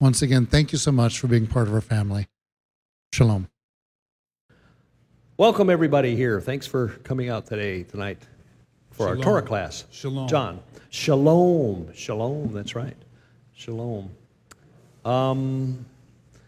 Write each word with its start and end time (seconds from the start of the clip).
Once 0.00 0.22
again, 0.22 0.46
thank 0.46 0.70
you 0.70 0.78
so 0.78 0.92
much 0.92 1.18
for 1.18 1.26
being 1.26 1.44
part 1.44 1.66
of 1.66 1.74
our 1.74 1.80
family. 1.80 2.28
Shalom. 3.12 3.48
Welcome, 5.36 5.70
everybody, 5.70 6.14
here. 6.14 6.40
Thanks 6.40 6.68
for 6.68 6.88
coming 7.02 7.30
out 7.30 7.46
today, 7.46 7.82
tonight, 7.82 8.22
for 8.92 9.08
Shalom. 9.08 9.18
our 9.18 9.24
Torah 9.24 9.42
class. 9.42 9.86
Shalom. 9.90 10.28
John. 10.28 10.60
Shalom. 10.90 11.92
Shalom. 11.94 12.52
That's 12.52 12.76
right. 12.76 12.96
Shalom. 13.54 14.08
Um, 15.04 15.84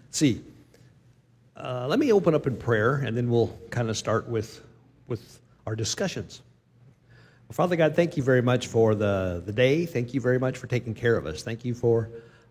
let's 0.07 0.19
see. 0.19 0.43
Uh, 1.57 1.87
let 1.89 1.99
me 1.99 2.13
open 2.13 2.37
up 2.37 2.47
in 2.47 2.57
prayer, 2.57 2.97
and 2.97 3.17
then 3.17 3.29
we'll 3.29 3.59
kind 3.71 3.91
of 3.91 3.97
start 3.97 4.29
with, 4.29 4.63
with 5.09 5.41
our 5.67 5.75
discussions. 5.75 6.43
Well, 7.49 7.55
Father 7.55 7.75
God, 7.75 7.97
thank 7.97 8.17
you 8.17 8.23
very 8.23 8.43
much 8.43 8.69
for 8.69 8.95
the, 8.95 9.43
the 9.45 9.53
day. 9.53 9.87
Thank 9.87 10.15
you 10.15 10.21
very 10.21 10.39
much 10.39 10.57
for 10.57 10.69
taking 10.69 10.95
care 10.95 11.17
of 11.17 11.27
us. 11.27 11.43
Thank 11.43 11.65
you 11.65 11.75
for 11.75 12.11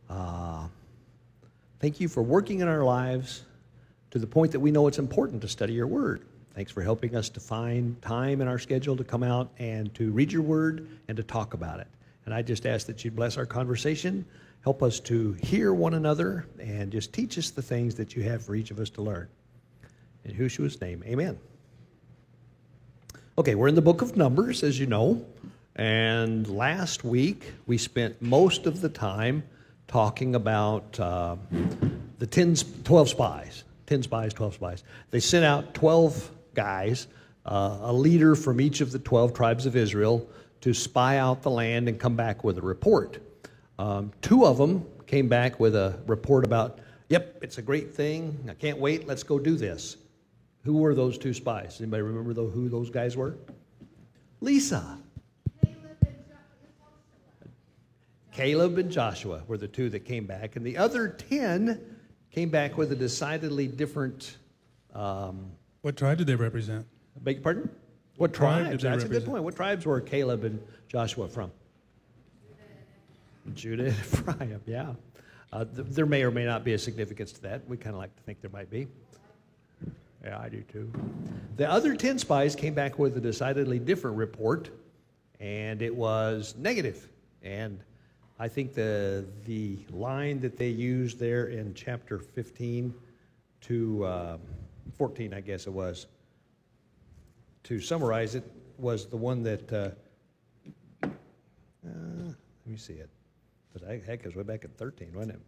uh, 0.09 0.67
thank 1.79 1.99
you 1.99 2.07
for 2.07 2.21
working 2.21 2.59
in 2.59 2.67
our 2.67 2.83
lives 2.83 3.43
to 4.11 4.19
the 4.19 4.27
point 4.27 4.51
that 4.51 4.59
we 4.59 4.71
know 4.71 4.87
it's 4.87 4.99
important 4.99 5.41
to 5.41 5.47
study 5.47 5.73
your 5.73 5.87
word. 5.87 6.25
Thanks 6.55 6.71
for 6.71 6.81
helping 6.81 7.15
us 7.15 7.29
to 7.29 7.39
find 7.39 8.01
time 8.01 8.41
in 8.41 8.47
our 8.47 8.59
schedule 8.59 8.97
to 8.97 9.03
come 9.03 9.23
out 9.23 9.49
and 9.59 9.93
to 9.95 10.11
read 10.11 10.31
your 10.31 10.41
word 10.41 10.87
and 11.07 11.15
to 11.15 11.23
talk 11.23 11.53
about 11.53 11.79
it. 11.79 11.87
And 12.25 12.33
I 12.33 12.41
just 12.41 12.65
ask 12.65 12.87
that 12.87 13.05
you 13.05 13.11
bless 13.11 13.37
our 13.37 13.45
conversation, 13.45 14.25
help 14.63 14.83
us 14.83 14.99
to 15.01 15.33
hear 15.41 15.73
one 15.73 15.93
another, 15.93 16.45
and 16.59 16.91
just 16.91 17.13
teach 17.13 17.37
us 17.37 17.51
the 17.51 17.61
things 17.61 17.95
that 17.95 18.15
you 18.15 18.23
have 18.23 18.43
for 18.43 18.55
each 18.55 18.71
of 18.71 18.79
us 18.79 18.89
to 18.91 19.01
learn. 19.01 19.27
In 20.25 20.35
Yahushua's 20.35 20.81
name, 20.81 21.03
amen. 21.07 21.39
Okay, 23.37 23.55
we're 23.55 23.69
in 23.69 23.75
the 23.75 23.81
book 23.81 24.01
of 24.01 24.17
Numbers, 24.17 24.63
as 24.63 24.77
you 24.77 24.85
know. 24.85 25.25
And 25.75 26.45
last 26.49 27.05
week, 27.05 27.53
we 27.67 27.77
spent 27.77 28.21
most 28.21 28.65
of 28.65 28.81
the 28.81 28.89
time 28.89 29.43
talking 29.89 30.35
about 30.35 30.97
uh, 30.99 31.35
the 32.19 32.27
10, 32.27 32.55
12 32.83 33.09
spies. 33.09 33.63
10 33.87 34.03
spies, 34.03 34.33
12 34.33 34.53
spies. 34.53 34.83
They 35.09 35.19
sent 35.19 35.43
out 35.43 35.73
12 35.73 36.31
guys, 36.53 37.07
uh, 37.45 37.79
a 37.81 37.91
leader 37.91 38.35
from 38.35 38.61
each 38.61 38.81
of 38.81 38.91
the 38.91 38.99
12 38.99 39.33
tribes 39.33 39.65
of 39.65 39.75
Israel, 39.75 40.29
to 40.61 40.73
spy 40.73 41.17
out 41.17 41.41
the 41.41 41.49
land 41.49 41.89
and 41.89 41.99
come 41.99 42.15
back 42.15 42.43
with 42.43 42.59
a 42.59 42.61
report. 42.61 43.17
Um, 43.79 44.11
two 44.21 44.45
of 44.45 44.57
them 44.57 44.85
came 45.07 45.27
back 45.27 45.59
with 45.59 45.75
a 45.75 45.97
report 46.05 46.45
about, 46.45 46.79
yep, 47.07 47.39
it's 47.41 47.57
a 47.57 47.61
great 47.61 47.93
thing. 47.93 48.37
I 48.47 48.53
can't 48.53 48.77
wait. 48.77 49.07
Let's 49.07 49.23
go 49.23 49.39
do 49.39 49.55
this. 49.55 49.97
Who 50.65 50.77
were 50.77 50.93
those 50.93 51.17
two 51.17 51.33
spies? 51.33 51.81
Anybody 51.81 52.03
remember 52.03 52.33
who 52.33 52.69
those 52.69 52.91
guys 52.91 53.17
were? 53.17 53.37
Lisa. 54.41 54.99
Caleb 58.39 58.77
and 58.77 58.89
Joshua 58.89 59.43
were 59.47 59.57
the 59.57 59.67
two 59.67 59.89
that 59.89 60.05
came 60.05 60.25
back, 60.25 60.55
and 60.55 60.65
the 60.65 60.77
other 60.77 61.09
10 61.09 61.81
came 62.31 62.49
back 62.49 62.77
with 62.77 62.89
a 62.93 62.95
decidedly 62.95 63.67
different. 63.67 64.37
Um, 64.95 65.51
What 65.81 65.97
tribe 65.97 66.19
did 66.19 66.27
they 66.27 66.35
represent? 66.35 66.85
beg 67.21 67.35
your 67.35 67.43
pardon? 67.43 67.69
What 68.15 68.33
tribe 68.33 68.61
tribes? 68.67 68.69
did 68.69 68.79
they 68.79 68.89
That's 68.91 69.03
a 69.03 69.09
good 69.09 69.25
point. 69.25 69.43
What 69.43 69.57
tribes 69.57 69.85
were 69.85 69.99
Caleb 69.99 70.45
and 70.45 70.61
Joshua 70.87 71.27
from? 71.27 71.51
Judah 73.55 73.87
and 73.87 73.93
Ephraim, 73.99 74.61
yeah. 74.65 74.93
Uh, 75.51 75.65
th- 75.65 75.87
there 75.89 76.05
may 76.05 76.23
or 76.23 76.31
may 76.31 76.45
not 76.45 76.63
be 76.63 76.71
a 76.73 76.79
significance 76.79 77.33
to 77.33 77.41
that. 77.41 77.67
We 77.67 77.75
kind 77.75 77.93
of 77.93 77.99
like 77.99 78.15
to 78.15 78.23
think 78.23 78.39
there 78.39 78.51
might 78.51 78.69
be. 78.69 78.87
Yeah, 80.23 80.39
I 80.39 80.47
do 80.47 80.61
too. 80.61 80.89
The 81.57 81.69
other 81.69 81.93
10 81.93 82.19
spies 82.19 82.55
came 82.55 82.73
back 82.73 82.97
with 82.99 83.17
a 83.17 83.21
decidedly 83.21 83.79
different 83.79 84.15
report, 84.15 84.69
and 85.41 85.81
it 85.81 85.93
was 85.93 86.55
negative. 86.57 87.09
And 87.43 87.79
I 88.41 88.47
think 88.47 88.73
the, 88.73 89.25
the 89.45 89.79
line 89.89 90.39
that 90.39 90.55
they 90.57 90.69
used 90.69 91.19
there 91.19 91.47
in 91.47 91.73
chapter 91.73 92.17
15 92.19 92.93
to 93.61 94.05
uh, 94.05 94.37
14, 94.97 95.33
I 95.33 95.41
guess 95.41 95.67
it 95.67 95.73
was, 95.73 96.07
to 97.63 97.81
summarize 97.81 98.35
it, 98.35 98.49
was 98.77 99.07
the 99.07 99.17
one 99.17 99.43
that, 99.43 99.73
uh, 99.73 99.89
uh, 101.03 101.09
let 101.83 102.35
me 102.65 102.77
see 102.77 102.93
it. 102.93 103.09
But 103.73 103.83
I, 103.89 104.01
heck, 104.07 104.21
it 104.21 104.25
was 104.25 104.37
way 104.37 104.43
back 104.43 104.63
in 104.63 104.69
13, 104.69 105.11
wasn't 105.13 105.33
it? 105.33 105.41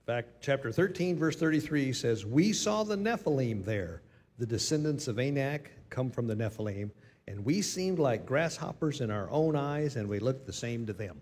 In 0.00 0.14
fact, 0.14 0.28
chapter 0.40 0.72
13, 0.72 1.16
verse 1.16 1.36
33 1.36 1.92
says, 1.92 2.26
We 2.26 2.52
saw 2.52 2.82
the 2.82 2.96
Nephilim 2.96 3.64
there, 3.64 4.02
the 4.38 4.46
descendants 4.46 5.06
of 5.06 5.20
Anak 5.20 5.70
come 5.90 6.10
from 6.10 6.26
the 6.26 6.34
Nephilim, 6.34 6.90
and 7.28 7.44
we 7.44 7.60
seemed 7.60 7.98
like 7.98 8.24
grasshoppers 8.24 9.02
in 9.02 9.10
our 9.10 9.30
own 9.30 9.54
eyes, 9.54 9.96
and 9.96 10.08
we 10.08 10.18
looked 10.18 10.46
the 10.46 10.52
same 10.52 10.86
to 10.86 10.94
them. 10.94 11.20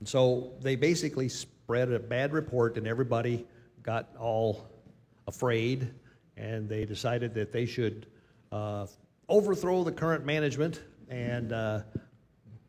And 0.00 0.08
so 0.08 0.52
they 0.60 0.76
basically 0.76 1.30
spread 1.30 1.90
a 1.90 1.98
bad 1.98 2.32
report, 2.32 2.76
and 2.76 2.86
everybody 2.86 3.46
got 3.82 4.14
all 4.18 4.68
afraid, 5.26 5.90
and 6.36 6.68
they 6.68 6.84
decided 6.84 7.32
that 7.34 7.52
they 7.52 7.64
should 7.64 8.06
uh, 8.52 8.86
overthrow 9.30 9.82
the 9.82 9.92
current 9.92 10.26
management 10.26 10.82
and, 11.08 11.52
uh, 11.52 11.80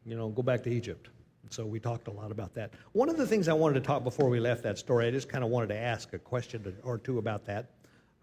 you 0.05 0.15
know, 0.15 0.29
go 0.29 0.41
back 0.41 0.63
to 0.63 0.69
Egypt. 0.69 1.09
So 1.49 1.65
we 1.65 1.79
talked 1.79 2.07
a 2.07 2.11
lot 2.11 2.31
about 2.31 2.53
that. 2.53 2.71
One 2.93 3.09
of 3.09 3.17
the 3.17 3.27
things 3.27 3.49
I 3.49 3.53
wanted 3.53 3.75
to 3.75 3.81
talk 3.81 4.03
before 4.05 4.29
we 4.29 4.39
left 4.39 4.63
that 4.63 4.77
story, 4.77 5.07
I 5.07 5.11
just 5.11 5.27
kind 5.27 5.43
of 5.43 5.49
wanted 5.49 5.67
to 5.67 5.77
ask 5.77 6.13
a 6.13 6.19
question 6.19 6.73
or 6.83 6.97
two 6.97 7.17
about 7.17 7.45
that. 7.45 7.71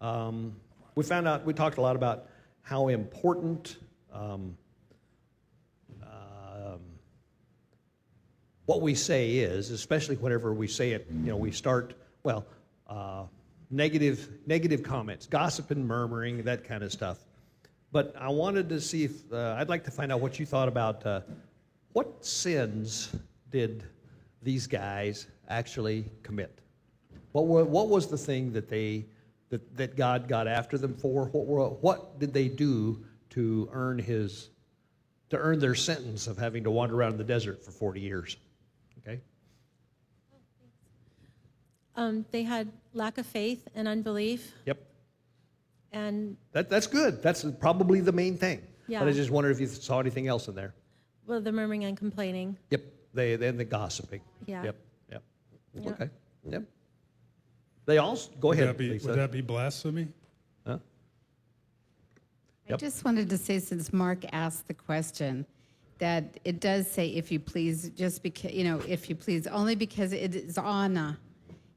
Um, 0.01 0.55
we 0.95 1.03
found 1.03 1.27
out, 1.27 1.45
we 1.45 1.53
talked 1.53 1.77
a 1.77 1.81
lot 1.81 1.95
about 1.95 2.29
how 2.65 2.87
important 2.87 3.77
um, 4.11 4.57
um, 6.01 6.79
what 8.65 8.81
we 8.81 8.95
say 8.95 9.35
is, 9.35 9.69
especially 9.69 10.15
whenever 10.15 10.51
we 10.51 10.67
say 10.67 10.91
it, 10.91 11.05
you 11.11 11.27
know, 11.27 11.37
we 11.37 11.51
start, 11.51 11.93
well, 12.23 12.43
uh, 12.87 13.25
negative, 13.69 14.29
negative 14.47 14.81
comments, 14.81 15.27
gossip 15.27 15.69
and 15.69 15.87
murmuring, 15.87 16.41
that 16.43 16.63
kind 16.63 16.83
of 16.83 16.91
stuff. 16.91 17.19
But 17.91 18.15
I 18.19 18.29
wanted 18.29 18.67
to 18.69 18.81
see 18.81 19.03
if, 19.03 19.31
uh, 19.31 19.57
I'd 19.59 19.69
like 19.69 19.83
to 19.83 19.91
find 19.91 20.11
out 20.11 20.19
what 20.19 20.39
you 20.39 20.45
thought 20.47 20.67
about 20.67 21.05
uh, 21.05 21.21
what 21.93 22.25
sins 22.25 23.15
did 23.51 23.83
these 24.41 24.65
guys 24.65 25.27
actually 25.49 26.05
commit? 26.23 26.61
What, 27.31 27.45
were, 27.45 27.63
what 27.63 27.89
was 27.89 28.07
the 28.07 28.17
thing 28.17 28.53
that 28.53 28.69
they, 28.69 29.05
that, 29.55 29.77
that 29.77 29.95
God 29.95 30.27
got 30.27 30.47
after 30.47 30.77
them 30.77 30.93
for? 30.95 31.25
What, 31.27 31.81
what 31.83 32.19
did 32.19 32.33
they 32.33 32.47
do 32.47 33.03
to 33.31 33.69
earn 33.71 33.97
his, 33.99 34.49
to 35.29 35.37
earn 35.37 35.59
their 35.59 35.75
sentence 35.75 36.27
of 36.27 36.37
having 36.37 36.63
to 36.65 36.71
wander 36.71 36.95
around 36.95 37.13
in 37.13 37.17
the 37.17 37.23
desert 37.23 37.63
for 37.63 37.71
40 37.71 38.01
years? 38.01 38.37
Okay? 38.99 39.21
Um, 41.95 42.25
they 42.31 42.43
had 42.43 42.71
lack 42.93 43.17
of 43.17 43.25
faith 43.25 43.67
and 43.73 43.87
unbelief, 43.87 44.51
Yep. 44.65 44.77
and 45.93 46.35
That, 46.51 46.69
that's 46.69 46.87
good. 46.87 47.21
That's 47.23 47.45
probably 47.59 48.01
the 48.01 48.11
main 48.11 48.37
thing. 48.37 48.61
Yeah. 48.87 48.99
But 48.99 49.07
I 49.07 49.11
just 49.13 49.31
wondered 49.31 49.51
if 49.51 49.61
you 49.61 49.67
saw 49.67 49.99
anything 49.99 50.27
else 50.27 50.47
in 50.47 50.55
there. 50.55 50.73
well, 51.25 51.39
the 51.41 51.51
murmuring 51.51 51.85
and 51.85 51.97
complaining. 51.97 52.57
Yep. 52.69 52.81
They 53.13 53.37
then 53.37 53.55
the 53.55 53.63
gossiping. 53.63 54.19
Yeah. 54.45 54.65
Yep. 54.65 54.75
Yep. 55.09 55.23
Yeah. 55.73 55.89
Okay. 55.91 56.09
Yep. 56.49 56.63
They 57.85 57.97
all 57.97 58.17
go 58.39 58.49
Would 58.49 58.57
ahead. 58.57 58.69
that 58.69 58.77
be, 58.77 58.89
Lisa. 58.89 59.07
would 59.07 59.17
that 59.17 59.31
be 59.31 59.41
blasphemy? 59.41 60.07
Huh? 60.65 60.79
I 62.69 62.75
just 62.77 63.05
wanted 63.05 63.29
to 63.29 63.37
say, 63.37 63.59
since 63.59 63.93
Mark 63.93 64.25
asked 64.31 64.67
the 64.67 64.73
question, 64.73 65.45
that 65.99 66.39
it 66.43 66.59
does 66.59 66.89
say, 66.89 67.07
if 67.09 67.31
you 67.31 67.39
please, 67.39 67.89
just 67.91 68.23
because, 68.23 68.51
you 68.51 68.63
know, 68.63 68.81
if 68.87 69.09
you 69.09 69.15
please, 69.15 69.47
only 69.47 69.75
because 69.75 70.11
it 70.13 70.35
is 70.35 70.57
Anna. 70.57 71.17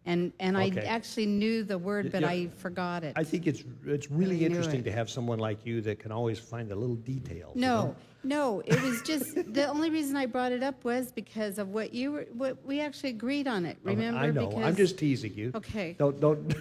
And, 0.09 0.33
and 0.41 0.57
I 0.57 0.71
actually 0.87 1.27
knew 1.27 1.63
the 1.63 1.77
word, 1.77 2.11
but 2.11 2.23
Yeah. 2.23 2.31
I 2.31 2.49
forgot 2.57 3.05
it. 3.05 3.13
I 3.15 3.25
think 3.25 3.47
it's 3.47 3.63
it's 3.85 4.11
really 4.11 4.39
knew 4.39 4.47
interesting 4.47 4.81
it. 4.81 4.85
to 4.85 4.93
have 4.93 5.11
someone 5.11 5.39
like 5.39 5.67
you 5.67 5.83
that 5.83 5.99
can 5.99 6.13
always 6.13 6.39
find 6.39 6.67
the 6.67 6.75
little 6.75 6.97
details. 6.97 7.55
you 7.55 7.61
No, 7.61 7.89
know? 7.89 7.97
no, 8.25 8.61
it 8.65 8.81
was 8.81 9.03
just, 9.03 9.35
the 9.53 9.69
only 9.69 9.91
reason 9.91 10.17
I 10.17 10.25
brought 10.25 10.53
it 10.53 10.63
up 10.63 10.83
was 10.83 11.13
because 11.13 11.59
of 11.59 11.69
what 11.69 11.93
you 11.93 12.13
were, 12.13 12.27
what, 12.33 12.57
we 12.65 12.81
actually 12.81 13.11
agreed 13.11 13.47
on 13.47 13.67
it, 13.67 13.77
remember? 13.83 14.19
I 14.19 14.31
know. 14.31 14.51
I'm 14.57 14.75
just 14.75 14.97
teasing 14.99 15.35
you. 15.35 15.53
Okay. 15.55 15.95
Don't 15.99 16.19
don't 16.19 16.55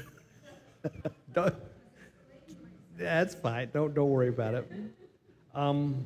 don't. 1.33 1.55
That's 2.97 3.33
fine. 3.33 3.69
Don't 3.73 3.93
don't 3.93 4.09
worry 4.09 4.27
about 4.27 4.55
it. 4.55 4.69
Um, 5.55 6.05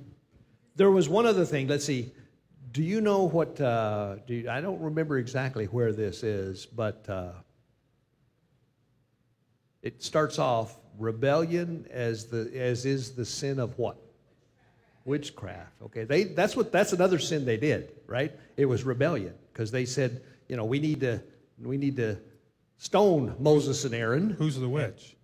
there 0.76 0.92
was 0.92 1.10
one 1.10 1.26
other 1.26 1.46
thing. 1.46 1.68
Let's 1.68 1.86
see. 1.86 2.12
Do 2.72 2.84
you 2.84 3.02
know 3.02 3.28
what? 3.28 3.60
Uh, 3.60 4.16
do 4.28 4.34
you, 4.34 4.50
I 4.50 4.62
don't 4.62 4.80
remember 4.80 5.18
exactly 5.18 5.66
where 5.66 5.92
this 5.92 6.24
is, 6.24 6.66
but 6.66 7.06
uh, 7.10 7.32
it 9.82 10.02
starts 10.02 10.40
off 10.40 10.78
rebellion 10.98 11.88
as 11.90 12.26
the 12.28 12.52
as 12.56 12.86
is 12.86 13.12
the 13.14 13.26
sin 13.26 13.60
of 13.60 13.78
what? 13.78 13.98
Witchcraft. 15.04 15.82
Okay, 15.82 16.04
they 16.06 16.24
that's 16.26 16.56
what 16.56 16.72
that's 16.72 16.94
another 16.94 17.20
sin 17.20 17.46
they 17.46 17.58
did, 17.58 17.92
right? 18.08 18.32
It 18.56 18.66
was 18.66 18.84
rebellion 18.84 19.34
because 19.52 19.72
they 19.72 19.86
said, 19.86 20.22
you 20.48 20.56
know, 20.56 20.66
we 20.66 20.80
need 20.80 21.02
to 21.02 21.22
we 21.62 21.78
need 21.78 21.98
to 21.98 22.20
stone 22.78 23.36
Moses 23.40 23.84
and 23.84 23.94
Aaron. 23.94 24.30
Who's 24.30 24.58
the 24.58 24.70
witch? 24.70 25.18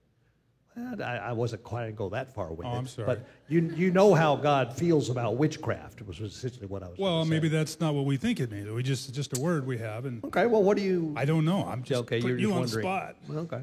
Well, 0.78 1.02
I, 1.02 1.18
I 1.18 1.32
wasn't 1.32 1.64
quite 1.64 1.88
to 1.88 1.92
go 1.92 2.10
that 2.10 2.34
far 2.36 2.54
with 2.54 2.68
Oh, 2.68 2.72
it. 2.74 2.78
I'm 2.78 2.88
sorry. 2.88 3.08
But 3.08 3.28
you 3.48 3.62
you 3.76 3.90
know 3.92 4.14
how 4.14 4.36
God 4.36 4.74
feels 4.74 5.10
about 5.10 5.36
witchcraft 5.38 6.02
was 6.06 6.20
essentially 6.20 6.68
what 6.68 6.84
I 6.84 6.90
was. 6.90 6.98
Well, 7.00 7.14
gonna 7.20 7.26
say. 7.26 7.30
maybe 7.32 7.50
that's 7.50 7.80
not 7.80 7.96
what 7.96 8.06
we 8.06 8.16
think 8.18 8.40
it 8.40 8.52
means. 8.52 8.70
We 8.70 8.84
just 8.84 9.08
it's 9.10 9.16
just 9.18 9.36
a 9.38 9.42
word 9.42 9.66
we 9.66 9.78
have, 9.80 10.06
and 10.06 10.24
Okay. 10.26 10.46
Well, 10.46 10.62
what 10.64 10.78
do 10.78 10.84
you? 10.84 11.14
I 11.18 11.26
don't 11.26 11.46
know. 11.46 11.66
I'm 11.66 11.82
just 11.84 12.02
okay, 12.02 12.22
putting 12.22 12.38
you're 12.40 12.50
you 12.50 12.54
on 12.54 12.60
wondering. 12.62 12.84
spot. 12.84 13.16
Okay. 13.32 13.62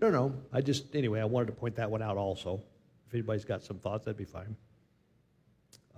No, 0.00 0.10
no. 0.10 0.34
I 0.52 0.60
just 0.60 0.94
anyway. 0.94 1.20
I 1.20 1.24
wanted 1.24 1.46
to 1.46 1.52
point 1.52 1.74
that 1.76 1.90
one 1.90 2.00
out 2.02 2.16
also. 2.16 2.62
If 3.08 3.14
anybody's 3.14 3.44
got 3.44 3.62
some 3.64 3.78
thoughts, 3.78 4.04
that'd 4.04 4.16
be 4.18 4.24
fine. 4.24 4.56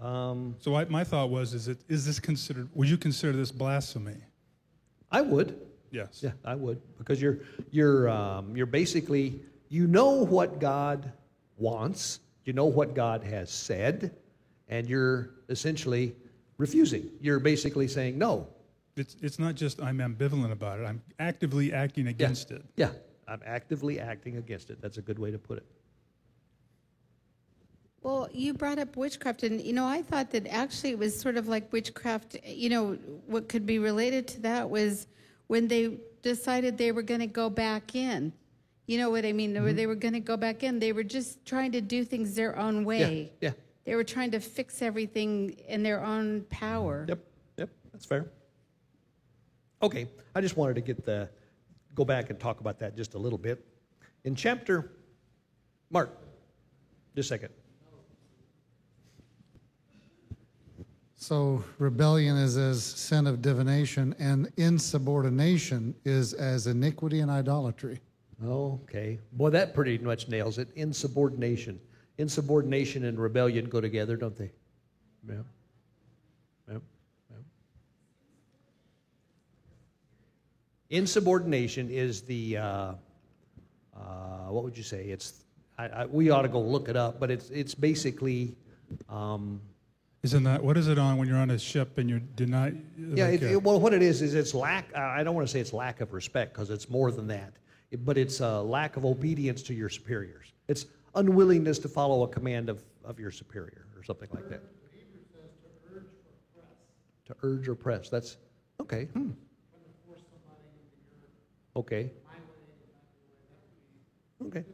Um, 0.01 0.55
So 0.61 0.75
I, 0.77 0.85
my 0.85 1.03
thought 1.05 1.29
was, 1.31 1.55
is 1.55 1.69
it 1.69 1.79
is 1.89 2.07
this 2.07 2.21
considered? 2.21 2.69
Would 2.75 2.89
you 2.89 2.97
consider 2.97 3.33
this 3.33 3.51
blasphemy? 3.51 4.17
I 5.11 5.21
would. 5.23 5.61
Yes. 5.91 6.21
Yeah, 6.23 6.33
I 6.45 6.55
would 6.55 6.81
because 6.99 7.21
you're 7.21 7.39
you're 7.71 8.09
um, 8.09 8.55
you're 8.57 8.67
basically 8.67 9.41
you 9.69 9.87
know 9.87 10.11
what 10.11 10.59
God 10.61 11.13
wants, 11.57 12.21
you 12.45 12.53
know 12.53 12.67
what 12.67 12.95
God 12.95 13.23
has 13.25 13.51
said, 13.51 14.15
and 14.69 14.89
you're 14.89 15.31
essentially 15.49 16.15
refusing. 16.57 17.11
You're 17.21 17.41
basically 17.41 17.89
saying 17.89 18.19
no. 18.19 18.49
It's 18.97 19.17
it's 19.21 19.39
not 19.39 19.55
just 19.55 19.81
I'm 19.81 19.99
ambivalent 19.99 20.51
about 20.53 20.81
it. 20.81 20.85
I'm 20.85 21.03
actively 21.19 21.73
acting 21.73 22.05
Yeah. 22.05 22.11
against 22.11 22.51
it. 22.51 22.65
Yeah, 22.77 22.91
I'm 23.29 23.41
actively 23.47 24.01
acting 24.01 24.37
against 24.39 24.71
it. 24.71 24.81
That's 24.81 24.99
a 24.99 25.03
good 25.03 25.19
way 25.19 25.31
to 25.31 25.39
put 25.39 25.59
it. 25.59 25.67
Well, 28.03 28.29
you 28.33 28.55
brought 28.55 28.79
up 28.79 28.97
witchcraft, 28.97 29.43
and 29.43 29.61
you 29.61 29.73
know, 29.73 29.85
I 29.85 30.03
thought 30.03 30.31
that 30.31 30.47
actually 30.47 30.91
it 30.91 30.99
was 30.99 31.19
sort 31.19 31.37
of 31.37 31.49
like 31.49 31.73
witchcraft. 31.73 32.37
You 32.45 32.71
know, 32.71 32.93
what 33.27 33.49
could 33.49 33.67
be 33.67 33.79
related 33.79 34.27
to 34.29 34.41
that 34.43 34.69
was 34.71 35.07
when 35.49 35.69
they 35.69 35.99
decided 36.23 36.79
they 36.79 36.93
were 36.93 37.03
going 37.03 37.21
to 37.21 37.27
go 37.27 37.51
back 37.51 37.95
in. 37.95 38.33
You 38.89 38.97
know 38.97 39.11
what 39.11 39.27
I 39.27 39.35
mean? 39.35 39.53
They 39.53 39.61
were 39.61 39.93
mm-hmm. 39.93 39.99
going 39.99 40.15
to 40.15 40.21
go 40.21 40.39
back 40.39 40.63
in. 40.63 40.79
They 40.79 40.93
were 40.93 41.05
just 41.05 41.45
trying 41.45 41.73
to 41.73 41.83
do 41.83 42.05
things 42.05 42.35
their 42.35 42.59
own 42.59 42.87
way. 42.87 43.31
Yeah. 43.43 43.51
yeah. 43.51 43.55
They 43.85 43.95
were 43.95 44.03
trying 44.03 44.31
to 44.31 44.41
fix 44.41 44.81
everything 44.81 45.51
in 45.69 45.83
their 45.83 46.03
own 46.03 46.47
power. 46.49 47.05
Yep, 47.07 47.19
yep, 47.59 47.69
that's 47.93 48.07
fair. 48.07 48.31
Okay, 49.83 50.09
I 50.35 50.41
just 50.41 50.57
wanted 50.57 50.75
to 50.75 50.81
get 50.81 51.05
the 51.05 51.29
go 51.95 52.05
back 52.05 52.31
and 52.31 52.41
talk 52.41 52.61
about 52.61 52.79
that 52.79 52.97
just 52.97 53.13
a 53.13 53.19
little 53.19 53.39
bit. 53.39 53.63
In 54.25 54.35
chapter, 54.35 54.93
Mark, 55.91 56.19
just 57.15 57.31
a 57.31 57.35
second. 57.35 57.51
So 61.17 61.63
rebellion 61.79 62.37
is 62.39 62.57
as 62.57 62.83
sin 62.83 63.27
of 63.27 63.43
divination, 63.43 64.15
and 64.19 64.51
insubordination 64.57 65.95
is 66.07 66.33
as 66.33 66.67
iniquity 66.67 67.21
and 67.21 67.31
idolatry. 67.31 68.01
Okay, 68.45 69.19
boy, 69.33 69.51
that 69.51 69.75
pretty 69.75 69.99
much 69.99 70.29
nails 70.29 70.59
it. 70.59 70.69
Insubordination, 70.77 71.81
insubordination 72.19 73.05
and 73.05 73.19
rebellion 73.19 73.65
go 73.69 73.81
together, 73.81 74.17
don't 74.17 74.37
they? 74.37 74.51
Yeah. 75.29 75.35
Yep. 76.71 76.83
Yep. 77.31 77.43
Insubordination 80.91 81.91
is 81.91 82.23
the 82.23 82.59
uh, 82.59 82.63
uh, 83.97 84.51
what 84.51 84.63
would 84.65 84.77
you 84.77 84.85
say? 84.85 85.05
It's 85.07 85.45
I, 85.77 85.89
I, 85.89 86.07
we 86.07 86.31
ought 86.31 86.43
to 86.43 86.49
go 86.49 86.61
look 86.61 86.89
it 86.89 86.97
up, 86.97 87.19
but 87.19 87.31
it's 87.33 87.51
it's 87.51 87.75
basically 87.75 88.55
um, 89.09 89.61
Isn't 90.23 90.45
that 90.45 90.63
what 90.63 90.77
is 90.77 90.87
it 90.87 90.99
on 90.99 91.19
when 91.19 91.27
you're 91.27 91.39
on 91.39 91.51
a 91.51 91.59
ship 91.59 91.99
and 91.99 92.09
you're 92.09 92.21
denied? 92.37 92.81
yeah. 92.97 93.27
like, 93.27 93.43
It, 93.43 93.47
uh, 93.47 93.51
it- 93.55 93.63
well, 93.65 93.81
what 93.81 93.93
it 93.95 94.03
is 94.03 94.23
is 94.23 94.35
it's 94.35 94.55
lack. 94.55 94.95
I 94.97 95.25
don't 95.25 95.35
want 95.35 95.47
to 95.47 95.53
say 95.53 95.59
it's 95.59 95.73
lack 95.73 96.01
of 96.01 96.13
respect 96.13 96.53
because 96.55 96.71
it's 96.71 96.89
more 96.89 97.11
than 97.11 97.27
that. 97.29 97.53
But 97.97 98.19
it's 98.19 98.41
a 98.41 98.61
lack 98.61 98.97
of 98.97 99.05
obedience 99.05 99.63
to 99.65 99.75
your 99.75 99.89
superiors. 99.89 100.53
It's 100.69 100.87
unwillingness 101.15 101.79
to 101.81 101.89
follow 101.89 102.23
a 102.23 102.29
command 102.29 102.69
of, 102.69 102.85
of 103.05 103.19
your 103.19 103.31
superior 103.31 103.87
or 103.97 104.03
something 104.03 104.29
like 104.33 104.49
that. 104.49 104.63
To 107.27 107.37
urge 107.43 107.69
or 107.69 107.75
press. 107.75 108.09
That's 108.09 108.37
okay. 108.81 109.05
Hmm. 109.07 109.31
Okay. 111.77 112.11
Okay. 114.47 114.65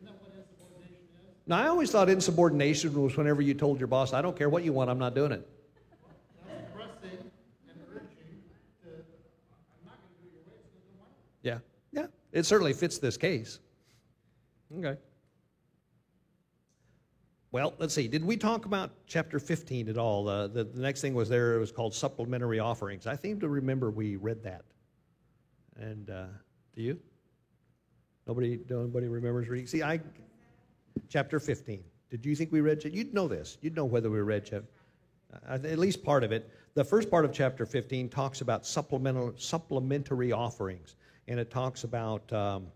Now, 1.47 1.59
I 1.59 1.69
always 1.69 1.91
thought 1.91 2.09
insubordination 2.09 3.03
was 3.03 3.17
whenever 3.17 3.43
you 3.43 3.55
told 3.55 3.79
your 3.79 3.87
boss, 3.87 4.13
I 4.13 4.23
don't 4.23 4.37
care 4.37 4.49
what 4.49 4.65
you 4.65 4.73
want, 4.73 4.89
I'm 4.91 4.99
not 4.99 5.15
doing 5.15 5.33
it. 5.33 5.49
Yeah, 11.43 11.59
yeah. 11.93 12.07
It 12.35 12.45
certainly 12.45 12.73
fits 12.73 12.99
this 12.99 13.17
case. 13.17 13.61
Okay. 14.77 14.97
Well, 17.53 17.75
let's 17.79 17.95
see. 17.95 18.09
Did 18.09 18.25
we 18.25 18.37
talk 18.37 18.67
about 18.67 18.91
chapter 19.07 19.39
15 19.39 19.89
at 19.89 19.97
all? 19.97 20.29
Uh, 20.29 20.49
the, 20.49 20.65
the 20.65 20.81
next 20.81 21.01
thing 21.01 21.15
was 21.15 21.29
there, 21.29 21.55
it 21.55 21.61
was 21.61 21.71
called 21.71 21.95
supplementary 21.95 22.59
offerings. 22.59 23.07
I 23.07 23.15
seem 23.15 23.39
to 23.39 23.49
remember 23.49 23.93
we 23.93 24.17
read 24.17 24.43
that. 24.43 24.65
And 25.77 26.11
uh, 26.11 26.25
do 26.75 26.83
you? 26.83 26.99
Nobody, 28.27 28.59
nobody 28.69 29.07
remembers 29.07 29.49
reading? 29.49 29.69
See, 29.69 29.85
I, 29.85 30.01
chapter 31.09 31.39
15. 31.39 31.85
Did 32.11 32.27
you 32.27 32.35
think 32.35 32.51
we 32.51 32.61
read? 32.61 32.83
You'd 32.85 33.15
know 33.15 33.29
this. 33.29 33.59
You'd 33.61 33.77
know 33.77 33.85
whether 33.85 34.11
we 34.11 34.21
read 34.21 34.45
chapter. 34.45 34.67
Uh, 35.49 35.53
at 35.53 35.79
least 35.79 36.03
part 36.03 36.25
of 36.25 36.33
it. 36.33 36.51
The 36.75 36.85
first 36.85 37.09
part 37.09 37.25
of 37.25 37.33
chapter 37.33 37.65
15 37.65 38.09
talks 38.09 38.41
about 38.41 38.67
supplemental, 38.67 39.35
supplementary 39.37 40.33
offerings, 40.33 40.97
and 41.29 41.39
it 41.39 41.51
talks 41.51 41.85
about. 41.85 42.33
Um, 42.33 42.67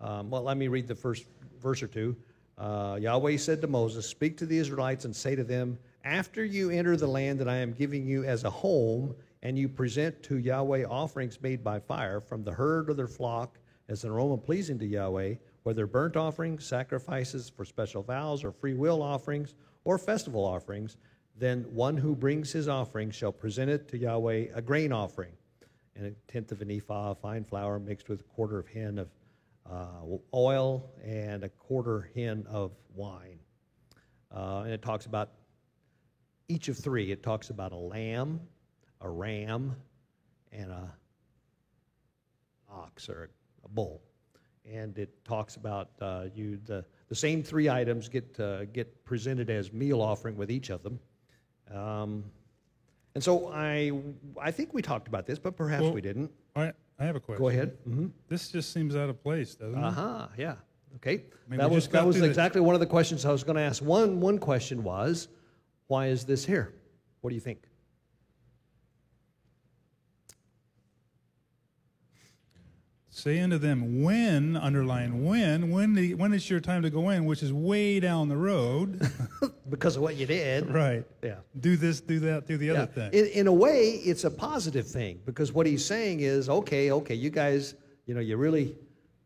um, 0.00 0.30
well, 0.30 0.42
let 0.42 0.56
me 0.56 0.68
read 0.68 0.86
the 0.86 0.94
first 0.94 1.24
verse 1.60 1.82
or 1.82 1.86
two. 1.86 2.16
Uh, 2.58 2.98
Yahweh 3.00 3.36
said 3.36 3.60
to 3.60 3.66
Moses, 3.66 4.06
"Speak 4.06 4.36
to 4.38 4.46
the 4.46 4.58
Israelites 4.58 5.04
and 5.04 5.14
say 5.14 5.34
to 5.34 5.44
them: 5.44 5.78
After 6.04 6.44
you 6.44 6.70
enter 6.70 6.96
the 6.96 7.06
land 7.06 7.40
that 7.40 7.48
I 7.48 7.56
am 7.56 7.72
giving 7.72 8.06
you 8.06 8.24
as 8.24 8.44
a 8.44 8.50
home, 8.50 9.14
and 9.42 9.58
you 9.58 9.68
present 9.68 10.22
to 10.24 10.38
Yahweh 10.38 10.84
offerings 10.84 11.40
made 11.42 11.62
by 11.62 11.78
fire 11.78 12.20
from 12.20 12.42
the 12.42 12.52
herd 12.52 12.88
or 12.88 12.94
their 12.94 13.06
flock 13.06 13.58
as 13.88 14.04
an 14.04 14.10
aroma 14.10 14.38
pleasing 14.38 14.78
to 14.78 14.86
Yahweh, 14.86 15.34
whether 15.62 15.86
burnt 15.86 16.16
offerings, 16.16 16.64
sacrifices 16.64 17.50
for 17.50 17.64
special 17.64 18.02
vows, 18.02 18.42
or 18.42 18.50
free 18.52 18.74
will 18.74 19.02
offerings, 19.02 19.54
or 19.84 19.98
festival 19.98 20.44
offerings, 20.44 20.96
then 21.36 21.62
one 21.74 21.96
who 21.96 22.14
brings 22.14 22.52
his 22.52 22.68
offering 22.68 23.10
shall 23.10 23.32
present 23.32 23.70
it 23.70 23.88
to 23.88 23.98
Yahweh 23.98 24.46
a 24.54 24.62
grain 24.62 24.92
offering, 24.92 25.32
and 25.96 26.06
a 26.06 26.10
tenth 26.32 26.52
of 26.52 26.60
an 26.60 26.70
ephah 26.70 27.10
of 27.10 27.18
fine 27.18 27.44
flour 27.44 27.78
mixed 27.78 28.08
with 28.08 28.20
a 28.20 28.24
quarter 28.24 28.58
of 28.58 28.66
hin 28.66 28.98
of 28.98 29.08
uh, 29.70 30.16
oil 30.34 30.90
and 31.04 31.44
a 31.44 31.48
quarter 31.48 32.10
hin 32.14 32.46
of 32.48 32.72
wine. 32.94 33.38
Uh, 34.34 34.62
and 34.64 34.72
it 34.72 34.82
talks 34.82 35.06
about 35.06 35.30
each 36.48 36.68
of 36.68 36.76
three. 36.76 37.10
It 37.12 37.22
talks 37.22 37.50
about 37.50 37.72
a 37.72 37.76
lamb, 37.76 38.40
a 39.00 39.08
ram, 39.08 39.76
and 40.52 40.70
a 40.70 40.92
ox 42.70 43.08
or 43.08 43.30
a 43.64 43.68
bull. 43.68 44.02
And 44.70 44.98
it 44.98 45.24
talks 45.24 45.56
about 45.56 45.90
uh, 46.00 46.26
you 46.34 46.58
the, 46.64 46.84
the 47.08 47.14
same 47.14 47.42
three 47.42 47.68
items 47.68 48.08
get 48.08 48.38
uh, 48.40 48.64
get 48.66 49.04
presented 49.04 49.50
as 49.50 49.72
meal 49.72 50.00
offering 50.00 50.36
with 50.36 50.50
each 50.50 50.70
of 50.70 50.82
them. 50.82 50.98
Um, 51.72 52.24
and 53.14 53.22
so 53.22 53.50
I 53.52 53.92
I 54.40 54.50
think 54.50 54.74
we 54.74 54.82
talked 54.82 55.08
about 55.08 55.26
this, 55.26 55.38
but 55.38 55.56
perhaps 55.56 55.82
Well, 55.82 55.92
we 55.92 56.00
didn't. 56.00 56.30
I, 56.56 56.72
I 56.98 57.04
have 57.04 57.16
a 57.16 57.20
question. 57.20 57.42
Go 57.42 57.48
ahead. 57.48 57.76
hmm 57.84 58.06
This 58.28 58.48
just 58.50 58.72
seems 58.72 58.96
out 58.96 59.08
of 59.08 59.22
place, 59.22 59.54
doesn't 59.54 59.78
it? 59.78 59.84
Uh 59.84 59.90
huh. 59.90 60.28
Yeah. 60.36 60.56
Okay. 60.96 61.24
mean, 61.48 61.58
that 61.58 61.68
we 61.68 61.74
was 61.76 61.84
just 61.84 61.92
got 61.92 62.00
that 62.02 62.06
was 62.06 62.16
through 62.16 62.26
exactly 62.26 62.60
one 62.60 62.74
of 62.74 62.80
the 62.80 62.86
questions 62.86 63.24
I 63.24 63.32
was 63.32 63.42
going 63.44 63.56
to 63.56 63.62
ask. 63.62 63.82
One 63.82 64.20
one 64.20 64.38
question 64.38 64.82
was, 64.84 65.28
why 65.88 66.06
is 66.08 66.24
this 66.24 66.44
here? 66.44 66.72
What 67.20 67.30
do 67.30 67.34
you 67.34 67.40
think? 67.40 67.62
Say 73.16 73.38
unto 73.38 73.58
them, 73.58 74.02
when, 74.02 74.56
underline 74.56 75.22
when, 75.24 75.70
when, 75.70 75.94
the, 75.94 76.14
when 76.14 76.32
it's 76.32 76.50
your 76.50 76.58
time 76.58 76.82
to 76.82 76.90
go 76.90 77.10
in, 77.10 77.26
which 77.26 77.44
is 77.44 77.52
way 77.52 78.00
down 78.00 78.28
the 78.28 78.36
road. 78.36 79.00
Because 79.70 79.96
of 79.96 80.02
what 80.02 80.16
you 80.16 80.26
did. 80.26 80.68
right. 80.68 81.04
Yeah. 81.22 81.36
Do 81.58 81.76
this, 81.76 82.00
do 82.00 82.18
that, 82.20 82.46
do 82.46 82.56
the 82.58 82.66
Yeah. 82.66 82.72
other 82.72 82.86
thing. 82.86 83.12
In, 83.12 83.26
in 83.28 83.46
a 83.46 83.52
way, 83.52 83.92
it's 84.04 84.24
a 84.24 84.30
positive 84.30 84.86
thing 84.86 85.20
because 85.24 85.52
what 85.52 85.64
he's 85.64 85.84
saying 85.84 86.20
is, 86.20 86.48
okay, 86.48 86.90
okay, 86.92 87.14
you 87.14 87.30
guys, 87.30 87.74
you 88.06 88.14
know, 88.14 88.20
you 88.20 88.36
really 88.36 88.76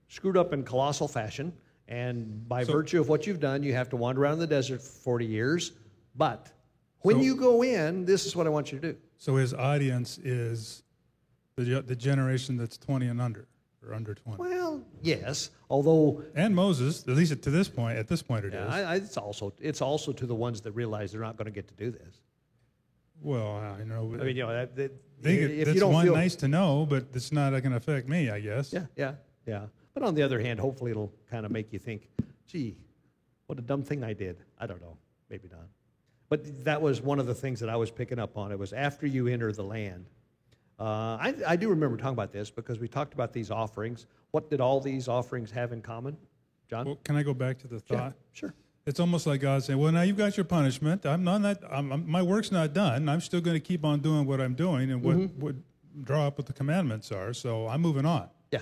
screwed 0.08 0.36
up 0.36 0.52
in 0.52 0.62
colossal 0.62 1.08
fashion, 1.08 1.52
and 1.88 2.46
by 2.48 2.62
So- 2.64 2.72
virtue 2.72 3.00
of 3.00 3.08
what 3.08 3.26
you've 3.26 3.40
done, 3.40 3.62
you 3.62 3.72
have 3.72 3.88
to 3.90 3.96
wander 3.96 4.22
around 4.22 4.38
the 4.38 4.46
desert 4.46 4.80
for 4.82 4.88
40 5.02 5.24
years. 5.26 5.72
But 6.14 6.52
When 7.00 7.16
So- 7.16 7.22
you 7.22 7.34
go 7.36 7.62
in, 7.64 8.04
this 8.04 8.26
is 8.26 8.36
what 8.36 8.46
I 8.46 8.50
want 8.50 8.70
you 8.70 8.78
to 8.80 8.92
do. 8.92 8.98
So 9.16 9.36
his 9.36 9.54
audience 9.54 10.18
is 10.18 10.82
the, 11.56 11.80
the 11.82 11.96
generation 11.96 12.56
that's 12.56 12.76
20 12.78 13.06
and 13.08 13.20
under, 13.20 13.48
or 13.88 13.94
under 13.94 14.14
20. 14.14 14.38
Well, 14.38 14.82
yes, 15.02 15.50
although 15.70 16.22
And 16.34 16.54
Moses, 16.54 17.02
at 17.08 17.14
least 17.14 17.40
to 17.42 17.50
this 17.50 17.68
point, 17.68 17.98
at 17.98 18.08
this 18.08 18.22
point 18.22 18.44
it 18.44 18.54
is. 18.54 18.60
yeah, 18.60 18.66
I, 18.66 18.80
I, 18.82 18.94
it's 18.96 19.16
also 19.16 19.52
it's 19.60 19.80
also 19.80 20.12
to 20.12 20.26
the 20.26 20.34
ones 20.34 20.60
that 20.62 20.72
realize 20.72 21.12
they're 21.12 21.20
not 21.20 21.36
going 21.36 21.46
to 21.46 21.52
get 21.52 21.68
to 21.68 21.74
do 21.74 21.90
this. 21.90 22.20
well, 23.22 23.56
I 23.56 23.84
know. 23.84 24.14
I 24.20 24.24
mean, 24.24 24.36
you 24.36 24.42
know, 24.44 24.52
that, 24.52 24.76
that, 24.76 24.92
could, 25.22 25.50
if 25.50 25.66
that's 25.66 25.74
you 25.74 25.80
don't 25.80 25.92
one 25.92 26.04
feel 26.04 26.14
nice 26.14 26.36
to 26.36 26.48
know, 26.48 26.86
but 26.88 27.06
it's 27.14 27.32
not 27.32 27.50
going 27.50 27.70
to 27.70 27.76
affect 27.76 28.08
me, 28.08 28.30
I 28.30 28.40
guess. 28.40 28.72
yeah, 28.72 28.86
yeah, 28.96 29.14
yeah. 29.46 29.66
But 29.94 30.02
on 30.02 30.14
the 30.14 30.22
other 30.22 30.38
hand, 30.38 30.60
hopefully 30.60 30.92
it'll 30.92 31.12
kind 31.30 31.44
of 31.44 31.50
make 31.50 31.72
you 31.72 31.78
think, 31.78 32.08
gee, 32.46 32.76
what 33.46 33.58
a 33.58 33.62
dumb 33.62 33.82
thing 33.82 34.04
I 34.04 34.12
did. 34.12 34.36
I 34.58 34.66
don't 34.66 34.80
know, 34.80 34.96
maybe 35.30 35.48
not. 35.50 35.66
But 36.28 36.64
that 36.64 36.80
was 36.82 37.00
one 37.00 37.18
of 37.18 37.26
the 37.26 37.34
things 37.34 37.58
that 37.60 37.68
I 37.68 37.76
was 37.76 37.90
picking 37.90 38.18
up 38.18 38.36
on. 38.36 38.52
It 38.52 38.58
was 38.58 38.72
after 38.72 39.06
you 39.06 39.26
enter 39.28 39.50
the 39.50 39.64
land. 39.64 40.06
Uh, 40.78 41.16
I, 41.20 41.34
I 41.46 41.56
do 41.56 41.68
remember 41.68 41.96
talking 41.96 42.12
about 42.12 42.32
this 42.32 42.50
because 42.50 42.78
we 42.78 42.86
talked 42.86 43.12
about 43.14 43.32
these 43.32 43.50
offerings. 43.50 44.06
What 44.30 44.48
did 44.48 44.60
all 44.60 44.80
these 44.80 45.08
offerings 45.08 45.50
have 45.50 45.72
in 45.72 45.82
common, 45.82 46.16
John? 46.70 46.86
Well, 46.86 46.98
can 47.02 47.16
I 47.16 47.22
go 47.24 47.34
back 47.34 47.58
to 47.60 47.66
the 47.68 47.82
yeah, 47.90 47.96
thought? 47.98 48.12
sure. 48.32 48.54
It's 48.86 49.00
almost 49.00 49.26
like 49.26 49.40
God 49.40 49.62
saying, 49.64 49.78
"Well, 49.78 49.90
now 49.92 50.02
you've 50.02 50.16
got 50.16 50.36
your 50.36 50.44
punishment. 50.44 51.04
I'm 51.04 51.24
not 51.24 51.42
that. 51.42 51.62
I'm, 51.70 51.90
I'm- 51.90 52.04
my 52.08 52.22
work's 52.22 52.52
not 52.52 52.72
done. 52.72 53.08
I'm 53.08 53.20
still 53.20 53.40
going 53.40 53.56
to 53.56 53.60
keep 53.60 53.84
on 53.84 54.00
doing 54.00 54.24
what 54.24 54.40
I'm 54.40 54.54
doing 54.54 54.90
and 54.92 55.02
what 55.02 55.16
Mm-hmm. 55.16 55.40
would 55.40 55.62
draw 56.04 56.28
up 56.28 56.38
what 56.38 56.46
the 56.46 56.52
commandments 56.52 57.10
are. 57.10 57.32
So 57.34 57.66
I'm 57.66 57.80
moving 57.82 58.06
on." 58.06 58.28
Yeah, 58.52 58.60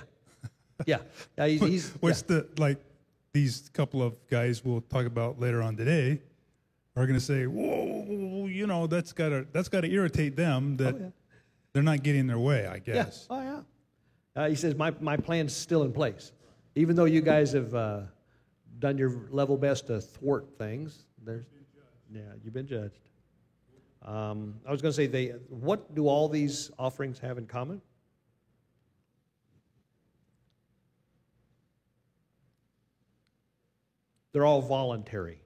yeah. 0.85 0.97
yeah 1.37 1.47
he's, 1.47 1.61
he's 1.61 1.89
What's 1.99 2.23
the 2.23 2.47
like? 2.57 2.79
These 3.33 3.69
couple 3.73 4.01
of 4.01 4.17
guys 4.27 4.65
we'll 4.65 4.81
talk 4.81 5.05
about 5.05 5.39
later 5.39 5.61
on 5.61 5.75
today 5.77 6.21
are 6.95 7.05
going 7.05 7.19
to 7.19 7.23
say, 7.23 7.45
"Whoa, 7.45 8.47
you 8.47 8.65
know, 8.65 8.87
that's 8.87 9.13
got 9.13 9.29
to 9.29 9.45
that's 9.53 9.69
got 9.69 9.81
to 9.81 9.91
irritate 9.91 10.35
them 10.35 10.75
that 10.77 10.95
Oh, 10.95 10.97
yeah. 10.99 11.09
They're 11.77 11.83
not 11.83 12.01
getting 12.01 12.25
their 12.25 12.39
way." 12.39 12.65
I 12.65 12.79
guess. 12.79 12.95
yeah. 12.95 13.03
guess. 13.03 13.27
Oh 13.29 13.41
yeah. 13.41 13.61
Uh, 14.35 14.49
he 14.49 14.55
says 14.55 14.73
my 14.75 14.91
my 14.99 15.15
plan's 15.15 15.55
still 15.55 15.83
in 15.83 15.93
place, 15.93 16.31
even 16.73 16.95
though 16.95 17.05
you 17.05 17.21
guys 17.21 17.51
have 17.51 17.75
uh, 17.75 18.01
done 18.79 18.97
your 18.97 19.27
level 19.29 19.57
best 19.57 19.85
to 19.87 20.01
thwart 20.01 20.47
things. 20.57 21.05
There's, 21.23 21.45
yeah, 22.11 22.21
you've 22.43 22.53
been 22.53 22.65
judged. 22.67 23.09
Um, 24.03 24.55
I 24.65 24.71
was 24.71 24.81
going 24.81 24.91
to 24.91 24.95
say, 24.95 25.05
they. 25.05 25.27
What 25.49 25.93
do 25.93 26.07
all 26.07 26.29
these 26.29 26.71
offerings 26.79 27.19
have 27.19 27.37
in 27.37 27.45
common? 27.45 27.81
They're 34.31 34.45
all 34.45 34.61
voluntary. 34.61 35.41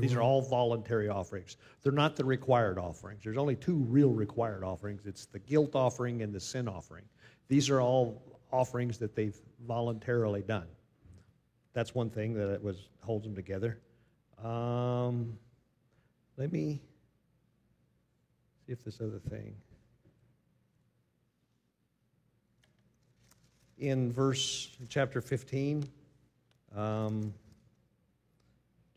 These 0.00 0.14
are 0.14 0.22
all 0.22 0.42
voluntary 0.42 1.08
offerings. 1.08 1.56
They're 1.82 1.92
not 1.92 2.16
the 2.16 2.24
required 2.24 2.78
offerings. 2.78 3.22
There's 3.24 3.38
only 3.38 3.56
two 3.56 3.76
real 3.76 4.10
required 4.10 4.64
offerings 4.64 5.06
it's 5.06 5.26
the 5.26 5.38
guilt 5.38 5.74
offering 5.74 6.22
and 6.22 6.32
the 6.32 6.40
sin 6.40 6.68
offering. 6.68 7.04
These 7.48 7.70
are 7.70 7.80
all 7.80 8.22
offerings 8.52 8.98
that 8.98 9.14
they've 9.14 9.36
voluntarily 9.66 10.42
done. 10.42 10.66
That's 11.72 11.94
one 11.94 12.08
thing 12.08 12.34
that 12.34 12.52
it 12.52 12.62
was 12.62 12.88
holds 13.00 13.24
them 13.24 13.34
together. 13.34 13.78
Um, 14.42 15.36
let 16.36 16.52
me 16.52 16.80
see 18.66 18.72
if 18.72 18.84
this 18.84 19.00
other 19.00 19.20
thing. 19.30 19.54
In 23.78 24.12
verse 24.12 24.70
chapter 24.88 25.20
15, 25.20 25.84
um, 26.76 27.34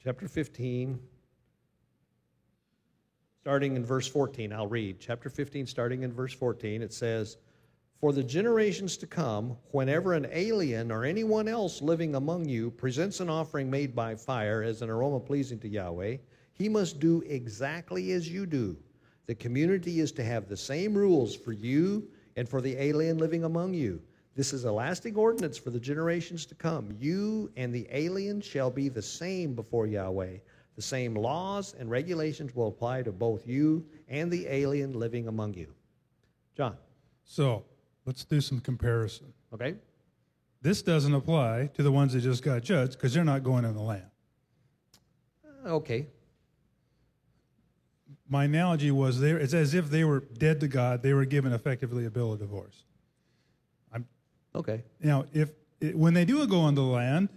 chapter 0.07 0.29
15, 0.29 0.97
starting 3.41 3.75
in 3.75 3.85
verse 3.85 4.07
14, 4.07 4.53
I'll 4.53 4.65
read. 4.65 5.01
Chapter 5.01 5.29
15, 5.29 5.67
starting 5.67 6.03
in 6.03 6.13
verse 6.13 6.31
14, 6.31 6.81
it 6.81 6.93
says, 6.93 7.35
For 7.99 8.13
the 8.13 8.23
generations 8.23 8.95
to 8.99 9.05
come, 9.05 9.57
whenever 9.71 10.13
an 10.13 10.29
alien 10.31 10.93
or 10.93 11.03
anyone 11.03 11.49
else 11.49 11.81
living 11.81 12.15
among 12.15 12.47
you 12.47 12.71
presents 12.71 13.19
an 13.19 13.29
offering 13.29 13.69
made 13.69 13.93
by 13.93 14.15
fire 14.15 14.63
as 14.63 14.81
an 14.81 14.89
aroma 14.89 15.19
pleasing 15.19 15.59
to 15.59 15.67
Yahweh, 15.67 16.15
he 16.53 16.69
must 16.69 17.01
do 17.01 17.21
exactly 17.27 18.13
as 18.13 18.31
you 18.31 18.45
do. 18.45 18.77
The 19.25 19.35
community 19.35 19.99
is 19.99 20.13
to 20.13 20.23
have 20.23 20.47
the 20.47 20.55
same 20.55 20.93
rules 20.93 21.35
for 21.35 21.51
you 21.51 22.07
and 22.37 22.47
for 22.47 22.61
the 22.61 22.81
alien 22.81 23.17
living 23.17 23.43
among 23.43 23.73
you. 23.73 24.01
This 24.37 24.53
is 24.53 24.65
a 24.65 24.71
lasting 24.71 25.15
ordinance 25.15 25.57
for 25.57 25.71
the 25.71 25.79
generations 25.79 26.45
to 26.45 26.53
come. 26.53 26.95
You 26.99 27.51
and 27.57 27.73
the 27.73 27.87
alien 27.91 28.39
shall 28.39 28.69
be 28.69 28.87
the 28.87 29.01
same 29.01 29.55
before 29.55 29.87
Yahweh. 29.87 30.37
The 30.75 30.81
same 30.83 31.15
laws 31.15 31.73
and 31.79 31.89
regulations 31.89 32.55
will 32.55 32.67
apply 32.67 33.01
to 33.01 33.11
both 33.11 33.47
you 33.47 33.83
and 34.07 34.29
the 34.31 34.45
alien 34.45 34.93
living 34.93 35.27
among 35.27 35.55
you. 35.55 35.73
John, 36.55 36.77
So 37.25 37.65
let's 38.05 38.23
do 38.25 38.39
some 38.39 38.59
comparison. 38.59 39.33
okay? 39.55 39.73
This 40.61 40.83
doesn't 40.83 41.15
apply 41.15 41.71
to 41.73 41.81
the 41.81 41.91
ones 41.91 42.13
that 42.13 42.21
just 42.21 42.43
got 42.43 42.61
judged 42.61 42.91
because 42.93 43.15
they're 43.15 43.23
not 43.23 43.43
going 43.43 43.65
in 43.65 43.73
the 43.73 43.81
land. 43.81 44.05
Uh, 45.65 45.69
Okay. 45.69 46.05
My 48.29 48.43
analogy 48.43 48.91
was 48.91 49.19
there. 49.19 49.39
It's 49.39 49.53
as 49.55 49.73
if 49.73 49.89
they 49.89 50.03
were 50.03 50.19
dead 50.19 50.59
to 50.59 50.67
God. 50.67 51.01
They 51.01 51.13
were 51.13 51.25
given 51.25 51.53
effectively 51.53 52.05
a 52.05 52.11
bill 52.11 52.33
of 52.33 52.39
divorce. 52.39 52.83
Okay. 54.55 54.83
Now, 55.01 55.25
if 55.33 55.49
when 55.93 56.13
they 56.13 56.25
do 56.25 56.45
go 56.47 56.59
on 56.61 56.75
the 56.75 56.81
land, 56.81 57.29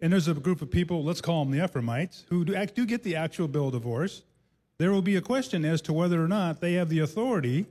and 0.00 0.12
there's 0.12 0.28
a 0.28 0.34
group 0.34 0.62
of 0.62 0.70
people, 0.70 1.02
let's 1.02 1.20
call 1.20 1.44
them 1.44 1.56
the 1.56 1.64
Ephraimites, 1.64 2.24
who 2.28 2.44
do, 2.44 2.54
act, 2.54 2.74
do 2.74 2.86
get 2.86 3.02
the 3.02 3.16
actual 3.16 3.48
bill 3.48 3.66
of 3.66 3.72
divorce, 3.72 4.22
there 4.78 4.92
will 4.92 5.02
be 5.02 5.16
a 5.16 5.20
question 5.20 5.64
as 5.64 5.82
to 5.82 5.92
whether 5.92 6.22
or 6.22 6.28
not 6.28 6.60
they 6.60 6.74
have 6.74 6.88
the 6.88 7.00
authority 7.00 7.66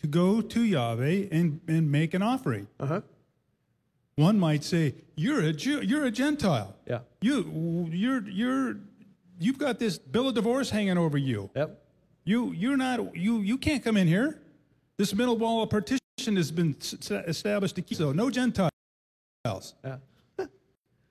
to 0.00 0.06
go 0.06 0.40
to 0.40 0.62
Yahweh 0.62 1.26
and, 1.30 1.60
and 1.68 1.92
make 1.92 2.14
an 2.14 2.22
offering. 2.22 2.66
Uh-huh. 2.80 3.02
One 4.16 4.38
might 4.38 4.64
say, 4.64 4.94
"You're 5.14 5.40
a 5.40 5.52
Jew, 5.52 5.80
you're 5.82 6.04
a 6.04 6.10
Gentile. 6.10 6.74
Yeah. 6.86 7.00
You, 7.20 7.88
you're, 7.90 8.28
you're, 8.28 8.76
you've 9.38 9.58
got 9.58 9.78
this 9.78 9.98
bill 9.98 10.28
of 10.28 10.34
divorce 10.34 10.70
hanging 10.70 10.98
over 10.98 11.18
you. 11.18 11.50
Yep. 11.54 11.78
You, 12.24 12.52
you're 12.52 12.76
not, 12.76 13.16
you, 13.16 13.40
you 13.40 13.58
can't 13.58 13.82
come 13.82 13.96
in 13.96 14.06
here. 14.06 14.40
This 14.96 15.14
middle 15.14 15.36
wall 15.36 15.62
of 15.62 15.70
partition 15.70 16.01
has 16.36 16.50
been 16.50 16.76
established 17.26 17.74
to 17.76 17.82
keep 17.82 17.98
so 17.98 18.12
no 18.12 18.30
Gentiles. 18.30 18.70
Yeah. 19.44 19.96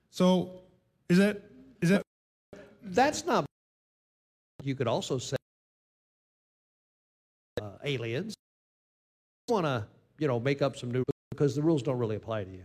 So, 0.10 0.62
is 1.10 1.18
that 1.18 1.42
is 1.82 1.90
that 1.90 2.04
That's 2.84 3.26
not. 3.26 3.46
You 4.64 4.76
could 4.76 4.88
also 4.88 5.18
say 5.18 5.38
uh, 7.62 7.72
aliens 7.84 8.34
want 9.48 9.66
to, 9.66 9.86
you 10.20 10.28
know, 10.28 10.40
make 10.40 10.62
up 10.62 10.78
some 10.78 10.92
new 10.92 11.04
because 11.32 11.56
the 11.56 11.62
rules 11.62 11.82
don't 11.84 11.98
really 11.98 12.16
apply 12.16 12.44
to 12.44 12.52
you. 12.52 12.64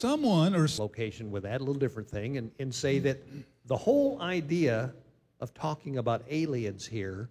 someone 0.00 0.54
or 0.54 0.66
Location 0.78 1.30
with 1.30 1.44
that, 1.44 1.60
a 1.60 1.64
little 1.64 1.80
different 1.80 2.08
thing, 2.10 2.36
and, 2.38 2.50
and 2.58 2.74
say 2.74 2.98
that 2.98 3.18
the 3.66 3.76
whole 3.76 4.20
idea 4.20 4.92
of 5.40 5.54
talking 5.54 5.98
about 5.98 6.22
aliens 6.28 6.86
here 6.86 7.28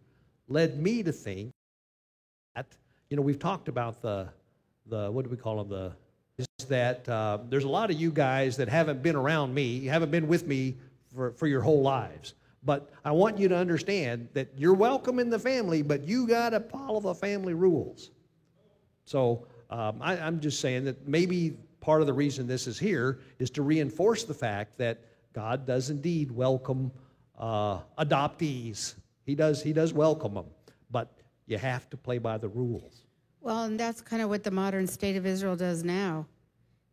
led 0.48 0.80
me 0.80 1.04
to 1.04 1.12
think 1.12 1.52
that, 2.56 2.66
you 3.13 3.17
know, 3.17 3.22
we've 3.22 3.38
talked 3.38 3.67
about 3.67 4.01
the, 4.01 4.27
the 4.88 5.12
what 5.12 5.24
do 5.24 5.29
we 5.29 5.38
call 5.38 5.63
them, 5.63 5.70
the, 5.70 5.91
is 6.39 6.48
that 6.67 7.08
uh, 7.08 7.38
there's 7.48 7.63
a 7.63 7.70
lot 7.70 7.91
of 7.91 8.01
you 8.01 8.10
guys 8.10 8.58
that 8.58 8.67
haven't 8.67 9.03
been 9.03 9.15
around 9.15 9.53
me, 9.53 9.65
you 9.65 9.91
haven't 9.91 10.10
been 10.10 10.27
with 10.27 10.48
me 10.48 10.77
for, 11.13 11.32
for 11.34 11.46
your 11.46 11.62
whole 11.62 11.84
lives. 11.84 12.34
But 12.63 12.89
I 13.05 13.12
want 13.12 13.38
you 13.38 13.48
to 13.50 13.55
understand 13.55 14.29
that 14.34 14.48
you're 14.58 14.74
welcome 14.74 15.20
in 15.20 15.29
the 15.29 15.38
family, 15.38 15.84
but 15.84 16.08
you 16.08 16.25
got 16.25 16.50
to 16.50 16.60
follow 16.60 17.00
the 17.00 17.13
family 17.13 17.53
rules. 17.53 18.10
So 19.05 19.46
um, 19.70 20.00
I, 20.01 20.17
I'm 20.17 20.39
just 20.39 20.60
saying 20.60 20.86
that 20.86 21.08
maybe 21.08 21.55
part 21.82 22.01
of 22.01 22.08
the 22.08 22.13
reason 22.13 22.48
this 22.48 22.65
is 22.65 22.79
here 22.79 23.20
is 23.38 23.51
to 23.51 23.62
reinforce 23.62 24.24
the 24.24 24.34
fact 24.34 24.75
that 24.79 25.01
God 25.34 25.67
does 25.67 25.91
indeed 25.91 26.32
welcome 26.32 26.91
uh, 27.38 27.77
adoptees. 28.00 28.96
He 29.24 29.36
does. 29.36 29.62
He 29.62 29.72
does 29.72 29.93
welcome 29.93 30.34
them, 30.34 30.46
you 31.48 31.58
have 31.58 31.90
to 31.90 31.98
play 31.98 32.18
by 32.18 32.38
the 32.38 32.48
rules. 32.48 33.06
Well, 33.42 33.64
and 33.64 33.80
that's 33.80 34.02
kind 34.02 34.22
of 34.22 34.30
what 34.30 34.44
the 34.44 34.52
modern 34.52 34.88
state 34.88 35.18
of 35.18 35.26
Israel 35.26 35.56
does 35.56 35.84
now. 35.84 36.26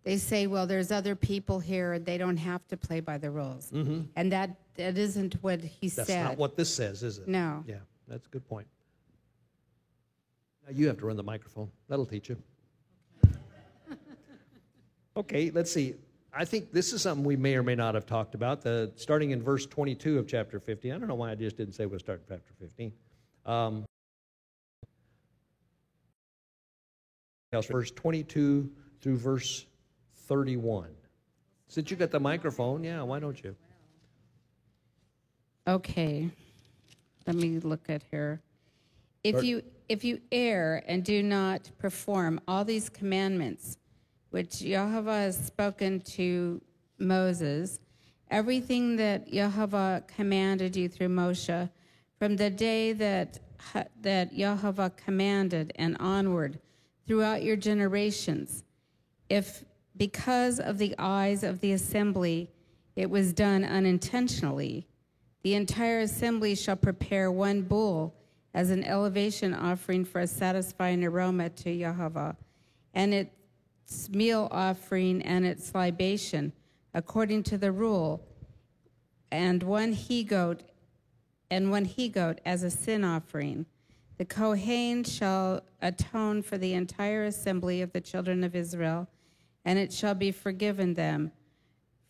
They 0.03 0.17
say, 0.17 0.47
well, 0.47 0.67
there's 0.67 0.91
other 0.91 1.15
people 1.15 1.61
here, 1.61 1.99
they 1.99 2.17
don't 2.17 2.39
have 2.39 2.67
to 2.69 2.77
play 2.77 3.01
by 3.01 3.19
the 3.19 3.31
rules. 3.31 3.71
And 3.71 4.33
that, 4.33 4.57
that 4.77 4.97
isn't 4.97 5.35
what 5.43 5.61
he 5.61 5.89
That's 5.89 5.95
said. 5.95 6.07
That's 6.07 6.29
not 6.31 6.39
what 6.39 6.57
this 6.57 6.75
says, 6.75 7.03
is 7.03 7.19
it? 7.19 7.29
No. 7.29 7.63
Yeah, 7.67 7.77
that's 8.09 8.27
a 8.27 8.29
good 8.31 8.49
point. 8.49 8.67
Now 10.67 10.73
you 10.75 10.87
have 10.89 10.99
to 10.99 11.07
run 11.07 11.17
the 11.17 11.23
microphone. 11.23 11.71
That'll 11.89 12.07
teach 12.07 12.31
you. 12.31 12.43
okay, 15.17 15.51
let's 15.51 15.71
see. 15.71 15.95
I 16.33 16.45
think 16.45 16.73
this 16.73 16.93
is 16.93 17.03
something 17.03 17.25
we 17.25 17.37
may 17.37 17.57
or 17.57 17.63
may 17.63 17.75
not 17.75 17.95
have 17.95 18.07
talked 18.07 18.35
about. 18.35 18.63
The 18.63 18.93
starting 18.97 19.33
in 19.33 19.43
verse 19.43 19.67
22 19.67 20.19
of 20.19 20.27
chapter 20.27 20.61
15. 20.61 20.93
I 20.93 20.99
don't 20.99 21.09
know 21.09 21.15
why 21.15 21.33
I 21.33 21.35
just 21.35 21.57
didn't 21.57 21.75
say 21.75 21.87
we'll 21.87 21.99
start 21.99 22.23
in 22.29 22.37
chapter 22.37 22.53
15. 22.59 22.93
Um, 23.47 23.85
verse 27.53 27.91
22 27.91 28.71
through 29.01 29.17
verse 29.17 29.67
31. 30.29 30.89
Since 31.69 31.91
you 31.91 31.97
got 31.97 32.11
the 32.11 32.21
microphone, 32.21 32.85
yeah, 32.85 33.03
why 33.03 33.19
don't 33.19 33.43
you? 33.43 33.57
Okay. 35.67 36.31
let 37.27 37.37
me 37.37 37.59
look 37.59 37.89
at 37.89 38.03
here. 38.11 38.41
If 39.23 39.45
you 39.45 39.63
if 39.89 40.05
you 40.05 40.21
err 40.33 40.83
and 40.87 41.05
do 41.05 41.23
not 41.23 41.71
perform 41.79 42.41
all 42.49 42.65
these 42.65 42.89
commandments, 42.89 43.77
which 44.31 44.61
Jehovah 44.61 45.13
has 45.13 45.37
spoken 45.37 46.01
to 46.03 46.61
Moses, 46.99 47.81
everything 48.31 48.97
that 48.97 49.31
Jehovah 49.31 50.05
commanded 50.07 50.77
you 50.77 50.89
through 50.89 51.09
Moshe, 51.09 51.69
from 52.19 52.37
the 52.37 52.49
day 52.49 52.93
that 52.95 53.41
that 54.01 54.35
Jehovah 54.35 54.91
commanded 54.97 55.73
and 55.77 55.97
onward 56.01 56.59
throughout 57.07 57.43
your 57.43 57.57
generations, 57.57 58.65
if 59.29 59.65
because 59.97 60.61
of 60.61 60.79
the 60.79 60.95
eyes 60.99 61.43
of 61.43 61.61
the 61.61 61.73
assembly 61.73 62.51
it 62.97 63.11
was 63.11 63.33
done 63.33 63.65
unintentionally, 63.65 64.87
the 65.43 65.55
entire 65.55 66.01
assembly 66.01 66.55
shall 66.55 66.77
prepare 66.77 67.31
one 67.31 67.63
bull 67.63 68.15
as 68.53 68.71
an 68.71 68.85
elevation 68.85 69.55
offering 69.55 70.05
for 70.05 70.21
a 70.21 70.27
satisfying 70.27 71.05
aroma 71.05 71.49
to 71.51 71.79
Jehovah, 71.79 72.37
and 72.95 73.15
its 73.15 74.09
meal 74.11 74.49
offering 74.51 75.23
and 75.23 75.47
its 75.47 75.75
libation, 75.75 76.53
according 76.93 77.43
to 77.45 77.59
the 77.59 77.73
rule, 77.73 78.27
and 79.31 79.63
one 79.63 79.93
he 79.93 80.25
goat, 80.25 80.63
and 81.51 81.71
one 81.71 81.85
he 81.85 82.09
goat 82.09 82.41
as 82.45 82.63
a 82.63 82.71
sin 82.71 83.05
offering. 83.05 83.67
The 84.21 84.27
Kohen 84.27 85.03
shall 85.05 85.63
atone 85.81 86.43
for 86.43 86.59
the 86.59 86.75
entire 86.75 87.25
assembly 87.25 87.81
of 87.81 87.93
the 87.93 88.03
children 88.03 88.45
of 88.45 88.55
Israel, 88.55 89.09
and 89.65 89.79
it 89.79 89.95
shall 89.95 90.15
be 90.15 90.31
forgiven 90.31 90.93
them, 90.93 91.33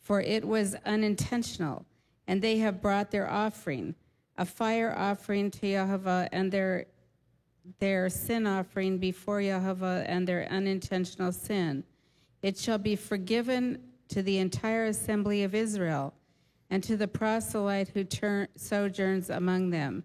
for 0.00 0.21
it 0.21 0.45
was 0.45 0.75
unintentional, 0.85 1.87
and 2.26 2.43
they 2.43 2.59
have 2.59 2.83
brought 2.83 3.12
their 3.12 3.31
offering 3.31 3.95
a 4.37 4.45
fire 4.45 4.93
offering 4.99 5.52
to 5.52 5.61
Jehovah 5.61 6.29
and 6.33 6.50
their 6.50 6.87
their 7.79 8.09
sin 8.09 8.45
offering 8.45 8.99
before 8.99 9.40
Jehovah 9.40 10.05
and 10.09 10.26
their 10.26 10.49
unintentional 10.50 11.31
sin. 11.31 11.85
It 12.43 12.59
shall 12.59 12.79
be 12.79 12.97
forgiven 12.97 13.85
to 14.09 14.21
the 14.21 14.38
entire 14.38 14.87
assembly 14.87 15.45
of 15.45 15.55
Israel 15.55 16.12
and 16.71 16.83
to 16.83 16.97
the 16.97 17.07
proselyte 17.07 17.90
who 17.90 18.02
turn, 18.02 18.49
sojourns 18.57 19.31
among 19.31 19.71
them. 19.71 20.02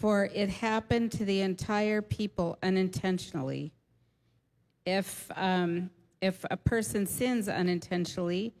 For 0.00 0.30
it 0.32 0.48
happened 0.48 1.12
to 1.12 1.26
the 1.26 1.42
entire 1.42 2.00
people 2.00 2.56
unintentionally. 2.62 3.70
If, 4.86 5.30
um, 5.36 5.90
if 6.22 6.42
a 6.50 6.56
person 6.56 7.06
sins 7.06 7.50
unintentionally, 7.50 8.54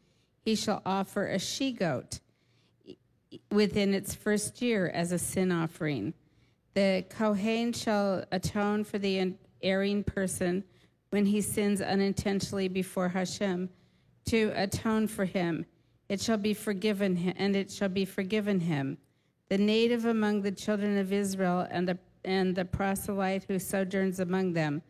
he 0.44 0.54
shall 0.54 0.82
offer 0.84 1.26
a 1.28 1.38
she 1.38 1.72
goat 1.72 2.20
within 3.50 3.94
its 3.94 4.14
first 4.14 4.60
year 4.60 4.90
as 4.90 5.12
a 5.12 5.18
sin 5.18 5.50
offering. 5.50 6.12
The 6.74 7.06
Kohen 7.08 7.72
shall 7.72 8.22
atone 8.30 8.84
for 8.84 8.98
the 8.98 9.32
erring 9.62 10.04
person 10.04 10.62
when 11.08 11.24
he 11.24 11.40
sins 11.40 11.80
unintentionally 11.80 12.68
before 12.68 13.08
Hashem 13.08 13.70
to 14.26 14.52
atone 14.54 15.06
for 15.06 15.24
him. 15.24 15.64
It 16.10 16.20
shall 16.20 16.36
be 16.36 16.52
forgiven 16.52 17.16
him, 17.16 17.32
and 17.38 17.56
it 17.56 17.70
shall 17.70 17.88
be 17.88 18.04
forgiven 18.04 18.60
him. 18.60 18.98
The 19.50 19.58
native 19.58 20.06
among 20.06 20.40
the 20.40 20.52
children 20.52 20.96
of 20.96 21.12
Israel 21.12 21.66
and 21.70 21.86
the 21.86 21.98
and 22.24 22.54
the 22.54 22.64
proselyte 22.64 23.44
who 23.44 23.58
sojourns 23.58 24.20
among 24.20 24.52
them, 24.52 24.82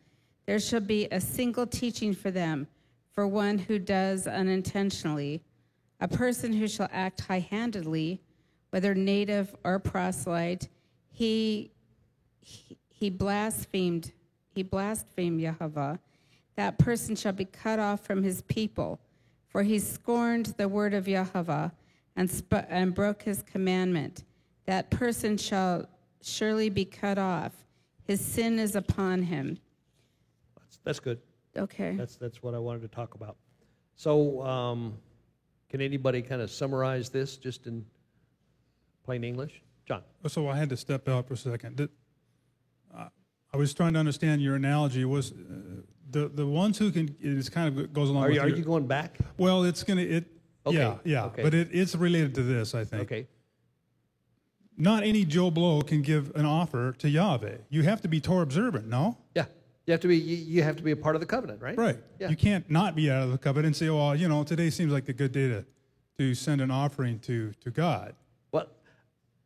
there 0.45 0.59
shall 0.59 0.81
be 0.81 1.07
a 1.11 1.21
single 1.21 1.65
teaching 1.65 2.13
for 2.13 2.29
them, 2.29 2.67
for 3.11 3.27
one 3.27 3.57
who 3.57 3.79
does 3.79 4.27
unintentionally. 4.27 5.41
A 5.99 6.07
person 6.07 6.53
who 6.53 6.67
shall 6.67 6.89
act 6.91 7.21
high 7.21 7.39
handedly 7.39 8.21
whether 8.71 8.95
native 8.95 9.55
or 9.63 9.79
proselyte, 9.79 10.69
he, 11.09 11.71
he, 12.39 12.77
he 12.89 13.09
blasphemed, 13.09 14.11
he 14.55 14.63
blasphemed 14.63 15.39
Yahweh. 15.41 15.97
That 16.55 16.77
person 16.77 17.15
shall 17.15 17.33
be 17.33 17.45
cut 17.45 17.79
off 17.79 18.05
from 18.05 18.23
his 18.23 18.41
people, 18.43 18.99
for 19.47 19.63
he 19.63 19.77
scorned 19.77 20.47
the 20.57 20.67
word 20.67 20.93
of 20.93 21.07
Yahweh 21.07 21.69
and, 22.15 22.31
sp- 22.31 22.67
and 22.69 22.95
broke 22.95 23.23
his 23.23 23.43
commandment. 23.43 24.23
That 24.71 24.89
person 24.89 25.35
shall 25.35 25.85
surely 26.21 26.69
be 26.69 26.85
cut 26.85 27.17
off. 27.17 27.51
His 28.05 28.21
sin 28.21 28.57
is 28.57 28.77
upon 28.77 29.21
him. 29.21 29.59
That's, 30.57 30.79
that's 30.85 30.99
good. 31.01 31.19
Okay. 31.57 31.97
That's, 31.97 32.15
that's 32.15 32.41
what 32.41 32.53
I 32.53 32.57
wanted 32.57 32.81
to 32.83 32.87
talk 32.87 33.13
about. 33.13 33.35
So, 33.97 34.41
um, 34.43 34.93
can 35.69 35.81
anybody 35.81 36.21
kind 36.21 36.41
of 36.41 36.49
summarize 36.49 37.09
this 37.09 37.35
just 37.35 37.67
in 37.67 37.85
plain 39.03 39.25
English? 39.25 39.61
John. 39.85 40.03
So 40.27 40.47
I 40.47 40.55
had 40.55 40.69
to 40.69 40.77
step 40.77 41.09
out 41.09 41.27
for 41.27 41.33
a 41.33 41.37
second. 41.37 41.75
Did, 41.75 41.89
uh, 42.97 43.09
I 43.53 43.57
was 43.57 43.73
trying 43.73 43.91
to 43.91 43.99
understand 43.99 44.41
your 44.41 44.55
analogy. 44.55 45.03
Was 45.03 45.33
uh, 45.33 45.35
the 46.11 46.29
the 46.29 46.47
ones 46.47 46.77
who 46.77 46.91
can? 46.93 47.13
It 47.19 47.51
kind 47.51 47.77
of 47.77 47.91
goes 47.91 48.07
along. 48.07 48.23
Are, 48.23 48.27
with 48.27 48.35
you, 48.35 48.41
are 48.41 48.47
your, 48.47 48.57
you 48.57 48.63
going 48.63 48.87
back? 48.87 49.17
Well, 49.37 49.65
it's 49.65 49.83
gonna 49.83 50.01
it. 50.03 50.31
Okay, 50.65 50.77
Yeah, 50.77 50.95
yeah, 51.03 51.25
okay. 51.25 51.43
but 51.43 51.53
it, 51.53 51.67
it's 51.73 51.93
related 51.93 52.33
to 52.35 52.43
this, 52.43 52.73
I 52.73 52.85
think. 52.85 53.01
Okay. 53.01 53.27
Not 54.77 55.03
any 55.03 55.25
Joe 55.25 55.51
Blow 55.51 55.81
can 55.81 56.01
give 56.01 56.31
an 56.35 56.45
offer 56.45 56.93
to 56.93 57.09
Yahweh. 57.09 57.57
You 57.69 57.83
have 57.83 58.01
to 58.01 58.07
be 58.07 58.19
Torah 58.19 58.43
observant, 58.43 58.87
no? 58.87 59.17
Yeah. 59.35 59.45
You 59.85 59.93
have 59.93 60.01
to 60.01 60.07
be. 60.07 60.17
You, 60.17 60.37
you 60.37 60.63
have 60.63 60.75
to 60.77 60.83
be 60.83 60.91
a 60.91 60.95
part 60.95 61.15
of 61.15 61.21
the 61.21 61.25
covenant, 61.25 61.61
right? 61.61 61.77
Right. 61.77 61.97
Yeah. 62.19 62.29
You 62.29 62.35
can't 62.35 62.69
not 62.69 62.95
be 62.95 63.09
out 63.09 63.23
of 63.23 63.31
the 63.31 63.37
covenant 63.37 63.67
and 63.67 63.75
say, 63.75 63.89
"Well, 63.89 64.15
you 64.15 64.27
know, 64.27 64.43
today 64.43 64.69
seems 64.69 64.93
like 64.93 65.09
a 65.09 65.13
good 65.13 65.31
day 65.31 65.47
to, 65.49 65.65
to 66.19 66.35
send 66.35 66.61
an 66.61 66.69
offering 66.71 67.19
to 67.19 67.51
to 67.61 67.71
God." 67.71 68.15
Well, 68.51 68.67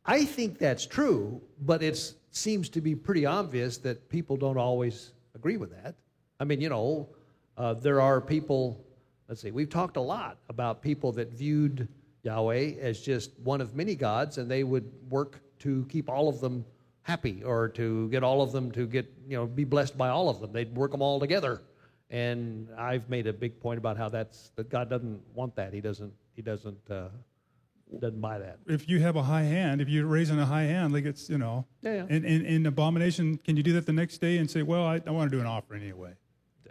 I 0.04 0.24
think 0.24 0.58
that's 0.58 0.86
true, 0.86 1.40
but 1.62 1.82
it 1.82 2.14
seems 2.30 2.68
to 2.70 2.80
be 2.80 2.94
pretty 2.94 3.24
obvious 3.24 3.78
that 3.78 4.08
people 4.10 4.36
don't 4.36 4.58
always 4.58 5.12
agree 5.34 5.56
with 5.56 5.70
that. 5.70 5.94
I 6.38 6.44
mean, 6.44 6.60
you 6.60 6.68
know, 6.68 7.08
uh, 7.56 7.74
there 7.74 8.00
are 8.00 8.20
people. 8.20 8.84
Let's 9.28 9.40
see. 9.40 9.50
We've 9.50 9.70
talked 9.70 9.96
a 9.96 10.02
lot 10.02 10.38
about 10.48 10.82
people 10.82 11.12
that 11.12 11.32
viewed 11.32 11.88
Yahweh 12.26 12.74
as 12.80 13.00
just 13.00 13.30
one 13.42 13.60
of 13.60 13.74
many 13.74 13.94
gods, 13.94 14.38
and 14.38 14.50
they 14.50 14.64
would 14.64 14.90
work 15.08 15.40
to 15.60 15.86
keep 15.88 16.08
all 16.10 16.28
of 16.28 16.40
them 16.40 16.64
happy 17.02 17.42
or 17.44 17.68
to 17.68 18.08
get 18.10 18.22
all 18.22 18.42
of 18.42 18.50
them 18.52 18.70
to 18.72 18.86
get 18.86 19.06
you 19.28 19.36
know 19.36 19.46
be 19.46 19.64
blessed 19.64 19.96
by 19.96 20.08
all 20.08 20.28
of 20.28 20.40
them. 20.40 20.52
They'd 20.52 20.74
work 20.74 20.90
them 20.90 21.02
all 21.02 21.18
together. 21.20 21.62
And 22.10 22.68
I've 22.78 23.08
made 23.08 23.26
a 23.26 23.32
big 23.32 23.58
point 23.60 23.78
about 23.78 23.96
how 23.96 24.08
that's 24.08 24.50
that 24.56 24.68
God 24.70 24.88
doesn't 24.88 25.20
want 25.34 25.56
that. 25.56 25.72
He 25.72 25.80
doesn't. 25.80 26.12
He 26.34 26.42
doesn't. 26.42 26.90
Uh, 26.90 27.08
doesn't 28.00 28.20
buy 28.20 28.38
that. 28.38 28.58
If 28.66 28.88
you 28.88 28.98
have 29.00 29.14
a 29.16 29.22
high 29.22 29.44
hand, 29.44 29.80
if 29.80 29.88
you're 29.88 30.06
raising 30.06 30.40
a 30.40 30.46
high 30.46 30.64
hand, 30.64 30.92
like 30.92 31.04
it's 31.04 31.30
you 31.30 31.38
know, 31.38 31.64
Yeah, 31.82 32.04
in, 32.08 32.24
in 32.24 32.66
abomination, 32.66 33.38
can 33.38 33.56
you 33.56 33.62
do 33.62 33.72
that 33.74 33.86
the 33.86 33.92
next 33.92 34.18
day 34.18 34.38
and 34.38 34.50
say, 34.50 34.62
"Well, 34.62 34.84
I, 34.84 35.00
I 35.06 35.10
want 35.10 35.30
to 35.30 35.36
do 35.36 35.40
an 35.40 35.46
offering 35.46 35.82
anyway," 35.82 36.12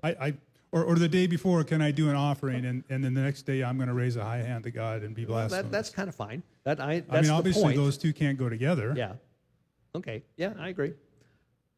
I, 0.03 0.09
I 0.09 0.33
or, 0.75 0.83
or 0.83 0.95
the 0.95 1.07
day 1.07 1.25
before, 1.25 1.63
can 1.63 1.81
I 1.81 1.91
do 1.91 2.09
an 2.09 2.17
offering 2.17 2.65
and, 2.65 2.83
and 2.89 3.01
then 3.01 3.13
the 3.13 3.21
next 3.21 3.43
day 3.43 3.63
I'm 3.63 3.77
going 3.77 3.87
to 3.87 3.93
raise 3.93 4.17
a 4.17 4.23
high 4.25 4.43
hand 4.43 4.65
to 4.65 4.71
God 4.71 5.03
and 5.03 5.15
be 5.15 5.25
Well, 5.25 5.47
blessed. 5.47 5.51
that, 5.51 5.71
that's 5.71 5.89
kind 5.89 6.09
of 6.09 6.15
fine. 6.15 6.43
That 6.65 6.81
I. 6.81 6.99
That's 6.99 7.11
I 7.11 7.21
mean, 7.21 7.31
obviously 7.31 7.63
point. 7.63 7.77
those 7.77 7.97
two 7.97 8.11
can't 8.11 8.37
go 8.37 8.49
together. 8.49 8.93
Yeah. 8.95 9.13
Okay. 9.95 10.21
Yeah, 10.35 10.51
I 10.59 10.67
agree. 10.67 10.91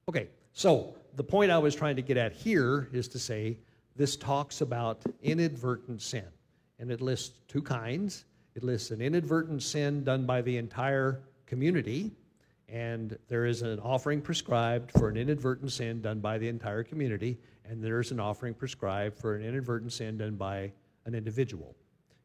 Okay. 0.10 0.29
So 0.51 0.95
the 1.15 1.23
point 1.23 1.51
I 1.51 1.60
was 1.60 1.75
trying 1.75 1.95
to 1.95 2.01
get 2.01 2.17
at 2.17 2.33
here 2.33 2.89
is 2.91 3.07
to 3.10 3.19
say 3.19 3.60
this 3.95 4.15
talks 4.15 4.62
about 4.62 5.03
inadvertent 5.21 6.01
sin, 6.01 6.25
and 6.79 6.89
it 6.89 6.99
lists 6.99 7.38
two 7.47 7.62
kinds. 7.62 8.25
It 8.55 8.63
lists 8.63 8.89
an 8.89 8.99
inadvertent 8.99 9.62
sin 9.62 10.03
done 10.03 10.25
by 10.25 10.41
the 10.41 10.57
entire 10.57 11.21
community, 11.45 12.13
and 12.67 13.15
there 13.27 13.45
is 13.45 13.62
an 13.62 13.79
offering 13.81 14.21
prescribed 14.21 14.91
for 14.93 15.07
an 15.07 15.17
inadvertent 15.17 15.71
sin 15.71 16.01
done 16.01 16.19
by 16.19 16.39
the 16.39 16.47
entire 16.47 16.83
community, 16.83 17.38
and 17.69 17.84
there's 17.84 18.12
an 18.12 18.19
offering 18.19 18.53
prescribed 18.53 19.17
for 19.17 19.36
an 19.36 19.43
inadvertent 19.43 19.93
sin 19.93 20.17
done 20.17 20.36
by 20.36 20.71
an 21.06 21.15
individual. 21.15 21.75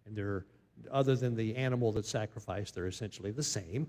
And 0.06 0.16
they're, 0.16 0.46
other 0.90 1.16
than 1.16 1.34
the 1.34 1.54
animal 1.56 1.92
that's 1.92 2.08
sacrificed, 2.08 2.74
they're 2.74 2.86
essentially 2.86 3.30
the 3.30 3.42
same. 3.42 3.86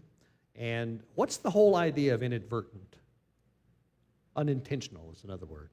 And 0.56 1.02
what's 1.16 1.38
the 1.38 1.50
whole 1.50 1.76
idea 1.76 2.14
of 2.14 2.24
inadvertent? 2.24 2.96
Unintentional 4.36 5.12
is 5.16 5.24
another 5.24 5.46
word. 5.46 5.70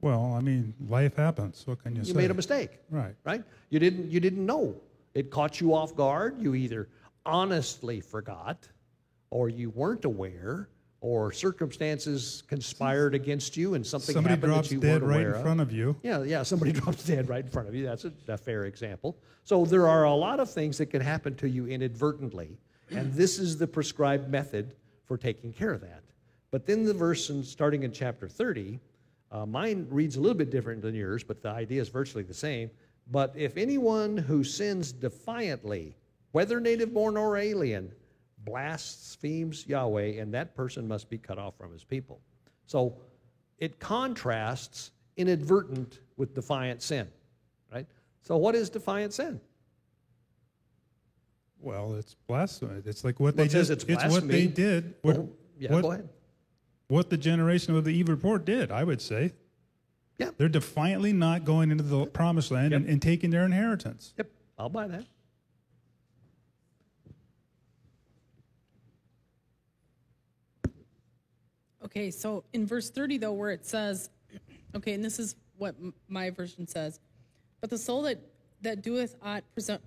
Well, 0.00 0.34
I 0.36 0.40
mean, 0.40 0.74
life 0.88 1.16
happens. 1.16 1.62
What 1.66 1.82
can 1.82 1.94
you, 1.94 2.00
You 2.00 2.04
say? 2.04 2.10
You 2.10 2.16
made 2.16 2.30
a 2.30 2.34
mistake. 2.34 2.70
Right. 2.90 3.14
right? 3.24 3.44
You 3.70 3.78
didn't 3.78 4.10
you 4.10 4.18
didn't 4.18 4.44
know. 4.44 4.74
It 5.14 5.30
caught 5.30 5.60
you 5.60 5.74
off 5.74 5.94
guard. 5.94 6.40
You 6.40 6.54
either 6.54 6.88
honestly 7.24 8.00
forgot 8.00 8.68
or 9.30 9.48
you 9.48 9.70
weren't 9.70 10.04
aware 10.04 10.68
or 11.02 11.32
circumstances 11.32 12.44
conspired 12.46 13.12
against 13.12 13.56
you 13.56 13.74
and 13.74 13.84
something 13.84 14.14
Somebody 14.14 14.36
happened 14.36 14.52
drops 14.52 14.68
that 14.68 14.74
you 14.76 14.80
dead 14.80 15.02
weren't 15.02 15.04
right 15.04 15.26
in 15.26 15.34
of. 15.34 15.42
front 15.42 15.60
of 15.60 15.72
you. 15.72 15.96
Yeah, 16.04 16.22
yeah, 16.22 16.44
somebody 16.44 16.70
drops 16.80 17.04
dead 17.04 17.28
right 17.28 17.44
in 17.44 17.50
front 17.50 17.68
of 17.68 17.74
you. 17.74 17.84
That's 17.84 18.04
a, 18.04 18.12
a 18.28 18.38
fair 18.38 18.66
example. 18.66 19.18
So 19.42 19.64
there 19.64 19.88
are 19.88 20.04
a 20.04 20.14
lot 20.14 20.38
of 20.38 20.48
things 20.48 20.78
that 20.78 20.86
can 20.86 21.02
happen 21.02 21.34
to 21.36 21.48
you 21.48 21.66
inadvertently, 21.66 22.56
and 22.90 23.12
this 23.12 23.40
is 23.40 23.58
the 23.58 23.66
prescribed 23.66 24.30
method 24.30 24.76
for 25.04 25.18
taking 25.18 25.52
care 25.52 25.72
of 25.72 25.80
that. 25.80 26.04
But 26.52 26.66
then 26.66 26.84
the 26.84 26.94
verse 26.94 27.30
in, 27.30 27.42
starting 27.42 27.82
in 27.82 27.90
chapter 27.90 28.28
30, 28.28 28.78
uh, 29.32 29.44
mine 29.44 29.88
reads 29.90 30.14
a 30.16 30.20
little 30.20 30.38
bit 30.38 30.50
different 30.50 30.82
than 30.82 30.94
yours, 30.94 31.24
but 31.24 31.42
the 31.42 31.48
idea 31.48 31.80
is 31.80 31.88
virtually 31.88 32.22
the 32.22 32.32
same. 32.32 32.70
But 33.10 33.32
if 33.34 33.56
anyone 33.56 34.16
who 34.16 34.44
sins 34.44 34.92
defiantly, 34.92 35.96
whether 36.30 36.60
native 36.60 36.94
born 36.94 37.16
or 37.16 37.36
alien, 37.36 37.90
blasphemes 38.44 39.66
Yahweh, 39.66 40.20
and 40.20 40.32
that 40.34 40.54
person 40.54 40.86
must 40.88 41.08
be 41.08 41.18
cut 41.18 41.38
off 41.38 41.56
from 41.56 41.72
his 41.72 41.84
people. 41.84 42.20
So 42.66 42.96
it 43.58 43.78
contrasts 43.78 44.90
inadvertent 45.16 46.00
with 46.16 46.34
defiant 46.34 46.82
sin, 46.82 47.08
right? 47.72 47.86
So 48.22 48.36
what 48.36 48.54
is 48.54 48.70
defiant 48.70 49.12
sin? 49.12 49.40
Well, 51.60 51.94
it's 51.94 52.16
blasphemy. 52.26 52.82
It's 52.84 53.04
like 53.04 53.20
what 53.20 53.36
Well, 53.36 53.44
they 53.44 53.50
it 53.50 53.52
just, 53.52 53.70
it's 53.70 53.84
it's 53.84 54.04
what 54.06 54.26
they 54.26 54.46
did. 54.46 54.94
Oh, 54.96 55.08
what, 55.08 55.16
Well, 55.16 55.28
yeah, 55.58 55.72
what, 55.72 55.82
go 55.82 55.92
ahead. 55.92 56.08
what 56.88 57.10
the 57.10 57.16
generation 57.16 57.76
of 57.76 57.84
the 57.84 57.90
evil 57.90 58.14
report 58.14 58.44
did, 58.44 58.72
I 58.72 58.82
would 58.82 59.00
say. 59.00 59.32
Yeah. 60.18 60.30
They're 60.36 60.48
defiantly 60.48 61.12
not 61.12 61.44
going 61.44 61.70
into 61.70 61.84
the 61.84 62.06
promised 62.06 62.50
land 62.50 62.72
and, 62.72 62.86
and 62.86 63.00
taking 63.00 63.30
their 63.30 63.44
inheritance. 63.44 64.12
Yep, 64.18 64.30
I'll 64.58 64.68
buy 64.68 64.88
that. 64.88 65.04
Okay, 71.92 72.10
so 72.10 72.42
in 72.54 72.66
verse 72.66 72.88
30, 72.88 73.18
though, 73.18 73.34
where 73.34 73.50
it 73.50 73.66
says, 73.66 74.08
okay, 74.74 74.94
and 74.94 75.04
this 75.04 75.18
is 75.18 75.36
what 75.58 75.74
my 76.08 76.30
version 76.30 76.66
says, 76.66 77.00
but 77.60 77.68
the 77.68 77.76
soul 77.76 78.00
that, 78.02 78.18
that 78.62 78.80
doeth 78.80 79.14
aught 79.22 79.44
presum- 79.54 79.78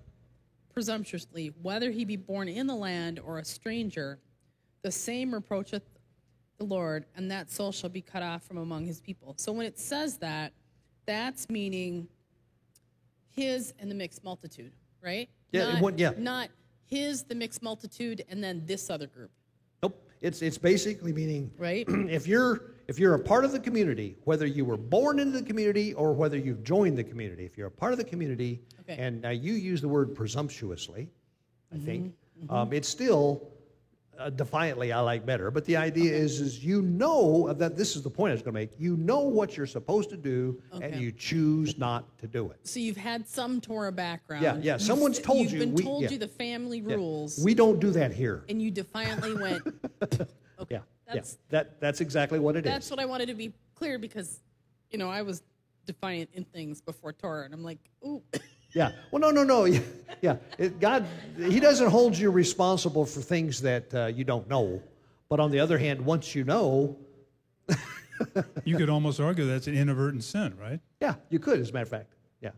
presumptuously, 0.72 1.52
whether 1.62 1.90
he 1.90 2.04
be 2.04 2.14
born 2.14 2.46
in 2.46 2.68
the 2.68 2.74
land 2.76 3.18
or 3.18 3.40
a 3.40 3.44
stranger, 3.44 4.20
the 4.82 4.92
same 4.92 5.34
reproacheth 5.34 5.82
the 6.58 6.64
Lord, 6.64 7.06
and 7.16 7.28
that 7.32 7.50
soul 7.50 7.72
shall 7.72 7.90
be 7.90 8.02
cut 8.02 8.22
off 8.22 8.44
from 8.44 8.58
among 8.58 8.86
his 8.86 9.00
people. 9.00 9.34
So 9.36 9.50
when 9.50 9.66
it 9.66 9.76
says 9.76 10.18
that, 10.18 10.52
that's 11.06 11.50
meaning 11.50 12.06
his 13.34 13.74
and 13.80 13.90
the 13.90 13.96
mixed 13.96 14.22
multitude, 14.22 14.72
right? 15.02 15.28
Yeah, 15.50 15.80
Not, 15.80 15.98
yeah. 15.98 16.12
Not 16.16 16.50
his, 16.84 17.24
the 17.24 17.34
mixed 17.34 17.62
multitude, 17.62 18.24
and 18.28 18.44
then 18.44 18.62
this 18.64 18.90
other 18.90 19.08
group, 19.08 19.32
it's, 20.20 20.42
it's 20.42 20.58
basically 20.58 21.12
meaning 21.12 21.50
right? 21.58 21.84
if 21.88 22.26
you're 22.26 22.72
if 22.88 23.00
you're 23.00 23.14
a 23.14 23.18
part 23.18 23.44
of 23.44 23.50
the 23.50 23.58
community, 23.58 24.16
whether 24.24 24.46
you 24.46 24.64
were 24.64 24.76
born 24.76 25.18
into 25.18 25.38
the 25.40 25.44
community 25.44 25.92
or 25.94 26.12
whether 26.12 26.36
you've 26.36 26.62
joined 26.62 26.96
the 26.96 27.02
community, 27.02 27.44
if 27.44 27.58
you're 27.58 27.66
a 27.66 27.70
part 27.70 27.90
of 27.92 27.98
the 27.98 28.04
community, 28.04 28.60
Okay. 28.82 28.96
and 28.96 29.20
now 29.22 29.30
you 29.30 29.54
use 29.54 29.80
the 29.80 29.88
word 29.88 30.14
presumptuously, 30.14 31.08
I 31.74 31.78
think 31.78 32.14
Mm-hmm, 32.38 32.54
um, 32.54 32.72
it's 32.72 32.86
still 32.88 33.48
uh, 34.18 34.30
defiantly 34.30 34.92
I 34.92 35.00
like 35.00 35.24
better. 35.26 35.50
But 35.50 35.64
the 35.64 35.76
idea 35.76 36.12
is 36.14 36.40
is 36.40 36.64
you 36.64 36.82
know 36.82 37.52
that 37.52 37.76
this 37.76 37.96
is 37.96 38.02
the 38.02 38.10
point 38.10 38.30
I 38.30 38.34
was 38.34 38.42
going 38.42 38.54
to 38.54 38.60
make. 38.60 38.70
You 38.78 38.96
know 38.96 39.20
what 39.20 39.56
you're 39.56 39.66
supposed 39.66 40.10
to 40.10 40.16
do, 40.16 40.60
and 40.72 40.96
you 40.96 41.12
choose 41.12 41.78
not 41.78 42.16
to 42.18 42.26
do 42.26 42.50
it. 42.50 42.58
So 42.66 42.80
you've 42.80 42.96
had 42.96 43.26
some 43.26 43.60
Torah 43.60 43.92
background. 43.92 44.42
Yeah, 44.42 44.56
yeah, 44.56 44.72
You've- 44.74 44.84
someone's 44.84 45.18
told 45.18 45.40
you've 45.40 45.52
you, 45.52 45.58
been 45.60 45.74
we- 45.74 45.82
told 45.82 46.02
yeah. 46.04 46.10
you 46.10 46.18
the 46.18 46.28
family 46.28 46.78
Yeah. 46.86 46.94
rules, 46.96 47.38
We 47.42 47.54
don't 47.54 47.78
do 47.80 47.90
that 47.92 48.12
here. 48.12 48.44
and 48.48 48.60
you 48.60 48.70
defiantly 48.70 49.34
went. 49.34 49.62
Okay, 50.58 50.76
Yeah, 50.76 50.78
yeah. 51.08 51.14
that's 51.14 51.36
That 51.50 51.80
that's 51.80 52.00
exactly 52.00 52.38
what 52.38 52.56
it 52.56 52.64
is. 52.64 52.72
that's 52.72 52.90
what 52.90 52.98
I 52.98 53.04
wanted 53.04 53.26
to 53.26 53.34
be 53.34 53.52
clear 53.74 53.98
because, 53.98 54.40
you 54.90 54.96
know, 54.96 55.10
I 55.10 55.20
was 55.20 55.42
defiant 55.84 56.30
in 56.32 56.44
things 56.44 56.80
before 56.80 57.12
Torah, 57.12 57.44
and 57.44 57.52
I'm 57.52 57.62
like, 57.62 57.78
ooh, 58.04 58.22
Yeah. 58.74 58.92
Well, 59.10 59.20
no, 59.20 59.30
no, 59.30 59.44
no. 59.44 59.64
Yeah. 59.66 59.80
yeah. 60.22 60.36
It, 60.58 60.80
God, 60.80 61.06
He 61.36 61.60
doesn't 61.60 61.88
hold 61.88 62.16
you 62.16 62.30
responsible 62.30 63.04
for 63.04 63.20
things 63.20 63.60
that 63.62 63.94
uh, 63.94 64.06
you 64.06 64.24
don't 64.24 64.48
know. 64.48 64.82
But 65.28 65.40
on 65.40 65.50
the 65.50 65.60
other 65.60 65.76
hand, 65.78 66.00
once 66.00 66.34
you 66.34 66.44
know, 66.44 66.96
You 68.64 68.76
could 68.76 68.88
almost 68.88 69.20
argue 69.20 69.46
that's 69.46 69.66
an 69.66 69.76
inadvertent 69.76 70.24
sin, 70.24 70.56
right? 70.58 70.80
yeah, 71.00 71.14
you 71.28 71.38
could, 71.38 71.60
as 71.60 71.70
a 71.70 71.72
matter 71.72 71.82
of 71.82 71.88
fact. 71.90 72.14
Yeah. 72.40 72.50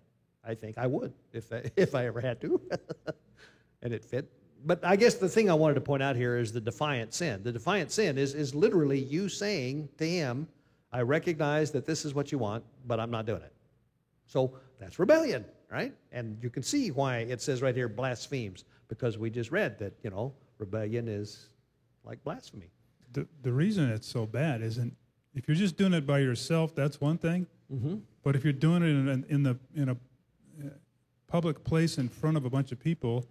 I 0.44 0.54
think 0.54 0.78
I 0.78 0.86
would 0.86 1.12
if 1.32 1.52
I, 1.52 1.62
if 1.76 1.94
I 1.94 2.06
ever 2.06 2.20
had 2.20 2.40
to. 2.42 2.60
and 3.82 3.92
it 3.92 4.04
fit. 4.04 4.30
But 4.64 4.84
I 4.84 4.96
guess 4.96 5.14
the 5.14 5.28
thing 5.28 5.50
I 5.50 5.54
wanted 5.54 5.74
to 5.74 5.80
point 5.80 6.02
out 6.02 6.16
here 6.16 6.36
is 6.36 6.52
the 6.52 6.60
defiant 6.60 7.14
sin. 7.14 7.42
The 7.42 7.52
defiant 7.52 7.92
sin 7.92 8.18
is, 8.18 8.34
is 8.34 8.54
literally 8.54 8.98
you 8.98 9.28
saying 9.28 9.88
to 9.98 10.08
Him, 10.08 10.48
I 10.92 11.02
recognize 11.02 11.70
that 11.72 11.86
this 11.86 12.04
is 12.04 12.14
what 12.14 12.32
you 12.32 12.38
want, 12.38 12.64
but 12.86 12.98
I'm 12.98 13.10
not 13.10 13.26
doing 13.26 13.42
it. 13.42 13.52
So 14.26 14.52
that's 14.80 14.98
rebellion, 14.98 15.44
right? 15.70 15.94
And 16.12 16.38
you 16.42 16.50
can 16.50 16.62
see 16.62 16.90
why 16.90 17.18
it 17.18 17.40
says 17.42 17.62
right 17.62 17.74
here 17.74 17.88
blasphemes, 17.88 18.64
because 18.88 19.18
we 19.18 19.30
just 19.30 19.50
read 19.50 19.78
that, 19.78 19.94
you 20.02 20.10
know, 20.10 20.32
rebellion 20.58 21.08
is 21.08 21.48
like 22.04 22.22
blasphemy. 22.24 22.70
The, 23.12 23.26
the 23.42 23.52
reason 23.52 23.90
it's 23.90 24.08
so 24.08 24.26
bad 24.26 24.62
isn't 24.62 24.96
if 25.34 25.46
you're 25.46 25.56
just 25.56 25.76
doing 25.76 25.92
it 25.92 26.06
by 26.06 26.18
yourself, 26.18 26.74
that's 26.74 27.00
one 27.00 27.18
thing. 27.18 27.46
Mm-hmm. 27.72 27.96
But 28.22 28.34
if 28.34 28.44
you're 28.44 28.52
doing 28.52 28.82
it 28.82 28.86
in, 28.86 29.08
a- 29.08 29.32
in 29.32 29.42
the 29.42 29.58
in 29.74 29.88
a 29.90 29.92
uh, 29.92 30.70
public 31.26 31.62
place 31.64 31.98
in 31.98 32.08
front 32.08 32.36
of 32.36 32.44
a 32.44 32.50
bunch 32.50 32.72
of 32.72 32.80
people, 32.80 33.26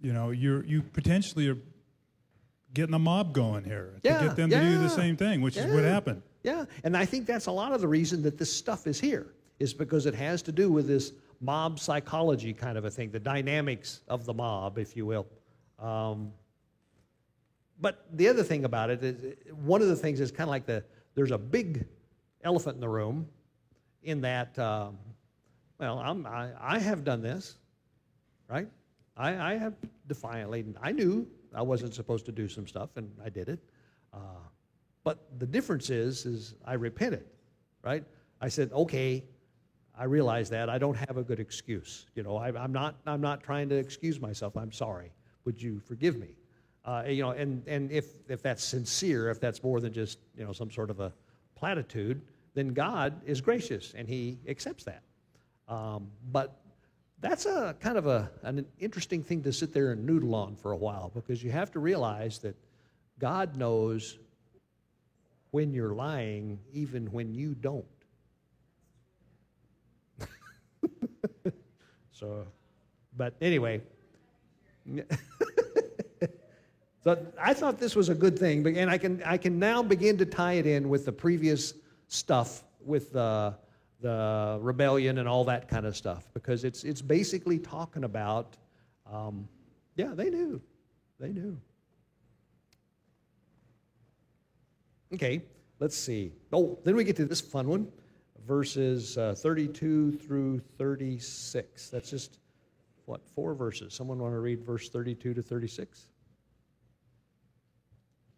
you 0.00 0.12
know, 0.12 0.30
you're 0.30 0.64
you 0.64 0.82
potentially 0.82 1.48
are 1.48 1.58
getting 2.72 2.94
a 2.94 2.98
mob 2.98 3.32
going 3.32 3.64
here 3.64 3.94
to 4.02 4.08
Yeah, 4.08 4.26
get 4.26 4.36
them 4.36 4.50
to 4.50 4.60
do 4.60 4.78
the 4.78 4.88
same 4.88 5.16
thing, 5.16 5.40
which 5.40 5.56
is 5.56 5.72
what 5.72 5.84
happened. 5.84 6.22
Yeah, 6.44 6.64
and 6.84 6.96
I 6.96 7.04
think 7.04 7.26
that's 7.26 7.46
a 7.46 7.52
lot 7.52 7.72
of 7.72 7.80
the 7.80 7.88
reason 7.88 8.22
that 8.22 8.38
this 8.38 8.54
stuff 8.54 8.86
is 8.86 9.00
here, 9.00 9.34
is 9.58 9.74
because 9.74 10.06
it 10.06 10.14
has 10.14 10.40
to 10.42 10.52
do 10.52 10.70
with 10.70 10.86
this 10.86 11.12
mob 11.40 11.80
psychology 11.80 12.52
kind 12.52 12.76
of 12.76 12.84
a 12.84 12.90
thing, 12.90 13.10
the 13.10 13.20
dynamics 13.20 14.00
of 14.08 14.24
the 14.24 14.34
mob, 14.34 14.78
if 14.78 14.96
you 14.96 15.06
will. 15.06 15.26
Um, 15.78 16.32
but 17.80 18.06
the 18.12 18.28
other 18.28 18.42
thing 18.42 18.64
about 18.64 18.90
it 18.90 19.02
is, 19.02 19.34
one 19.64 19.80
of 19.80 19.88
the 19.88 19.96
things 19.96 20.20
is 20.20 20.30
kind 20.30 20.48
of 20.48 20.50
like 20.50 20.66
the 20.66 20.84
there's 21.14 21.30
a 21.30 21.38
big 21.38 21.86
elephant 22.44 22.76
in 22.76 22.80
the 22.80 22.88
room, 22.88 23.26
in 24.02 24.20
that, 24.20 24.58
um, 24.58 24.98
well, 25.78 25.98
I'm, 25.98 26.26
I, 26.26 26.50
I 26.60 26.78
have 26.78 27.04
done 27.04 27.22
this, 27.22 27.56
right? 28.48 28.68
I, 29.16 29.52
I 29.52 29.56
have 29.56 29.74
defiantly, 30.06 30.64
I 30.80 30.92
knew 30.92 31.26
I 31.54 31.62
wasn't 31.62 31.94
supposed 31.94 32.26
to 32.26 32.32
do 32.32 32.48
some 32.48 32.66
stuff, 32.66 32.90
and 32.96 33.10
I 33.24 33.28
did 33.28 33.48
it. 33.48 33.60
Uh, 34.12 34.18
but 35.04 35.26
the 35.38 35.46
difference 35.46 35.90
is, 35.90 36.26
is 36.26 36.54
I 36.64 36.74
repented, 36.74 37.24
right? 37.82 38.04
I 38.40 38.48
said, 38.48 38.72
okay, 38.72 39.24
I 40.00 40.04
realize 40.04 40.48
that 40.48 40.70
I 40.70 40.78
don't 40.78 40.96
have 40.96 41.18
a 41.18 41.22
good 41.22 41.40
excuse. 41.40 42.06
You 42.14 42.22
know, 42.22 42.38
I, 42.38 42.48
I'm 42.58 42.72
not, 42.72 42.94
I'm 43.06 43.20
not 43.20 43.42
trying 43.42 43.68
to 43.68 43.74
excuse 43.74 44.18
myself. 44.18 44.56
I'm 44.56 44.72
sorry. 44.72 45.12
Would 45.44 45.60
you 45.60 45.78
forgive 45.78 46.16
me? 46.16 46.28
Uh, 46.86 47.04
you 47.06 47.22
know, 47.22 47.32
and, 47.32 47.62
and 47.68 47.92
if, 47.92 48.06
if 48.26 48.42
that's 48.42 48.64
sincere, 48.64 49.28
if 49.28 49.40
that's 49.40 49.62
more 49.62 49.78
than 49.78 49.92
just, 49.92 50.18
you 50.38 50.42
know, 50.42 50.52
some 50.52 50.70
sort 50.70 50.88
of 50.88 51.00
a 51.00 51.12
platitude, 51.54 52.22
then 52.54 52.68
God 52.68 53.20
is 53.26 53.42
gracious 53.42 53.92
and 53.94 54.08
he 54.08 54.38
accepts 54.48 54.84
that. 54.84 55.02
Um, 55.68 56.10
but 56.32 56.62
that's 57.20 57.44
a 57.44 57.76
kind 57.78 57.98
of 57.98 58.06
a, 58.06 58.30
an 58.42 58.64
interesting 58.78 59.22
thing 59.22 59.42
to 59.42 59.52
sit 59.52 59.74
there 59.74 59.92
and 59.92 60.06
noodle 60.06 60.34
on 60.34 60.56
for 60.56 60.72
a 60.72 60.78
while 60.78 61.12
because 61.14 61.44
you 61.44 61.50
have 61.50 61.70
to 61.72 61.78
realize 61.78 62.38
that 62.38 62.56
God 63.18 63.54
knows 63.54 64.18
when 65.50 65.74
you're 65.74 65.94
lying, 65.94 66.58
even 66.72 67.12
when 67.12 67.34
you 67.34 67.54
don't. 67.54 67.84
So, 72.20 72.46
but 73.16 73.34
anyway. 73.40 73.80
so 77.02 77.26
I 77.40 77.54
thought 77.54 77.78
this 77.78 77.96
was 77.96 78.10
a 78.10 78.14
good 78.14 78.38
thing, 78.38 78.66
and 78.76 78.90
I 78.90 78.98
can 78.98 79.22
I 79.24 79.38
can 79.38 79.58
now 79.58 79.82
begin 79.82 80.18
to 80.18 80.26
tie 80.26 80.54
it 80.54 80.66
in 80.66 80.90
with 80.90 81.06
the 81.06 81.12
previous 81.12 81.72
stuff 82.08 82.62
with 82.84 83.12
the 83.12 83.54
the 84.02 84.58
rebellion 84.60 85.18
and 85.18 85.28
all 85.28 85.44
that 85.44 85.68
kind 85.68 85.86
of 85.86 85.96
stuff 85.96 86.28
because 86.34 86.64
it's 86.64 86.84
it's 86.84 87.02
basically 87.02 87.58
talking 87.58 88.04
about, 88.04 88.56
um, 89.10 89.48
yeah, 89.96 90.12
they 90.14 90.28
knew, 90.28 90.60
they 91.18 91.30
knew. 91.30 91.58
Okay, 95.14 95.42
let's 95.78 95.96
see. 95.96 96.32
Oh, 96.52 96.78
then 96.84 96.96
we 96.96 97.04
get 97.04 97.16
to 97.16 97.24
this 97.24 97.40
fun 97.40 97.66
one, 97.68 97.88
verses 98.46 99.18
uh, 99.18 99.34
32 99.36 100.12
through 100.12 100.60
36. 100.78 101.90
That's 101.90 102.10
just, 102.10 102.38
what, 103.06 103.20
four 103.34 103.54
verses. 103.54 103.94
Someone 103.94 104.18
want 104.18 104.34
to 104.34 104.40
read 104.40 104.62
verse 104.62 104.88
32 104.88 105.34
to 105.34 105.42
36? 105.42 106.06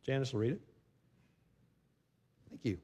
Janice 0.05 0.33
will 0.33 0.41
read 0.41 0.53
it. 0.53 0.61
Thank 2.51 2.65
you. 2.65 2.79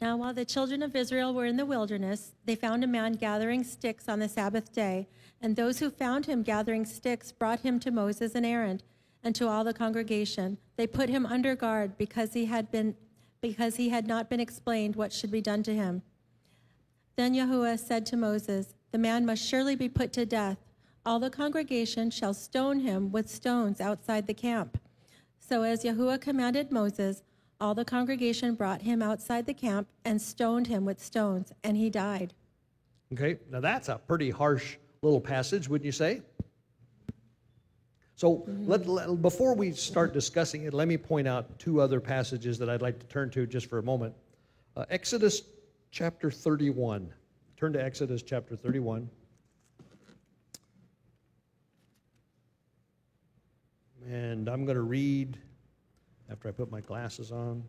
Now, 0.00 0.18
while 0.18 0.34
the 0.34 0.44
children 0.44 0.82
of 0.82 0.94
Israel 0.94 1.32
were 1.32 1.46
in 1.46 1.56
the 1.56 1.64
wilderness, 1.64 2.34
they 2.44 2.54
found 2.54 2.84
a 2.84 2.86
man 2.86 3.14
gathering 3.14 3.64
sticks 3.64 4.08
on 4.08 4.18
the 4.18 4.28
Sabbath 4.28 4.72
day. 4.72 5.08
And 5.40 5.56
those 5.56 5.78
who 5.78 5.90
found 5.90 6.26
him 6.26 6.42
gathering 6.42 6.84
sticks 6.84 7.32
brought 7.32 7.60
him 7.60 7.80
to 7.80 7.90
Moses 7.90 8.34
and 8.34 8.44
Aaron 8.44 8.80
and 9.24 9.34
to 9.34 9.48
all 9.48 9.64
the 9.64 9.74
congregation. 9.74 10.58
They 10.76 10.86
put 10.86 11.08
him 11.08 11.24
under 11.26 11.56
guard 11.56 11.96
because 11.96 12.34
he 12.34 12.44
had 12.44 12.70
been 12.70 12.94
because 13.46 13.76
he 13.76 13.90
had 13.90 14.08
not 14.08 14.28
been 14.28 14.40
explained 14.40 14.96
what 14.96 15.12
should 15.12 15.30
be 15.30 15.40
done 15.40 15.62
to 15.62 15.72
him. 15.72 16.02
Then 17.14 17.32
Yahuwah 17.32 17.78
said 17.78 18.04
to 18.06 18.16
Moses, 18.16 18.74
The 18.90 18.98
man 18.98 19.24
must 19.24 19.46
surely 19.46 19.76
be 19.76 19.88
put 19.88 20.12
to 20.14 20.26
death. 20.26 20.58
All 21.04 21.20
the 21.20 21.30
congregation 21.30 22.10
shall 22.10 22.34
stone 22.34 22.80
him 22.80 23.12
with 23.12 23.30
stones 23.30 23.80
outside 23.80 24.26
the 24.26 24.34
camp. 24.34 24.78
So 25.38 25.62
as 25.62 25.84
Yahuwah 25.84 26.20
commanded 26.20 26.72
Moses, 26.72 27.22
all 27.60 27.72
the 27.72 27.84
congregation 27.84 28.56
brought 28.56 28.82
him 28.82 29.00
outside 29.00 29.46
the 29.46 29.54
camp 29.54 29.86
and 30.04 30.20
stoned 30.20 30.66
him 30.66 30.84
with 30.84 30.98
stones, 30.98 31.52
and 31.62 31.76
he 31.76 31.88
died. 31.88 32.34
Okay, 33.12 33.38
now 33.48 33.60
that's 33.60 33.88
a 33.88 33.98
pretty 34.08 34.30
harsh 34.30 34.76
little 35.02 35.20
passage, 35.20 35.68
wouldn't 35.68 35.86
you 35.86 35.92
say? 35.92 36.20
So 38.16 38.44
let, 38.46 38.86
let- 38.86 39.20
before 39.20 39.54
we 39.54 39.72
start 39.72 40.14
discussing 40.14 40.62
it, 40.64 40.72
let 40.72 40.88
me 40.88 40.96
point 40.96 41.28
out 41.28 41.58
two 41.58 41.82
other 41.82 42.00
passages 42.00 42.58
that 42.58 42.70
I'd 42.70 42.80
like 42.80 42.98
to 42.98 43.06
turn 43.06 43.30
to 43.30 43.46
just 43.46 43.68
for 43.68 43.78
a 43.78 43.82
moment. 43.82 44.14
Uh, 44.74 44.86
Exodus 44.88 45.42
chapter 45.90 46.30
31. 46.30 47.12
Turn 47.58 47.74
to 47.74 47.82
Exodus 47.82 48.22
chapter 48.22 48.56
31. 48.56 49.08
And 54.08 54.48
I'm 54.48 54.64
going 54.64 54.76
to 54.76 54.82
read 54.82 55.38
after 56.30 56.48
I 56.48 56.52
put 56.52 56.70
my 56.70 56.80
glasses 56.80 57.30
on. 57.30 57.62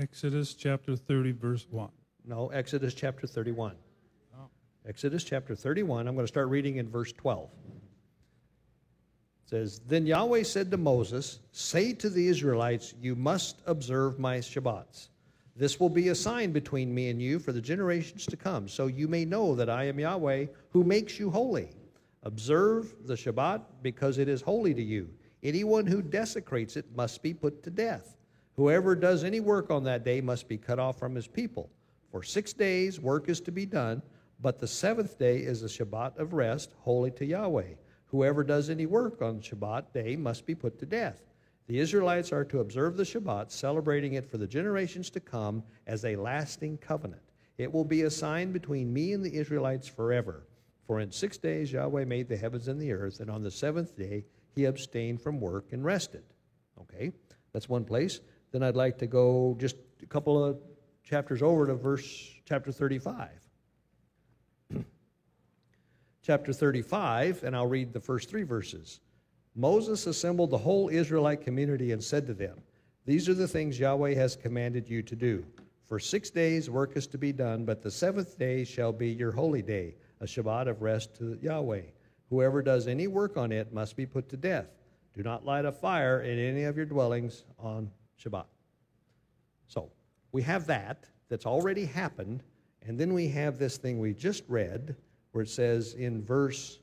Exodus 0.00 0.54
chapter 0.54 0.96
30, 0.96 1.32
verse 1.32 1.66
1. 1.70 1.90
No, 2.24 2.48
Exodus 2.48 2.94
chapter 2.94 3.26
31. 3.26 3.74
Exodus 4.88 5.24
chapter 5.24 5.56
31, 5.56 6.06
I'm 6.06 6.14
going 6.14 6.22
to 6.22 6.28
start 6.28 6.48
reading 6.48 6.76
in 6.76 6.88
verse 6.88 7.12
12. 7.12 7.50
It 9.44 9.50
says, 9.50 9.80
Then 9.88 10.06
Yahweh 10.06 10.44
said 10.44 10.70
to 10.70 10.76
Moses, 10.76 11.40
Say 11.50 11.92
to 11.94 12.08
the 12.08 12.28
Israelites, 12.28 12.94
You 13.00 13.16
must 13.16 13.62
observe 13.66 14.20
my 14.20 14.38
Shabbats. 14.38 15.08
This 15.56 15.80
will 15.80 15.88
be 15.88 16.10
a 16.10 16.14
sign 16.14 16.52
between 16.52 16.94
me 16.94 17.10
and 17.10 17.20
you 17.20 17.40
for 17.40 17.50
the 17.50 17.60
generations 17.60 18.26
to 18.26 18.36
come, 18.36 18.68
so 18.68 18.86
you 18.86 19.08
may 19.08 19.24
know 19.24 19.56
that 19.56 19.68
I 19.68 19.84
am 19.84 19.98
Yahweh 19.98 20.46
who 20.70 20.84
makes 20.84 21.18
you 21.18 21.30
holy. 21.30 21.70
Observe 22.22 22.94
the 23.06 23.14
Shabbat 23.14 23.62
because 23.82 24.18
it 24.18 24.28
is 24.28 24.40
holy 24.40 24.72
to 24.72 24.82
you. 24.82 25.08
Anyone 25.42 25.86
who 25.86 26.00
desecrates 26.00 26.76
it 26.76 26.84
must 26.94 27.24
be 27.24 27.34
put 27.34 27.64
to 27.64 27.70
death. 27.70 28.16
Whoever 28.54 28.94
does 28.94 29.24
any 29.24 29.40
work 29.40 29.68
on 29.68 29.82
that 29.84 30.04
day 30.04 30.20
must 30.20 30.48
be 30.48 30.58
cut 30.58 30.78
off 30.78 30.96
from 30.96 31.16
his 31.16 31.26
people. 31.26 31.70
For 32.12 32.22
six 32.22 32.52
days 32.52 33.00
work 33.00 33.28
is 33.28 33.40
to 33.40 33.50
be 33.50 33.66
done, 33.66 34.00
but 34.40 34.58
the 34.58 34.66
seventh 34.66 35.18
day 35.18 35.38
is 35.38 35.62
a 35.62 35.66
Shabbat 35.66 36.18
of 36.18 36.32
rest, 36.32 36.74
holy 36.80 37.10
to 37.12 37.24
Yahweh. 37.24 37.74
Whoever 38.06 38.44
does 38.44 38.70
any 38.70 38.86
work 38.86 39.22
on 39.22 39.40
Shabbat 39.40 39.92
day 39.92 40.16
must 40.16 40.46
be 40.46 40.54
put 40.54 40.78
to 40.78 40.86
death. 40.86 41.22
The 41.66 41.80
Israelites 41.80 42.32
are 42.32 42.44
to 42.44 42.60
observe 42.60 42.96
the 42.96 43.02
Shabbat, 43.02 43.50
celebrating 43.50 44.12
it 44.12 44.30
for 44.30 44.36
the 44.36 44.46
generations 44.46 45.10
to 45.10 45.20
come 45.20 45.62
as 45.86 46.04
a 46.04 46.16
lasting 46.16 46.78
covenant. 46.78 47.22
It 47.58 47.72
will 47.72 47.84
be 47.84 48.02
a 48.02 48.10
sign 48.10 48.52
between 48.52 48.92
me 48.92 49.12
and 49.12 49.24
the 49.24 49.34
Israelites 49.34 49.88
forever. 49.88 50.46
For 50.86 51.00
in 51.00 51.10
six 51.10 51.38
days 51.38 51.72
Yahweh 51.72 52.04
made 52.04 52.28
the 52.28 52.36
heavens 52.36 52.68
and 52.68 52.80
the 52.80 52.92
earth, 52.92 53.20
and 53.20 53.30
on 53.30 53.42
the 53.42 53.50
seventh 53.50 53.96
day 53.96 54.24
he 54.54 54.66
abstained 54.66 55.20
from 55.20 55.40
work 55.40 55.72
and 55.72 55.84
rested. 55.84 56.22
Okay, 56.80 57.10
that's 57.52 57.68
one 57.68 57.84
place. 57.84 58.20
Then 58.52 58.62
I'd 58.62 58.76
like 58.76 58.98
to 58.98 59.06
go 59.06 59.56
just 59.58 59.76
a 60.02 60.06
couple 60.06 60.42
of 60.44 60.58
chapters 61.02 61.42
over 61.42 61.66
to 61.66 61.74
verse 61.74 62.30
chapter 62.44 62.70
35. 62.70 63.45
Chapter 66.26 66.52
35, 66.52 67.44
and 67.44 67.54
I'll 67.54 67.68
read 67.68 67.92
the 67.92 68.00
first 68.00 68.28
three 68.28 68.42
verses. 68.42 68.98
Moses 69.54 70.08
assembled 70.08 70.50
the 70.50 70.58
whole 70.58 70.88
Israelite 70.88 71.40
community 71.40 71.92
and 71.92 72.02
said 72.02 72.26
to 72.26 72.34
them, 72.34 72.60
These 73.04 73.28
are 73.28 73.34
the 73.34 73.46
things 73.46 73.78
Yahweh 73.78 74.14
has 74.14 74.34
commanded 74.34 74.88
you 74.88 75.04
to 75.04 75.14
do. 75.14 75.46
For 75.84 76.00
six 76.00 76.28
days 76.30 76.68
work 76.68 76.96
is 76.96 77.06
to 77.06 77.18
be 77.18 77.32
done, 77.32 77.64
but 77.64 77.80
the 77.80 77.92
seventh 77.92 78.36
day 78.40 78.64
shall 78.64 78.92
be 78.92 79.08
your 79.08 79.30
holy 79.30 79.62
day, 79.62 79.94
a 80.20 80.24
Shabbat 80.24 80.66
of 80.66 80.82
rest 80.82 81.14
to 81.18 81.38
Yahweh. 81.40 81.82
Whoever 82.28 82.60
does 82.60 82.88
any 82.88 83.06
work 83.06 83.36
on 83.36 83.52
it 83.52 83.72
must 83.72 83.94
be 83.94 84.04
put 84.04 84.28
to 84.30 84.36
death. 84.36 84.66
Do 85.14 85.22
not 85.22 85.44
light 85.44 85.64
a 85.64 85.70
fire 85.70 86.22
in 86.22 86.40
any 86.40 86.64
of 86.64 86.76
your 86.76 86.86
dwellings 86.86 87.44
on 87.56 87.88
Shabbat. 88.20 88.46
So 89.68 89.92
we 90.32 90.42
have 90.42 90.66
that 90.66 91.04
that's 91.28 91.46
already 91.46 91.84
happened, 91.84 92.42
and 92.82 92.98
then 92.98 93.14
we 93.14 93.28
have 93.28 93.60
this 93.60 93.76
thing 93.76 94.00
we 94.00 94.12
just 94.12 94.42
read 94.48 94.96
where 95.32 95.42
it 95.42 95.48
says 95.48 95.94
in 95.94 96.22
verse 96.24 96.78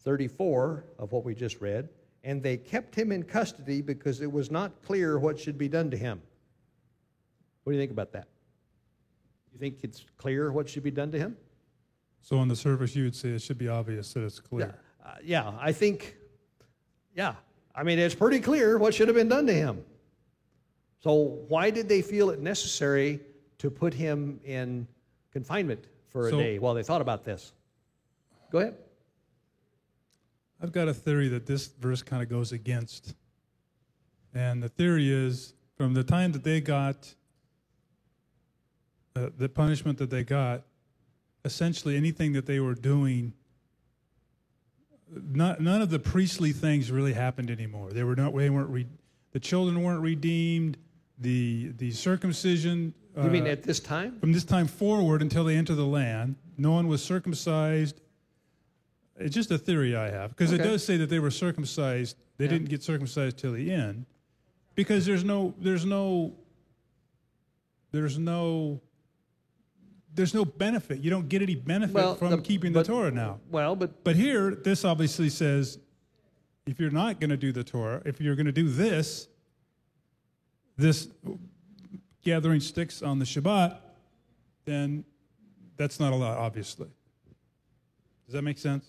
34 0.00 0.84
of 0.98 1.12
what 1.12 1.24
we 1.24 1.34
just 1.34 1.60
read, 1.60 1.88
and 2.24 2.42
they 2.42 2.56
kept 2.56 2.94
him 2.94 3.12
in 3.12 3.22
custody 3.22 3.80
because 3.80 4.20
it 4.20 4.30
was 4.30 4.50
not 4.50 4.82
clear 4.82 5.18
what 5.18 5.38
should 5.38 5.56
be 5.58 5.68
done 5.68 5.90
to 5.90 5.96
him. 5.96 6.20
What 7.64 7.72
do 7.72 7.76
you 7.76 7.82
think 7.82 7.92
about 7.92 8.12
that? 8.12 8.28
You 9.52 9.58
think 9.58 9.78
it's 9.82 10.04
clear 10.16 10.52
what 10.52 10.68
should 10.68 10.82
be 10.82 10.90
done 10.90 11.10
to 11.12 11.18
him? 11.18 11.36
So 12.20 12.38
on 12.38 12.48
the 12.48 12.56
surface, 12.56 12.94
you 12.94 13.04
would 13.04 13.16
say 13.16 13.30
it 13.30 13.42
should 13.42 13.58
be 13.58 13.68
obvious 13.68 14.12
that 14.14 14.24
it's 14.24 14.40
clear. 14.40 14.74
Uh, 15.04 15.14
yeah, 15.22 15.52
I 15.60 15.72
think, 15.72 16.16
yeah. 17.14 17.34
I 17.74 17.82
mean, 17.84 17.98
it's 17.98 18.14
pretty 18.14 18.40
clear 18.40 18.76
what 18.76 18.92
should 18.94 19.08
have 19.08 19.16
been 19.16 19.28
done 19.28 19.46
to 19.46 19.54
him. 19.54 19.84
So 21.00 21.12
why 21.48 21.70
did 21.70 21.88
they 21.88 22.02
feel 22.02 22.30
it 22.30 22.40
necessary 22.40 23.20
to 23.58 23.70
put 23.70 23.94
him 23.94 24.40
in 24.44 24.86
confinement 25.32 25.86
for 26.08 26.26
a 26.26 26.30
So- 26.30 26.38
day 26.38 26.58
while 26.58 26.74
they 26.74 26.82
thought 26.82 27.00
about 27.00 27.24
this? 27.24 27.52
Go 28.50 28.58
ahead. 28.58 28.76
I've 30.60 30.72
got 30.72 30.88
a 30.88 30.94
theory 30.94 31.28
that 31.28 31.46
this 31.46 31.66
verse 31.66 32.02
kind 32.02 32.22
of 32.22 32.28
goes 32.28 32.52
against. 32.52 33.14
And 34.34 34.62
the 34.62 34.68
theory 34.68 35.10
is 35.10 35.54
from 35.76 35.94
the 35.94 36.02
time 36.02 36.32
that 36.32 36.44
they 36.44 36.60
got 36.60 37.14
uh, 39.16 39.30
the 39.36 39.48
punishment 39.48 39.98
that 39.98 40.10
they 40.10 40.24
got, 40.24 40.62
essentially 41.44 41.96
anything 41.96 42.32
that 42.32 42.46
they 42.46 42.60
were 42.60 42.74
doing, 42.74 43.32
not, 45.10 45.60
none 45.60 45.80
of 45.80 45.90
the 45.90 45.98
priestly 45.98 46.52
things 46.52 46.90
really 46.90 47.12
happened 47.12 47.50
anymore. 47.50 47.90
They 47.90 48.04
were 48.04 48.16
not, 48.16 48.36
they 48.36 48.50
weren't, 48.50 48.70
re, 48.70 48.86
the 49.32 49.40
children 49.40 49.82
weren't 49.82 50.02
redeemed, 50.02 50.76
the, 51.18 51.72
the 51.78 51.90
circumcision. 51.90 52.94
You 53.16 53.30
mean 53.30 53.46
uh, 53.46 53.50
at 53.50 53.62
this 53.62 53.80
time? 53.80 54.18
from 54.20 54.32
this 54.32 54.44
time 54.44 54.66
forward 54.66 55.22
until 55.22 55.44
they 55.44 55.56
enter 55.56 55.74
the 55.74 55.86
land, 55.86 56.36
no 56.56 56.72
one 56.72 56.86
was 56.86 57.02
circumcised. 57.02 58.00
It's 59.18 59.34
just 59.34 59.50
a 59.50 59.58
theory 59.58 59.96
I 59.96 60.10
have 60.10 60.30
because 60.30 60.52
it 60.52 60.58
does 60.58 60.84
say 60.84 60.96
that 60.98 61.08
they 61.10 61.18
were 61.18 61.30
circumcised. 61.30 62.16
They 62.36 62.44
Yeah. 62.44 62.50
didn't 62.52 62.68
get 62.68 62.82
circumcised 62.82 63.36
till 63.38 63.52
the 63.52 63.70
end 63.70 64.06
because 64.74 65.04
there's 65.06 65.24
no 65.24 65.54
there's 65.58 65.84
no 65.84 66.34
there's 67.90 68.18
no 68.18 68.80
there's 70.14 70.34
no 70.34 70.44
benefit. 70.44 71.00
You 71.00 71.10
don't 71.10 71.28
get 71.28 71.42
any 71.42 71.54
benefit 71.54 72.18
from 72.18 72.30
the- 72.30 72.38
keeping 72.40 72.72
the 72.72 72.82
Torah 72.84 73.10
now. 73.10 73.40
Well, 73.50 73.76
but 73.76 74.02
But 74.04 74.16
here, 74.16 74.54
this 74.54 74.84
obviously 74.84 75.28
says 75.30 75.78
if 76.66 76.78
you're 76.78 76.90
not 76.90 77.18
going 77.20 77.30
to 77.30 77.36
do 77.36 77.50
the 77.50 77.64
Torah, 77.64 78.02
if 78.04 78.20
you're 78.20 78.36
going 78.36 78.46
to 78.46 78.52
do 78.52 78.68
this, 78.68 79.26
this 80.76 81.08
gathering 82.22 82.60
sticks 82.60 83.02
on 83.02 83.18
the 83.18 83.24
Shabbat, 83.24 83.78
then 84.64 85.04
that's 85.76 85.98
not 85.98 86.12
allowed, 86.12 86.36
obviously. 86.36 86.88
Does 88.26 88.34
that 88.34 88.42
make 88.42 88.58
sense? 88.58 88.84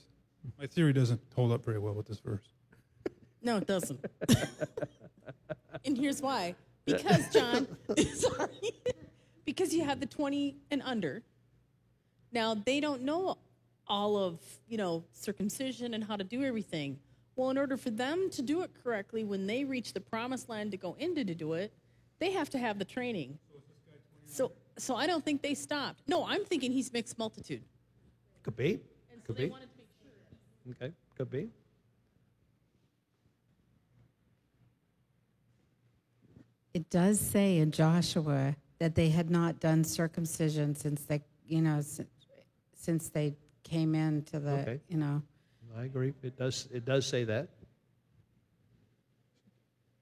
My 0.58 0.67
theory 0.67 0.93
doesn't 0.93 1.21
hold 1.36 1.52
up 1.52 1.63
very 1.63 1.80
well 1.80 1.93
with 1.93 2.08
this 2.08 2.19
verse. 2.19 2.47
No, 3.41 3.58
it 3.58 3.67
doesn't. 3.67 4.04
and 5.86 5.97
here's 5.97 6.21
why. 6.21 6.56
Because, 6.86 7.32
John, 7.32 7.67
sorry, 8.13 8.49
because 9.45 9.73
you 9.73 9.84
have 9.84 9.99
the 9.99 10.06
20 10.06 10.56
and 10.71 10.82
under. 10.84 11.23
Now, 12.32 12.54
they 12.56 12.80
don't 12.80 13.04
know 13.04 13.38
all 13.88 14.17
of, 14.17 14.39
you 14.67 14.78
know, 14.78 15.04
circumcision 15.13 15.93
and 15.93 16.04
how 16.04 16.15
to 16.15 16.23
do 16.23 16.43
everything. 16.43 16.99
Well, 17.36 17.49
in 17.49 17.58
order 17.58 17.78
for 17.78 17.89
them 17.91 18.30
to 18.32 18.41
do 18.41 18.62
it 18.62 18.71
correctly, 18.84 19.23
when 19.23 19.47
they 19.47 19.63
reach 19.63 19.93
the 19.93 20.02
promised 20.02 20.49
land 20.49 20.71
to 20.71 20.78
go 20.78 20.95
into 20.99 21.23
to 21.23 21.34
do 21.36 21.54
it, 21.54 21.71
they 22.19 22.32
have 22.32 22.49
to 22.52 22.58
have 22.58 22.78
the 22.80 22.86
training. 22.86 23.38
So, 24.25 24.52
so 24.78 24.95
I 24.95 25.08
don't 25.08 25.23
think 25.23 25.41
they 25.41 25.54
stopped. 25.54 26.04
No, 26.08 26.25
I'm 26.25 26.43
thinking 26.43 26.71
he's 26.71 26.91
mixed 26.91 27.17
multitude. 27.17 27.63
could 28.43 28.56
be. 28.58 28.73
And 29.12 29.21
so 29.21 29.28
Could 29.28 29.38
they 29.38 29.45
be. 29.45 29.49
wanted 29.49 29.69
to 29.71 29.78
make 29.78 29.88
sure. 30.02 30.12
Okay, 30.72 30.91
could 31.17 31.30
be. 31.30 31.50
It 36.74 36.89
does 36.89 37.19
say 37.19 37.58
in 37.58 37.72
Joshua 37.72 38.56
that 38.80 38.95
they 38.95 39.10
had 39.10 39.30
not 39.30 39.60
done 39.60 39.84
circumcision 39.84 40.76
since 40.76 41.04
they, 41.04 41.22
you 41.48 41.62
know, 41.62 41.82
since, 41.82 42.10
since 42.74 43.10
they 43.10 43.36
came 43.63 43.95
into 43.95 44.39
the, 44.39 44.52
Okay. 44.62 44.80
you 44.88 44.98
know. 44.98 45.22
I 45.78 45.84
agree. 45.86 46.13
It 46.24 46.38
does. 46.38 46.67
It 46.72 46.86
does 46.86 47.06
say 47.06 47.24
that. 47.26 47.50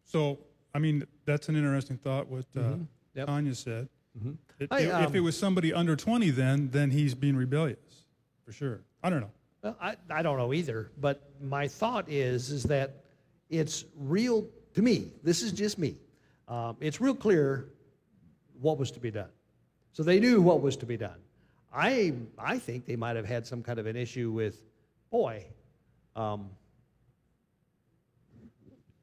So, 0.05 0.39
I 0.73 0.79
mean, 0.79 1.03
that's 1.25 1.49
an 1.49 1.55
interesting 1.55 1.97
thought, 1.97 2.27
what 2.27 2.45
uh, 2.55 2.59
Mm-hmm. 2.59 2.83
Yep. 3.15 3.27
Tanya 3.27 3.55
said. 3.55 3.89
It- 4.59 4.67
I, 4.71 5.03
if 5.03 5.13
it 5.13 5.19
um, 5.19 5.23
was 5.23 5.37
somebody 5.37 5.73
under 5.73 5.95
20, 5.95 6.29
then, 6.31 6.69
then 6.71 6.91
he's 6.91 7.13
being 7.15 7.35
rebellious, 7.35 8.05
for 8.45 8.51
sure. 8.51 8.81
I 9.03 9.09
don't 9.09 9.21
know. 9.21 9.31
Well, 9.63 9.75
I, 9.81 9.95
I 10.09 10.21
don't 10.21 10.37
know 10.37 10.53
either, 10.53 10.91
but 10.99 11.29
my 11.41 11.67
thought 11.67 12.09
is 12.09 12.51
is 12.51 12.63
that 12.63 13.03
it's 13.49 13.85
real 13.97 14.47
to 14.73 14.81
me. 14.81 15.11
This 15.23 15.41
is 15.41 15.51
just 15.51 15.77
me. 15.79 15.95
Um, 16.47 16.77
it's 16.79 17.01
real 17.01 17.15
clear 17.15 17.69
what 18.61 18.77
was 18.77 18.91
to 18.91 18.99
be 18.99 19.11
done, 19.11 19.29
so 19.93 20.03
they 20.03 20.19
knew 20.19 20.41
what 20.41 20.61
was 20.61 20.77
to 20.77 20.85
be 20.85 20.97
done. 20.97 21.17
I 21.73 22.13
I 22.37 22.59
think 22.59 22.85
they 22.85 22.95
might 22.95 23.15
have 23.15 23.25
had 23.25 23.45
some 23.45 23.63
kind 23.63 23.79
of 23.79 23.85
an 23.85 23.95
issue 23.95 24.31
with, 24.31 24.61
boy. 25.11 25.45
Um, 26.15 26.49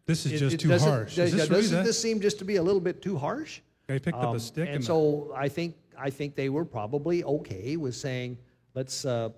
This 0.07 0.27
is 0.27 0.33
it- 0.33 0.39
just 0.39 0.55
it 0.55 0.61
too 0.61 0.69
harsh. 0.77 1.17
Does, 1.17 1.33
is 1.33 1.41
this 1.41 1.49
doesn't 1.49 1.79
that? 1.79 1.85
this 1.85 2.01
seem 2.01 2.21
just 2.21 2.39
to 2.39 2.45
be 2.45 2.57
a 2.57 2.63
little 2.63 2.81
bit 2.81 3.01
too 3.01 3.17
harsh? 3.17 3.61
Guy 3.89 3.99
picked 3.99 4.17
up 4.17 4.25
Um, 4.25 4.37
a 4.37 4.41
stick 4.41 4.67
and 4.67 4.77
and, 4.77 4.85
so 4.85 5.33
I 5.35 5.49
think 5.49 5.77
I 5.97 6.11
think 6.11 6.35
they 6.35 6.49
were 6.49 6.65
probably 6.65 7.23
okay 7.25 7.77
with 7.77 7.95
saying 7.95 8.39
let's 8.75 9.05
uh, 9.05 9.31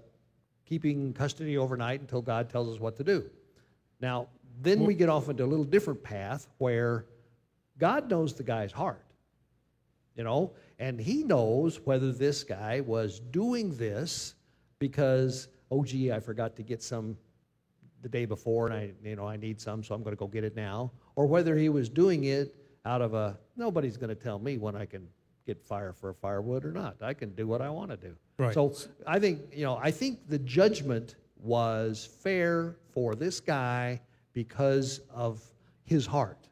keeping 0.67 1.13
custody 1.13 1.57
overnight 1.57 2.01
until 2.01 2.21
God 2.21 2.51
tells 2.51 2.75
us 2.75 2.81
what 2.81 2.97
to 2.97 3.05
do. 3.05 3.31
Now, 4.01 4.29
then 4.61 4.85
we 4.85 4.95
get 4.95 5.09
off 5.09 5.29
into 5.29 5.45
a 5.45 5.47
little 5.47 5.65
different 5.65 6.03
path 6.03 6.49
where 6.59 7.07
God 7.79 8.11
knows 8.11 8.35
the 8.35 8.43
guy's 8.43 8.73
heart, 8.73 9.05
you 10.17 10.25
know, 10.25 10.53
and 10.79 11.01
he 11.01 11.23
knows 11.23 11.81
whether 11.85 12.13
this 12.13 12.43
guy 12.43 12.81
was 12.81 13.21
doing 13.21 13.77
this 13.77 14.35
because, 14.79 15.49
oh, 15.71 15.85
gee, 15.85 16.13
I 16.13 16.21
forgot 16.21 16.57
to 16.57 16.63
get 16.63 16.83
some 16.83 17.17
the 18.03 18.09
day 18.09 18.25
before 18.25 18.67
and 18.67 18.75
I, 18.75 18.91
you 19.03 19.17
know, 19.17 19.27
I 19.27 19.37
need 19.37 19.61
some, 19.61 19.83
so 19.83 19.95
I'm 19.95 20.03
going 20.03 20.15
to 20.15 20.19
go 20.19 20.27
get 20.27 20.45
it 20.45 20.57
now, 20.57 20.93
or 21.17 21.27
whether 21.27 21.57
he 21.57 21.69
was 21.69 21.89
doing 21.89 22.25
it 22.25 22.55
out 22.85 23.03
of 23.03 23.15
a, 23.15 23.39
nobody's 23.57 23.97
going 23.97 24.11
to 24.11 24.15
tell 24.15 24.39
me 24.39 24.59
when 24.59 24.77
I 24.77 24.87
can 24.87 25.09
get 25.47 25.63
fire 25.63 25.93
for 25.93 26.11
a 26.11 26.15
firewood 26.15 26.65
or 26.65 26.73
not. 26.73 26.97
I 27.01 27.15
can 27.15 27.31
do 27.35 27.47
what 27.47 27.63
I 27.63 27.71
want 27.71 27.91
to 27.93 27.97
do. 27.97 28.15
Right. 28.39 28.53
So 28.53 28.75
I 29.07 29.19
think, 29.19 29.41
you 29.53 29.65
know, 29.65 29.79
I 29.81 29.91
think 29.91 30.29
the 30.29 30.39
judgment 30.41 31.15
was 31.41 32.09
fair 32.23 32.77
for 32.93 33.15
this 33.15 33.41
guy 33.41 34.01
because 34.33 35.01
of 35.15 35.43
his 35.85 36.05
heart. 36.05 36.49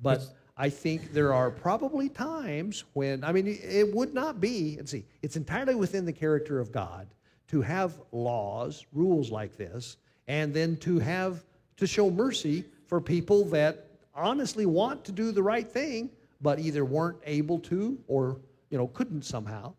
But 0.00 0.24
I 0.56 0.68
think 0.68 1.12
there 1.12 1.32
are 1.32 1.50
probably 1.50 2.08
times 2.08 2.84
when, 2.92 3.24
I 3.24 3.32
mean, 3.32 3.46
it 3.46 3.94
would 3.94 4.12
not 4.12 4.40
be, 4.40 4.76
and 4.78 4.88
see, 4.88 5.04
it's 5.22 5.36
entirely 5.36 5.76
within 5.76 6.04
the 6.04 6.12
character 6.12 6.58
of 6.58 6.72
God 6.72 7.06
to 7.48 7.62
have 7.62 8.00
laws, 8.10 8.84
rules 8.92 9.30
like 9.30 9.56
this, 9.56 9.96
and 10.26 10.52
then 10.52 10.76
to 10.78 10.98
have, 10.98 11.44
to 11.76 11.86
show 11.86 12.10
mercy 12.10 12.64
for 12.86 13.00
people 13.00 13.44
that 13.46 13.86
honestly 14.14 14.66
want 14.66 15.04
to 15.04 15.12
do 15.12 15.32
the 15.32 15.42
right 15.42 15.70
thing, 15.70 16.10
but 16.42 16.58
either 16.58 16.84
weren't 16.84 17.18
able 17.24 17.58
to 17.60 17.98
or, 18.08 18.40
you 18.68 18.76
know, 18.76 18.88
couldn't 18.88 19.22
somehow. 19.22 19.74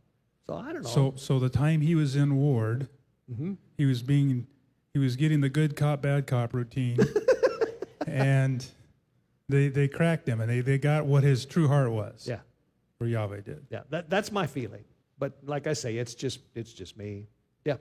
So 0.47 0.55
I 0.55 0.73
don't 0.73 0.83
know. 0.83 0.89
So, 0.89 1.13
so 1.17 1.37
the 1.39 1.49
time 1.49 1.81
he 1.81 1.93
was 1.95 2.15
in 2.15 2.35
ward, 2.37 2.87
Mm-hmm. 3.31 3.53
he 3.77 3.85
was 3.85 4.01
being, 4.03 4.47
he 4.93 4.99
was 4.99 5.15
getting 5.15 5.39
the 5.41 5.47
good 5.49 5.75
cop, 5.77 6.01
bad 6.01 6.27
cop 6.27 6.53
routine, 6.53 6.99
and 8.07 8.65
they 9.47 9.69
they 9.69 9.87
cracked 9.87 10.27
him, 10.27 10.41
and 10.41 10.49
they 10.49 10.59
they 10.59 10.77
got 10.77 11.05
what 11.05 11.23
his 11.23 11.45
true 11.45 11.69
heart 11.69 11.89
was. 11.91 12.27
yeah. 12.27 12.39
or 12.99 13.07
Yahweh 13.07 13.41
did. 13.41 13.65
Yeah, 13.69 13.81
that, 13.91 14.09
that's 14.09 14.29
my 14.31 14.45
feeling. 14.45 14.83
But 15.17 15.37
like 15.45 15.67
I 15.67 15.73
say, 15.73 15.95
it's 15.97 16.13
just 16.15 16.41
it's 16.53 16.73
just 16.73 16.97
me. 16.97 17.27
Yeah. 17.63 17.77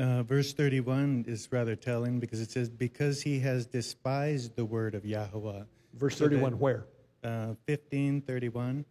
Uh, 0.00 0.22
verse 0.22 0.52
31 0.54 1.26
is 1.28 1.46
rather 1.50 1.76
telling 1.76 2.20
because 2.20 2.40
it 2.40 2.50
says, 2.50 2.68
Because 2.70 3.20
he 3.20 3.40
has 3.40 3.66
despised 3.66 4.56
the 4.56 4.64
word 4.64 4.94
of 4.94 5.04
Yahweh. 5.04 5.64
Verse 5.94 6.16
So 6.16 6.24
that- 6.24 6.30
31, 6.30 6.58
where? 6.58 6.86
Uh, 7.28 7.54
15, 7.66 8.22
31. 8.22 8.86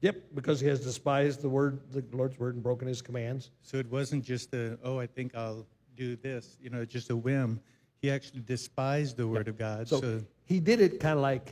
Yep, 0.00 0.16
because 0.34 0.60
he 0.60 0.68
has 0.68 0.78
despised 0.78 1.42
the 1.42 1.48
word, 1.48 1.80
the 1.90 2.04
Lord's 2.12 2.38
word, 2.38 2.54
and 2.54 2.62
broken 2.62 2.86
his 2.86 3.02
commands. 3.02 3.50
So 3.62 3.78
it 3.78 3.90
wasn't 3.90 4.24
just 4.24 4.54
a, 4.54 4.78
oh, 4.84 5.00
I 5.00 5.06
think 5.06 5.34
I'll 5.34 5.66
do 5.96 6.14
this, 6.14 6.56
you 6.60 6.70
know, 6.70 6.84
just 6.84 7.10
a 7.10 7.16
whim. 7.16 7.60
He 8.00 8.12
actually 8.12 8.42
despised 8.42 9.16
the 9.16 9.26
word 9.26 9.48
of 9.48 9.58
God. 9.58 9.88
So, 9.88 10.00
So, 10.00 10.20
he 10.44 10.60
did 10.60 10.80
it 10.80 11.00
kind 11.00 11.16
of 11.16 11.22
like 11.22 11.50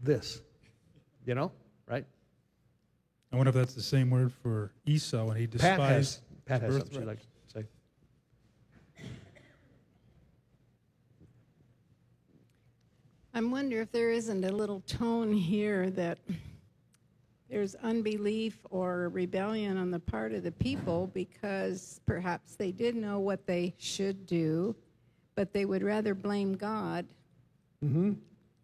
this, 0.00 0.40
you 1.26 1.34
know, 1.34 1.50
right? 1.88 2.04
I 3.32 3.36
wonder 3.36 3.48
if 3.48 3.56
that's 3.56 3.74
the 3.74 3.82
same 3.82 4.08
word 4.08 4.32
for 4.32 4.70
Esau 4.86 5.24
when 5.24 5.36
he 5.36 5.48
Pat 5.48 5.80
has 5.80 6.18
despised. 6.18 6.20
Pat 6.46 6.60
has 6.62 6.74
his 6.74 6.76
something 6.82 6.92
she'd 6.92 7.06
birthright. 7.06 7.06
like 7.08 7.20
to 7.20 7.60
say. 7.60 7.66
I 13.34 13.40
wonder 13.42 13.80
if 13.80 13.90
there 13.90 14.10
isn't 14.10 14.44
a 14.44 14.52
little 14.52 14.80
tone 14.86 15.32
here 15.32 15.90
that 15.90 16.18
there's 17.50 17.74
unbelief 17.76 18.58
or 18.70 19.08
rebellion 19.08 19.76
on 19.76 19.90
the 19.90 19.98
part 19.98 20.32
of 20.32 20.44
the 20.44 20.52
people 20.52 21.08
because 21.12 22.00
perhaps 22.06 22.54
they 22.56 22.70
did 22.70 22.94
know 22.94 23.18
what 23.18 23.46
they 23.46 23.74
should 23.78 24.24
do, 24.26 24.74
but 25.34 25.52
they 25.52 25.64
would 25.64 25.82
rather 25.82 26.14
blame 26.14 26.54
God 26.54 27.06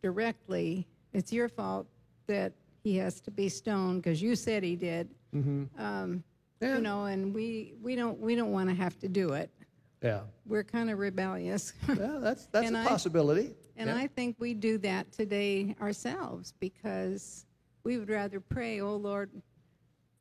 directly. 0.03 0.87
It's 1.13 1.33
your 1.33 1.49
fault 1.49 1.87
that 2.27 2.53
he 2.85 2.97
has 2.99 3.21
to 3.23 3.31
be 3.31 3.49
stoned 3.49 4.03
because 4.03 4.23
you 4.23 4.35
said 4.37 4.63
he 4.63 4.77
did. 4.77 5.09
Um, 5.35 6.23
Yeah. 6.63 6.77
You 6.77 6.83
know, 6.83 7.05
and 7.07 7.35
we, 7.35 7.73
we 7.83 7.97
don't 7.97 8.19
we 8.21 8.35
don't 8.37 8.53
want 8.53 8.69
to 8.69 8.75
have 8.75 8.99
to 9.01 9.09
do 9.09 9.33
it. 9.33 9.51
Yeah, 10.03 10.21
We're 10.47 10.63
kind 10.65 10.91
of 10.91 10.99
rebellious. 10.99 11.73
yeah, 11.89 12.19
that's 12.21 12.47
that's 12.53 12.67
And 12.67 12.77
a 12.77 12.81
I- 12.81 12.87
possibility. 12.87 13.53
And 13.81 13.89
Yeah. 13.89 13.97
I 13.97 14.09
think 14.09 14.37
we 14.39 14.53
do 14.53 14.77
that 14.79 15.11
today 15.11 15.75
ourselves 15.81 16.53
because 16.61 17.47
we 17.83 17.97
would 17.97 18.11
rather 18.11 18.39
pray, 18.39 18.81
oh 18.83 18.95
Lord, 18.97 19.31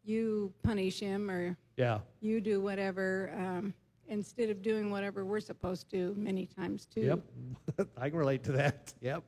you 0.05 0.53
punish 0.63 1.01
him 1.01 1.29
or 1.29 1.57
yeah, 1.75 1.99
you 2.21 2.39
do 2.39 2.61
whatever, 2.61 3.33
um, 3.37 3.73
instead 4.07 4.49
of 4.49 4.61
doing 4.61 4.89
whatever 4.91 5.25
we're 5.25 5.41
supposed 5.41 5.89
to 5.91 6.15
many 6.17 6.45
times 6.45 6.85
too. 6.85 7.01
yep. 7.01 7.87
I 7.97 8.09
can 8.09 8.17
relate 8.17 8.43
to 8.45 8.53
that. 8.53 8.93
Yep. 9.01 9.23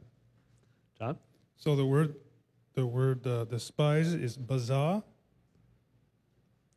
John. 0.97 1.17
So 1.57 1.75
the 1.75 1.85
word, 1.85 2.15
the 2.73 2.85
word 2.85 3.27
uh, 3.27 3.43
despise 3.43 4.13
is 4.13 4.37
bazah. 4.37 5.03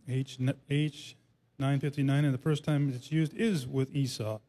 H 0.08 0.38
n- 0.40 0.54
H 0.68 1.16
nine 1.60 1.78
fifty 1.78 2.02
nine, 2.02 2.24
and 2.24 2.34
the 2.34 2.38
first 2.38 2.64
time 2.64 2.90
it's 2.92 3.12
used 3.12 3.32
is 3.34 3.64
with 3.66 3.94
Esau. 3.94 4.40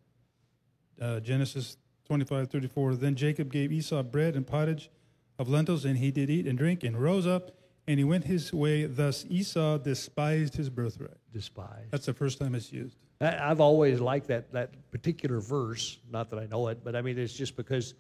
Uh, 1.00 1.20
Genesis 1.20 1.78
twenty 2.06 2.26
five 2.26 2.50
thirty 2.50 2.68
four. 2.68 2.96
Then 2.96 3.16
Jacob 3.16 3.52
gave 3.52 3.72
Esau 3.72 4.04
bread 4.04 4.36
and 4.36 4.46
pottage 4.46 4.90
of 5.40 5.50
lentils, 5.50 5.86
and 5.86 5.98
he 5.98 6.12
did 6.12 6.30
eat 6.30 6.48
and 6.48 6.58
drink, 6.58 6.84
and 6.84 6.98
rose 7.02 7.28
up, 7.28 7.52
and 7.88 7.98
he 8.00 8.04
went 8.04 8.24
his 8.26 8.54
way. 8.54 8.86
Thus 8.86 9.26
Esau 9.30 9.78
despised 9.80 10.56
his 10.56 10.70
birthright. 10.70 11.18
Despised. 11.34 11.92
That's 11.92 12.06
the 12.06 12.14
first 12.14 12.40
time 12.40 12.56
it's 12.56 12.72
used. 12.72 12.96
I- 13.22 13.50
I've 13.52 13.60
always 13.60 14.00
liked 14.00 14.28
that 14.28 14.52
that 14.54 14.72
particular 14.92 15.40
verse. 15.40 16.00
Not 16.12 16.30
that 16.30 16.40
I 16.40 16.46
know 16.48 16.68
it, 16.70 16.84
but 16.84 16.96
I 16.96 17.02
mean 17.02 17.18
it's 17.18 17.34
just 17.34 17.56
because. 17.56 17.94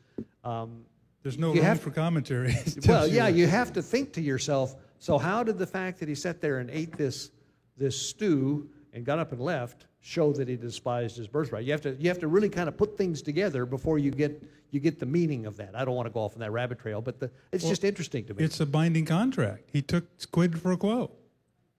Um, 0.44 0.86
There's 1.24 1.40
no 1.40 1.50
You 1.50 1.56
room 1.56 1.66
have- 1.66 1.80
for 1.82 1.90
commentary. 1.92 2.56
Well, 2.88 3.08
yeah, 3.08 3.28
you 3.28 3.48
have 3.48 3.74
to 3.74 3.82
think 3.82 4.14
to 4.14 4.22
yourself. 4.22 4.76
So 5.00 5.18
how 5.18 5.44
did 5.44 5.58
the 5.58 5.68
fact 5.68 6.00
that 6.00 6.08
he 6.08 6.16
sat 6.16 6.40
there 6.42 6.60
and 6.60 6.70
ate 6.70 6.96
this 6.98 7.32
this 7.78 8.00
stew 8.00 8.70
and 8.94 9.04
got 9.06 9.20
up 9.20 9.32
and 9.34 9.42
left 9.42 9.88
show 10.06 10.32
that 10.32 10.48
he 10.48 10.56
despised 10.56 11.18
his 11.18 11.28
birthright? 11.28 11.66
You 11.66 11.72
have 11.72 11.82
to 11.82 11.96
you 11.96 12.08
have 12.10 12.20
to 12.20 12.28
really 12.28 12.48
kind 12.50 12.70
of 12.70 12.78
put 12.78 12.96
things 12.96 13.24
together 13.24 13.66
before 13.66 13.98
you 13.98 14.12
get 14.12 14.42
you 14.70 14.80
get 14.80 15.00
the 15.00 15.06
meaning 15.06 15.48
of 15.48 15.58
that. 15.58 15.76
I 15.76 15.84
don't 15.84 15.96
want 15.96 16.06
to 16.06 16.14
go 16.14 16.20
off 16.20 16.34
on 16.34 16.40
that 16.42 16.52
rabbit 16.52 16.80
trail, 16.80 17.02
but 17.02 17.20
the, 17.20 17.32
it's 17.52 17.68
just 17.68 17.84
interesting 17.84 18.26
to 18.26 18.34
me. 18.34 18.44
It's 18.44 18.60
a 18.60 18.66
binding 18.66 19.06
contract. 19.06 19.70
He 19.74 19.82
took 19.82 20.06
quid 20.32 20.62
for 20.62 20.72
a 20.74 20.78
quo. 20.78 21.12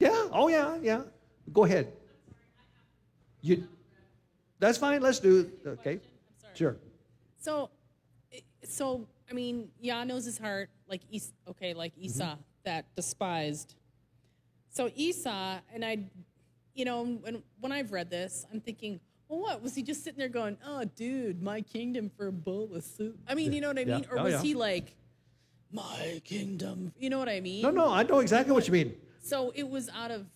Yeah. 0.00 0.28
Oh 0.32 0.48
yeah. 0.48 0.76
Yeah. 0.82 1.02
Go 1.52 1.64
ahead. 1.64 1.92
You. 3.42 3.68
That's 4.58 4.78
fine. 4.78 5.00
Let's 5.02 5.20
do 5.20 5.40
it. 5.40 5.68
Okay. 5.68 6.00
Sure. 6.54 6.76
So, 7.38 7.70
i- 8.34 8.42
so 8.64 9.06
I 9.30 9.34
mean, 9.34 9.68
Yah 9.80 10.04
knows 10.04 10.24
his 10.24 10.38
heart, 10.38 10.70
like 10.88 11.02
Es- 11.14 11.32
okay, 11.48 11.74
like 11.74 11.92
Esau 11.96 12.24
mm-hmm. 12.24 12.40
that 12.64 12.86
despised. 12.96 13.74
So 14.70 14.90
Esau 14.94 15.58
and 15.72 15.84
I, 15.84 16.04
you 16.76 16.84
know, 16.84 17.04
when 17.04 17.42
when 17.60 17.72
I've 17.72 17.90
read 17.90 18.10
this, 18.10 18.46
I'm 18.52 18.60
thinking, 18.60 19.00
well, 19.28 19.40
what 19.40 19.62
was 19.62 19.74
he 19.74 19.82
just 19.82 20.04
sitting 20.04 20.18
there 20.18 20.28
going, 20.28 20.58
"Oh, 20.64 20.84
dude, 20.84 21.42
my 21.42 21.62
kingdom 21.62 22.10
for 22.16 22.28
a 22.28 22.32
bowl 22.32 22.74
of 22.74 22.84
soup"? 22.84 23.18
I 23.26 23.34
mean, 23.34 23.52
you 23.52 23.60
know 23.60 23.68
what 23.68 23.78
I 23.78 23.82
Yeah. 23.82 23.96
mean? 23.96 24.06
Or 24.10 24.20
Oh, 24.20 24.24
was 24.24 24.34
yeah. 24.34 24.42
he 24.42 24.54
like, 24.54 24.94
"My 25.72 26.20
kingdom"? 26.24 26.92
You 26.98 27.10
know 27.10 27.18
what 27.18 27.28
I 27.30 27.40
mean? 27.40 27.62
No, 27.62 27.70
no. 27.70 27.88
I 27.90 28.02
know 28.02 28.20
exactly 28.20 28.52
what 28.52 28.66
you 28.66 28.72
mean. 28.72 28.94
So 29.20 29.52
it 29.56 29.68
was 29.68 29.88
out 29.88 30.10
of. 30.10 30.26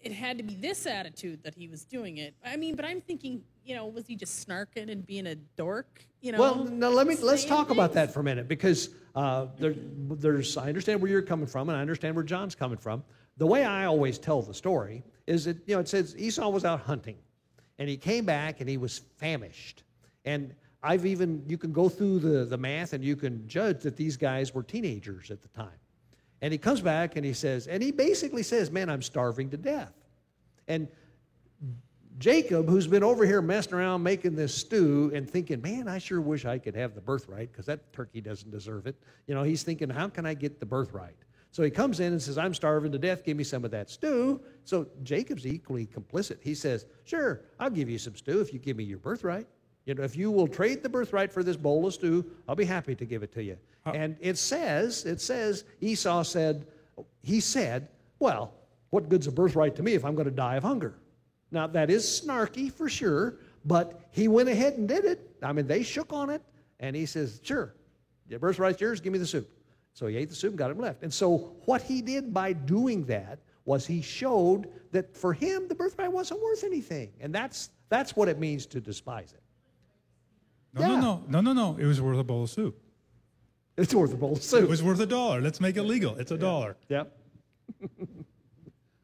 It 0.00 0.12
had 0.12 0.38
to 0.38 0.42
be 0.44 0.54
this 0.54 0.86
attitude 0.86 1.42
that 1.42 1.54
he 1.54 1.68
was 1.68 1.84
doing 1.84 2.16
it. 2.16 2.34
I 2.42 2.56
mean, 2.56 2.74
but 2.74 2.86
I'm 2.86 3.02
thinking, 3.02 3.42
you 3.62 3.74
know, 3.74 3.84
was 3.86 4.06
he 4.06 4.16
just 4.16 4.48
snarking 4.48 4.90
and 4.90 5.04
being 5.06 5.26
a 5.26 5.34
dork? 5.34 6.02
You 6.22 6.32
know. 6.32 6.38
Well, 6.40 6.64
now 6.64 6.88
let 6.88 7.06
me 7.06 7.16
let's 7.16 7.42
saying 7.42 7.50
talk 7.50 7.68
about 7.68 7.88
things? 7.92 8.06
that 8.06 8.14
for 8.14 8.20
a 8.20 8.24
minute 8.24 8.48
because 8.48 8.88
uh, 9.14 9.48
there, 9.58 9.74
there's 9.76 10.56
I 10.56 10.68
understand 10.68 11.02
where 11.02 11.10
you're 11.10 11.20
coming 11.20 11.46
from 11.46 11.68
and 11.68 11.76
I 11.76 11.82
understand 11.82 12.16
where 12.16 12.24
John's 12.24 12.54
coming 12.54 12.78
from. 12.78 13.04
The 13.40 13.46
way 13.46 13.64
I 13.64 13.86
always 13.86 14.18
tell 14.18 14.42
the 14.42 14.52
story 14.52 15.02
is 15.26 15.46
that 15.46 15.56
you 15.66 15.74
know 15.74 15.80
it 15.80 15.88
says 15.88 16.14
Esau 16.18 16.50
was 16.50 16.66
out 16.66 16.80
hunting, 16.80 17.16
and 17.78 17.88
he 17.88 17.96
came 17.96 18.26
back 18.26 18.60
and 18.60 18.68
he 18.68 18.76
was 18.76 19.00
famished, 19.16 19.82
and 20.26 20.54
I've 20.82 21.06
even 21.06 21.42
you 21.48 21.56
can 21.56 21.72
go 21.72 21.88
through 21.88 22.18
the 22.18 22.44
the 22.44 22.58
math 22.58 22.92
and 22.92 23.02
you 23.02 23.16
can 23.16 23.48
judge 23.48 23.80
that 23.84 23.96
these 23.96 24.18
guys 24.18 24.52
were 24.52 24.62
teenagers 24.62 25.30
at 25.30 25.40
the 25.40 25.48
time, 25.48 25.80
and 26.42 26.52
he 26.52 26.58
comes 26.58 26.82
back 26.82 27.16
and 27.16 27.24
he 27.24 27.32
says 27.32 27.66
and 27.66 27.82
he 27.82 27.92
basically 27.92 28.42
says, 28.42 28.70
"Man, 28.70 28.90
I'm 28.90 29.00
starving 29.00 29.48
to 29.52 29.56
death," 29.56 29.94
and 30.68 30.86
Jacob, 32.18 32.68
who's 32.68 32.86
been 32.86 33.02
over 33.02 33.24
here 33.24 33.40
messing 33.40 33.72
around 33.72 34.02
making 34.02 34.36
this 34.36 34.54
stew 34.54 35.10
and 35.14 35.26
thinking, 35.26 35.62
man, 35.62 35.88
I 35.88 35.96
sure 35.96 36.20
wish 36.20 36.44
I 36.44 36.58
could 36.58 36.74
have 36.74 36.94
the 36.94 37.00
birthright 37.00 37.50
because 37.50 37.64
that 37.64 37.90
turkey 37.94 38.20
doesn't 38.20 38.50
deserve 38.50 38.86
it. 38.86 38.96
You 39.26 39.34
know, 39.34 39.42
he's 39.42 39.62
thinking, 39.62 39.88
how 39.88 40.08
can 40.08 40.26
I 40.26 40.34
get 40.34 40.60
the 40.60 40.66
birthright? 40.66 41.16
So 41.52 41.62
he 41.64 41.70
comes 41.70 41.98
in 42.00 42.12
and 42.12 42.22
says, 42.22 42.38
I'm 42.38 42.54
starving 42.54 42.92
to 42.92 42.98
death. 42.98 43.24
Give 43.24 43.36
me 43.36 43.44
some 43.44 43.64
of 43.64 43.70
that 43.72 43.90
stew. 43.90 44.40
So 44.64 44.86
Jacob's 45.02 45.46
equally 45.46 45.86
complicit. 45.86 46.38
He 46.40 46.54
says, 46.54 46.86
Sure, 47.04 47.40
I'll 47.58 47.70
give 47.70 47.90
you 47.90 47.98
some 47.98 48.14
stew 48.14 48.40
if 48.40 48.52
you 48.52 48.58
give 48.60 48.76
me 48.76 48.84
your 48.84 48.98
birthright. 48.98 49.46
You 49.86 49.94
know, 49.94 50.04
if 50.04 50.16
you 50.16 50.30
will 50.30 50.46
trade 50.46 50.82
the 50.82 50.88
birthright 50.88 51.32
for 51.32 51.42
this 51.42 51.56
bowl 51.56 51.86
of 51.86 51.94
stew, 51.94 52.24
I'll 52.48 52.54
be 52.54 52.64
happy 52.64 52.94
to 52.94 53.04
give 53.04 53.22
it 53.24 53.32
to 53.32 53.42
you. 53.42 53.56
And 53.86 54.16
it 54.20 54.38
says, 54.38 55.04
it 55.06 55.20
says, 55.20 55.64
Esau 55.80 56.22
said, 56.22 56.66
he 57.22 57.40
said, 57.40 57.88
Well, 58.18 58.52
What 58.90 59.08
good's 59.08 59.26
a 59.26 59.32
birthright 59.32 59.74
to 59.76 59.82
me 59.82 59.94
if 59.94 60.04
I'm 60.04 60.14
going 60.14 60.26
to 60.28 60.34
die 60.34 60.56
of 60.56 60.62
hunger? 60.62 60.94
Now, 61.50 61.66
that 61.68 61.90
is 61.90 62.04
snarky 62.04 62.72
for 62.72 62.88
sure, 62.88 63.36
but 63.64 64.00
he 64.12 64.28
went 64.28 64.48
ahead 64.48 64.74
and 64.74 64.86
did 64.86 65.04
it. 65.04 65.34
I 65.42 65.52
mean, 65.52 65.66
they 65.66 65.82
shook 65.82 66.12
on 66.12 66.30
it, 66.30 66.42
and 66.78 66.94
he 66.94 67.06
says, 67.06 67.40
Sure, 67.42 67.74
your 68.28 68.38
birthright's 68.38 68.80
yours, 68.80 69.00
give 69.00 69.12
me 69.12 69.18
the 69.18 69.26
soup. 69.26 69.50
So 69.92 70.06
he 70.06 70.16
ate 70.16 70.28
the 70.28 70.34
soup 70.34 70.50
and 70.50 70.58
got 70.58 70.70
him 70.70 70.78
left. 70.78 71.02
And 71.02 71.12
so, 71.12 71.56
what 71.66 71.82
he 71.82 72.00
did 72.00 72.32
by 72.32 72.52
doing 72.52 73.04
that 73.06 73.38
was 73.64 73.86
he 73.86 74.00
showed 74.02 74.68
that 74.92 75.16
for 75.16 75.32
him, 75.32 75.68
the 75.68 75.74
birthright 75.74 76.10
wasn't 76.12 76.42
worth 76.42 76.64
anything. 76.64 77.12
And 77.20 77.34
that's, 77.34 77.70
that's 77.88 78.16
what 78.16 78.28
it 78.28 78.38
means 78.38 78.66
to 78.66 78.80
despise 78.80 79.32
it. 79.32 79.42
No, 80.74 80.80
Yeah. 80.82 80.88
no, 80.88 81.00
no, 81.00 81.22
no, 81.28 81.40
no, 81.40 81.52
no. 81.52 81.76
It 81.78 81.86
was 81.86 82.00
worth 82.00 82.18
a 82.18 82.24
bowl 82.24 82.44
of 82.44 82.50
soup. 82.50 82.80
It's 83.76 83.94
worth 83.94 84.12
a 84.12 84.16
bowl 84.16 84.32
of 84.32 84.42
soup. 84.42 84.62
It 84.62 84.68
was 84.68 84.82
worth 84.82 85.00
a 85.00 85.06
dollar. 85.06 85.40
Let's 85.40 85.60
make 85.60 85.76
it 85.76 85.82
legal. 85.82 86.16
It's 86.16 86.30
a 86.30 86.38
dollar. 86.38 86.76
Yep. 86.88 87.16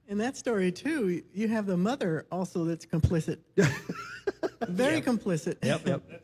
In 0.09 0.19
that 0.19 0.37
story 0.37 0.71
too, 0.71 1.23
you 1.33 1.49
have 1.49 1.67
the 1.67 1.77
mother 1.77 2.27
also 2.31 2.65
that's 2.65 2.87
complicit. 2.87 3.39
Very 4.69 5.01
complicit. 5.03 5.57
Yep, 5.65 5.87
yep, 5.87 5.87
yep, 5.87 6.03
yep. 6.11 6.23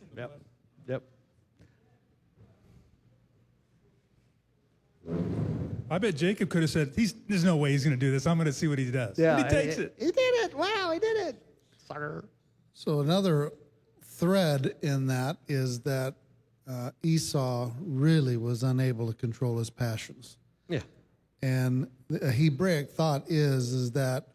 I 5.90 5.98
bet 5.98 6.16
Jacob 6.16 6.48
could 6.48 6.62
have 6.62 6.70
said, 6.70 6.92
he's, 6.96 7.14
"There's 7.28 7.44
no 7.44 7.56
way 7.56 7.72
he's 7.72 7.84
going 7.84 7.98
to 7.98 8.00
do 8.00 8.10
this. 8.10 8.26
I'm 8.26 8.36
going 8.36 8.46
to 8.46 8.52
see 8.52 8.66
what 8.66 8.78
he 8.78 8.90
does." 8.90 9.18
Yeah, 9.18 9.36
And 9.36 9.44
he 9.44 9.50
takes 9.50 9.76
and 9.76 9.86
it. 9.86 9.94
He 9.98 10.06
did 10.06 10.16
it. 10.16 10.54
Wow, 10.54 10.90
he 10.92 10.98
did 10.98 11.16
it. 11.28 11.42
Sucker. 11.86 12.24
So 12.72 13.00
another 13.00 13.52
thread 14.02 14.74
in 14.82 15.06
that 15.08 15.36
is 15.48 15.80
that 15.80 16.14
uh, 16.68 16.90
Esau 17.02 17.70
really 17.80 18.36
was 18.36 18.62
unable 18.62 19.06
to 19.08 19.14
control 19.14 19.58
his 19.58 19.68
passions. 19.68 20.38
Yeah. 20.68 20.80
And 21.42 21.88
a 22.22 22.30
Hebraic 22.30 22.90
thought 22.90 23.24
is 23.28 23.72
is 23.72 23.90
that 23.92 24.28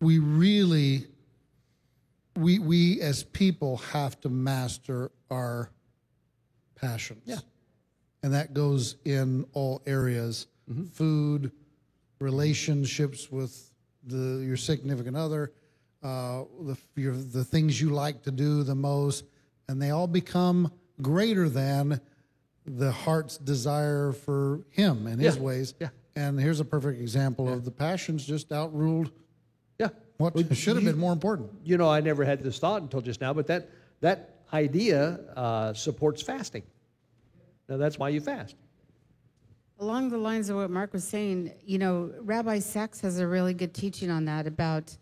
we 0.00 0.18
really 0.18 1.06
we 2.36 2.58
we 2.58 3.00
as 3.00 3.24
people 3.24 3.76
have 3.78 4.20
to 4.22 4.28
master 4.28 5.10
our 5.30 5.70
passions. 6.74 7.22
Yeah. 7.26 7.38
And 8.26 8.34
that 8.34 8.52
goes 8.54 8.96
in 9.04 9.46
all 9.52 9.82
areas. 9.86 10.48
Food, 10.94 11.52
relationships 12.18 13.30
with 13.30 13.70
the 14.04 14.42
your 14.44 14.56
significant 14.56 15.16
other, 15.16 15.52
uh, 16.02 16.42
the 16.62 16.76
your, 16.96 17.14
the 17.14 17.44
things 17.44 17.80
you 17.80 17.90
like 17.90 18.24
to 18.24 18.32
do 18.32 18.64
the 18.64 18.74
most, 18.74 19.26
and 19.68 19.80
they 19.80 19.90
all 19.90 20.08
become 20.08 20.72
greater 21.00 21.48
than 21.48 22.00
the 22.66 22.90
heart's 22.90 23.38
desire 23.38 24.10
for 24.10 24.62
him 24.70 25.06
and 25.06 25.20
his 25.20 25.36
Yeah. 25.36 25.42
ways. 25.42 25.74
Yeah. 25.80 25.90
And 26.16 26.40
here's 26.40 26.58
a 26.58 26.64
perfect 26.64 27.00
example 27.00 27.48
of 27.48 27.64
the 27.64 27.70
passions 27.70 28.26
just 28.26 28.50
outruled 28.50 29.12
Yeah. 29.78 29.90
what 30.16 30.34
Well, 30.34 30.42
should 30.52 30.74
have 30.74 30.82
you- 30.82 30.90
been 30.90 30.98
more 30.98 31.12
important. 31.12 31.50
You 31.62 31.78
know, 31.78 31.88
I 31.88 32.00
never 32.00 32.24
had 32.24 32.42
this 32.42 32.58
thought 32.58 32.82
until 32.82 33.02
just 33.02 33.20
now, 33.20 33.32
but 33.32 33.46
that 33.46 33.68
that 34.00 34.40
idea 34.52 35.20
uh, 35.36 35.74
supports 35.74 36.22
fasting. 36.22 36.64
Now 37.68 37.76
that's 37.76 37.98
why 37.98 38.10
you 38.10 38.20
fast. 38.20 38.56
Along 39.78 40.08
the 40.08 40.16
lines 40.18 40.48
of 40.48 40.56
what 40.56 40.70
Mark 40.70 40.92
was 40.92 41.04
saying, 41.04 41.52
you 41.64 41.78
know, 41.78 42.12
Rabbi 42.20 42.60
Sachs 42.60 43.00
has 43.00 43.18
a 43.18 43.26
really 43.26 43.52
good 43.52 43.74
teaching 43.74 44.10
on 44.10 44.24
that 44.24 44.46
about 44.46 44.96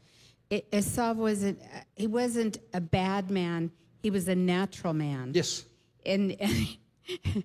it, 0.51 0.67
Esau 0.73 1.15
wasn't 1.15 1.61
he 1.97 2.07
wasn't 2.07 2.59
a 2.73 2.81
bad 2.81 3.31
man; 3.31 3.71
he 4.03 4.11
was 4.11 4.29
a 4.29 4.35
natural 4.35 4.93
man. 4.93 5.33
Yes. 5.35 5.65
and 6.05 6.37
and, 6.41 6.77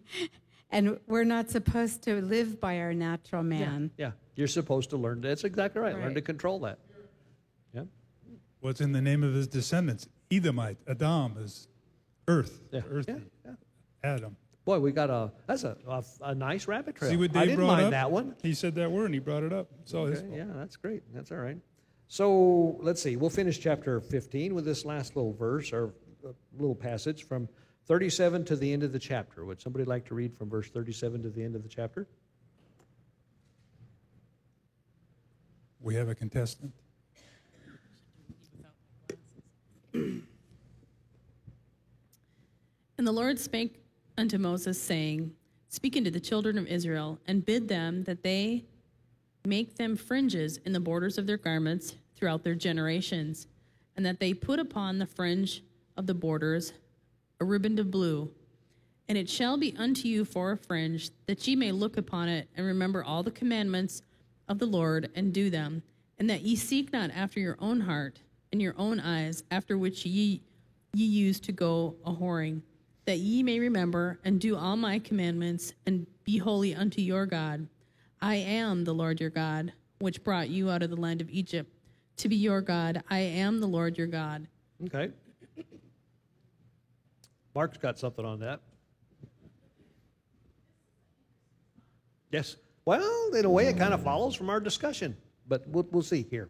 and 0.72 1.00
we're 1.08 1.24
not 1.24 1.50
supposed 1.50 2.04
to 2.04 2.22
live 2.22 2.60
by 2.60 2.80
our 2.80 2.94
natural 2.94 3.44
man. 3.44 3.92
Yeah. 3.98 4.08
yeah. 4.08 4.12
You're 4.36 4.48
supposed 4.48 4.90
to 4.92 4.98
learn. 4.98 5.22
That's 5.22 5.44
exactly 5.44 5.82
right. 5.82 5.96
Learn 5.96 6.14
to 6.16 6.22
control 6.22 6.60
that. 6.62 6.80
Yeah. 7.74 7.84
What's 8.62 8.82
in 8.82 8.92
the 8.92 9.02
name 9.02 9.24
of 9.24 9.34
his 9.34 9.48
descendants? 9.48 10.08
Edomite, 10.32 10.78
Adam 10.88 11.36
is 11.40 11.68
earth, 12.28 12.62
Yeah. 12.72 12.82
earth, 12.90 13.06
Yeah. 13.08 13.18
yeah. 13.46 13.52
Adam. 14.04 14.38
Boy, 14.70 14.80
we 14.80 14.92
got 14.92 15.10
a 15.10 15.32
that's 15.48 15.64
a, 15.64 15.76
a, 15.88 16.04
a 16.22 16.36
nice 16.36 16.68
rabbit 16.68 16.96
trail. 16.96 17.10
See 17.10 17.18
what 17.18 17.34
Dave 17.34 17.42
I 17.42 17.46
didn't 17.48 17.66
mind 17.66 17.86
up? 17.86 17.90
that 17.90 18.12
one. 18.12 18.36
He 18.44 18.54
said 18.54 18.76
that 18.76 18.92
word 18.92 19.06
and 19.06 19.16
he 19.16 19.20
brought 19.20 19.42
it 19.42 19.52
up. 19.52 19.68
So 19.86 20.02
Okay, 20.02 20.24
yeah, 20.32 20.46
that's 20.54 20.76
great. 20.76 21.02
That's 21.12 21.32
all 21.32 21.40
right. 21.40 21.58
So 22.08 22.78
let's 22.80 23.02
see. 23.02 23.16
We'll 23.16 23.32
finish 23.32 23.60
chapter 23.60 24.00
15 24.00 24.54
with 24.54 24.66
this 24.66 24.86
last 24.86 25.16
little 25.16 25.34
verse 25.34 25.74
or 25.74 25.96
uh, 26.24 26.34
little 26.56 26.76
passage 26.76 27.24
from 27.24 27.50
37 27.88 28.46
to 28.46 28.56
the 28.56 28.72
end 28.72 28.84
of 28.84 28.94
the 28.94 29.00
chapter. 29.00 29.44
Would 29.44 29.60
somebody 29.60 29.86
like 29.86 30.06
to 30.06 30.14
read 30.14 30.38
from 30.38 30.52
verse 30.52 30.70
37 30.70 31.24
to 31.24 31.30
the 31.32 31.44
end 31.44 31.56
of 31.56 31.64
the 31.64 31.70
chapter? 31.70 32.08
We 35.82 35.96
have 35.96 36.10
a 36.10 36.14
contestant. 36.14 36.74
And 39.94 40.22
the 43.00 43.12
Lord 43.12 43.40
spake 43.40 43.80
unto 44.20 44.38
Moses, 44.38 44.80
saying, 44.82 45.34
Speak 45.70 45.96
unto 45.96 46.12
the 46.12 46.20
children 46.20 46.58
of 46.58 46.68
Israel, 46.68 47.20
and 47.26 47.46
bid 47.46 47.68
them 47.68 48.04
that 48.04 48.24
they 48.24 48.66
make 49.46 49.76
them 49.76 49.96
fringes 49.96 50.58
in 50.66 50.74
the 50.74 50.80
borders 50.80 51.18
of 51.18 51.26
their 51.26 51.38
garments 51.38 51.96
throughout 52.16 52.44
their 52.44 52.56
generations, 52.56 53.48
and 53.96 54.06
that 54.06 54.20
they 54.20 54.34
put 54.34 54.60
upon 54.60 54.98
the 54.98 55.06
fringe 55.06 55.64
of 55.96 56.06
the 56.06 56.14
borders 56.14 56.74
a 57.40 57.46
riband 57.46 57.80
of 57.80 57.92
blue. 57.92 58.30
And 59.08 59.18
it 59.18 59.30
shall 59.30 59.58
be 59.58 59.76
unto 59.78 60.08
you 60.08 60.26
for 60.26 60.52
a 60.52 60.58
fringe, 60.58 61.10
that 61.26 61.48
ye 61.48 61.56
may 61.56 61.72
look 61.72 61.98
upon 61.98 62.30
it 62.30 62.48
and 62.56 62.66
remember 62.66 63.04
all 63.04 63.24
the 63.24 63.32
commandments 63.32 64.02
of 64.48 64.60
the 64.60 64.66
Lord 64.66 65.10
and 65.16 65.34
do 65.34 65.50
them, 65.50 65.82
and 66.18 66.30
that 66.30 66.42
ye 66.42 66.56
seek 66.56 66.92
not 66.92 67.12
after 67.12 67.40
your 67.40 67.58
own 67.60 67.82
heart 67.82 68.20
and 68.52 68.62
your 68.62 68.76
own 68.78 69.00
eyes, 69.00 69.44
after 69.50 69.78
which 69.78 70.06
ye 70.06 70.42
ye 70.94 71.06
used 71.06 71.44
to 71.44 71.52
go 71.52 71.96
a 72.06 72.12
whoring, 72.12 72.62
that 73.10 73.18
ye 73.18 73.42
may 73.42 73.60
remember 73.60 74.20
and 74.24 74.40
do 74.40 74.56
all 74.56 74.78
my 74.78 75.00
commandments 75.00 75.74
and 75.88 76.06
be 76.26 76.38
holy 76.38 76.76
unto 76.76 77.02
your 77.02 77.26
God. 77.26 77.68
I 78.22 78.36
am 78.36 78.84
the 78.84 78.94
Lord 78.94 79.20
your 79.20 79.32
God, 79.32 79.74
which 79.98 80.24
brought 80.24 80.50
you 80.50 80.70
out 80.70 80.84
of 80.84 80.92
the 80.92 80.96
land 80.96 81.20
of 81.20 81.28
Egypt 81.32 81.74
to 82.18 82.30
be 82.30 82.36
your 82.36 82.62
God. 82.62 83.02
I 83.10 83.18
am 83.18 83.60
the 83.62 83.66
Lord 83.66 83.98
your 83.98 84.06
God. 84.06 84.48
Okay. 84.86 85.12
Mark's 87.56 87.80
got 87.80 87.98
something 87.98 88.24
on 88.24 88.42
that. 88.42 88.60
Yes. 92.32 92.58
Well, 92.86 93.34
in 93.34 93.44
a 93.44 93.50
way, 93.50 93.70
it 93.70 93.78
kind 93.80 93.96
of 93.96 94.04
follows 94.04 94.36
from 94.36 94.52
our 94.52 94.60
discussion, 94.60 95.18
but 95.48 95.68
we'll, 95.68 95.88
we'll 95.90 96.04
see 96.04 96.28
here. 96.30 96.50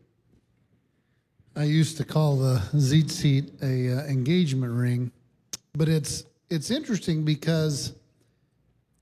I 1.55 1.63
used 1.63 1.95
to 1.95 2.03
call 2.03 2.35
the 2.35 2.61
tzitzit 2.73 3.63
a 3.63 4.01
uh, 4.01 4.07
engagement 4.07 4.73
ring, 4.73 5.13
but 5.71 5.87
it's 5.87 6.25
it's 6.49 6.71
interesting 6.71 7.23
because 7.23 7.93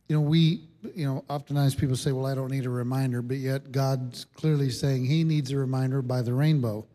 you 0.10 0.16
know 0.16 0.22
we 0.22 0.68
you 0.95 1.06
know 1.06 1.24
oftentimes 1.30 1.76
people 1.76 1.95
say, 1.95 2.12
"Well, 2.12 2.26
I 2.26 2.36
don't 2.36 2.52
need 2.52 2.66
a 2.66 2.70
reminder," 2.70 3.22
but 3.22 3.38
yet 3.38 3.72
God's 3.72 4.26
clearly 4.26 4.70
saying 4.70 5.06
He 5.06 5.24
needs 5.24 5.52
a 5.52 5.58
reminder 5.58 6.02
by 6.02 6.22
the 6.22 6.34
rainbow. 6.34 6.86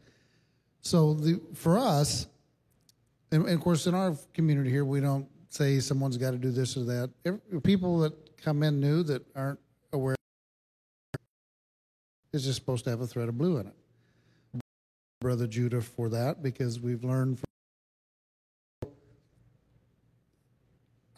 So 0.83 1.15
the 1.15 1.41
for 1.55 1.79
us, 1.79 2.27
and, 3.31 3.45
and 3.45 3.55
of 3.55 3.61
course 3.61 3.87
in 3.87 3.95
our 3.95 4.17
community 4.35 4.71
here, 4.71 4.85
we 4.85 5.01
don't 5.01 5.27
say 5.49 5.81
someone's 5.81 6.17
got 6.17 6.33
to 6.33 6.39
do 6.39 6.51
this 6.51 6.77
or 6.77 6.85
that. 6.85 7.11
Every, 7.25 7.41
people 7.63 7.99
that 8.01 8.37
come 8.37 8.63
in 8.63 8.81
new 8.81 9.03
that 9.05 9.25
aren't 9.37 9.61
aware 9.93 10.17
is 12.33 12.45
just 12.45 12.57
supposed 12.57 12.85
to 12.85 12.91
have 12.91 13.01
a 13.01 13.07
thread 13.07 13.29
of 13.29 13.39
blue 13.39 13.59
in 13.59 13.67
it. 13.67 13.75
Brother 15.21 15.47
Judah 15.47 15.81
for 15.81 16.09
that 16.09 16.43
because 16.43 16.81
we've 16.81 17.05
learned. 17.05 17.39
From 17.39 17.52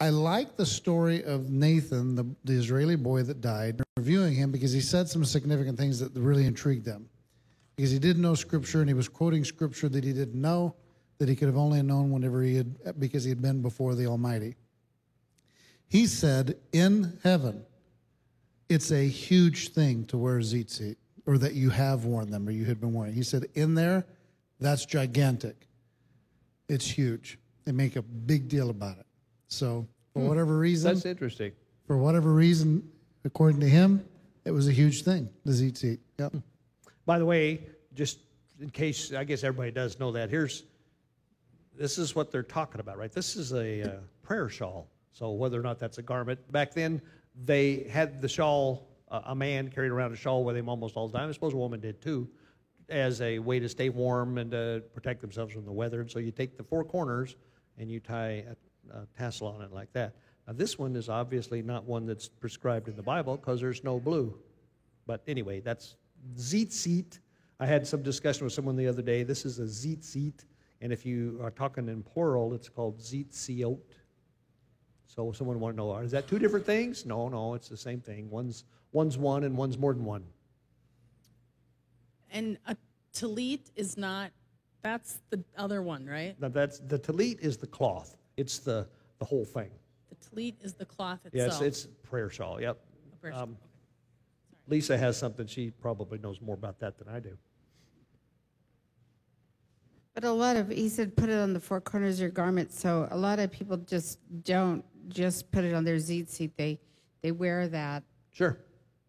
I 0.05 0.09
like 0.09 0.55
the 0.55 0.67
story 0.67 1.23
of 1.23 1.49
Nathan, 1.49 2.13
the, 2.13 2.25
the 2.43 2.53
Israeli 2.53 2.95
boy 2.95 3.23
that 3.23 3.41
died, 3.41 3.81
reviewing 3.97 4.35
him 4.35 4.51
because 4.51 4.71
he 4.71 4.79
said 4.79 5.09
some 5.09 5.25
significant 5.25 5.79
things 5.79 5.99
that 5.99 6.13
really 6.13 6.45
intrigued 6.45 6.85
them. 6.85 7.09
Because 7.75 7.89
he 7.89 7.97
didn't 7.97 8.21
know 8.21 8.35
scripture 8.35 8.81
and 8.81 8.87
he 8.87 8.93
was 8.93 9.09
quoting 9.09 9.43
scripture 9.43 9.89
that 9.89 10.03
he 10.03 10.13
didn't 10.13 10.39
know, 10.39 10.75
that 11.17 11.27
he 11.27 11.35
could 11.35 11.47
have 11.47 11.57
only 11.57 11.81
known 11.81 12.11
whenever 12.11 12.43
he 12.43 12.55
had, 12.55 12.99
because 12.99 13.23
he 13.23 13.29
had 13.29 13.41
been 13.41 13.63
before 13.63 13.95
the 13.95 14.05
Almighty. 14.05 14.53
He 15.87 16.05
said, 16.05 16.55
In 16.71 17.17
heaven, 17.23 17.65
it's 18.69 18.91
a 18.91 19.07
huge 19.07 19.69
thing 19.69 20.05
to 20.05 20.19
wear 20.19 20.37
tzitzit, 20.37 20.97
or 21.25 21.39
that 21.39 21.55
you 21.55 21.71
have 21.71 22.05
worn 22.05 22.29
them, 22.29 22.47
or 22.47 22.51
you 22.51 22.65
had 22.65 22.79
been 22.79 22.93
wearing. 22.93 23.15
He 23.15 23.23
said, 23.23 23.47
in 23.55 23.73
there, 23.73 24.05
that's 24.59 24.85
gigantic. 24.85 25.67
It's 26.69 26.87
huge. 26.87 27.39
They 27.63 27.71
make 27.71 27.95
a 27.95 28.03
big 28.03 28.47
deal 28.47 28.69
about 28.69 28.99
it. 28.99 29.07
So, 29.47 29.87
for 30.15 30.21
whatever 30.21 30.57
reason, 30.57 30.93
That's 30.93 31.05
interesting. 31.05 31.51
for 31.85 31.97
whatever 31.97 32.31
reason, 32.31 32.89
according 33.25 33.59
to 33.59 33.67
him, 33.67 34.03
it 34.45 34.51
was 34.51 34.69
a 34.69 34.71
huge 34.71 35.03
thing. 35.03 35.29
The 35.43 35.51
tzitzit. 35.51 35.99
Yep. 36.17 36.35
By 37.05 37.19
the 37.19 37.25
way, 37.25 37.59
just 37.93 38.19
in 38.61 38.69
case, 38.69 39.11
I 39.11 39.25
guess 39.25 39.43
everybody 39.43 39.71
does 39.71 39.99
know 39.99 40.13
that, 40.13 40.29
here's, 40.29 40.63
this 41.77 41.97
is 41.97 42.15
what 42.15 42.31
they're 42.31 42.43
talking 42.43 42.79
about, 42.79 42.97
right? 42.97 43.11
This 43.11 43.35
is 43.35 43.51
a 43.51 43.83
uh, 43.83 43.99
prayer 44.23 44.47
shawl. 44.47 44.87
So 45.11 45.31
whether 45.31 45.59
or 45.59 45.63
not 45.63 45.79
that's 45.79 45.97
a 45.97 46.01
garment, 46.01 46.39
back 46.49 46.73
then 46.73 47.01
they 47.43 47.85
had 47.91 48.21
the 48.21 48.29
shawl, 48.29 48.87
uh, 49.11 49.21
a 49.25 49.35
man 49.35 49.69
carried 49.69 49.91
around 49.91 50.13
a 50.13 50.15
shawl 50.15 50.45
with 50.45 50.55
him 50.55 50.69
almost 50.69 50.95
all 50.95 51.09
the 51.09 51.17
time. 51.17 51.27
I 51.27 51.31
suppose 51.33 51.53
a 51.53 51.57
woman 51.57 51.81
did 51.81 52.01
too. 52.01 52.29
as 52.87 53.19
a 53.21 53.39
way 53.39 53.59
to 53.59 53.67
stay 53.67 53.89
warm 53.89 54.37
and 54.37 54.51
to 54.51 54.81
protect 54.93 55.19
themselves 55.19 55.53
from 55.53 55.65
the 55.65 55.73
weather. 55.73 55.99
And 55.99 56.09
so 56.09 56.19
you 56.19 56.31
take 56.31 56.55
the 56.55 56.63
four 56.63 56.85
corners 56.85 57.35
and 57.77 57.91
you 57.91 57.99
tie 57.99 58.45
a, 58.49 58.55
Uh, 58.93 58.99
a 58.99 59.17
tassel 59.17 59.47
on 59.47 59.61
it 59.61 59.71
like 59.71 59.91
that. 59.93 60.15
Now, 60.47 60.53
this 60.53 60.77
one 60.77 60.95
is 60.95 61.09
obviously 61.09 61.61
not 61.61 61.85
one 61.85 62.05
that's 62.05 62.27
prescribed 62.27 62.87
in 62.87 62.95
the 62.95 63.03
Bible 63.03 63.37
because 63.37 63.59
there's 63.61 63.83
no 63.83 63.99
blue. 63.99 64.37
But 65.07 65.21
anyway, 65.27 65.59
that's 65.59 65.95
tzitzit. 66.35 67.19
I 67.59 67.65
had 67.65 67.87
some 67.87 68.03
discussion 68.03 68.43
with 68.43 68.53
someone 68.53 68.75
the 68.75 68.87
other 68.87 69.01
day. 69.01 69.23
This 69.23 69.45
is 69.45 69.59
a 69.59 69.63
tzitzit, 69.63 70.45
and 70.81 70.91
if 70.91 71.05
you 71.05 71.39
are 71.41 71.51
talking 71.51 71.87
in 71.87 72.03
plural, 72.03 72.53
it's 72.53 72.69
called 72.69 72.99
zitziot. 72.99 73.79
So 75.07 75.31
someone 75.31 75.59
want 75.59 75.75
to 75.75 75.77
know, 75.77 75.95
is 75.97 76.11
that 76.11 76.27
two 76.27 76.39
different 76.39 76.65
things? 76.65 77.05
No, 77.05 77.29
no, 77.29 77.53
it's 77.53 77.69
the 77.69 77.77
same 77.77 78.01
thing. 78.01 78.29
One's 78.29 78.65
one's 78.91 79.17
one 79.17 79.43
and 79.43 79.55
one's 79.55 79.77
more 79.77 79.93
than 79.93 80.03
one. 80.05 80.23
And 82.31 82.57
a 82.67 82.75
talit 83.13 83.71
is 83.75 83.97
not, 83.97 84.31
that's 84.81 85.19
the 85.29 85.43
other 85.57 85.81
one, 85.81 86.05
right? 86.05 86.35
Now 86.39 86.49
that's 86.49 86.79
the 86.79 86.99
talit 86.99 87.39
is 87.39 87.57
the 87.57 87.67
cloth. 87.67 88.17
It's 88.37 88.59
the 88.59 88.87
the 89.19 89.25
whole 89.25 89.45
thing. 89.45 89.69
The 90.09 90.15
talit 90.15 90.55
is 90.61 90.73
the 90.73 90.85
cloth 90.85 91.19
itself. 91.25 91.33
Yes, 91.33 91.45
itself. 91.47 91.63
it's 91.63 91.87
prayer 92.03 92.29
shawl. 92.29 92.59
Yep. 92.61 92.77
A 93.13 93.15
prayer 93.17 93.33
shawl. 93.33 93.43
Um, 93.43 93.57
Lisa 94.67 94.97
has 94.97 95.17
something. 95.17 95.47
She 95.47 95.69
probably 95.71 96.17
knows 96.17 96.41
more 96.41 96.55
about 96.55 96.79
that 96.79 96.97
than 96.97 97.07
I 97.07 97.19
do. 97.19 97.37
But 100.13 100.23
a 100.23 100.31
lot 100.31 100.55
of, 100.55 100.69
he 100.69 100.87
said, 100.87 101.15
put 101.17 101.29
it 101.29 101.37
on 101.37 101.51
the 101.53 101.59
four 101.59 101.81
corners 101.81 102.15
of 102.15 102.21
your 102.21 102.29
garment. 102.29 102.71
So 102.71 103.07
a 103.11 103.17
lot 103.17 103.39
of 103.39 103.51
people 103.51 103.75
just 103.77 104.19
don't 104.43 104.83
just 105.09 105.51
put 105.51 105.65
it 105.65 105.73
on 105.73 105.83
their 105.83 105.97
tzitzit. 105.97 106.51
They, 106.55 106.79
they 107.21 107.31
wear 107.33 107.67
that, 107.67 108.03
Sure. 108.31 108.57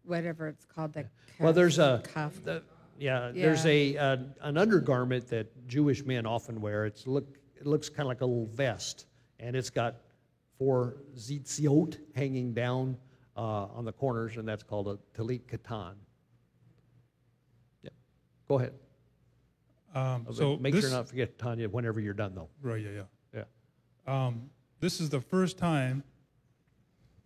whatever 0.03 0.47
it's 0.49 0.65
called, 0.65 0.93
the 0.93 1.05
Well, 1.39 1.49
cuff- 1.49 1.55
there's 1.55 1.79
a 1.79 2.01
cuff. 2.05 2.43
the- 2.43 2.61
yeah, 2.99 3.31
there's 3.33 3.65
a 3.65 3.95
uh, 3.95 4.17
an 4.41 4.57
undergarment 4.57 5.27
that 5.27 5.67
Jewish 5.67 6.03
men 6.03 6.25
often 6.25 6.59
wear. 6.61 6.85
It's 6.87 7.05
look 7.05 7.37
it 7.55 7.67
looks 7.67 7.89
kind 7.89 8.01
of 8.01 8.07
like 8.07 8.21
a 8.21 8.25
little 8.25 8.47
vest, 8.47 9.05
and 9.39 9.55
it's 9.55 9.69
got 9.69 9.95
four 10.57 10.97
zitziot 11.15 11.97
hanging 12.15 12.53
down 12.53 12.97
uh, 13.35 13.67
on 13.67 13.85
the 13.85 13.91
corners, 13.91 14.37
and 14.37 14.47
that's 14.47 14.63
called 14.63 14.87
a 14.87 14.97
talit 15.17 15.41
katan. 15.43 15.93
Yeah, 17.83 17.89
go 18.47 18.55
ahead. 18.55 18.73
Um, 19.93 20.27
so 20.31 20.57
make 20.57 20.73
this, 20.73 20.83
sure 20.83 20.91
not 20.91 21.03
to 21.03 21.09
forget 21.09 21.37
Tanya 21.37 21.69
whenever 21.69 21.99
you're 21.99 22.13
done, 22.13 22.33
though. 22.35 22.49
Right, 22.61 22.83
yeah, 22.83 23.03
yeah. 23.33 23.43
Yeah. 24.07 24.25
Um, 24.27 24.49
this 24.79 24.99
is 24.99 25.09
the 25.09 25.21
first 25.21 25.57
time. 25.57 26.03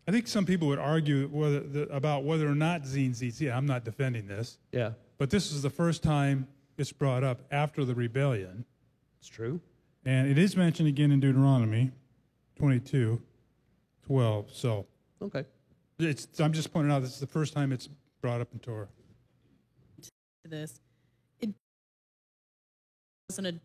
I 0.07 0.11
think 0.11 0.27
some 0.27 0.45
people 0.45 0.67
would 0.69 0.79
argue 0.79 1.27
whether 1.27 1.59
the, 1.59 1.81
about 1.83 2.23
whether 2.23 2.47
or 2.47 2.55
not 2.55 2.83
zine 2.83 3.11
zits. 3.11 3.39
Yeah, 3.39 3.55
I'm 3.55 3.65
not 3.65 3.83
defending 3.85 4.27
this, 4.27 4.57
Yeah, 4.71 4.91
but 5.17 5.29
this 5.29 5.51
is 5.51 5.61
the 5.61 5.69
first 5.69 6.01
time 6.01 6.47
it's 6.77 6.91
brought 6.91 7.23
up 7.23 7.41
after 7.51 7.85
the 7.85 7.93
rebellion, 7.93 8.65
it's 9.19 9.27
true. 9.27 9.61
and 10.05 10.27
it 10.27 10.37
is 10.37 10.57
mentioned 10.57 10.87
again 10.89 11.11
in 11.11 11.19
Deuteronomy 11.19 11.91
22, 12.55 13.21
12. 14.05 14.53
So 14.53 14.87
Okay. 15.21 15.45
it's, 15.99 16.27
I'm 16.39 16.53
just 16.53 16.71
pointing 16.73 16.91
out 16.91 17.01
this 17.01 17.13
is 17.13 17.19
the 17.19 17.27
first 17.27 17.53
time 17.53 17.71
it's 17.71 17.89
brought 18.21 18.41
up 18.41 18.49
in 18.53 18.59
Torah. 18.59 18.87
to 20.43 20.49
this. 20.49 20.79
It 21.39 21.53
wasn't 23.29 23.47
a 23.47 23.59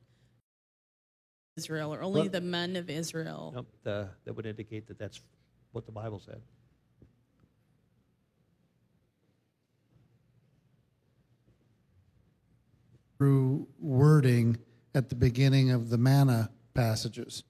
Israel 1.57 1.95
or 1.95 2.03
only 2.03 2.23
Well- 2.23 2.31
the 2.31 2.41
men 2.43 2.77
of 2.77 2.91
Israel. 2.91 3.53
Nope, 3.55 3.69
the, 3.83 4.11
that 4.25 4.35
would 4.35 4.45
indicate 4.47 4.87
that 4.89 4.99
that's 4.99 5.23
what 5.73 5.87
the 5.87 5.93
Bible 5.93 6.21
said. 6.21 6.43
through 13.19 13.67
wording 13.79 14.59
at 14.95 15.09
the 15.09 15.15
beginning 15.15 15.71
of 15.71 15.89
the 15.89 15.99
manna 15.99 16.51
passages. 16.75 17.45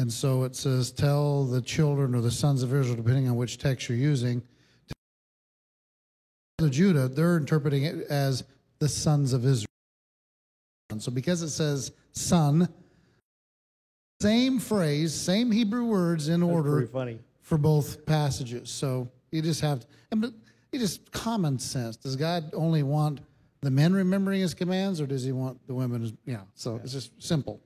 And 0.00 0.10
so 0.10 0.44
it 0.44 0.56
says, 0.56 0.90
Tell 0.92 1.44
the 1.44 1.60
children 1.60 2.14
or 2.14 2.22
the 2.22 2.30
sons 2.30 2.62
of 2.62 2.72
Israel, 2.72 2.96
depending 2.96 3.28
on 3.28 3.36
which 3.36 3.58
text 3.58 3.86
you're 3.86 3.98
using. 3.98 4.42
The 6.56 6.70
Judah, 6.70 7.06
they're 7.06 7.36
interpreting 7.36 7.82
it 7.82 8.06
as 8.08 8.44
the 8.78 8.88
sons 8.88 9.34
of 9.34 9.44
Israel. 9.44 9.66
And 10.88 11.02
so 11.02 11.12
because 11.12 11.42
it 11.42 11.50
says 11.50 11.92
son, 12.12 12.66
same 14.22 14.58
phrase, 14.58 15.12
same 15.12 15.52
Hebrew 15.52 15.84
words 15.84 16.30
in 16.30 16.42
order 16.42 16.86
funny. 16.86 17.18
for 17.42 17.58
both 17.58 18.06
passages. 18.06 18.70
So 18.70 19.06
you 19.32 19.42
just 19.42 19.60
have, 19.60 19.84
and 20.12 20.22
but 20.22 20.32
just 20.72 21.12
common 21.12 21.58
sense. 21.58 21.98
Does 21.98 22.16
God 22.16 22.50
only 22.54 22.82
want 22.82 23.20
the 23.60 23.70
men 23.70 23.92
remembering 23.92 24.40
His 24.40 24.54
commands, 24.54 24.98
or 24.98 25.06
does 25.06 25.24
He 25.24 25.32
want 25.32 25.58
the 25.66 25.74
women? 25.74 26.16
Yeah. 26.24 26.40
So 26.54 26.80
it's 26.82 26.92
just 26.92 27.22
simple. 27.22 27.60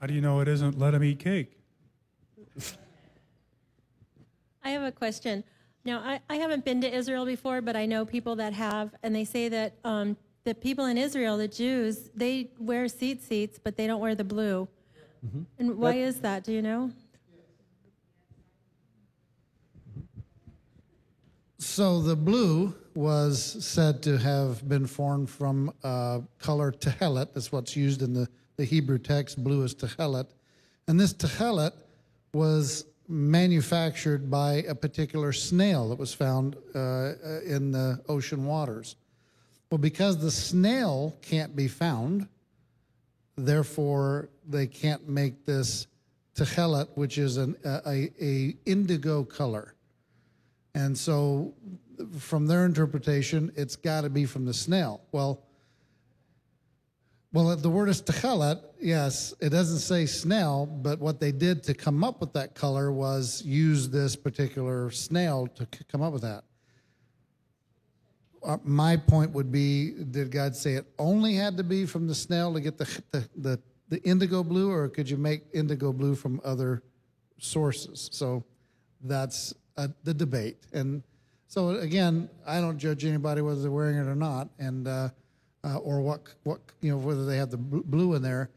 How 0.00 0.06
do 0.06 0.14
you 0.14 0.22
know 0.22 0.40
it 0.40 0.48
isn't 0.48 0.78
let 0.78 0.92
them 0.92 1.04
eat 1.04 1.18
cake? 1.18 1.58
I 4.64 4.70
have 4.70 4.82
a 4.82 4.92
question. 4.92 5.44
Now, 5.84 6.00
I, 6.00 6.20
I 6.28 6.36
haven't 6.36 6.64
been 6.64 6.80
to 6.80 6.94
Israel 6.94 7.26
before, 7.26 7.60
but 7.60 7.76
I 7.76 7.86
know 7.86 8.04
people 8.04 8.36
that 8.36 8.52
have, 8.54 8.94
and 9.02 9.14
they 9.14 9.24
say 9.24 9.48
that 9.50 9.74
um, 9.84 10.16
the 10.44 10.54
people 10.54 10.86
in 10.86 10.96
Israel, 10.98 11.36
the 11.36 11.48
Jews, 11.48 12.10
they 12.14 12.50
wear 12.58 12.84
tzitzits, 12.86 13.58
but 13.62 13.76
they 13.76 13.86
don't 13.86 14.00
wear 14.00 14.14
the 14.14 14.24
blue. 14.24 14.68
And 15.58 15.76
why 15.76 15.94
is 15.94 16.20
that? 16.20 16.44
Do 16.44 16.52
you 16.52 16.62
know? 16.62 16.90
So 21.58 22.00
the 22.00 22.16
blue 22.16 22.74
was 22.94 23.62
said 23.64 24.02
to 24.04 24.16
have 24.16 24.66
been 24.66 24.86
formed 24.86 25.28
from 25.28 25.72
uh, 25.84 26.20
color 26.38 26.72
tehelet. 26.72 27.34
That's 27.34 27.52
what's 27.52 27.76
used 27.76 28.00
in 28.00 28.14
the, 28.14 28.28
the 28.60 28.66
Hebrew 28.66 28.98
text. 28.98 29.42
Blue 29.42 29.62
is 29.62 29.74
tehelet. 29.74 30.26
And 30.86 31.00
this 31.00 31.14
tehelet 31.14 31.72
was 32.34 32.84
manufactured 33.08 34.30
by 34.30 34.64
a 34.68 34.74
particular 34.74 35.32
snail 35.32 35.88
that 35.88 35.98
was 35.98 36.12
found 36.12 36.56
uh, 36.74 37.14
in 37.46 37.72
the 37.72 38.02
ocean 38.06 38.44
waters. 38.44 38.96
Well, 39.70 39.78
because 39.78 40.18
the 40.18 40.30
snail 40.30 41.16
can't 41.22 41.56
be 41.56 41.68
found, 41.68 42.28
therefore 43.34 44.28
they 44.46 44.66
can't 44.66 45.08
make 45.08 45.46
this 45.46 45.86
tehelet, 46.34 46.88
which 46.96 47.16
is 47.16 47.38
an, 47.38 47.56
a, 47.64 48.10
a 48.20 48.56
indigo 48.66 49.24
color. 49.24 49.74
And 50.74 50.96
so, 50.96 51.54
from 52.18 52.46
their 52.46 52.66
interpretation, 52.66 53.52
it's 53.56 53.74
got 53.74 54.02
to 54.02 54.10
be 54.10 54.26
from 54.26 54.44
the 54.44 54.54
snail. 54.54 55.00
Well, 55.12 55.44
well, 57.32 57.54
the 57.54 57.70
word 57.70 57.88
is 57.88 58.02
techelet. 58.02 58.60
Yes, 58.80 59.32
it 59.40 59.50
doesn't 59.50 59.78
say 59.78 60.06
snail, 60.06 60.66
but 60.66 60.98
what 60.98 61.20
they 61.20 61.30
did 61.30 61.62
to 61.64 61.74
come 61.74 62.02
up 62.02 62.20
with 62.20 62.32
that 62.32 62.54
color 62.54 62.90
was 62.90 63.42
use 63.44 63.88
this 63.88 64.16
particular 64.16 64.90
snail 64.90 65.46
to 65.54 65.66
c- 65.72 65.84
come 65.90 66.02
up 66.02 66.12
with 66.12 66.22
that. 66.22 66.42
Uh, 68.42 68.56
my 68.64 68.96
point 68.96 69.30
would 69.30 69.52
be: 69.52 69.92
Did 70.10 70.32
God 70.32 70.56
say 70.56 70.74
it 70.74 70.86
only 70.98 71.34
had 71.34 71.56
to 71.58 71.62
be 71.62 71.86
from 71.86 72.08
the 72.08 72.14
snail 72.14 72.52
to 72.52 72.60
get 72.60 72.78
the 72.78 73.02
the 73.12 73.28
the, 73.36 73.60
the 73.90 74.02
indigo 74.02 74.42
blue, 74.42 74.70
or 74.70 74.88
could 74.88 75.08
you 75.08 75.16
make 75.16 75.42
indigo 75.52 75.92
blue 75.92 76.16
from 76.16 76.40
other 76.42 76.82
sources? 77.38 78.08
So 78.12 78.42
that's 79.02 79.54
uh, 79.76 79.88
the 80.02 80.14
debate. 80.14 80.58
And 80.72 81.02
so 81.46 81.70
again, 81.70 82.28
I 82.44 82.60
don't 82.60 82.78
judge 82.78 83.04
anybody 83.04 83.40
whether 83.40 83.60
they're 83.60 83.70
wearing 83.70 83.98
it 83.98 84.08
or 84.08 84.16
not, 84.16 84.48
and 84.58 84.88
uh, 84.88 85.10
uh, 85.64 85.78
or 85.78 86.00
what 86.00 86.34
what 86.44 86.60
you 86.80 86.90
know 86.90 86.98
whether 86.98 87.24
they 87.24 87.36
have 87.36 87.50
the 87.50 87.56
blue 87.56 88.14
in 88.14 88.22
there. 88.22 88.50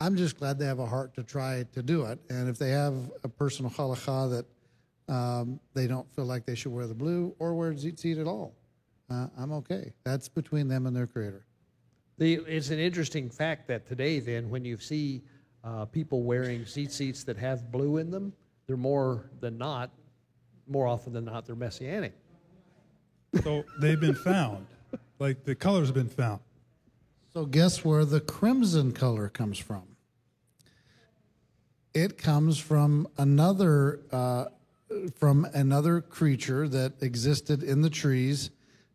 I'm 0.00 0.16
just 0.16 0.38
glad 0.38 0.58
they 0.58 0.66
have 0.66 0.78
a 0.78 0.86
heart 0.86 1.14
to 1.14 1.22
try 1.22 1.64
to 1.72 1.82
do 1.82 2.04
it, 2.04 2.18
and 2.28 2.48
if 2.48 2.58
they 2.58 2.70
have 2.70 2.94
a 3.24 3.28
personal 3.28 3.70
halakha 3.70 4.30
that 4.30 5.12
um, 5.12 5.58
they 5.74 5.86
don't 5.86 6.10
feel 6.14 6.26
like 6.26 6.44
they 6.44 6.54
should 6.54 6.72
wear 6.72 6.86
the 6.86 6.94
blue 6.94 7.34
or 7.38 7.54
wear 7.54 7.72
tzitzit 7.72 8.20
at 8.20 8.26
all, 8.26 8.54
uh, 9.10 9.28
I'm 9.38 9.52
okay. 9.52 9.92
That's 10.04 10.28
between 10.28 10.68
them 10.68 10.86
and 10.86 10.94
their 10.94 11.06
creator. 11.06 11.46
The, 12.18 12.34
it's 12.46 12.70
an 12.70 12.78
interesting 12.78 13.28
fact 13.28 13.68
that 13.68 13.86
today, 13.86 14.20
then, 14.20 14.48
when 14.48 14.64
you 14.64 14.78
see 14.78 15.22
uh, 15.64 15.84
people 15.84 16.22
wearing 16.22 16.62
tzitzits 16.62 17.24
that 17.26 17.36
have 17.36 17.70
blue 17.70 17.98
in 17.98 18.10
them, 18.10 18.32
they're 18.66 18.76
more 18.76 19.30
than 19.40 19.58
not, 19.58 19.90
more 20.66 20.86
often 20.86 21.12
than 21.12 21.24
not, 21.24 21.46
they're 21.46 21.56
messianic. 21.56 22.14
So 23.42 23.64
they've 23.80 24.00
been 24.00 24.14
found. 24.14 24.66
Like 25.18 25.44
the 25.44 25.54
colors 25.54 25.88
have 25.88 25.94
been 25.94 26.08
found. 26.08 26.40
So 27.36 27.44
guess 27.44 27.84
where 27.84 28.06
the 28.06 28.20
crimson 28.20 28.92
color 28.92 29.28
comes 29.28 29.58
from? 29.58 29.82
It 31.92 32.16
comes 32.16 32.58
from 32.58 33.08
another 33.18 34.00
uh, 34.10 34.46
from 35.16 35.44
another 35.52 36.00
creature 36.00 36.66
that 36.66 36.94
existed 37.02 37.62
in 37.62 37.82
the 37.82 37.90
trees, 37.90 38.48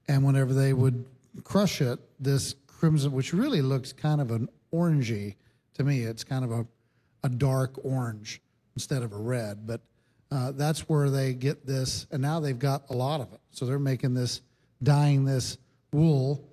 and 0.07 0.25
whenever 0.25 0.55
they 0.55 0.73
would 0.73 1.05
crush 1.43 1.81
it, 1.81 1.99
this 2.19 2.55
crimson, 2.65 3.11
which 3.11 3.31
really 3.31 3.61
looks 3.61 3.93
kind 3.93 4.19
of 4.19 4.31
an 4.31 4.49
orangey 4.73 5.35
to 5.75 5.83
me, 5.83 6.01
it's 6.01 6.23
kind 6.23 6.43
of 6.43 6.51
a 6.51 6.65
a 7.23 7.29
dark 7.29 7.75
orange 7.85 8.41
instead 8.75 9.03
of 9.03 9.13
a 9.13 9.19
red, 9.19 9.67
but 9.67 9.81
uh, 10.31 10.51
that's 10.53 10.89
where 10.89 11.11
they 11.11 11.35
get 11.35 11.67
this, 11.67 12.07
and 12.09 12.23
now 12.23 12.39
they've 12.39 12.57
got 12.57 12.89
a 12.89 12.93
lot 12.93 13.21
of 13.21 13.31
it. 13.33 13.39
So 13.51 13.67
they're 13.67 13.77
making 13.77 14.15
this, 14.15 14.41
dyeing 14.81 15.25
this 15.25 15.59
wool 15.93 16.50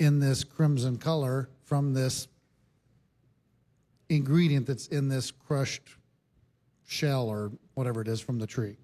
in 0.00 0.18
this 0.18 0.42
crimson 0.42 0.96
color 0.96 1.48
from 1.64 1.92
this 1.92 2.26
ingredient 4.08 4.66
that's 4.66 4.88
in 4.88 5.08
this 5.08 5.30
crushed 5.30 5.96
shell 6.86 7.28
or 7.28 7.52
whatever 7.74 8.00
it 8.00 8.08
is 8.08 8.20
from 8.20 8.38
the 8.38 8.46
tree. 8.46 8.76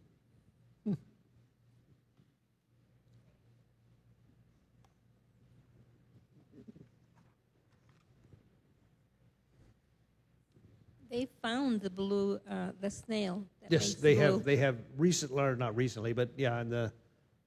They 11.08 11.28
found 11.40 11.80
the 11.80 11.88
blue, 11.88 12.38
uh, 12.50 12.72
the 12.80 12.90
snail. 12.90 13.46
that 13.62 13.72
Yes, 13.72 13.94
they 13.94 14.14
blue. 14.14 14.22
have, 14.22 14.44
they 14.44 14.56
have 14.56 14.76
recently, 14.98 15.42
or 15.42 15.56
not 15.56 15.74
recently, 15.74 16.12
but 16.12 16.30
yeah, 16.36 16.60
in 16.60 16.68
the 16.68 16.92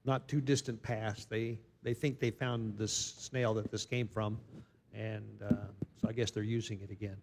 not 0.04 0.26
too 0.26 0.40
distant 0.40 0.82
past, 0.82 1.30
they, 1.30 1.60
they 1.82 1.94
think 1.94 2.20
they 2.20 2.30
found 2.30 2.76
this 2.76 2.92
snail 2.92 3.54
that 3.54 3.70
this 3.70 3.84
came 3.84 4.06
from. 4.06 4.38
And 4.94 5.42
uh, 5.42 5.54
so 6.00 6.08
I 6.08 6.12
guess 6.12 6.30
they're 6.30 6.42
using 6.42 6.80
it 6.80 6.90
again. 6.90 7.16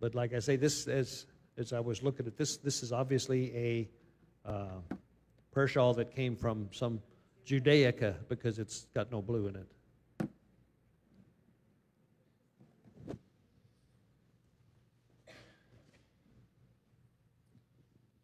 But 0.00 0.14
like 0.14 0.32
I 0.32 0.38
say, 0.38 0.56
this, 0.56 0.86
as, 0.86 1.26
as 1.56 1.72
I 1.72 1.80
was 1.80 2.02
looking 2.02 2.26
at 2.26 2.36
this, 2.36 2.56
this 2.56 2.82
is 2.82 2.92
obviously 2.92 3.54
a 3.56 3.88
uh, 4.48 4.80
that 5.94 6.12
came 6.14 6.34
from 6.36 6.68
some 6.72 7.00
Judaica 7.46 8.14
because 8.28 8.58
it's 8.58 8.86
got 8.94 9.12
no 9.12 9.22
blue 9.22 9.46
in 9.48 9.56
it. 9.56 9.66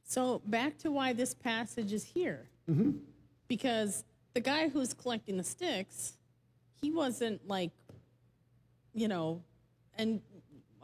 So 0.04 0.42
back 0.44 0.76
to 0.78 0.90
why 0.90 1.12
this 1.12 1.34
passage 1.34 1.92
is 1.92 2.02
here. 2.02 2.48
Because 3.46 4.04
the 4.34 4.40
guy 4.40 4.68
who's 4.68 4.92
collecting 4.94 5.36
the 5.36 5.44
sticks, 5.44 6.14
he 6.82 6.90
wasn't 6.90 7.46
like, 7.48 7.70
you 8.94 9.08
know, 9.08 9.42
and 9.96 10.20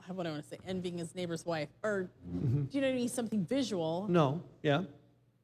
what 0.08 0.24
do 0.24 0.28
I 0.30 0.32
want 0.32 0.44
to 0.44 0.48
say, 0.48 0.58
envying 0.66 0.98
his 0.98 1.14
neighbor's 1.14 1.44
wife, 1.44 1.68
or 1.82 2.02
do 2.32 2.68
you 2.70 2.80
know 2.80 2.86
what 2.88 2.92
I 2.94 2.96
mean? 2.96 3.08
Something 3.08 3.44
visual, 3.44 4.06
No, 4.08 4.40
yeah. 4.62 4.82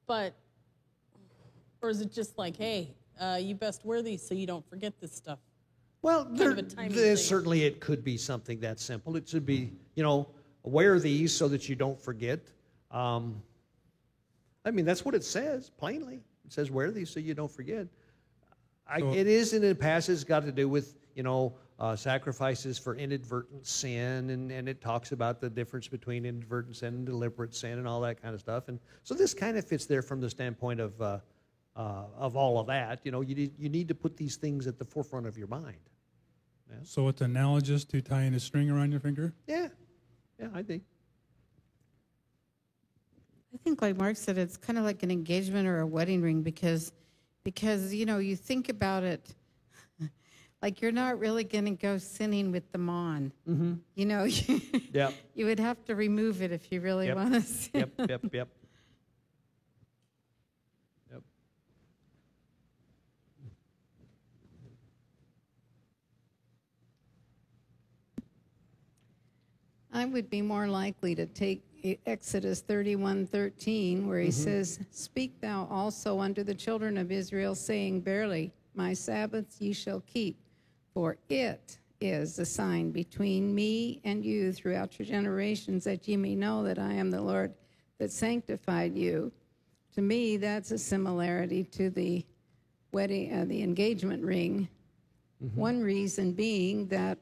but, 0.07 0.35
or 1.81 1.91
is 1.91 2.01
it 2.01 2.13
just 2.13 2.39
like, 2.39 2.57
hey, 2.57 2.95
uh, 3.21 3.39
you 3.41 3.55
best 3.57 3.85
wear 3.85 4.03
these 4.03 4.27
so 4.27 4.35
you 4.35 4.47
don't 4.47 4.69
forget 4.69 4.93
this 5.01 5.13
stuff? 5.13 5.39
Well, 6.03 6.25
there, 6.31 6.55
there- 6.55 7.17
certainly 7.17 7.65
it 7.65 7.81
could 7.81 8.03
be 8.05 8.17
something 8.17 8.59
that 8.61 8.79
simple. 8.81 9.17
It 9.17 9.29
should 9.29 9.47
be, 9.47 9.73
you 9.95 10.03
know, 10.03 10.29
wear 10.65 10.99
these 11.01 11.33
so 11.35 11.49
that 11.49 11.69
you 11.69 11.75
don't 11.77 12.01
forget. 12.01 12.41
Um, 12.91 13.41
I 14.65 14.71
mean, 14.71 14.85
that's 14.85 15.05
what 15.05 15.15
it 15.15 15.25
says 15.25 15.71
plainly. 15.71 16.21
It 16.45 16.53
says 16.53 16.71
wear 16.71 16.91
these 16.91 17.11
so 17.11 17.21
you 17.21 17.35
don't 17.35 17.51
forget. 17.51 17.87
I, 18.87 19.01
So- 19.01 19.13
it 19.13 19.27
is 19.27 19.53
in 19.53 19.65
a 19.65 19.75
passage 19.75 20.25
got 20.27 20.45
to 20.45 20.53
do 20.53 20.69
with 20.69 20.97
you 21.15 21.23
know 21.23 21.55
uh, 21.79 21.97
sacrifices 21.97 22.79
for 22.79 22.95
inadvertent 22.95 23.67
sin, 23.67 24.31
and, 24.31 24.51
and 24.53 24.69
it 24.69 24.81
talks 24.81 25.13
about 25.13 25.41
the 25.41 25.51
difference 25.51 25.89
between 25.89 26.25
inadvertent 26.25 26.77
sin 26.77 26.95
and 26.95 27.07
deliberate 27.07 27.55
sin 27.55 27.79
and 27.79 27.89
all 27.89 28.01
that 28.03 28.23
kind 28.23 28.35
of 28.35 28.41
stuff. 28.41 28.69
And 28.69 28.79
so 29.03 29.15
this 29.15 29.35
kind 29.35 29.57
of 29.57 29.67
fits 29.67 29.87
there 29.87 30.03
from 30.03 30.21
the 30.21 30.31
standpoint 30.31 30.81
of 30.81 31.01
uh, 31.01 31.19
uh, 31.75 32.05
of 32.17 32.37
all 32.37 32.59
of 32.59 32.67
that. 32.69 33.01
You 33.05 33.11
know, 33.11 33.21
you 33.21 33.35
need, 33.35 33.59
you 33.59 33.69
need 33.69 33.89
to 33.89 33.95
put 33.95 34.17
these 34.17 34.37
things 34.37 34.67
at 34.67 34.79
the 34.79 34.85
forefront 34.85 35.27
of 35.27 35.39
your 35.39 35.49
mind. 35.49 35.79
So 36.85 37.09
it's 37.09 37.21
analogous 37.21 37.85
to 37.87 38.01
tying 38.01 38.33
a 38.35 38.41
string 38.41 38.71
around 38.71 38.93
your 38.93 39.01
finger? 39.01 39.35
Yeah, 39.47 39.69
yeah, 40.41 40.49
I 40.55 40.63
think. 40.63 40.85
I 43.55 43.59
think, 43.59 43.83
like 43.83 43.97
Mark 43.97 44.17
said, 44.17 44.39
it's 44.39 44.57
kind 44.57 44.79
of 44.79 44.85
like 44.85 45.03
an 45.03 45.11
engagement 45.11 45.69
or 45.69 45.81
a 45.81 45.87
wedding 45.87 46.23
ring 46.23 46.43
because, 46.43 46.93
because 47.45 47.93
you 47.93 48.07
know, 48.07 48.19
you 48.19 48.35
think 48.35 48.71
about 48.71 49.03
it, 49.03 49.35
like 50.63 50.81
you're 50.81 50.93
not 50.93 51.19
really 51.19 51.45
going 51.45 51.67
to 51.67 51.73
go 51.73 51.99
sinning 51.99 52.51
with 52.51 52.71
them 52.73 52.89
on. 52.89 53.33
Mm-hmm. 53.49 53.75
You 53.95 54.07
know, 54.07 54.25
Yep. 54.93 55.15
you 55.35 55.47
would 55.47 55.61
have 55.61 55.85
to 55.85 55.95
remove 55.95 56.41
it 56.43 56.51
if 56.51 56.73
you 56.73 56.81
really 56.81 57.09
Yep. 57.09 57.17
want 57.17 57.35
to 57.35 57.41
sin. 57.43 57.71
Yep, 57.99 58.09
yep, 58.09 58.21
yep. 58.33 58.49
Yep. 61.13 61.23
I 69.93 70.07
would 70.07 70.31
be 70.31 70.41
more 70.41 70.69
likely 70.69 71.15
to 71.17 71.27
take 71.27 71.63
Exodus 72.07 72.63
31:13 72.63 74.07
where 74.07 74.21
he 74.21 74.31
says, 74.31 74.79
"Speak 74.91 75.41
thou 75.41 75.67
also 75.71 76.21
unto 76.21 76.43
the 76.43 76.55
children 76.55 76.97
of 76.97 77.11
Israel 77.11 77.55
saying, 77.55 78.03
Verily, 78.03 78.53
my 78.75 78.93
Sabbaths 78.93 79.61
ye 79.61 79.73
shall 79.73 80.01
keep, 80.01 80.37
for 80.95 81.19
it 81.29 81.79
is 82.01 82.39
a 82.39 82.47
sign 82.47 82.91
between 82.91 83.55
me 83.55 84.01
and 84.05 84.25
you 84.25 84.53
throughout 84.53 84.99
your 84.99 85.07
generations 85.07 85.85
that 85.85 86.07
ye 86.07 86.17
may 86.17 86.35
know 86.35 86.63
that 86.63 86.79
I 86.79 86.95
am 86.95 87.11
the 87.11 87.21
Lord 87.21 87.55
that 87.99 88.11
sanctified 88.11 88.97
you." 88.97 89.33
To 89.95 90.03
me, 90.03 90.37
that's 90.39 90.71
a 90.71 90.79
similarity 90.79 91.65
to 91.65 91.91
the 91.91 92.25
wedding, 92.93 93.33
uh, 93.33 93.45
the 93.45 93.63
engagement 93.63 94.25
ring. 94.25 94.69
One 95.55 95.81
reason 95.81 96.33
being 96.33 96.87
that 96.89 97.19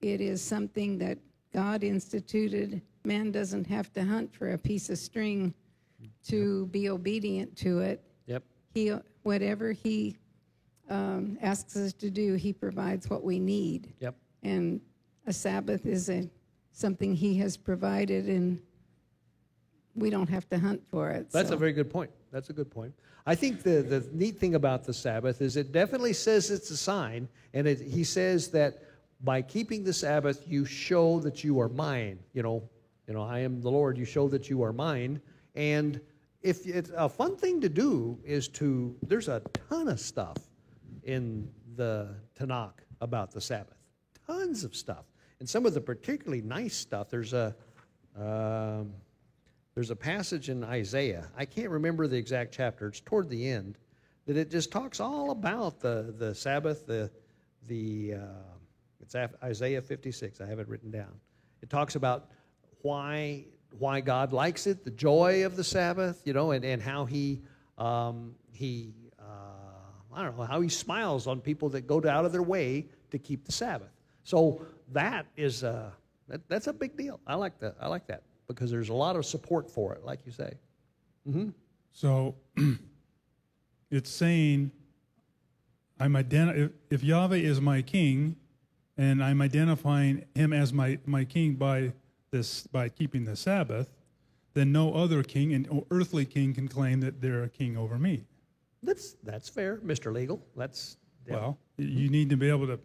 it 0.00 0.20
is 0.20 0.42
something 0.42 0.98
that 0.98 1.18
God 1.52 1.84
instituted. 1.84 2.82
Man 3.06 3.30
doesn't 3.30 3.66
have 3.68 3.92
to 3.94 4.04
hunt 4.04 4.34
for 4.34 4.52
a 4.52 4.58
piece 4.58 4.90
of 4.90 4.98
string 4.98 5.54
to 6.28 6.66
be 6.66 6.88
obedient 6.90 7.56
to 7.58 7.80
it. 7.80 8.02
Yep. 8.26 8.42
He, 8.74 8.92
whatever 9.22 9.72
he 9.72 10.16
um, 10.90 11.38
asks 11.40 11.76
us 11.76 11.92
to 11.94 12.10
do, 12.10 12.34
he 12.34 12.52
provides 12.52 13.08
what 13.08 13.22
we 13.22 13.38
need. 13.38 13.94
Yep. 14.00 14.16
And 14.42 14.80
a 15.26 15.32
Sabbath 15.32 15.86
is 15.86 16.10
a, 16.10 16.28
something 16.72 17.14
he 17.14 17.36
has 17.38 17.56
provided, 17.56 18.26
and 18.26 18.60
we 19.94 20.10
don't 20.10 20.28
have 20.28 20.48
to 20.50 20.58
hunt 20.58 20.82
for 20.90 21.10
it. 21.10 21.30
That's 21.30 21.48
so. 21.48 21.54
a 21.54 21.58
very 21.58 21.72
good 21.72 21.90
point. 21.90 22.10
That's 22.32 22.50
a 22.50 22.52
good 22.52 22.70
point. 22.70 22.92
I 23.24 23.34
think 23.34 23.62
the, 23.62 23.82
the 23.82 24.06
neat 24.12 24.38
thing 24.38 24.54
about 24.54 24.84
the 24.84 24.92
Sabbath 24.92 25.40
is 25.40 25.56
it 25.56 25.72
definitely 25.72 26.12
says 26.12 26.50
it's 26.50 26.70
a 26.70 26.76
sign, 26.76 27.28
and 27.54 27.66
it, 27.66 27.80
he 27.80 28.04
says 28.04 28.48
that 28.50 28.82
by 29.22 29.42
keeping 29.42 29.82
the 29.82 29.92
Sabbath, 29.92 30.42
you 30.46 30.64
show 30.64 31.18
that 31.20 31.42
you 31.42 31.58
are 31.60 31.68
mine. 31.68 32.18
You 32.34 32.42
know, 32.42 32.68
you 33.06 33.14
know, 33.14 33.22
I 33.22 33.40
am 33.40 33.60
the 33.60 33.70
Lord. 33.70 33.96
You 33.96 34.04
show 34.04 34.28
that 34.28 34.50
you 34.50 34.62
are 34.62 34.72
mine. 34.72 35.20
And 35.54 36.00
if 36.42 36.66
it's 36.66 36.90
a 36.96 37.08
fun 37.08 37.36
thing 37.36 37.60
to 37.60 37.68
do 37.68 38.18
is 38.24 38.48
to 38.48 38.96
there's 39.02 39.28
a 39.28 39.42
ton 39.68 39.88
of 39.88 40.00
stuff 40.00 40.36
in 41.04 41.48
the 41.76 42.14
Tanakh 42.38 42.80
about 43.00 43.30
the 43.30 43.40
Sabbath, 43.40 43.78
tons 44.26 44.64
of 44.64 44.74
stuff, 44.74 45.04
and 45.40 45.48
some 45.48 45.66
of 45.66 45.74
the 45.74 45.80
particularly 45.80 46.42
nice 46.42 46.74
stuff. 46.74 47.08
There's 47.10 47.32
a 47.32 47.54
um, 48.18 48.92
there's 49.74 49.90
a 49.90 49.96
passage 49.96 50.48
in 50.48 50.64
Isaiah. 50.64 51.28
I 51.36 51.44
can't 51.44 51.70
remember 51.70 52.06
the 52.06 52.16
exact 52.16 52.54
chapter. 52.54 52.88
It's 52.88 53.00
toward 53.00 53.28
the 53.28 53.48
end 53.48 53.78
that 54.26 54.36
it 54.36 54.50
just 54.50 54.72
talks 54.72 55.00
all 55.00 55.30
about 55.30 55.80
the 55.80 56.14
the 56.18 56.34
Sabbath. 56.34 56.86
The 56.86 57.10
the 57.68 58.14
uh, 58.14 58.56
it's 59.00 59.14
Isaiah 59.42 59.82
56. 59.82 60.40
I 60.40 60.46
have 60.46 60.58
it 60.58 60.68
written 60.68 60.90
down. 60.90 61.20
It 61.62 61.70
talks 61.70 61.94
about 61.94 62.30
why 62.86 63.44
why 63.78 64.00
God 64.00 64.32
likes 64.32 64.66
it, 64.66 64.84
the 64.84 64.90
joy 64.90 65.44
of 65.44 65.56
the 65.56 65.64
Sabbath, 65.64 66.22
you 66.24 66.32
know, 66.32 66.52
and, 66.52 66.64
and 66.64 66.80
how 66.80 67.04
he 67.04 67.42
um, 67.76 68.34
he 68.52 68.94
uh, 69.18 70.14
I 70.14 70.22
don't 70.22 70.38
know 70.38 70.44
how 70.44 70.60
he 70.60 70.68
smiles 70.68 71.26
on 71.26 71.40
people 71.40 71.68
that 71.70 71.86
go 71.86 71.96
out 72.08 72.24
of 72.24 72.32
their 72.32 72.42
way 72.42 72.86
to 73.10 73.18
keep 73.18 73.44
the 73.44 73.52
Sabbath. 73.52 73.90
So 74.24 74.62
that 74.92 75.26
is 75.36 75.64
uh, 75.64 75.90
that, 76.28 76.48
that's 76.48 76.68
a 76.68 76.72
big 76.72 76.96
deal. 76.96 77.20
I 77.26 77.34
like 77.34 77.58
that. 77.60 77.76
I 77.80 77.88
like 77.88 78.06
that 78.06 78.22
because 78.46 78.70
there's 78.70 78.88
a 78.88 78.94
lot 78.94 79.16
of 79.16 79.26
support 79.26 79.68
for 79.70 79.92
it, 79.94 80.04
like 80.04 80.20
you 80.24 80.32
say. 80.32 80.54
So 81.92 82.36
it's 83.90 84.10
saying, 84.10 84.70
I'm 85.98 86.12
identi- 86.12 86.66
if, 86.66 86.70
if 86.90 87.04
Yahweh 87.04 87.38
is 87.38 87.60
my 87.60 87.82
king, 87.82 88.36
and 88.96 89.22
I'm 89.22 89.42
identifying 89.42 90.24
him 90.34 90.52
as 90.52 90.72
my, 90.72 90.98
my 91.04 91.24
king 91.24 91.54
by 91.54 91.92
this 92.30 92.66
by 92.66 92.88
keeping 92.88 93.24
the 93.24 93.36
Sabbath, 93.36 93.88
then 94.54 94.72
no 94.72 94.94
other 94.94 95.22
king 95.22 95.52
and 95.52 95.84
earthly 95.90 96.24
king 96.24 96.54
can 96.54 96.68
claim 96.68 97.00
that 97.00 97.20
they're 97.20 97.44
a 97.44 97.48
king 97.48 97.76
over 97.76 97.98
me. 97.98 98.24
That's 98.82 99.16
that's 99.22 99.48
fair, 99.48 99.78
Mr. 99.78 100.12
Legal. 100.12 100.40
That's 100.56 100.96
yeah. 101.26 101.34
Well, 101.34 101.58
you 101.76 102.08
need 102.08 102.30
to 102.30 102.36
be 102.36 102.48
able 102.48 102.66
to 102.68 102.78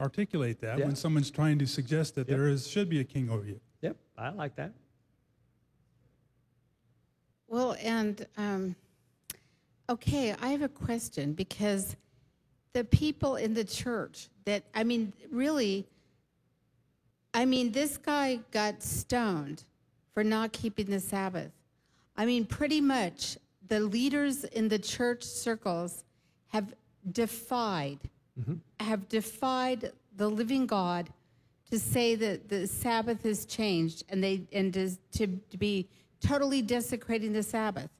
articulate 0.00 0.60
that 0.60 0.78
Yeah. 0.78 0.86
when 0.86 0.96
someone's 0.96 1.30
trying 1.30 1.58
to 1.58 1.66
suggest 1.66 2.14
that 2.16 2.28
Yep. 2.28 2.36
there 2.36 2.48
is 2.48 2.66
should 2.66 2.88
be 2.88 3.00
a 3.00 3.04
king 3.04 3.30
over 3.30 3.46
you. 3.46 3.60
Yep, 3.82 3.96
I 4.16 4.30
like 4.30 4.56
that. 4.56 4.72
Well, 7.48 7.76
and 7.82 8.26
um, 8.36 8.74
okay, 9.90 10.34
I 10.40 10.48
have 10.48 10.62
a 10.62 10.68
question 10.68 11.34
because 11.34 11.96
the 12.72 12.84
people 12.84 13.36
in 13.36 13.52
the 13.52 13.64
church 13.64 14.28
that, 14.46 14.64
I 14.74 14.84
mean, 14.84 15.12
really, 15.30 15.86
I 17.34 17.44
mean, 17.44 17.72
this 17.72 17.96
guy 17.96 18.40
got 18.50 18.82
stoned 18.82 19.64
for 20.12 20.22
not 20.22 20.52
keeping 20.52 20.86
the 20.86 21.00
Sabbath. 21.00 21.50
I 22.16 22.26
mean, 22.26 22.44
pretty 22.44 22.80
much 22.80 23.38
the 23.68 23.80
leaders 23.80 24.44
in 24.44 24.68
the 24.68 24.78
church 24.78 25.22
circles 25.22 26.04
have 26.48 26.74
defied 27.10 27.98
mm-hmm. 28.38 28.54
have 28.84 29.08
defied 29.08 29.92
the 30.16 30.28
living 30.28 30.66
God 30.66 31.08
to 31.70 31.78
say 31.78 32.14
that 32.16 32.48
the 32.48 32.66
Sabbath 32.66 33.22
has 33.22 33.46
changed 33.46 34.04
and 34.08 34.22
they 34.22 34.42
and 34.52 34.72
to, 34.74 34.90
to, 35.12 35.26
to 35.26 35.56
be 35.56 35.88
totally 36.20 36.62
desecrating 36.62 37.32
the 37.32 37.42
Sabbath. 37.42 37.90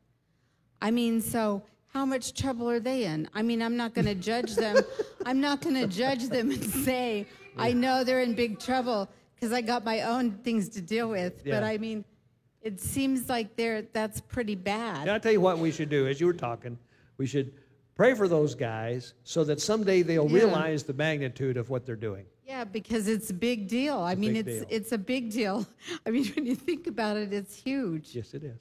I 0.80 0.90
mean, 0.90 1.20
so 1.20 1.62
how 1.92 2.04
much 2.04 2.34
trouble 2.34 2.68
are 2.68 2.80
they 2.80 3.04
in? 3.04 3.28
I 3.34 3.42
mean, 3.42 3.62
I'm 3.62 3.76
not 3.76 3.94
going 3.94 4.06
to 4.06 4.14
judge 4.14 4.54
them. 4.56 4.78
I'm 5.26 5.40
not 5.40 5.60
going 5.60 5.76
to 5.76 5.86
judge 5.86 6.28
them 6.28 6.50
and 6.50 6.62
say, 6.62 7.26
I 7.56 7.72
know 7.72 8.02
they're 8.02 8.22
in 8.22 8.34
big 8.34 8.58
trouble 8.58 9.08
because 9.42 9.52
I 9.52 9.60
got 9.60 9.84
my 9.84 10.02
own 10.02 10.30
things 10.44 10.68
to 10.68 10.80
deal 10.80 11.08
with. 11.08 11.42
Yeah. 11.44 11.54
But 11.56 11.64
I 11.64 11.76
mean, 11.76 12.04
it 12.60 12.80
seems 12.80 13.28
like 13.28 13.56
they're 13.56 13.82
that's 13.92 14.20
pretty 14.20 14.54
bad. 14.54 15.02
And 15.02 15.10
I 15.10 15.18
tell 15.18 15.32
you 15.32 15.40
what 15.40 15.58
we 15.58 15.72
should 15.72 15.88
do. 15.88 16.06
As 16.06 16.20
you 16.20 16.26
were 16.28 16.32
talking, 16.32 16.78
we 17.18 17.26
should 17.26 17.52
pray 17.96 18.14
for 18.14 18.28
those 18.28 18.54
guys 18.54 19.14
so 19.24 19.42
that 19.42 19.60
someday 19.60 20.02
they'll 20.02 20.30
Yeah. 20.30 20.36
realize 20.44 20.84
the 20.84 20.92
magnitude 20.92 21.56
of 21.56 21.70
what 21.70 21.84
they're 21.84 21.96
doing. 21.96 22.24
Yeah, 22.46 22.62
because 22.62 23.08
it's 23.08 23.30
a 23.30 23.34
big 23.34 23.66
deal. 23.66 23.98
I 23.98 24.14
mean, 24.14 24.36
it's 24.36 24.48
deal. 24.48 24.64
it's 24.68 24.92
a 24.92 24.98
big 24.98 25.32
deal. 25.32 25.66
I 26.06 26.10
mean, 26.10 26.26
when 26.36 26.46
you 26.46 26.54
think 26.54 26.86
about 26.86 27.16
it, 27.16 27.32
it's 27.32 27.56
huge. 27.56 28.14
Yes, 28.14 28.34
it 28.34 28.44
is. 28.44 28.60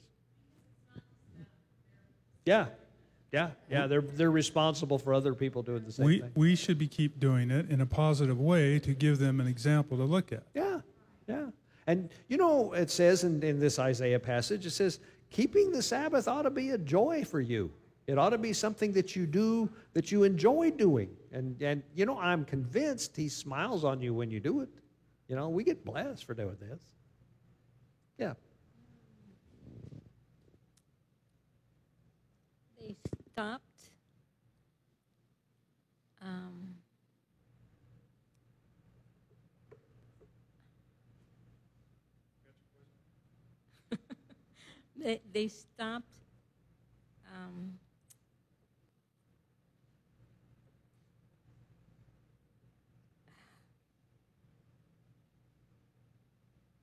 Yeah, 2.44 2.66
yeah, 3.32 3.50
yeah. 3.70 3.86
They're 3.86 4.02
they're 4.02 4.30
responsible 4.30 4.98
for 4.98 5.14
other 5.14 5.34
people 5.34 5.62
doing 5.62 5.84
the 5.84 5.92
same 5.92 6.06
We, 6.06 6.20
thing. 6.20 6.30
we 6.34 6.54
should 6.54 6.78
be 6.78 6.86
keep 6.86 7.18
doing 7.18 7.50
it 7.50 7.70
in 7.70 7.80
a 7.80 7.86
positive 7.86 8.38
way 8.38 8.78
to 8.80 8.92
give 8.94 9.18
them 9.18 9.40
an 9.40 9.46
example 9.46 9.96
to 9.96 10.04
look 10.04 10.32
at. 10.32 10.42
Yeah, 10.54 10.80
yeah. 11.26 11.46
And 11.86 12.10
you 12.28 12.36
know, 12.36 12.72
it 12.74 12.90
says 12.90 13.24
in, 13.24 13.42
in 13.42 13.58
this 13.58 13.78
Isaiah 13.78 14.20
passage, 14.20 14.66
it 14.66 14.70
says, 14.70 15.00
keeping 15.30 15.72
the 15.72 15.82
Sabbath 15.82 16.28
ought 16.28 16.42
to 16.42 16.50
be 16.50 16.70
a 16.70 16.78
joy 16.78 17.24
for 17.24 17.40
you. 17.40 17.72
It 18.06 18.18
ought 18.18 18.30
to 18.30 18.38
be 18.38 18.52
something 18.52 18.92
that 18.92 19.16
you 19.16 19.26
do 19.26 19.70
that 19.94 20.12
you 20.12 20.24
enjoy 20.24 20.70
doing. 20.72 21.08
And 21.32 21.60
and 21.62 21.82
you 21.94 22.04
know, 22.04 22.18
I'm 22.18 22.44
convinced 22.44 23.16
he 23.16 23.28
smiles 23.28 23.82
on 23.82 24.02
you 24.02 24.12
when 24.12 24.30
you 24.30 24.40
do 24.40 24.60
it. 24.60 24.68
You 25.28 25.36
know, 25.36 25.48
we 25.48 25.64
get 25.64 25.84
blessed 25.84 26.24
for 26.24 26.34
doing 26.34 26.56
this. 26.60 26.82
Yeah. 28.18 28.34
They 32.78 32.96
stopped. 33.32 33.88
Um, 36.20 36.76
they, 44.96 45.20
they 45.32 45.48
stopped. 45.48 46.04
Um, 47.34 47.78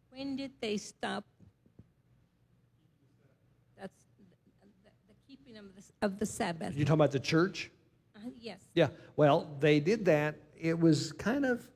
when 0.10 0.36
did 0.36 0.52
they 0.60 0.78
stop? 0.78 1.24
That's 3.80 3.94
the, 4.18 4.36
the, 4.84 4.90
the 5.08 5.16
keeping 5.28 5.49
of 5.60 5.76
the, 5.76 6.06
of 6.06 6.20
the 6.20 6.26
Sabbath. 6.26 6.76
You 6.76 6.86
talking 6.86 6.96
about 6.96 7.12
the 7.12 7.20
church? 7.20 7.72
Uh, 8.16 8.30
yes. 8.40 8.60
Yeah. 8.74 8.88
Well, 9.16 9.50
they 9.60 9.80
did 9.80 10.06
that. 10.06 10.36
It 10.60 10.78
was 10.78 11.12
kind 11.14 11.46
of 11.46 11.68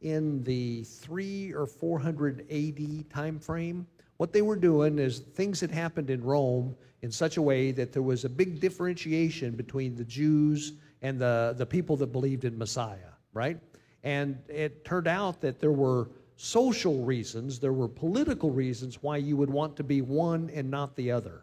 in 0.00 0.42
the 0.44 0.84
three 0.84 1.52
or 1.52 1.66
four 1.66 1.98
hundred 1.98 2.46
AD 2.50 3.10
time 3.10 3.38
frame. 3.38 3.86
What 4.16 4.32
they 4.32 4.42
were 4.42 4.56
doing 4.56 4.98
is 4.98 5.20
things 5.20 5.60
had 5.60 5.70
happened 5.70 6.10
in 6.10 6.22
Rome 6.22 6.74
in 7.02 7.10
such 7.10 7.36
a 7.36 7.42
way 7.42 7.70
that 7.72 7.92
there 7.92 8.02
was 8.02 8.24
a 8.24 8.28
big 8.28 8.60
differentiation 8.60 9.52
between 9.52 9.94
the 9.94 10.04
Jews 10.04 10.72
and 11.02 11.20
the, 11.20 11.54
the 11.56 11.66
people 11.66 11.96
that 11.98 12.08
believed 12.08 12.44
in 12.44 12.58
Messiah, 12.58 13.12
right? 13.32 13.58
And 14.02 14.38
it 14.48 14.84
turned 14.84 15.06
out 15.06 15.40
that 15.40 15.60
there 15.60 15.72
were 15.72 16.10
social 16.36 17.04
reasons, 17.04 17.60
there 17.60 17.72
were 17.72 17.88
political 17.88 18.50
reasons 18.50 19.02
why 19.02 19.16
you 19.16 19.36
would 19.36 19.50
want 19.50 19.76
to 19.76 19.84
be 19.84 20.00
one 20.02 20.50
and 20.52 20.68
not 20.68 20.96
the 20.96 21.10
other. 21.10 21.42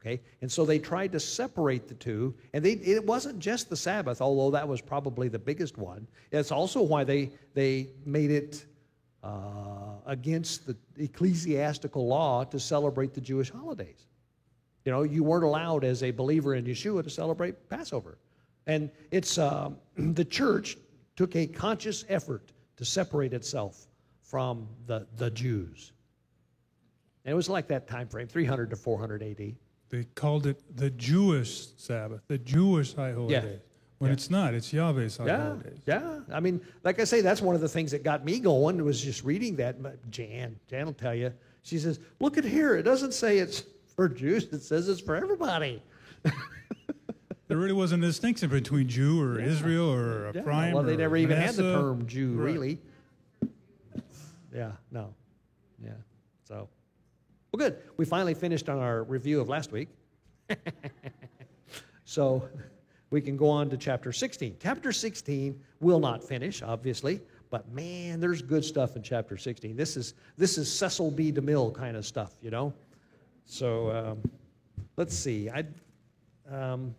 Okay? 0.00 0.20
And 0.40 0.50
so 0.50 0.64
they 0.64 0.78
tried 0.78 1.12
to 1.12 1.20
separate 1.20 1.86
the 1.86 1.94
two. 1.94 2.34
And 2.54 2.64
they, 2.64 2.72
it 2.72 3.04
wasn't 3.04 3.38
just 3.38 3.68
the 3.68 3.76
Sabbath, 3.76 4.20
although 4.20 4.50
that 4.50 4.66
was 4.66 4.80
probably 4.80 5.28
the 5.28 5.38
biggest 5.38 5.76
one. 5.76 6.06
It's 6.32 6.50
also 6.50 6.80
why 6.80 7.04
they, 7.04 7.30
they 7.54 7.88
made 8.06 8.30
it 8.30 8.64
uh, 9.22 9.96
against 10.06 10.66
the 10.66 10.76
ecclesiastical 10.96 12.06
law 12.06 12.44
to 12.44 12.58
celebrate 12.58 13.12
the 13.12 13.20
Jewish 13.20 13.50
holidays. 13.50 14.06
You 14.86 14.92
know, 14.92 15.02
you 15.02 15.22
weren't 15.22 15.44
allowed 15.44 15.84
as 15.84 16.02
a 16.02 16.10
believer 16.10 16.54
in 16.54 16.64
Yeshua 16.64 17.04
to 17.04 17.10
celebrate 17.10 17.68
Passover. 17.68 18.16
And 18.66 18.90
it's 19.10 19.36
um, 19.36 19.76
the 19.96 20.24
church 20.24 20.78
took 21.16 21.36
a 21.36 21.46
conscious 21.46 22.06
effort 22.08 22.52
to 22.76 22.84
separate 22.86 23.34
itself 23.34 23.86
from 24.22 24.66
the, 24.86 25.06
the 25.18 25.30
Jews. 25.30 25.92
And 27.26 27.32
it 27.32 27.36
was 27.36 27.50
like 27.50 27.68
that 27.68 27.86
time 27.86 28.08
frame, 28.08 28.26
300 28.26 28.70
to 28.70 28.76
400 28.76 29.22
AD. 29.22 29.54
They 29.90 30.04
called 30.14 30.46
it 30.46 30.62
the 30.76 30.90
Jewish 30.90 31.66
Sabbath, 31.76 32.22
the 32.28 32.38
Jewish 32.38 32.94
high 32.94 33.12
holy 33.12 33.32
Yeah. 33.34 33.40
days. 33.40 33.58
When 33.98 34.08
Yeah. 34.08 34.12
it's 34.14 34.30
not, 34.30 34.54
it's 34.54 34.72
Yahweh's 34.72 35.18
high 35.18 35.26
Yeah, 35.26 35.48
holy 35.50 35.62
days. 35.64 35.78
yeah. 35.86 36.20
I 36.32 36.40
mean, 36.40 36.60
like 36.84 37.00
I 37.00 37.04
say, 37.04 37.20
that's 37.20 37.42
one 37.42 37.54
of 37.54 37.60
the 37.60 37.68
things 37.68 37.90
that 37.90 38.02
got 38.02 38.24
me 38.24 38.38
going 38.40 38.82
was 38.84 39.00
just 39.02 39.24
reading 39.24 39.56
that. 39.56 39.82
But 39.82 40.10
Jan, 40.10 40.58
Jan 40.68 40.86
will 40.86 40.94
tell 40.94 41.14
you. 41.14 41.32
She 41.62 41.78
says, 41.78 41.98
"Look 42.20 42.38
at 42.38 42.44
here. 42.44 42.76
It 42.76 42.84
doesn't 42.84 43.12
say 43.12 43.38
it's 43.38 43.64
for 43.94 44.08
Jews. 44.08 44.44
It 44.44 44.62
says 44.62 44.88
it's 44.88 45.00
for 45.00 45.16
everybody." 45.16 45.82
There 47.48 47.58
really 47.58 47.72
wasn't 47.72 48.04
a 48.04 48.06
distinction 48.06 48.48
between 48.48 48.86
Jew 48.86 49.20
or 49.20 49.40
Israel 49.40 49.90
or 49.92 50.30
Yeah, 50.32 50.42
prime. 50.42 50.72
well, 50.72 50.84
they 50.84 50.96
never 50.96 51.16
even 51.16 51.36
had 51.36 51.56
the 51.56 51.62
term 51.74 52.06
Jew, 52.06 52.34
Right. 52.34 52.44
really. 52.54 52.78
Yeah, 54.54 54.70
no, 54.92 55.12
yeah. 55.82 55.90
So, 56.44 56.68
well, 57.52 57.58
good. 57.58 57.78
We 57.96 58.04
finally 58.04 58.34
finished 58.34 58.68
on 58.68 58.78
our 58.78 59.04
review 59.04 59.40
of 59.40 59.48
last 59.48 59.72
week. 59.72 59.88
so, 62.04 62.48
we 63.10 63.20
can 63.20 63.36
go 63.36 63.48
on 63.48 63.68
to 63.70 63.76
chapter 63.76 64.12
16. 64.12 64.56
Chapter 64.62 64.92
16 64.92 65.60
will 65.80 65.98
not 65.98 66.22
finish, 66.22 66.62
obviously, 66.62 67.20
but 67.50 67.70
man, 67.72 68.20
there's 68.20 68.40
good 68.40 68.64
stuff 68.64 68.94
in 68.94 69.02
chapter 69.02 69.36
16. 69.36 69.76
This 69.76 69.96
is 69.96 70.14
this 70.36 70.56
is 70.56 70.72
Cecil 70.72 71.10
B. 71.10 71.32
DeMille 71.32 71.74
kind 71.74 71.96
of 71.96 72.06
stuff, 72.06 72.34
you 72.40 72.50
know. 72.50 72.72
So, 73.44 73.90
um, 73.90 74.30
let's 74.96 75.16
see. 75.16 75.50
I. 75.50 75.64
Um, 76.50 76.94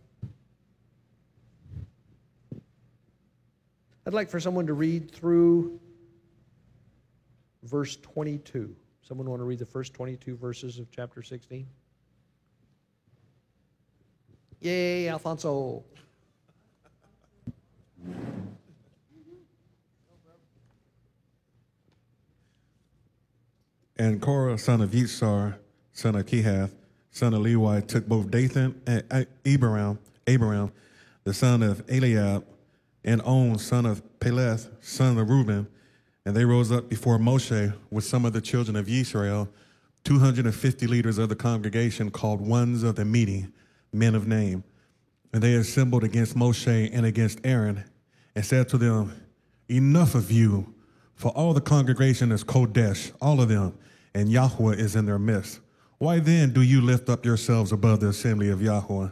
I'd 4.05 4.13
like 4.13 4.29
for 4.29 4.39
someone 4.39 4.65
to 4.67 4.73
read 4.73 5.11
through 5.11 5.79
verse 7.63 7.97
22. 7.97 8.75
Someone 9.01 9.29
want 9.29 9.39
to 9.39 9.45
read 9.45 9.59
the 9.59 9.65
first 9.65 9.93
22 9.93 10.37
verses 10.37 10.79
of 10.79 10.89
chapter 10.91 11.21
16? 11.23 11.67
Yay, 14.61 15.09
Alfonso. 15.09 15.83
And 23.97 24.21
Korah, 24.21 24.57
son 24.57 24.81
of 24.81 24.91
Yitzhar, 24.91 25.55
son 25.93 26.15
of 26.15 26.25
Kehath, 26.25 26.71
son 27.11 27.33
of 27.33 27.41
Levi, 27.41 27.81
took 27.81 28.07
both 28.07 28.31
Dathan 28.31 28.81
and 28.87 29.03
Abiram, 29.45 29.99
Abiram, 30.27 30.71
the 31.23 31.33
son 31.33 31.61
of 31.61 31.83
Eliab, 31.89 32.45
and 33.03 33.21
On, 33.23 33.57
son 33.57 33.85
of 33.85 34.01
Peleth, 34.19 34.69
son 34.81 35.17
of 35.17 35.29
Reuben, 35.29 35.67
and 36.25 36.35
they 36.35 36.45
rose 36.45 36.71
up 36.71 36.89
before 36.89 37.17
Moshe 37.17 37.73
with 37.89 38.03
some 38.03 38.25
of 38.25 38.33
the 38.33 38.41
children 38.41 38.75
of 38.75 38.87
Israel, 38.87 39.49
250 40.03 40.87
leaders 40.87 41.17
of 41.17 41.29
the 41.29 41.35
congregation 41.35 42.11
called 42.11 42.41
ones 42.41 42.83
of 42.83 42.95
the 42.95 43.05
meeting, 43.05 43.51
men 43.91 44.15
of 44.15 44.27
name. 44.27 44.63
And 45.33 45.41
they 45.41 45.53
assembled 45.55 46.03
against 46.03 46.35
Moshe 46.35 46.89
and 46.91 47.05
against 47.05 47.39
Aaron 47.43 47.83
and 48.35 48.45
said 48.45 48.69
to 48.69 48.77
them, 48.77 49.13
Enough 49.69 50.15
of 50.15 50.31
you, 50.31 50.73
for 51.15 51.29
all 51.29 51.53
the 51.53 51.61
congregation 51.61 52.31
is 52.31 52.43
Kodesh, 52.43 53.11
all 53.21 53.41
of 53.41 53.49
them, 53.49 53.77
and 54.13 54.29
Yahweh 54.29 54.73
is 54.73 54.95
in 54.95 55.05
their 55.05 55.19
midst. 55.19 55.59
Why 55.97 56.19
then 56.19 56.51
do 56.51 56.61
you 56.61 56.81
lift 56.81 57.09
up 57.09 57.25
yourselves 57.25 57.71
above 57.71 57.99
the 57.99 58.09
assembly 58.09 58.49
of 58.49 58.61
Yahweh? 58.61 59.09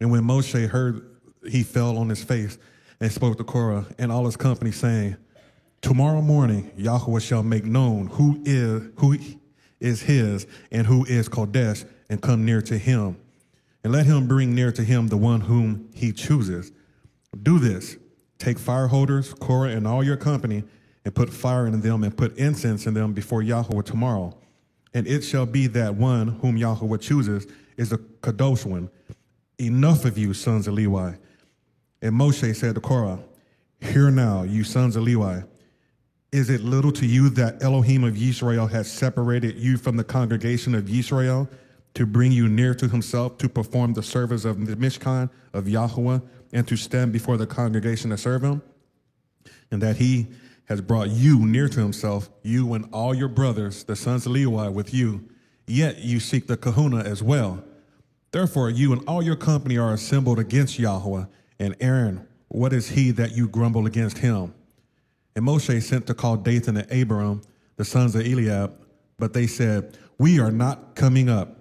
And 0.00 0.10
when 0.10 0.22
Moshe 0.22 0.68
heard, 0.68 1.06
he 1.46 1.62
fell 1.62 1.98
on 1.98 2.08
his 2.08 2.24
face 2.24 2.58
and 3.00 3.12
spoke 3.12 3.36
to 3.36 3.44
Korah 3.44 3.86
and 3.98 4.10
all 4.10 4.24
his 4.24 4.36
company, 4.36 4.72
saying, 4.72 5.16
Tomorrow 5.82 6.20
morning 6.22 6.70
Yahweh 6.76 7.20
shall 7.20 7.42
make 7.42 7.64
known 7.64 8.08
who 8.08 8.40
is 8.44 8.82
who 8.96 9.16
is 9.80 10.02
his 10.02 10.46
and 10.70 10.86
who 10.86 11.04
is 11.06 11.28
Kodesh, 11.28 11.84
and 12.08 12.20
come 12.20 12.44
near 12.44 12.60
to 12.62 12.76
him. 12.76 13.16
And 13.82 13.92
let 13.92 14.04
him 14.04 14.28
bring 14.28 14.54
near 14.54 14.72
to 14.72 14.84
him 14.84 15.08
the 15.08 15.16
one 15.16 15.40
whom 15.40 15.88
he 15.94 16.12
chooses. 16.12 16.70
Do 17.42 17.58
this. 17.58 17.96
Take 18.38 18.58
fire 18.58 18.88
holders, 18.88 19.32
Korah, 19.34 19.70
and 19.70 19.86
all 19.86 20.04
your 20.04 20.16
company, 20.16 20.64
and 21.04 21.14
put 21.14 21.30
fire 21.30 21.66
in 21.66 21.80
them, 21.80 22.04
and 22.04 22.16
put 22.16 22.36
incense 22.36 22.86
in 22.86 22.94
them 22.94 23.12
before 23.12 23.42
Yahweh 23.42 23.82
tomorrow. 23.82 24.36
And 24.92 25.06
it 25.06 25.22
shall 25.22 25.46
be 25.46 25.66
that 25.68 25.94
one 25.94 26.28
whom 26.40 26.56
Yahweh 26.56 26.98
chooses 26.98 27.46
is 27.76 27.90
the 27.90 27.98
Kadosh 27.98 28.66
one. 28.66 28.90
Enough 29.58 30.04
of 30.04 30.18
you, 30.18 30.34
sons 30.34 30.66
of 30.66 30.74
Levi. 30.74 31.14
And 32.02 32.14
Moshe 32.14 32.54
said 32.56 32.74
to 32.74 32.80
Korah, 32.80 33.20
Hear 33.80 34.10
now, 34.10 34.42
you 34.42 34.64
sons 34.64 34.96
of 34.96 35.04
Levi. 35.04 35.40
Is 36.32 36.48
it 36.48 36.62
little 36.62 36.92
to 36.92 37.06
you 37.06 37.28
that 37.30 37.60
Elohim 37.62 38.04
of 38.04 38.16
Israel 38.16 38.68
has 38.68 38.90
separated 38.90 39.56
you 39.56 39.76
from 39.76 39.96
the 39.96 40.04
congregation 40.04 40.76
of 40.76 40.88
Israel 40.88 41.48
to 41.94 42.06
bring 42.06 42.30
you 42.30 42.48
near 42.48 42.72
to 42.74 42.86
himself 42.88 43.36
to 43.38 43.48
perform 43.48 43.94
the 43.94 44.02
service 44.02 44.44
of 44.44 44.64
the 44.64 44.76
Mishkan 44.76 45.28
of 45.52 45.68
Yahweh 45.68 46.20
and 46.52 46.68
to 46.68 46.76
stand 46.76 47.12
before 47.12 47.36
the 47.36 47.48
congregation 47.48 48.10
to 48.10 48.16
serve 48.16 48.42
him? 48.42 48.62
And 49.72 49.82
that 49.82 49.96
he 49.96 50.28
has 50.66 50.80
brought 50.80 51.08
you 51.08 51.44
near 51.44 51.68
to 51.68 51.80
himself, 51.80 52.30
you 52.44 52.74
and 52.74 52.88
all 52.92 53.12
your 53.12 53.28
brothers, 53.28 53.82
the 53.82 53.96
sons 53.96 54.24
of 54.24 54.32
Levi, 54.32 54.68
with 54.68 54.94
you. 54.94 55.28
Yet 55.66 55.98
you 55.98 56.20
seek 56.20 56.46
the 56.46 56.56
kahuna 56.56 57.00
as 57.00 57.24
well. 57.24 57.64
Therefore, 58.30 58.70
you 58.70 58.92
and 58.92 59.02
all 59.08 59.20
your 59.20 59.34
company 59.34 59.78
are 59.78 59.92
assembled 59.92 60.38
against 60.38 60.78
Yahweh. 60.78 61.24
And 61.58 61.74
Aaron, 61.80 62.28
what 62.46 62.72
is 62.72 62.90
he 62.90 63.10
that 63.12 63.36
you 63.36 63.48
grumble 63.48 63.86
against 63.86 64.18
him? 64.18 64.54
And 65.36 65.44
Moshe 65.46 65.82
sent 65.82 66.06
to 66.08 66.14
call 66.14 66.36
Dathan 66.36 66.76
and 66.76 66.90
Abiram, 66.92 67.42
the 67.76 67.84
sons 67.84 68.14
of 68.14 68.26
Eliab, 68.26 68.74
but 69.18 69.32
they 69.32 69.46
said, 69.46 69.96
We 70.18 70.40
are 70.40 70.50
not 70.50 70.94
coming 70.94 71.28
up. 71.28 71.56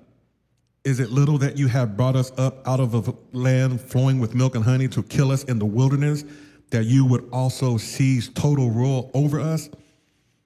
Is 0.83 0.99
it 0.99 1.11
little 1.11 1.37
that 1.39 1.57
you 1.57 1.67
have 1.67 1.97
brought 1.97 2.15
us 2.15 2.31
up 2.37 2.65
out 2.67 2.79
of 2.79 3.07
a 3.07 3.13
land 3.31 3.81
flowing 3.81 4.19
with 4.19 4.33
milk 4.33 4.55
and 4.55 4.63
honey 4.63 4.87
to 4.89 5.03
kill 5.03 5.31
us 5.31 5.43
in 5.43 5.59
the 5.59 5.65
wilderness, 5.65 6.23
that 6.71 6.85
you 6.85 7.05
would 7.05 7.29
also 7.31 7.77
seize 7.77 8.29
total 8.29 8.71
rule 8.71 9.11
over 9.13 9.39
us? 9.39 9.69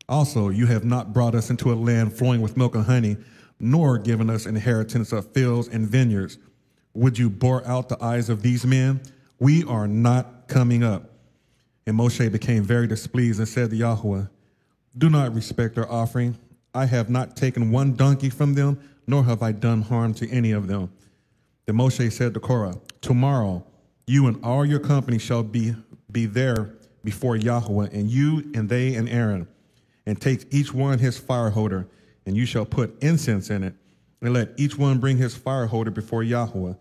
Also, 0.10 0.50
you 0.50 0.66
have 0.66 0.84
not 0.84 1.14
brought 1.14 1.36
us 1.36 1.50
into 1.50 1.72
a 1.72 1.76
land 1.76 2.14
flowing 2.14 2.42
with 2.42 2.58
milk 2.58 2.76
and 2.76 2.86
honey, 2.86 3.16
nor 3.60 3.98
given 3.98 4.30
us 4.30 4.46
inheritance 4.46 5.12
of 5.12 5.32
fields 5.34 5.68
and 5.70 5.88
vineyards. 5.88 6.38
Would 6.94 7.18
you 7.18 7.30
bore 7.30 7.66
out 7.66 7.90
the 7.90 8.04
eyes 8.04 8.30
of 8.30 8.42
these 8.42 8.66
men? 8.66 9.02
We 9.40 9.64
are 9.64 9.88
not 9.88 10.48
coming 10.48 10.84
up. 10.84 11.13
And 11.86 11.98
Moshe 11.98 12.32
became 12.32 12.64
very 12.64 12.88
displeased 12.88 13.40
and 13.40 13.48
said 13.48 13.70
to 13.72 13.76
Yahweh, 13.76 14.24
Do 14.98 15.10
not 15.10 15.34
respect 15.34 15.76
their 15.76 15.92
offering. 15.92 16.38
I 16.74 16.86
have 16.86 17.10
not 17.10 17.36
taken 17.36 17.72
one 17.72 17.94
donkey 17.96 18.30
from 18.30 18.54
them, 18.54 18.80
nor 19.06 19.24
have 19.26 19.44
I 19.44 19.52
done 19.52 19.82
harm 19.82 20.14
to 20.16 20.30
any 20.30 20.52
of 20.52 20.68
them. 20.68 20.92
Then 21.66 21.76
Moshe 21.76 22.12
said 22.12 22.34
to 22.34 22.40
Korah, 22.40 22.76
Tomorrow 23.02 23.66
you 24.08 24.28
and 24.28 24.44
all 24.44 24.66
your 24.66 24.80
company 24.80 25.18
shall 25.18 25.44
be, 25.44 25.76
be 26.12 26.26
there 26.26 26.76
before 27.04 27.36
Yahweh, 27.36 27.90
and 27.92 28.10
you 28.10 28.52
and 28.56 28.70
they 28.70 28.96
and 28.96 29.10
Aaron, 29.10 29.48
and 30.06 30.20
take 30.20 30.54
each 30.54 30.74
one 30.74 31.00
his 31.00 31.18
fire 31.18 31.50
holder, 31.50 31.88
and 32.26 32.36
you 32.36 32.46
shall 32.46 32.66
put 32.66 33.02
incense 33.02 33.50
in 33.50 33.64
it, 33.64 33.76
and 34.22 34.34
let 34.34 34.52
each 34.58 34.78
one 34.78 35.00
bring 35.00 35.18
his 35.18 35.36
fire 35.36 35.68
holder 35.68 35.92
before 35.92 36.24
Yahweh, 36.24 36.74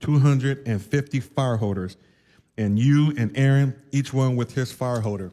250 0.00 1.20
fire 1.20 1.56
holders 1.56 1.96
and 2.56 2.78
you 2.78 3.14
and 3.16 3.36
Aaron, 3.36 3.74
each 3.92 4.12
one 4.12 4.36
with 4.36 4.54
his 4.54 4.72
fire 4.72 5.00
holder. 5.00 5.32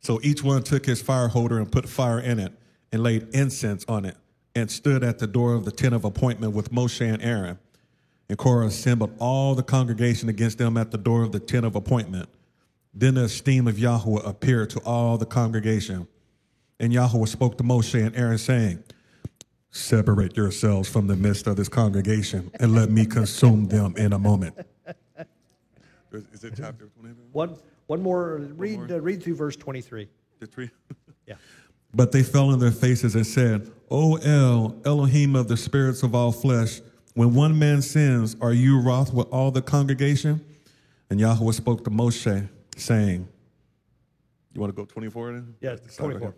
So 0.00 0.20
each 0.22 0.42
one 0.42 0.62
took 0.62 0.86
his 0.86 1.02
fire 1.02 1.28
holder 1.28 1.58
and 1.58 1.70
put 1.70 1.88
fire 1.88 2.20
in 2.20 2.38
it 2.38 2.52
and 2.92 3.02
laid 3.02 3.28
incense 3.34 3.84
on 3.88 4.04
it 4.04 4.16
and 4.54 4.70
stood 4.70 5.04
at 5.04 5.18
the 5.18 5.26
door 5.26 5.54
of 5.54 5.64
the 5.64 5.70
tent 5.70 5.94
of 5.94 6.04
appointment 6.04 6.52
with 6.52 6.70
Moshe 6.70 7.00
and 7.00 7.22
Aaron. 7.22 7.58
And 8.28 8.36
Korah 8.36 8.66
assembled 8.66 9.14
all 9.18 9.54
the 9.54 9.62
congregation 9.62 10.28
against 10.28 10.58
them 10.58 10.76
at 10.76 10.90
the 10.90 10.98
door 10.98 11.22
of 11.22 11.32
the 11.32 11.40
tent 11.40 11.64
of 11.64 11.76
appointment. 11.76 12.28
Then 12.92 13.14
the 13.14 13.24
esteem 13.24 13.66
of 13.66 13.78
Yahweh 13.78 14.22
appeared 14.24 14.70
to 14.70 14.80
all 14.80 15.18
the 15.18 15.26
congregation. 15.26 16.08
And 16.80 16.92
Yahweh 16.92 17.26
spoke 17.26 17.56
to 17.58 17.64
Moshe 17.64 18.04
and 18.04 18.14
Aaron, 18.16 18.38
saying, 18.38 18.82
Separate 19.70 20.36
yourselves 20.36 20.88
from 20.88 21.06
the 21.06 21.16
midst 21.16 21.46
of 21.46 21.56
this 21.56 21.68
congregation 21.68 22.50
and 22.58 22.74
let 22.74 22.90
me 22.90 23.04
consume 23.04 23.66
them 23.66 23.94
in 23.96 24.12
a 24.12 24.18
moment. 24.18 24.56
Is 26.12 26.44
it 26.44 26.54
chapter 26.56 26.88
20? 27.00 27.14
One, 27.32 27.56
one 27.86 28.02
more. 28.02 28.36
Read, 28.56 28.90
Uh, 28.90 29.00
read 29.00 29.22
through 29.22 29.36
verse 29.36 29.56
23. 29.56 30.08
The 30.38 30.46
three? 30.46 30.70
Yeah. 31.26 31.34
But 31.94 32.12
they 32.12 32.22
fell 32.22 32.50
on 32.50 32.58
their 32.58 32.70
faces 32.70 33.14
and 33.14 33.26
said, 33.26 33.70
O 33.90 34.16
El, 34.16 34.76
Elohim 34.84 35.34
of 35.34 35.48
the 35.48 35.56
spirits 35.56 36.02
of 36.02 36.14
all 36.14 36.32
flesh, 36.32 36.82
when 37.14 37.32
one 37.32 37.58
man 37.58 37.80
sins, 37.80 38.36
are 38.42 38.52
you 38.52 38.78
wroth 38.78 39.10
with 39.14 39.26
all 39.28 39.50
the 39.50 39.62
congregation? 39.62 40.44
And 41.08 41.18
Yahweh 41.18 41.52
spoke 41.52 41.84
to 41.84 41.90
Moshe, 41.90 42.46
saying, 42.76 43.26
You 44.52 44.60
want 44.60 44.70
to 44.70 44.76
go 44.76 44.84
24 44.84 45.32
then? 45.32 45.54
Yeah, 45.62 45.76
24. 45.96 46.34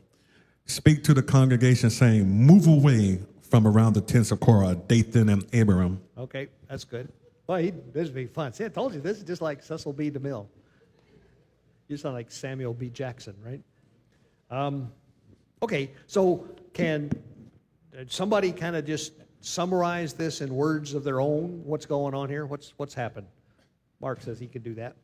Speak 0.66 1.02
to 1.02 1.14
the 1.14 1.22
congregation, 1.22 1.90
saying, 1.90 2.30
Move 2.30 2.68
away 2.68 3.18
from 3.42 3.66
around 3.66 3.94
the 3.94 4.00
tents 4.02 4.30
of 4.30 4.38
Korah, 4.38 4.76
Dathan, 4.76 5.28
and 5.30 5.44
Abiram. 5.52 6.00
Okay, 6.16 6.46
that's 6.68 6.84
good. 6.84 7.08
Well, 7.50 7.58
he, 7.58 7.70
this 7.70 8.06
would 8.06 8.14
be 8.14 8.26
fun. 8.26 8.52
See, 8.52 8.64
I 8.64 8.68
told 8.68 8.94
you, 8.94 9.00
this 9.00 9.18
is 9.18 9.24
just 9.24 9.42
like 9.42 9.60
Cecil 9.60 9.92
B. 9.92 10.08
DeMille. 10.08 10.46
You 11.88 11.96
sound 11.96 12.14
like 12.14 12.30
Samuel 12.30 12.72
B. 12.72 12.90
Jackson, 12.90 13.34
right? 13.44 13.60
Um, 14.52 14.92
okay, 15.60 15.90
so 16.06 16.46
can 16.74 17.10
somebody 18.06 18.52
kind 18.52 18.76
of 18.76 18.86
just 18.86 19.14
summarize 19.40 20.12
this 20.12 20.42
in 20.42 20.54
words 20.54 20.94
of 20.94 21.02
their 21.02 21.20
own? 21.20 21.62
What's 21.64 21.86
going 21.86 22.14
on 22.14 22.28
here? 22.28 22.46
What's, 22.46 22.72
what's 22.76 22.94
happened? 22.94 23.26
Mark 24.00 24.20
says 24.20 24.38
he 24.38 24.46
could 24.46 24.62
do 24.62 24.74
that. 24.74 24.94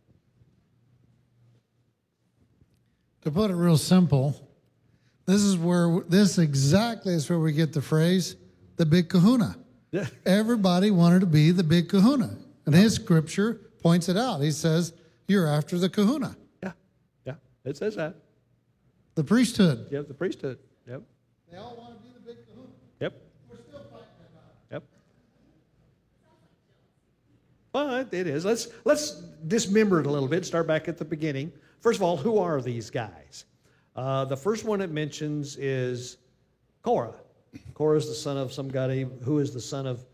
To 3.22 3.32
put 3.32 3.50
it 3.50 3.54
real 3.54 3.76
simple, 3.76 4.40
this 5.24 5.42
is 5.42 5.58
where 5.58 6.00
this 6.08 6.38
exactly 6.38 7.14
is 7.14 7.28
where 7.28 7.40
we 7.40 7.50
get 7.50 7.72
the 7.72 7.82
phrase 7.82 8.36
the 8.76 8.86
big 8.86 9.08
kahuna. 9.08 9.56
Everybody 10.26 10.90
wanted 10.90 11.20
to 11.20 11.26
be 11.26 11.50
the 11.50 11.64
big 11.64 11.88
kahuna. 11.88 12.36
And 12.66 12.74
his 12.74 12.94
scripture 12.94 13.60
points 13.82 14.08
it 14.08 14.16
out. 14.16 14.40
He 14.40 14.50
says, 14.50 14.92
You're 15.28 15.46
after 15.46 15.78
the 15.78 15.88
kahuna. 15.88 16.36
Yeah, 16.62 16.72
yeah, 17.24 17.34
it 17.64 17.76
says 17.76 17.96
that. 17.96 18.16
The 19.14 19.24
priesthood. 19.24 19.86
Yep, 19.90 20.08
the 20.08 20.14
priesthood. 20.14 20.58
Yep. 20.88 21.02
They 21.50 21.56
all 21.58 21.76
want 21.76 21.96
to 21.96 22.02
be 22.02 22.12
the 22.12 22.20
big 22.20 22.46
kahuna. 22.46 22.68
Yep. 23.00 23.22
We're 23.48 23.56
still 23.56 23.86
fighting 23.90 24.06
that 24.70 24.72
Yep. 24.72 24.82
But 27.72 28.12
it 28.12 28.26
is. 28.26 28.44
Let's 28.44 28.68
let's 28.84 29.22
dismember 29.46 30.00
it 30.00 30.06
a 30.06 30.10
little 30.10 30.28
bit. 30.28 30.44
Start 30.44 30.66
back 30.66 30.88
at 30.88 30.98
the 30.98 31.04
beginning. 31.04 31.52
First 31.80 31.98
of 31.98 32.02
all, 32.02 32.16
who 32.16 32.38
are 32.38 32.60
these 32.60 32.90
guys? 32.90 33.44
Uh, 33.94 34.24
the 34.24 34.36
first 34.36 34.64
one 34.64 34.80
it 34.80 34.90
mentions 34.90 35.56
is 35.56 36.18
Korah. 36.82 37.14
Korah 37.74 37.98
is 37.98 38.08
the 38.08 38.14
son 38.14 38.36
of 38.36 38.52
some 38.52 38.68
guy 38.68 39.04
who 39.04 39.38
is 39.38 39.52
the 39.52 39.60
son 39.60 39.86
of 39.86 40.04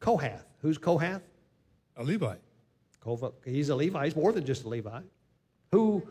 Kohath. 0.00 0.44
Who's 0.62 0.78
Kohath? 0.78 1.22
A 1.96 2.04
Levite. 2.04 2.40
He's 3.44 3.70
a 3.70 3.74
Levi. 3.74 4.04
He's 4.04 4.16
more 4.16 4.32
than 4.32 4.44
just 4.44 4.64
a 4.64 4.68
Levi. 4.68 5.00
Who 5.72 6.06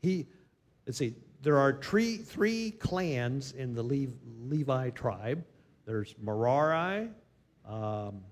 he? 0.00 0.26
Let's 0.86 0.98
see. 0.98 1.14
There 1.42 1.58
are 1.58 1.80
three 1.82 2.16
three 2.16 2.70
clans 2.72 3.52
in 3.52 3.74
the 3.74 3.82
Le- 3.82 4.12
Levi 4.48 4.90
tribe. 4.90 5.44
There's 5.86 6.14
Merari, 6.22 7.10
um, 7.68 8.22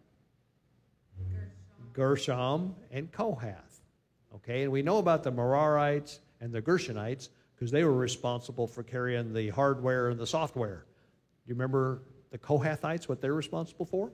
Gershom, 1.92 2.74
and 2.90 3.10
Kohath. 3.12 3.82
Okay, 4.36 4.62
and 4.62 4.72
we 4.72 4.82
know 4.82 4.98
about 4.98 5.22
the 5.22 5.32
Merarites 5.32 6.20
and 6.40 6.52
the 6.52 6.62
Gershonites 6.62 7.28
because 7.62 7.70
they 7.70 7.84
were 7.84 7.92
responsible 7.92 8.66
for 8.66 8.82
carrying 8.82 9.32
the 9.32 9.48
hardware 9.50 10.08
and 10.08 10.18
the 10.18 10.26
software. 10.26 10.84
Do 11.44 11.48
you 11.48 11.54
remember 11.54 12.02
the 12.32 12.38
Kohathites? 12.38 13.08
What 13.08 13.20
they're 13.20 13.34
responsible 13.34 13.86
for? 13.86 14.10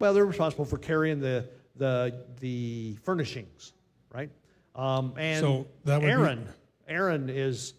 Well, 0.00 0.12
they're 0.12 0.26
responsible 0.26 0.64
for 0.64 0.76
carrying 0.76 1.20
the 1.20 1.48
the 1.76 2.24
the 2.40 2.96
furnishings, 3.04 3.74
right? 4.12 4.28
Um, 4.74 5.14
and 5.16 5.40
So 5.40 5.68
that 5.84 6.00
would 6.00 6.06
be- 6.06 6.10
Aaron, 6.10 6.48
Aaron 6.88 7.30
is 7.30 7.74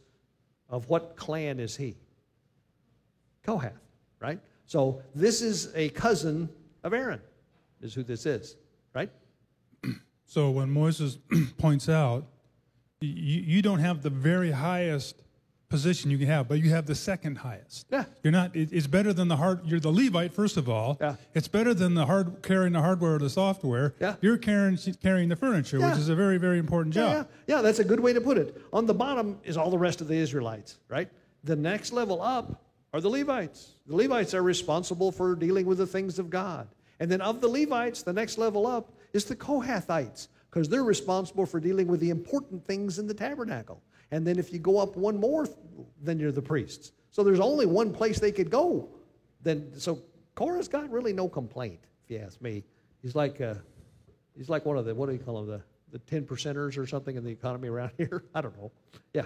of 0.70 0.88
what 0.88 1.18
clan 1.18 1.60
is 1.60 1.76
he? 1.76 1.98
Kohath, 3.46 3.74
right? 4.22 4.40
So 4.66 5.02
this 5.14 5.42
is 5.42 5.74
a 5.76 5.90
cousin 5.90 6.48
of 6.86 6.94
Aaron, 6.94 7.20
is 7.82 7.94
who 7.94 8.04
this 8.04 8.26
is, 8.26 8.56
right? 8.96 9.12
So 10.26 10.52
when 10.52 10.72
Moses 10.72 11.18
points 11.58 11.90
out, 11.90 12.26
you, 13.08 13.42
you 13.42 13.62
don't 13.62 13.80
have 13.80 14.02
the 14.02 14.10
very 14.10 14.52
highest 14.52 15.22
position 15.70 16.12
you 16.12 16.20
can 16.20 16.28
have, 16.28 16.48
but 16.48 16.60
you 16.60 16.70
have 16.70 16.86
the 16.86 16.94
second 16.94 17.36
highest. 17.40 17.88
Yeah. 17.92 18.06
You're 18.22 18.32
not. 18.32 18.56
It, 18.56 18.72
it's 18.72 18.86
better 18.88 19.12
than 19.12 19.28
the 19.28 19.38
hard. 19.38 19.62
You're 19.66 19.80
the 19.80 19.92
Levite 19.92 20.32
first 20.32 20.56
of 20.58 20.70
all. 20.70 20.98
Yeah. 21.02 21.16
It's 21.34 21.48
better 21.48 21.74
than 21.74 21.96
the 21.96 22.06
hard 22.06 22.44
carrying 22.44 22.74
the 22.74 22.82
hardware 22.82 23.16
or 23.16 23.20
the 23.20 23.30
software. 23.30 23.96
Yeah. 24.00 24.16
You're 24.22 24.38
carrying 24.38 24.78
carrying 25.02 25.30
the 25.30 25.36
furniture, 25.36 25.80
Yeah. 25.80 25.90
which 25.90 26.00
is 26.00 26.10
a 26.10 26.16
very 26.16 26.38
very 26.38 26.60
important 26.60 26.96
Yeah, 26.96 27.02
job. 27.02 27.28
yeah, 27.48 27.56
yeah, 27.56 27.62
that's 27.62 27.80
a 27.80 27.84
good 27.84 28.00
way 28.00 28.14
to 28.14 28.22
put 28.22 28.38
it. 28.38 28.62
On 28.72 28.86
the 28.86 28.94
bottom 28.94 29.40
is 29.44 29.58
all 29.58 29.72
the 29.72 29.78
rest 29.78 30.00
of 30.02 30.08
the 30.08 30.16
Israelites, 30.16 30.78
right? 30.90 31.10
The 31.44 31.56
next 31.56 31.92
level 31.92 32.22
up 32.22 32.62
are 32.94 33.02
the 33.02 33.10
Levites. 33.10 33.72
The 33.88 33.96
Levites 33.96 34.34
are 34.36 34.44
responsible 34.44 35.12
for 35.12 35.36
dealing 35.36 35.66
with 35.66 35.80
the 35.80 35.88
things 35.88 36.20
of 36.20 36.30
God. 36.30 36.68
And 37.00 37.12
then 37.12 37.20
of 37.22 37.42
the 37.42 37.48
Levites, 37.48 38.04
the 38.04 38.14
next 38.14 38.38
level 38.38 38.68
up 38.68 38.94
is 39.12 39.26
the 39.26 39.36
Kohathites, 39.36 40.28
because 40.54 40.70
they're 40.70 40.84
responsible 40.84 41.48
for 41.48 41.60
dealing 41.60 41.88
with 41.88 42.00
the 42.00 42.12
important 42.12 42.64
things 42.64 43.00
in 43.00 43.08
the 43.08 43.14
tabernacle. 43.14 43.82
And 44.12 44.26
then 44.28 44.38
if 44.38 44.54
you 44.54 44.60
go 44.60 44.78
up 44.78 44.96
one 44.96 45.20
more, 45.20 45.48
then 46.00 46.20
you're 46.20 46.32
the 46.32 46.44
priests. 46.44 46.92
So 47.10 47.24
there's 47.24 47.40
only 47.40 47.66
one 47.66 47.92
place 47.92 48.20
they 48.20 48.32
could 48.32 48.52
go. 48.52 48.88
Then 49.42 49.72
so 49.76 50.04
Korah's 50.36 50.68
got 50.68 50.92
really 50.92 51.12
no 51.12 51.28
complaint, 51.28 51.80
if 52.04 52.12
you 52.12 52.20
ask 52.20 52.40
me. 52.40 52.64
He's 53.02 53.16
like 53.16 53.42
uh, 53.42 53.56
he's 54.38 54.48
like 54.48 54.64
one 54.64 54.78
of 54.78 54.86
the 54.86 54.94
what 54.94 55.08
do 55.08 55.14
you 55.14 55.20
call 55.20 55.44
them 55.44 55.48
the 55.48 55.64
the 55.92 56.00
10 56.00 56.26
percenters 56.26 56.78
or 56.78 56.86
something 56.86 57.16
in 57.16 57.24
the 57.24 57.32
economy 57.32 57.70
around 57.70 57.92
here. 57.98 58.24
I 58.36 58.42
don't 58.42 58.56
know. 58.56 58.72
Yeah. 59.14 59.26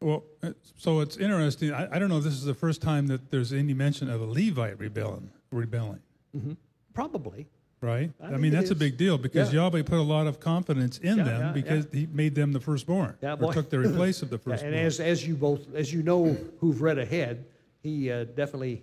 Well, 0.00 0.24
uh, 0.44 0.52
so 0.76 1.00
it's 1.00 1.16
interesting. 1.16 1.72
I, 1.72 1.96
I 1.96 1.98
don't 1.98 2.08
know 2.08 2.18
if 2.18 2.24
this 2.24 2.34
is 2.34 2.44
the 2.44 2.54
first 2.54 2.82
time 2.82 3.08
that 3.08 3.30
there's 3.32 3.52
any 3.52 3.74
mention 3.74 4.08
of 4.08 4.20
a 4.20 4.26
Levite 4.26 4.78
rebelling. 4.78 5.30
rebelling. 5.50 6.00
hmm 6.32 6.52
Probably. 6.94 7.48
Right? 7.82 8.10
I 8.22 8.28
I, 8.28 8.36
mean, 8.38 8.52
that's 8.52 8.70
a 8.70 8.74
big 8.74 8.96
deal 8.96 9.18
because 9.18 9.52
Yeah. 9.52 9.62
Yahweh 9.64 9.82
put 9.82 9.98
a 9.98 10.02
lot 10.02 10.26
of 10.26 10.40
confidence 10.40 10.98
in 10.98 11.18
Yeah, 11.18 11.24
them 11.24 11.40
yeah, 11.40 11.52
because 11.52 11.86
He 11.92 12.06
made 12.06 12.34
them 12.34 12.52
the 12.52 12.60
firstborn, 12.60 13.16
Yeah, 13.20 13.34
or 13.34 13.52
took 13.52 13.68
their 13.68 13.90
place 13.90 14.22
of 14.22 14.30
the 14.30 14.38
firstborn. 14.38 14.72
and 14.72 14.86
as, 14.86 15.00
as 15.00 15.26
you 15.26 15.34
both, 15.34 15.74
as 15.74 15.92
you 15.92 16.02
know, 16.02 16.36
who've 16.60 16.80
read 16.80 16.98
ahead, 16.98 17.44
he 17.82 18.10
uh, 18.10 18.24
definitely 18.24 18.82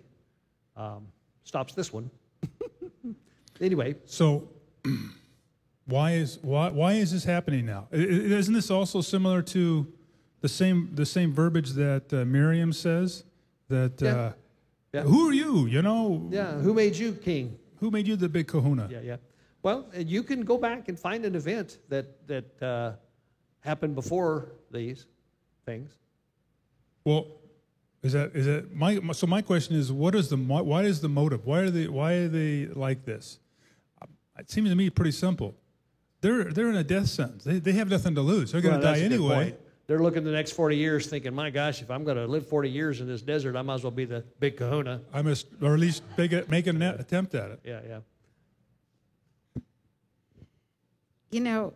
um, 0.76 1.08
stops 1.44 1.74
this 1.74 1.92
one. 1.94 2.12
anyway, 3.62 3.96
so, 4.06 4.48
why 5.86 6.12
is 6.14 6.38
why 6.42 6.70
why 6.70 6.94
is 6.94 7.12
this 7.12 7.24
happening 7.24 7.66
now? 7.66 7.88
Isn't 7.92 8.54
this 8.54 8.70
also 8.70 9.02
similar 9.02 9.42
to 9.44 9.88
the 10.42 10.50
same 10.50 10.90
the 10.94 11.06
same 11.06 11.34
verbiage 11.34 11.72
that 11.72 12.14
uh, 12.14 12.26
Miriam 12.26 12.74
says 12.74 13.24
that 13.70 14.02
uh, 14.04 14.34
Yeah. 14.94 15.04
who 15.04 15.30
are 15.30 15.34
you? 15.34 15.66
You 15.68 15.82
know, 15.82 16.28
yeah, 16.32 16.60
who 16.60 16.74
made 16.74 16.96
you 16.96 17.14
king? 17.14 17.59
Who 17.80 17.92
made 17.92 18.08
you 18.08 18.16
the 18.16 18.30
big 18.30 18.48
Kahuna? 18.48 18.88
Yeah, 18.92 19.00
yeah. 19.02 19.18
Well, 19.62 19.88
you 19.96 20.24
can 20.24 20.42
go 20.42 20.58
back 20.58 20.88
and 20.88 20.98
find 20.98 21.26
an 21.26 21.36
event 21.36 21.80
that 21.90 22.28
that 22.28 22.64
uh, 22.64 22.92
happened 23.62 23.96
before 23.96 24.54
these 24.72 25.06
things. 25.66 25.98
Well, 27.04 27.28
is 28.02 28.14
that 28.14 28.36
is 28.36 28.46
that 28.46 28.74
my 28.74 29.00
so 29.12 29.28
my 29.28 29.42
question 29.42 29.76
is 29.76 29.92
what 29.92 30.16
is 30.16 30.30
the 30.30 30.38
why 30.38 30.84
is 30.84 31.02
the 31.02 31.10
motive? 31.10 31.46
Why 31.46 31.60
are 31.60 31.70
they 31.70 31.88
why 31.88 32.14
are 32.14 32.28
they 32.28 32.68
like 32.68 33.06
this? 33.06 33.40
It 34.38 34.50
seems 34.50 34.70
to 34.70 34.76
me 34.76 34.90
pretty 34.90 35.12
simple. 35.12 35.56
They're 36.22 36.46
they're 36.46 36.70
in 36.70 36.78
a 36.78 36.84
death 36.84 37.08
sentence. 37.08 37.44
They, 37.44 37.60
they 37.60 37.74
have 37.74 37.90
nothing 37.90 38.16
to 38.16 38.22
lose. 38.22 38.52
They're 38.52 38.62
going 38.62 38.80
to 38.80 38.82
that's 38.82 39.00
die 39.00 39.06
anyway. 39.06 39.56
Point. 39.90 39.98
They're 39.98 40.04
looking 40.04 40.24
the 40.24 40.32
next 40.32 40.52
40 40.54 40.78
years 40.78 41.08
thinking, 41.08 41.34
my 41.34 41.50
gosh, 41.50 41.82
if 41.82 41.90
I'm 41.90 42.04
going 42.04 42.18
to 42.18 42.28
live 42.28 42.48
40 42.48 42.70
years 42.70 43.02
in 43.02 43.08
this 43.08 43.22
desert, 43.22 43.56
I 43.56 43.62
might 43.62 43.76
as 43.76 43.84
well 43.84 43.92
be 43.92 44.06
the 44.06 44.24
big 44.40 44.58
kahuna. 44.58 45.02
I 45.14 45.22
must 45.22 45.48
or 45.62 45.74
at 45.74 45.80
least 45.80 46.04
make, 46.18 46.32
it, 46.32 46.50
make 46.50 46.68
an 46.68 46.82
attempt 46.82 47.36
at 47.36 47.52
it. 47.52 47.60
Yeah, 47.64 47.80
yeah. 47.88 48.00
You 51.32 51.42
know, 51.42 51.74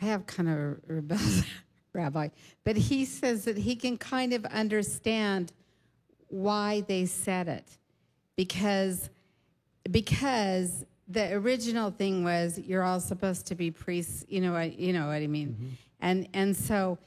I 0.00 0.06
have 0.06 0.26
kind 0.26 0.48
of 0.48 0.56
a 0.56 0.76
rebellious 0.86 1.44
rabbi, 1.92 2.28
but 2.64 2.76
he 2.76 3.04
says 3.04 3.44
that 3.44 3.56
he 3.56 3.76
can 3.76 3.96
kind 3.96 4.32
of 4.32 4.44
understand 4.46 5.52
why 6.28 6.82
they 6.88 7.04
said 7.04 7.46
it 7.46 7.68
because 8.36 9.10
because 9.90 10.86
the 11.08 11.32
original 11.34 11.90
thing 11.90 12.24
was 12.24 12.58
you're 12.58 12.82
all 12.82 13.00
supposed 13.00 13.44
to 13.46 13.54
be 13.54 13.70
priests 13.70 14.24
you 14.28 14.40
know 14.40 14.52
what 14.52 14.78
you 14.78 14.94
know 14.94 15.08
what 15.08 15.16
i 15.16 15.26
mean 15.26 15.48
Mm-hmm. 15.48 15.74
And 16.02 16.28
and 16.34 16.54
so 16.54 16.98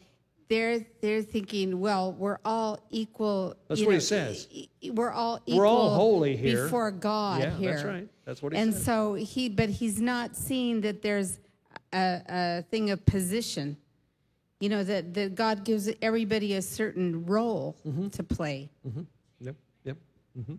they're 0.49 0.83
they're 1.01 1.21
thinking 1.21 1.79
well 1.79 2.13
we're 2.13 2.39
all 2.45 2.79
equal 2.89 3.55
That's 3.67 3.81
you 3.81 3.85
what 3.87 3.95
he 3.95 4.01
says. 4.01 4.47
we're 4.91 5.11
all 5.11 5.39
equal 5.45 5.59
We're 5.59 5.67
all 5.67 5.89
holy 5.95 6.35
here. 6.35 6.63
before 6.63 6.89
god 6.91 7.41
Yeah, 7.41 7.55
here 7.57 7.71
that's 7.73 7.83
right. 7.85 8.09
That's 8.25 8.41
what 8.41 8.53
he 8.53 8.59
and 8.59 8.73
says. 8.73 8.83
so 8.85 9.13
he 9.13 9.49
but 9.49 9.69
he's 9.69 10.01
not 10.01 10.35
seeing 10.35 10.81
that 10.81 11.01
there's 11.01 11.39
a, 11.93 12.21
a 12.27 12.61
thing 12.71 12.89
of 12.91 13.05
position 13.05 13.77
you 14.59 14.69
know 14.69 14.83
that, 14.83 15.13
that 15.13 15.35
god 15.35 15.63
gives 15.63 15.89
everybody 16.01 16.53
a 16.55 16.61
certain 16.61 17.25
role 17.25 17.75
Mm-hmm. 17.85 18.07
to 18.09 18.23
play 18.23 18.69
Yep, 19.41 19.55
yep. 19.83 19.97
hmm 20.45 20.55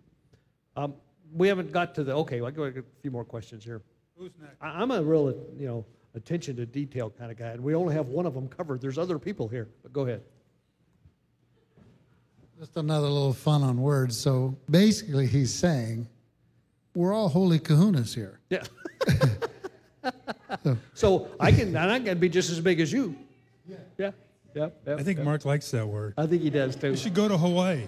Um, 0.75 0.93
we 1.33 1.47
haven't 1.49 1.71
got 1.73 1.93
to 1.95 2.03
the, 2.05 2.13
okay, 2.23 2.39
well, 2.39 2.47
I 2.47 2.51
got 2.51 2.77
a 2.77 2.83
few 3.01 3.11
more 3.11 3.25
questions 3.25 3.63
here. 3.65 3.81
Who's 4.17 4.31
next? 4.39 4.55
I, 4.61 4.67
I'm 4.81 4.91
a 4.91 5.01
real, 5.03 5.25
you 5.57 5.67
know, 5.67 5.85
attention 6.17 6.55
to 6.57 6.65
detail 6.65 7.09
kind 7.09 7.31
of 7.31 7.37
guy, 7.37 7.49
and 7.49 7.63
we 7.63 7.73
only 7.75 7.93
have 7.93 8.07
one 8.07 8.25
of 8.25 8.33
them 8.33 8.49
covered. 8.49 8.81
There's 8.81 8.97
other 8.97 9.17
people 9.17 9.47
here, 9.47 9.69
but 9.83 9.93
go 9.93 10.01
ahead. 10.01 10.21
Just 12.59 12.75
another 12.75 13.07
little 13.07 13.33
fun 13.33 13.63
on 13.63 13.79
words. 13.79 14.17
So 14.17 14.57
basically, 14.69 15.27
he's 15.27 15.53
saying, 15.53 16.07
we're 16.95 17.13
all 17.13 17.29
holy 17.29 17.59
kahunas 17.59 18.15
here. 18.15 18.39
Yeah. 18.49 18.63
so 20.95 21.29
I 21.39 21.51
can, 21.51 21.67
and 21.67 21.91
I 21.91 21.99
can 21.99 22.17
be 22.17 22.29
just 22.29 22.49
as 22.49 22.59
big 22.59 22.79
as 22.79 22.91
you. 22.91 23.15
Yeah. 23.67 23.77
Yeah. 23.97 24.11
Yeah. 24.55 24.69
yeah 24.87 24.95
I 24.95 25.03
think 25.03 25.19
yeah. 25.19 25.23
Mark 25.23 25.45
likes 25.45 25.69
that 25.71 25.87
word. 25.87 26.15
I 26.17 26.25
think 26.25 26.41
he 26.41 26.49
does 26.49 26.75
too. 26.75 26.89
You 26.89 26.97
should 26.97 27.13
go 27.13 27.27
to 27.27 27.37
Hawaii. 27.37 27.87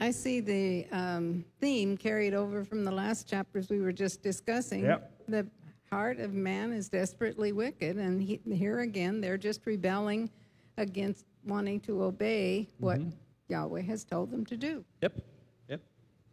I 0.00 0.10
see 0.10 0.40
the 0.40 0.86
um, 0.92 1.44
theme 1.60 1.96
carried 1.96 2.32
over 2.32 2.64
from 2.64 2.84
the 2.84 2.90
last 2.90 3.28
chapters 3.28 3.68
we 3.68 3.80
were 3.80 3.92
just 3.92 4.22
discussing. 4.22 4.84
Yep. 4.84 5.12
The 5.28 5.46
heart 5.90 6.20
of 6.20 6.32
man 6.32 6.72
is 6.72 6.88
desperately 6.88 7.52
wicked, 7.52 7.96
and 7.96 8.20
he, 8.20 8.40
here 8.50 8.80
again, 8.80 9.20
they're 9.20 9.36
just 9.36 9.66
rebelling 9.66 10.30
against 10.78 11.26
wanting 11.44 11.80
to 11.80 12.02
obey 12.02 12.68
what 12.78 12.98
Yahweh 13.48 13.82
has 13.82 14.04
told 14.04 14.30
them 14.30 14.46
to 14.46 14.56
do. 14.56 14.82
Yep. 15.02 15.20
Yep. 15.68 15.80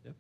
Yep. 0.06 0.16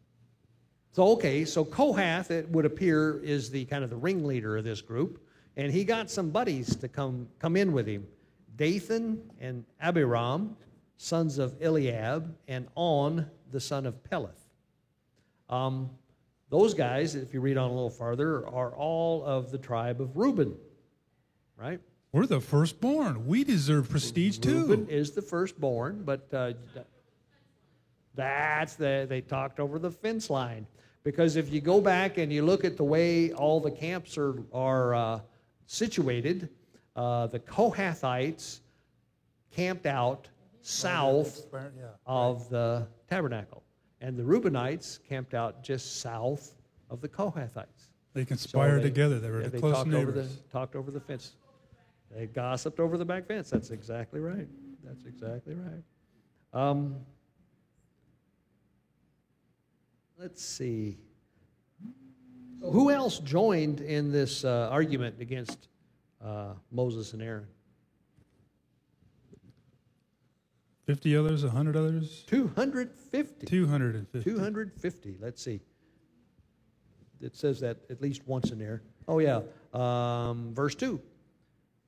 So 0.91 1.03
okay, 1.13 1.45
so 1.45 1.63
Kohath, 1.63 2.31
it 2.31 2.49
would 2.49 2.65
appear, 2.65 3.19
is 3.23 3.49
the 3.49 3.63
kind 3.65 3.83
of 3.83 3.89
the 3.89 3.95
ringleader 3.95 4.57
of 4.57 4.65
this 4.65 4.81
group, 4.81 5.25
and 5.55 5.71
he 5.71 5.85
got 5.85 6.09
some 6.09 6.31
buddies 6.31 6.75
to 6.75 6.89
come 6.89 7.29
come 7.39 7.55
in 7.55 7.71
with 7.71 7.87
him, 7.87 8.05
Dathan 8.57 9.21
and 9.39 9.63
Abiram, 9.79 10.57
sons 10.97 11.37
of 11.37 11.55
Eliab, 11.61 12.35
and 12.47 12.67
On, 12.75 13.29
the 13.51 13.59
son 13.59 13.85
of 13.85 14.03
Peleth. 14.03 14.47
Um, 15.49 15.89
those 16.49 16.73
guys, 16.73 17.15
if 17.15 17.33
you 17.33 17.41
read 17.41 17.57
on 17.57 17.69
a 17.69 17.73
little 17.73 17.89
farther, 17.89 18.47
are 18.47 18.71
all 18.75 19.23
of 19.25 19.51
the 19.51 19.57
tribe 19.57 20.01
of 20.01 20.15
Reuben, 20.15 20.55
right? 21.57 21.79
We're 22.11 22.25
the 22.25 22.39
firstborn. 22.39 23.27
We 23.27 23.43
deserve 23.43 23.89
prestige 23.89 24.37
Reuben 24.37 24.53
too. 24.53 24.59
Reuben 24.67 24.89
is 24.89 25.11
the 25.11 25.21
firstborn, 25.21 26.03
but 26.03 26.27
uh, 26.33 26.53
that's 28.15 28.75
the 28.75 29.05
they 29.09 29.21
talked 29.21 29.59
over 29.59 29.77
the 29.77 29.91
fence 29.91 30.29
line 30.29 30.65
because 31.03 31.35
if 31.35 31.51
you 31.51 31.61
go 31.61 31.79
back 31.79 32.17
and 32.17 32.31
you 32.31 32.43
look 32.43 32.65
at 32.65 32.77
the 32.77 32.83
way 32.83 33.31
all 33.33 33.59
the 33.59 33.71
camps 33.71 34.17
are 34.17 34.35
are 34.53 34.95
uh, 34.95 35.19
situated, 35.65 36.49
uh, 36.95 37.27
the 37.27 37.39
Kohathites 37.39 38.61
camped 39.51 39.85
out 39.85 40.27
south 40.61 41.45
of 42.05 42.49
the 42.49 42.87
tabernacle, 43.07 43.63
and 44.01 44.17
the 44.17 44.23
Reubenites 44.23 44.99
camped 45.07 45.33
out 45.33 45.63
just 45.63 46.01
south 46.01 46.53
of 46.89 47.01
the 47.01 47.07
Kohathites. 47.09 47.89
They 48.13 48.21
So 48.23 48.27
conspired 48.27 48.79
they- 48.79 48.83
together. 48.89 49.19
They 49.19 49.29
were 49.29 49.41
yeah, 49.41 49.45
the 49.47 49.49
they 49.51 49.59
close 49.59 49.75
talked 49.75 49.93
over 49.93 50.11
the 50.11 50.27
talked 50.51 50.75
over 50.75 50.91
the 50.91 50.99
fence. 50.99 51.33
They 52.11 52.25
gossiped 52.27 52.79
over 52.79 52.97
the 52.97 53.05
back 53.05 53.25
fence. 53.27 53.49
That's 53.49 53.69
exactly 53.71 54.19
right. 54.19 54.47
That's 54.83 55.03
exactly 55.05 55.55
right. 55.55 55.83
Um, 56.53 56.95
let's 60.17 60.43
see. 60.43 60.97
Who 62.61 62.89
else 62.89 63.19
joined 63.19 63.81
in 63.81 64.11
this 64.11 64.43
uh, 64.43 64.69
argument 64.71 65.17
against 65.19 65.67
uh, 66.23 66.53
Moses 66.71 67.13
and 67.13 67.21
Aaron? 67.21 67.45
50 70.87 71.17
others, 71.17 71.43
100 71.43 71.75
others, 71.75 72.23
250. 72.27 73.45
250. 73.45 74.23
250. 74.23 75.17
Let's 75.19 75.43
see. 75.43 75.59
It 77.19 77.35
says 77.35 77.59
that 77.59 77.77
at 77.89 78.01
least 78.01 78.25
once 78.25 78.51
in 78.51 78.57
there. 78.57 78.81
Oh, 79.05 79.19
yeah. 79.19 79.41
Um, 79.73 80.53
verse 80.53 80.75
2. 80.75 81.01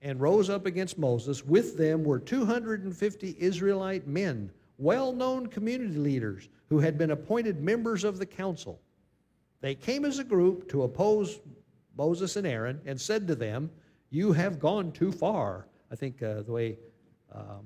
And 0.02 0.20
rose 0.20 0.50
up 0.50 0.66
against 0.66 0.98
Moses. 0.98 1.46
With 1.46 1.78
them 1.78 2.04
were 2.04 2.20
250 2.20 3.36
Israelite 3.40 4.06
men, 4.06 4.52
well 4.78 5.14
known 5.14 5.48
community 5.48 5.98
leaders 5.98 6.50
who 6.68 6.80
had 6.80 6.98
been 6.98 7.12
appointed 7.12 7.62
members 7.62 8.04
of 8.04 8.20
the 8.20 8.26
council. 8.26 8.82
They 9.62 9.76
came 9.76 10.04
as 10.04 10.20
a 10.20 10.26
group 10.26 10.70
to 10.70 10.84
oppose 10.84 11.40
Moses 11.98 12.36
and 12.36 12.46
Aaron 12.46 12.82
and 12.86 13.00
said 13.00 13.28
to 13.28 13.36
them, 13.36 13.72
You 14.10 14.34
have 14.34 14.60
gone 14.60 14.92
too 14.92 15.14
far. 15.14 15.68
I 15.90 15.96
think 15.96 16.22
uh, 16.22 16.42
the 16.42 16.52
way 16.52 16.78
um, 17.34 17.66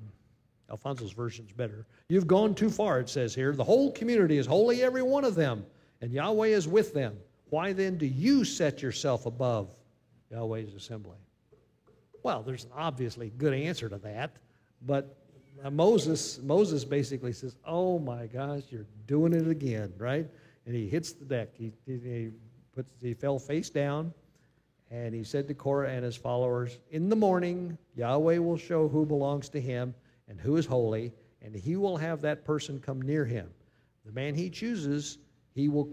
Alfonso's 0.70 1.12
version 1.12 1.44
is 1.46 1.52
better. 1.52 1.86
You've 2.08 2.26
gone 2.26 2.54
too 2.54 2.70
far, 2.70 3.00
it 3.00 3.08
says 3.08 3.34
here. 3.34 3.52
The 3.52 3.64
whole 3.64 3.92
community 3.92 4.38
is 4.38 4.46
holy, 4.46 4.82
every 4.82 5.02
one 5.02 5.24
of 5.24 5.34
them, 5.34 5.64
and 6.00 6.10
Yahweh 6.10 6.48
is 6.48 6.66
with 6.66 6.94
them. 6.94 7.16
Why 7.50 7.72
then 7.72 7.98
do 7.98 8.06
you 8.06 8.44
set 8.44 8.82
yourself 8.82 9.26
above 9.26 9.70
Yahweh's 10.30 10.74
assembly? 10.74 11.18
Well, 12.22 12.42
there's 12.42 12.64
an 12.64 12.70
obviously 12.74 13.30
good 13.36 13.52
answer 13.52 13.88
to 13.88 13.98
that, 13.98 14.36
but 14.82 15.16
Moses 15.70 16.40
Moses 16.42 16.84
basically 16.84 17.32
says, 17.32 17.56
"Oh 17.64 17.98
my 17.98 18.26
gosh, 18.26 18.62
you're 18.70 18.86
doing 19.06 19.32
it 19.32 19.48
again, 19.48 19.92
right?" 19.98 20.26
And 20.66 20.74
he 20.74 20.88
hits 20.88 21.12
the 21.12 21.24
deck. 21.24 21.50
He, 21.54 21.72
he, 21.86 21.98
he 21.98 22.30
puts 22.74 22.92
he 23.00 23.14
fell 23.14 23.38
face 23.38 23.70
down, 23.70 24.12
and 24.90 25.14
he 25.14 25.22
said 25.22 25.46
to 25.48 25.54
Korah 25.54 25.90
and 25.90 26.04
his 26.04 26.16
followers, 26.16 26.78
"In 26.90 27.08
the 27.08 27.16
morning, 27.16 27.78
Yahweh 27.94 28.38
will 28.38 28.56
show 28.56 28.88
who 28.88 29.06
belongs 29.06 29.48
to 29.50 29.60
him 29.60 29.94
and 30.28 30.40
who 30.40 30.56
is 30.56 30.66
holy, 30.66 31.12
and 31.42 31.54
he 31.54 31.76
will 31.76 31.96
have 31.96 32.20
that 32.22 32.44
person 32.44 32.80
come 32.80 33.02
near 33.02 33.24
him. 33.24 33.50
The 34.04 34.12
man 34.12 34.34
he 34.34 34.50
chooses, 34.50 35.18
he 35.54 35.68
will 35.68 35.88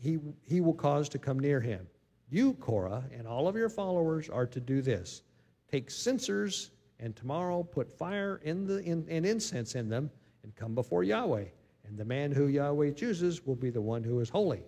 he 0.00 0.18
he 0.44 0.60
will 0.60 0.74
cause 0.74 1.08
to 1.10 1.18
come 1.18 1.38
near 1.38 1.60
him. 1.60 1.86
You, 2.30 2.54
Korah, 2.54 3.04
and 3.12 3.26
all 3.26 3.48
of 3.48 3.56
your 3.56 3.68
followers 3.68 4.28
are 4.28 4.46
to 4.46 4.60
do 4.60 4.82
this 4.82 5.22
take 5.70 5.90
censers, 5.90 6.70
and 6.98 7.14
tomorrow 7.14 7.62
put 7.62 7.90
fire 7.90 8.40
in 8.42 8.66
the, 8.66 8.78
in, 8.78 9.06
and 9.08 9.26
incense 9.26 9.74
in 9.74 9.88
them, 9.88 10.10
and 10.42 10.54
come 10.54 10.74
before 10.74 11.04
Yahweh. 11.04 11.44
And 11.86 11.96
the 11.96 12.04
man 12.04 12.32
who 12.32 12.48
Yahweh 12.48 12.92
chooses 12.92 13.46
will 13.46 13.56
be 13.56 13.70
the 13.70 13.80
one 13.80 14.04
who 14.04 14.20
is 14.20 14.28
holy. 14.28 14.62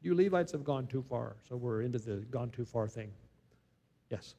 You 0.00 0.14
Levites 0.14 0.52
have 0.52 0.64
gone 0.64 0.86
too 0.86 1.02
far, 1.02 1.36
so 1.48 1.56
we're 1.56 1.82
into 1.82 1.98
the 1.98 2.16
gone 2.30 2.50
too 2.50 2.64
far 2.64 2.88
thing. 2.88 3.10
Yes. 4.10 4.34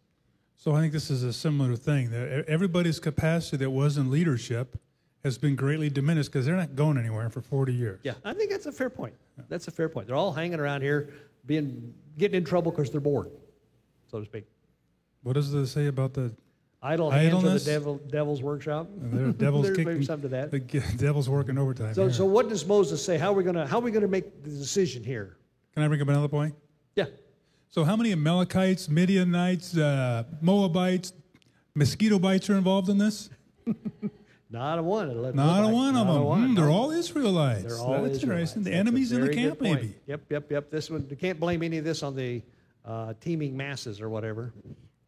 So 0.57 0.73
I 0.73 0.81
think 0.81 0.93
this 0.93 1.11
is 1.11 1.23
a 1.23 1.33
similar 1.33 1.75
thing 1.75 2.09
that 2.11 2.45
everybody's 2.47 2.99
capacity 2.99 3.57
that 3.57 3.69
was 3.69 3.97
in 3.97 4.09
leadership 4.09 4.79
has 5.23 5.37
been 5.37 5.55
greatly 5.55 5.89
diminished 5.89 6.31
because 6.31 6.45
they're 6.45 6.55
not 6.55 6.75
going 6.75 6.97
anywhere 6.97 7.29
for 7.29 7.41
40 7.41 7.73
years. 7.73 7.99
Yeah, 8.03 8.13
I 8.23 8.33
think 8.33 8.51
that's 8.51 8.65
a 8.65 8.71
fair 8.71 8.89
point. 8.89 9.13
That's 9.49 9.67
a 9.67 9.71
fair 9.71 9.89
point. 9.89 10.07
They're 10.07 10.15
all 10.15 10.31
hanging 10.31 10.59
around 10.59 10.81
here, 10.81 11.13
being 11.45 11.93
getting 12.17 12.37
in 12.37 12.45
trouble 12.45 12.71
because 12.71 12.89
they're 12.89 13.01
bored, 13.01 13.29
so 14.09 14.19
to 14.19 14.25
speak. 14.25 14.45
What 15.23 15.33
does 15.33 15.53
it 15.53 15.67
say 15.67 15.87
about 15.87 16.13
the 16.13 16.31
Idle 16.85 17.09
hands 17.09 17.43
are 17.43 17.49
the 17.49 17.59
devil, 17.59 17.95
devil's 18.11 18.43
workshop. 18.43 18.87
the 18.95 19.33
devil's 19.37 19.65
There's 19.65 19.77
kicking? 19.77 19.93
maybe 19.93 20.05
something 20.05 20.29
to 20.29 20.35
that. 20.35 20.51
The 20.51 20.59
devil's 20.97 21.27
working 21.27 21.57
overtime. 21.57 21.95
So, 21.95 22.03
here. 22.03 22.13
so 22.13 22.25
what 22.25 22.47
does 22.47 22.63
Moses 22.65 23.03
say? 23.03 23.17
How 23.17 23.31
are 23.31 23.33
we 23.33 23.43
gonna 23.43 23.65
how 23.65 23.79
are 23.79 23.81
we 23.81 23.89
gonna 23.89 24.07
make 24.07 24.43
the 24.43 24.51
decision 24.51 25.03
here? 25.03 25.37
Can 25.73 25.81
I 25.81 25.87
bring 25.87 26.01
up 26.01 26.07
another 26.07 26.27
point? 26.27 26.53
Yeah. 26.95 27.05
So 27.69 27.83
how 27.83 27.95
many 27.95 28.11
Amalekites, 28.13 28.87
Midianites, 28.89 29.77
uh, 29.77 30.23
Moabites, 30.41 31.13
mosquito 31.73 32.17
bites 32.19 32.49
are 32.49 32.55
involved 32.55 32.89
in 32.89 32.97
this? 32.97 33.29
Not 34.49 34.79
a 34.79 34.83
one. 34.83 35.07
Not 35.07 35.15
a 35.15 35.21
Levites. 35.21 35.73
one 35.73 35.95
of 35.97 36.07
Not 36.07 36.13
them. 36.13 36.23
one. 36.23 36.47
Hmm, 36.49 36.55
they're 36.55 36.69
all 36.69 36.91
Israelites. 36.91 37.63
They're 37.63 37.77
all 37.77 38.03
That's 38.03 38.17
Israelites. 38.17 38.23
interesting. 38.55 38.63
The 38.63 38.69
That's 38.69 38.79
enemies 38.79 39.11
in 39.11 39.21
the 39.21 39.33
camp, 39.33 39.59
maybe. 39.59 39.95
Yep, 40.07 40.21
yep, 40.29 40.51
yep. 40.51 40.71
This 40.71 40.89
one 40.89 41.05
you 41.09 41.15
can't 41.17 41.39
blame 41.39 41.63
any 41.63 41.77
of 41.77 41.83
this 41.83 42.03
on 42.03 42.15
the 42.15 42.41
uh, 42.85 43.13
teeming 43.19 43.57
masses 43.57 43.99
or 43.99 44.09
whatever. 44.09 44.53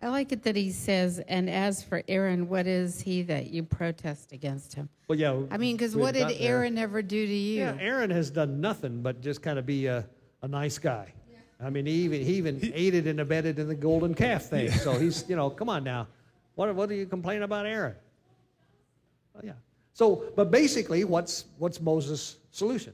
I 0.02 0.10
like 0.10 0.32
it 0.32 0.44
that 0.44 0.56
he 0.56 0.72
says, 0.72 1.20
and 1.28 1.50
as 1.50 1.84
for 1.84 2.04
Aaron, 2.08 2.50
what 2.50 2.68
is 2.68 3.00
he 3.02 3.24
that 3.24 3.50
you 3.50 3.64
protest 3.64 4.32
against 4.32 4.76
him? 4.76 4.90
Well, 5.08 5.18
yeah. 5.18 5.40
I 5.50 5.58
mean, 5.58 5.76
because 5.78 5.96
what 5.96 6.14
did 6.14 6.22
gotten 6.24 6.38
there. 6.40 6.58
Aaron 6.58 6.78
ever 6.78 7.02
do 7.02 7.26
to 7.26 7.34
you? 7.34 7.60
Yeah, 7.62 7.78
Aaron 7.80 8.10
has 8.10 8.30
done 8.30 8.60
nothing 8.60 9.02
but 9.02 9.22
just 9.22 9.42
kind 9.42 9.58
of 9.58 9.66
be 9.66 9.86
a, 9.88 10.06
a 10.42 10.48
nice 10.48 10.78
guy. 10.78 11.14
I 11.60 11.70
mean, 11.70 11.86
he 11.86 11.94
even 12.04 12.22
he 12.22 12.34
even 12.36 12.72
aided 12.74 13.08
and 13.08 13.20
abetted 13.20 13.58
in 13.60 13.68
the 13.68 13.76
golden 13.76 14.14
calf 14.14 14.46
thing. 14.46 14.70
So 14.72 14.94
he's 14.94 15.26
you 15.28 15.36
know, 15.36 15.50
come 15.50 15.70
on 15.70 15.84
now, 15.84 16.08
what 16.56 16.74
what 16.76 16.90
do 16.90 16.96
you 16.96 17.06
complain 17.06 17.42
about 17.44 17.66
Aaron? 17.66 17.96
Oh, 19.36 19.42
yeah. 19.44 19.54
So, 19.94 20.26
but 20.36 20.52
basically, 20.52 21.04
what's 21.04 21.46
what's 21.58 21.82
Moses' 21.82 22.38
solution? 22.52 22.94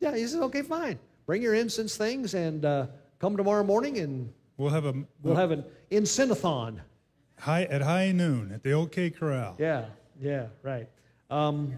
Yeah, 0.00 0.14
he 0.14 0.26
says, 0.26 0.40
okay, 0.42 0.60
fine, 0.62 0.98
bring 1.24 1.40
your 1.40 1.54
incense 1.54 1.96
things 1.96 2.34
and 2.34 2.64
uh, 2.64 2.86
come 3.18 3.36
tomorrow 3.36 3.64
morning 3.64 3.98
and 3.98 4.32
We'll 4.56 4.70
have 4.70 4.84
a 4.84 4.94
we'll 5.22 5.34
have 5.34 5.50
an 5.50 5.64
incense-a-thon. 5.90 6.80
high 7.40 7.64
at 7.64 7.82
high 7.82 8.12
noon 8.12 8.52
at 8.52 8.62
the 8.62 8.72
OK 8.72 9.10
Corral. 9.10 9.56
Yeah, 9.58 9.86
yeah, 10.20 10.46
right. 10.62 10.88
Um, 11.28 11.74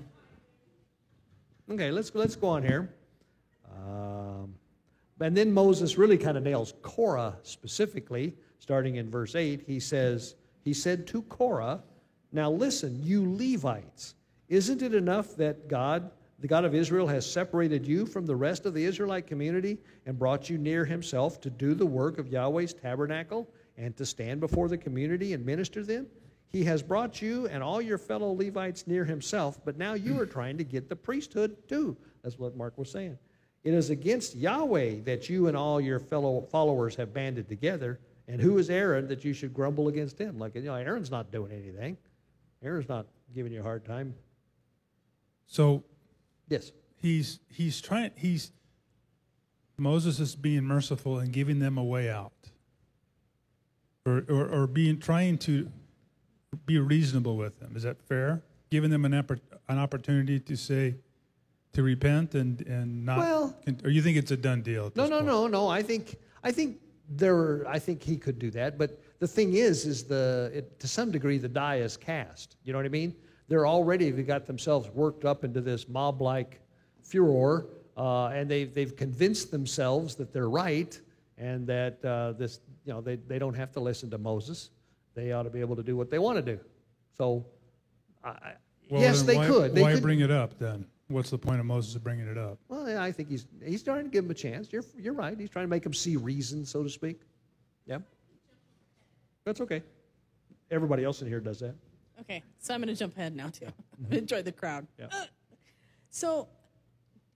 okay, 1.71 1.91
let's 1.91 2.15
let's 2.15 2.37
go 2.37 2.49
on 2.49 2.63
here. 2.63 2.91
Um, 3.75 4.55
and 5.21 5.37
then 5.37 5.53
Moses 5.53 5.99
really 5.99 6.19
kind 6.19 6.37
of 6.37 6.43
nails 6.43 6.75
Korah 6.83 7.37
specifically, 7.43 8.35
starting 8.59 8.97
in 8.97 9.11
verse 9.11 9.35
eight. 9.35 9.65
He 9.67 9.81
says, 9.81 10.35
he 10.63 10.75
said 10.75 11.07
to 11.09 11.23
Korah, 11.23 11.83
"Now 12.33 12.51
listen, 12.51 13.01
you 13.03 13.25
Levites, 13.37 14.15
isn't 14.49 14.83
it 14.83 14.95
enough 14.95 15.37
that 15.37 15.69
God?" 15.69 16.11
The 16.39 16.49
God 16.49 16.67
of 16.67 16.75
Israel 16.75 17.07
has 17.07 17.25
separated 17.25 17.87
you 17.87 18.05
from 18.05 18.27
the 18.27 18.37
rest 18.37 18.67
of 18.67 18.75
the 18.75 18.85
Israelite 18.85 19.27
community 19.27 19.79
and 20.05 20.19
brought 20.19 20.51
you 20.51 20.59
near 20.59 20.85
himself 20.85 21.41
to 21.41 21.49
do 21.49 21.73
the 21.73 21.87
work 21.87 22.19
of 22.19 22.29
Yahweh's 22.29 22.75
tabernacle 22.75 23.49
and 23.79 23.97
to 23.97 24.05
stand 24.05 24.41
before 24.41 24.69
the 24.69 24.77
community 24.77 25.33
and 25.33 25.47
minister 25.47 25.83
them. 25.83 26.07
He 26.49 26.63
has 26.65 26.83
brought 26.83 27.23
you 27.23 27.47
and 27.47 27.63
all 27.63 27.81
your 27.81 27.97
fellow 27.97 28.33
Levites 28.33 28.87
near 28.87 29.05
himself, 29.05 29.59
but 29.65 29.79
now 29.79 29.95
you 29.95 30.21
are 30.21 30.27
trying 30.27 30.59
to 30.59 30.65
get 30.65 30.91
the 30.91 30.97
priesthood 30.97 31.57
too. 31.69 31.97
That's 32.23 32.39
what 32.39 32.55
Mark 32.55 32.77
was 32.77 32.91
saying. 32.91 33.19
It 33.65 33.75
is 33.75 33.91
against 33.91 34.37
Yahweh 34.37 35.01
that 35.05 35.29
you 35.29 35.49
and 35.49 35.57
all 35.57 35.81
your 35.81 35.99
fellow 35.99 36.41
followers 36.41 36.95
have 36.97 37.13
banded 37.13 37.49
together. 37.49 37.99
And 38.29 38.41
who 38.41 38.59
is 38.59 38.71
Aaron 38.71 39.09
that 39.09 39.25
you 39.25 39.33
should 39.33 39.55
grumble 39.55 39.89
against 39.89 40.19
him? 40.19 40.39
Like, 40.39 40.55
you 40.55 40.63
know, 40.63 40.75
Aaron's 40.75 41.11
not 41.11 41.31
doing 41.31 41.53
anything. 41.53 41.97
Aaron's 42.63 42.89
not 42.89 43.07
giving 43.35 43.53
you 43.53 43.61
a 43.61 43.63
hard 43.63 43.85
time. 43.85 44.15
So 45.47 45.85
Yes. 46.49 46.73
he's 46.97 47.41
he's 47.49 47.81
trying 47.81 48.11
he's 48.17 48.53
Moses 49.79 50.19
is 50.21 50.35
being 50.35 50.65
merciful 50.65 51.19
and 51.19 51.33
giving 51.33 51.59
them 51.59 51.77
a 51.79 51.85
way 51.85 52.11
out. 52.11 52.33
Or 54.05 54.25
or, 54.29 54.49
or 54.49 54.67
being 54.67 54.99
trying 54.99 55.39
to 55.39 55.71
be 56.65 56.79
reasonable 56.79 57.37
with 57.37 57.59
them. 57.61 57.75
Is 57.77 57.83
that 57.83 58.01
fair? 58.03 58.43
Giving 58.71 58.91
them 58.91 59.05
an 59.05 59.15
an 59.15 59.79
opportunity 59.79 60.41
to 60.41 60.57
say 60.57 60.97
to 61.77 61.83
repent 61.83 62.35
and 62.35 62.63
and 62.63 63.05
not 63.05 63.19
Well- 63.19 63.57
or 63.85 63.91
you 63.91 64.03
think 64.03 64.17
it's 64.17 64.31
a 64.31 64.37
done 64.37 64.63
deal? 64.63 64.91
No, 64.97 65.07
no, 65.07 65.17
point? 65.17 65.27
no, 65.27 65.47
no. 65.47 65.69
I 65.69 65.83
think 65.83 66.17
I 66.43 66.51
think 66.51 66.79
there. 67.09 67.67
I 67.69 67.79
think 67.79 68.03
he 68.03 68.17
could 68.17 68.39
do 68.39 68.51
that. 68.53 68.79
But 68.79 68.99
the 69.19 69.29
thing 69.29 69.53
is, 69.55 69.85
is 69.87 70.05
the 70.05 70.51
it, 70.55 70.81
to 70.81 70.89
some 70.89 71.11
degree 71.11 71.39
the 71.39 71.49
die 71.49 71.77
is 71.77 71.97
cast. 71.97 72.57
You 72.65 72.73
know 72.73 72.79
what 72.79 72.87
I 72.87 72.91
mean? 72.91 73.15
They're 73.49 73.67
already 73.67 74.11
they 74.11 74.23
got 74.23 74.47
themselves 74.47 74.89
worked 74.91 75.25
up 75.25 75.45
into 75.45 75.61
this 75.61 75.87
mob-like 75.89 76.61
furor, 77.03 77.67
uh, 77.97 78.29
and 78.29 78.51
they've 78.51 78.73
they've 78.75 78.97
convinced 78.97 79.51
themselves 79.51 80.15
that 80.17 80.33
they're 80.33 80.51
right 80.51 80.99
and 81.39 81.67
that 81.67 82.03
uh, 82.05 82.33
this 82.33 82.61
you 82.87 82.93
know 82.95 83.01
they 83.03 83.17
they 83.17 83.39
don't 83.39 83.55
have 83.55 83.71
to 83.73 83.81
listen 83.81 84.11
to 84.11 84.19
Moses. 84.19 84.71
They 85.15 85.33
ought 85.33 85.45
to 85.45 85.51
be 85.51 85.61
able 85.61 85.77
to 85.77 85.83
do 85.83 85.95
what 85.97 86.11
they 86.11 86.19
want 86.19 86.37
to 86.39 86.43
do. 86.57 86.59
So, 87.19 87.45
I, 88.25 88.29
I- 88.31 88.57
Well, 88.91 89.01
yes, 89.03 89.23
they 89.23 89.37
why, 89.37 89.47
could. 89.47 89.75
They 89.75 89.83
why 89.83 89.93
could, 89.95 90.03
bring 90.03 90.21
it 90.21 90.31
up 90.31 90.59
then? 90.59 90.87
What's 91.09 91.31
the 91.31 91.39
point 91.39 91.61
of 91.61 91.67
Moses 91.67 91.97
bringing 91.99 92.27
it 92.27 92.37
up? 92.37 92.59
well, 92.69 92.89
yeah, 92.89 93.03
I 93.03 93.13
think 93.13 93.29
he's 93.29 93.47
he's 93.65 93.83
trying 93.83 94.05
to 94.05 94.11
give 94.11 94.25
him 94.25 94.31
a 94.31 94.35
chance. 94.35 94.73
You're 94.73 94.85
you're 94.99 95.15
right. 95.15 95.39
He's 95.39 95.51
trying 95.51 95.65
to 95.65 95.71
make 95.71 95.87
him 95.87 95.95
see 95.95 96.17
reason, 96.17 96.65
so 96.65 96.83
to 96.83 96.91
speak. 96.91 97.21
Yeah. 97.87 97.99
That's 99.45 99.61
okay. 99.61 99.83
Everybody 100.71 101.05
else 101.05 101.23
in 101.23 101.29
here 101.29 101.39
does 101.39 101.61
that. 101.61 101.77
Okay, 102.21 102.43
so 102.59 102.75
I'm 102.75 102.81
going 102.81 102.93
to 102.93 102.99
jump 102.99 103.17
ahead 103.17 103.37
now 103.37 103.49
too. 103.49 103.67
Mm-hmm. 104.03 104.13
Enjoy 104.19 104.43
the 104.43 104.53
crowd. 104.53 104.87
Yeah. 104.99 105.07
So, 106.09 106.49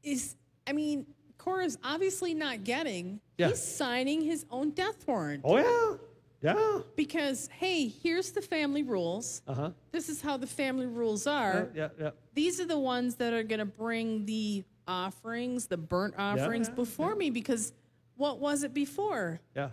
is 0.03 0.37
I 0.67 0.73
mean, 0.73 1.05
Korah's 1.37 1.77
obviously 1.85 2.33
not 2.33 2.65
getting. 2.65 3.21
Yeah. 3.37 3.49
He's 3.49 3.63
signing 3.63 4.23
his 4.23 4.47
own 4.51 4.71
death 4.71 5.07
warrant. 5.07 5.43
Oh 5.45 5.59
yeah, 5.59 5.99
yeah. 6.43 6.81
Because 6.97 7.49
hey, 7.59 7.89
here's 7.89 8.33
the 8.33 8.43
family 8.43 8.83
rules. 8.83 9.43
Uh 9.47 9.55
huh. 9.55 9.71
This 9.93 10.09
is 10.09 10.21
how 10.21 10.37
the 10.37 10.47
family 10.47 10.87
rules 10.87 11.27
are. 11.27 11.69
yeah, 11.75 11.89
yeah. 11.99 12.11
These 12.35 12.61
are 12.61 12.67
the 12.67 12.79
ones 12.79 13.17
that 13.17 13.33
are 13.33 13.43
going 13.43 13.59
to 13.59 13.65
bring 13.65 14.25
the 14.27 14.65
offerings, 14.89 15.67
the 15.67 15.77
burnt 15.77 16.15
offerings 16.19 16.69
before 16.69 17.15
me. 17.15 17.31
Because 17.31 17.73
what 18.17 18.39
was 18.41 18.63
it 18.63 18.73
before? 18.75 19.41
Yeah, 19.57 19.71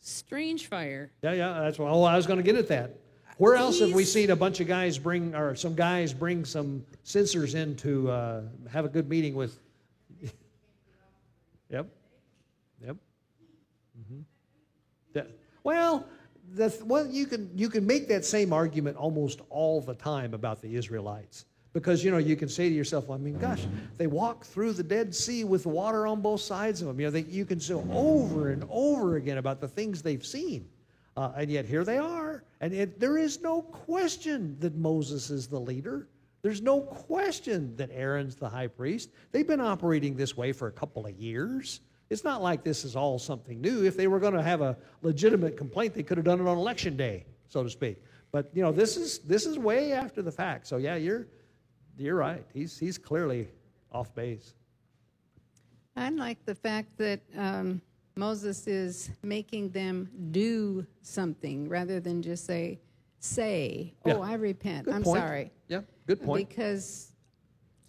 Strange 0.00 0.66
fire. 0.66 1.10
yeah, 1.22 1.32
yeah. 1.32 1.60
That's 1.60 1.78
what. 1.78 1.90
Oh, 1.90 2.02
I 2.02 2.16
was 2.16 2.26
going 2.26 2.38
to 2.38 2.42
get 2.42 2.56
at 2.56 2.68
that. 2.68 2.96
Where 3.36 3.54
else 3.56 3.80
have 3.80 3.92
we 3.94 4.04
seen 4.04 4.30
a 4.30 4.36
bunch 4.36 4.60
of 4.60 4.66
guys 4.66 4.98
bring, 4.98 5.34
or 5.34 5.54
some 5.54 5.74
guys 5.74 6.12
bring 6.12 6.44
some 6.44 6.84
censers 7.04 7.54
in 7.54 7.74
to 7.76 8.10
uh, 8.10 8.42
have 8.70 8.84
a 8.84 8.88
good 8.88 9.08
meeting 9.08 9.34
with? 9.34 9.58
yep, 11.70 11.86
yep. 12.84 12.96
Well, 15.62 16.06
the 16.54 16.70
th- 16.70 16.82
well, 16.82 17.06
you 17.06 17.26
can 17.26 17.50
you 17.54 17.68
can 17.68 17.86
make 17.86 18.08
that 18.08 18.24
same 18.24 18.52
argument 18.52 18.96
almost 18.96 19.40
all 19.50 19.80
the 19.80 19.94
time 19.94 20.34
about 20.34 20.60
the 20.60 20.74
Israelites. 20.74 21.46
Because 21.72 22.02
you 22.02 22.10
know 22.10 22.18
you 22.18 22.34
can 22.34 22.48
say 22.48 22.68
to 22.68 22.74
yourself, 22.74 23.06
well, 23.06 23.16
I 23.16 23.20
mean, 23.20 23.38
gosh, 23.38 23.64
they 23.96 24.08
walk 24.08 24.44
through 24.44 24.72
the 24.72 24.82
Dead 24.82 25.14
Sea 25.14 25.44
with 25.44 25.66
water 25.66 26.04
on 26.04 26.20
both 26.20 26.40
sides 26.40 26.82
of 26.82 26.88
them. 26.88 26.98
You 26.98 27.06
know, 27.06 27.10
they, 27.12 27.22
you 27.22 27.46
can 27.46 27.60
say 27.60 27.74
over 27.74 28.50
and 28.50 28.64
over 28.68 29.16
again 29.16 29.38
about 29.38 29.60
the 29.60 29.68
things 29.68 30.02
they've 30.02 30.26
seen, 30.26 30.68
uh, 31.16 31.30
and 31.36 31.48
yet 31.48 31.66
here 31.66 31.84
they 31.84 31.98
are, 31.98 32.42
and 32.60 32.74
it, 32.74 32.98
there 32.98 33.16
is 33.16 33.40
no 33.40 33.62
question 33.62 34.56
that 34.58 34.74
Moses 34.74 35.30
is 35.30 35.46
the 35.46 35.60
leader. 35.60 36.08
There's 36.42 36.62
no 36.62 36.80
question 36.80 37.76
that 37.76 37.90
Aaron's 37.92 38.34
the 38.34 38.48
high 38.48 38.66
priest. 38.66 39.10
They've 39.30 39.46
been 39.46 39.60
operating 39.60 40.16
this 40.16 40.36
way 40.36 40.52
for 40.52 40.68
a 40.68 40.72
couple 40.72 41.06
of 41.06 41.14
years. 41.16 41.80
It's 42.10 42.24
not 42.24 42.42
like 42.42 42.64
this 42.64 42.84
is 42.84 42.96
all 42.96 43.20
something 43.20 43.60
new. 43.60 43.84
If 43.84 43.96
they 43.96 44.08
were 44.08 44.18
going 44.18 44.34
to 44.34 44.42
have 44.42 44.60
a 44.60 44.76
legitimate 45.02 45.56
complaint, 45.56 45.94
they 45.94 46.02
could 46.02 46.18
have 46.18 46.24
done 46.24 46.40
it 46.40 46.46
on 46.48 46.58
election 46.58 46.96
day, 46.96 47.24
so 47.48 47.62
to 47.62 47.70
speak. 47.70 48.02
But 48.32 48.50
you 48.52 48.62
know, 48.62 48.72
this 48.72 48.96
is 48.96 49.20
this 49.20 49.46
is 49.46 49.58
way 49.58 49.92
after 49.92 50.20
the 50.20 50.32
fact. 50.32 50.66
So 50.66 50.76
yeah, 50.76 50.96
you're 50.96 51.28
you're 51.96 52.16
right. 52.16 52.44
He's 52.52 52.76
he's 52.78 52.98
clearly 52.98 53.48
off 53.92 54.12
base. 54.14 54.54
I 55.96 56.08
like 56.10 56.44
the 56.46 56.54
fact 56.54 56.96
that 56.98 57.20
um, 57.36 57.80
Moses 58.16 58.66
is 58.66 59.10
making 59.22 59.70
them 59.70 60.08
do 60.32 60.86
something 61.02 61.68
rather 61.68 62.00
than 62.00 62.22
just 62.22 62.44
say, 62.46 62.80
say, 63.18 63.94
Yeah. 64.06 64.14
oh, 64.14 64.22
I 64.22 64.34
repent. 64.34 64.86
Good 64.86 64.94
I'm 64.94 65.02
point. 65.02 65.18
sorry. 65.20 65.50
Yeah, 65.68 65.80
good 66.06 66.22
point. 66.22 66.48
Because 66.48 67.12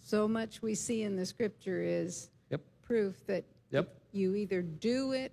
so 0.00 0.26
much 0.28 0.62
we 0.62 0.74
see 0.74 1.02
in 1.02 1.16
the 1.16 1.26
scripture 1.26 1.80
is 1.82 2.30
Yep. 2.50 2.60
proof 2.82 3.26
that 3.26 3.44
Yep. 3.70 3.96
You 4.12 4.34
either 4.34 4.62
do 4.62 5.12
it 5.12 5.32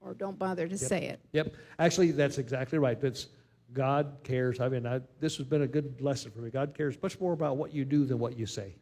or 0.00 0.14
don't 0.14 0.38
bother 0.38 0.68
to 0.68 0.78
say 0.78 1.06
it. 1.06 1.20
Yep. 1.32 1.56
Actually, 1.78 2.12
that's 2.12 2.38
exactly 2.38 2.78
right. 2.78 3.00
That's 3.00 3.28
God 3.72 4.18
cares. 4.22 4.60
I 4.60 4.68
mean, 4.68 4.86
I, 4.86 5.00
this 5.20 5.36
has 5.36 5.46
been 5.46 5.62
a 5.62 5.66
good 5.66 6.00
lesson 6.00 6.30
for 6.30 6.40
me. 6.40 6.50
God 6.50 6.74
cares 6.76 6.96
much 7.02 7.20
more 7.20 7.32
about 7.32 7.56
what 7.56 7.72
you 7.74 7.84
do 7.84 8.04
than 8.04 8.18
what 8.18 8.38
you 8.38 8.46
say. 8.46 8.74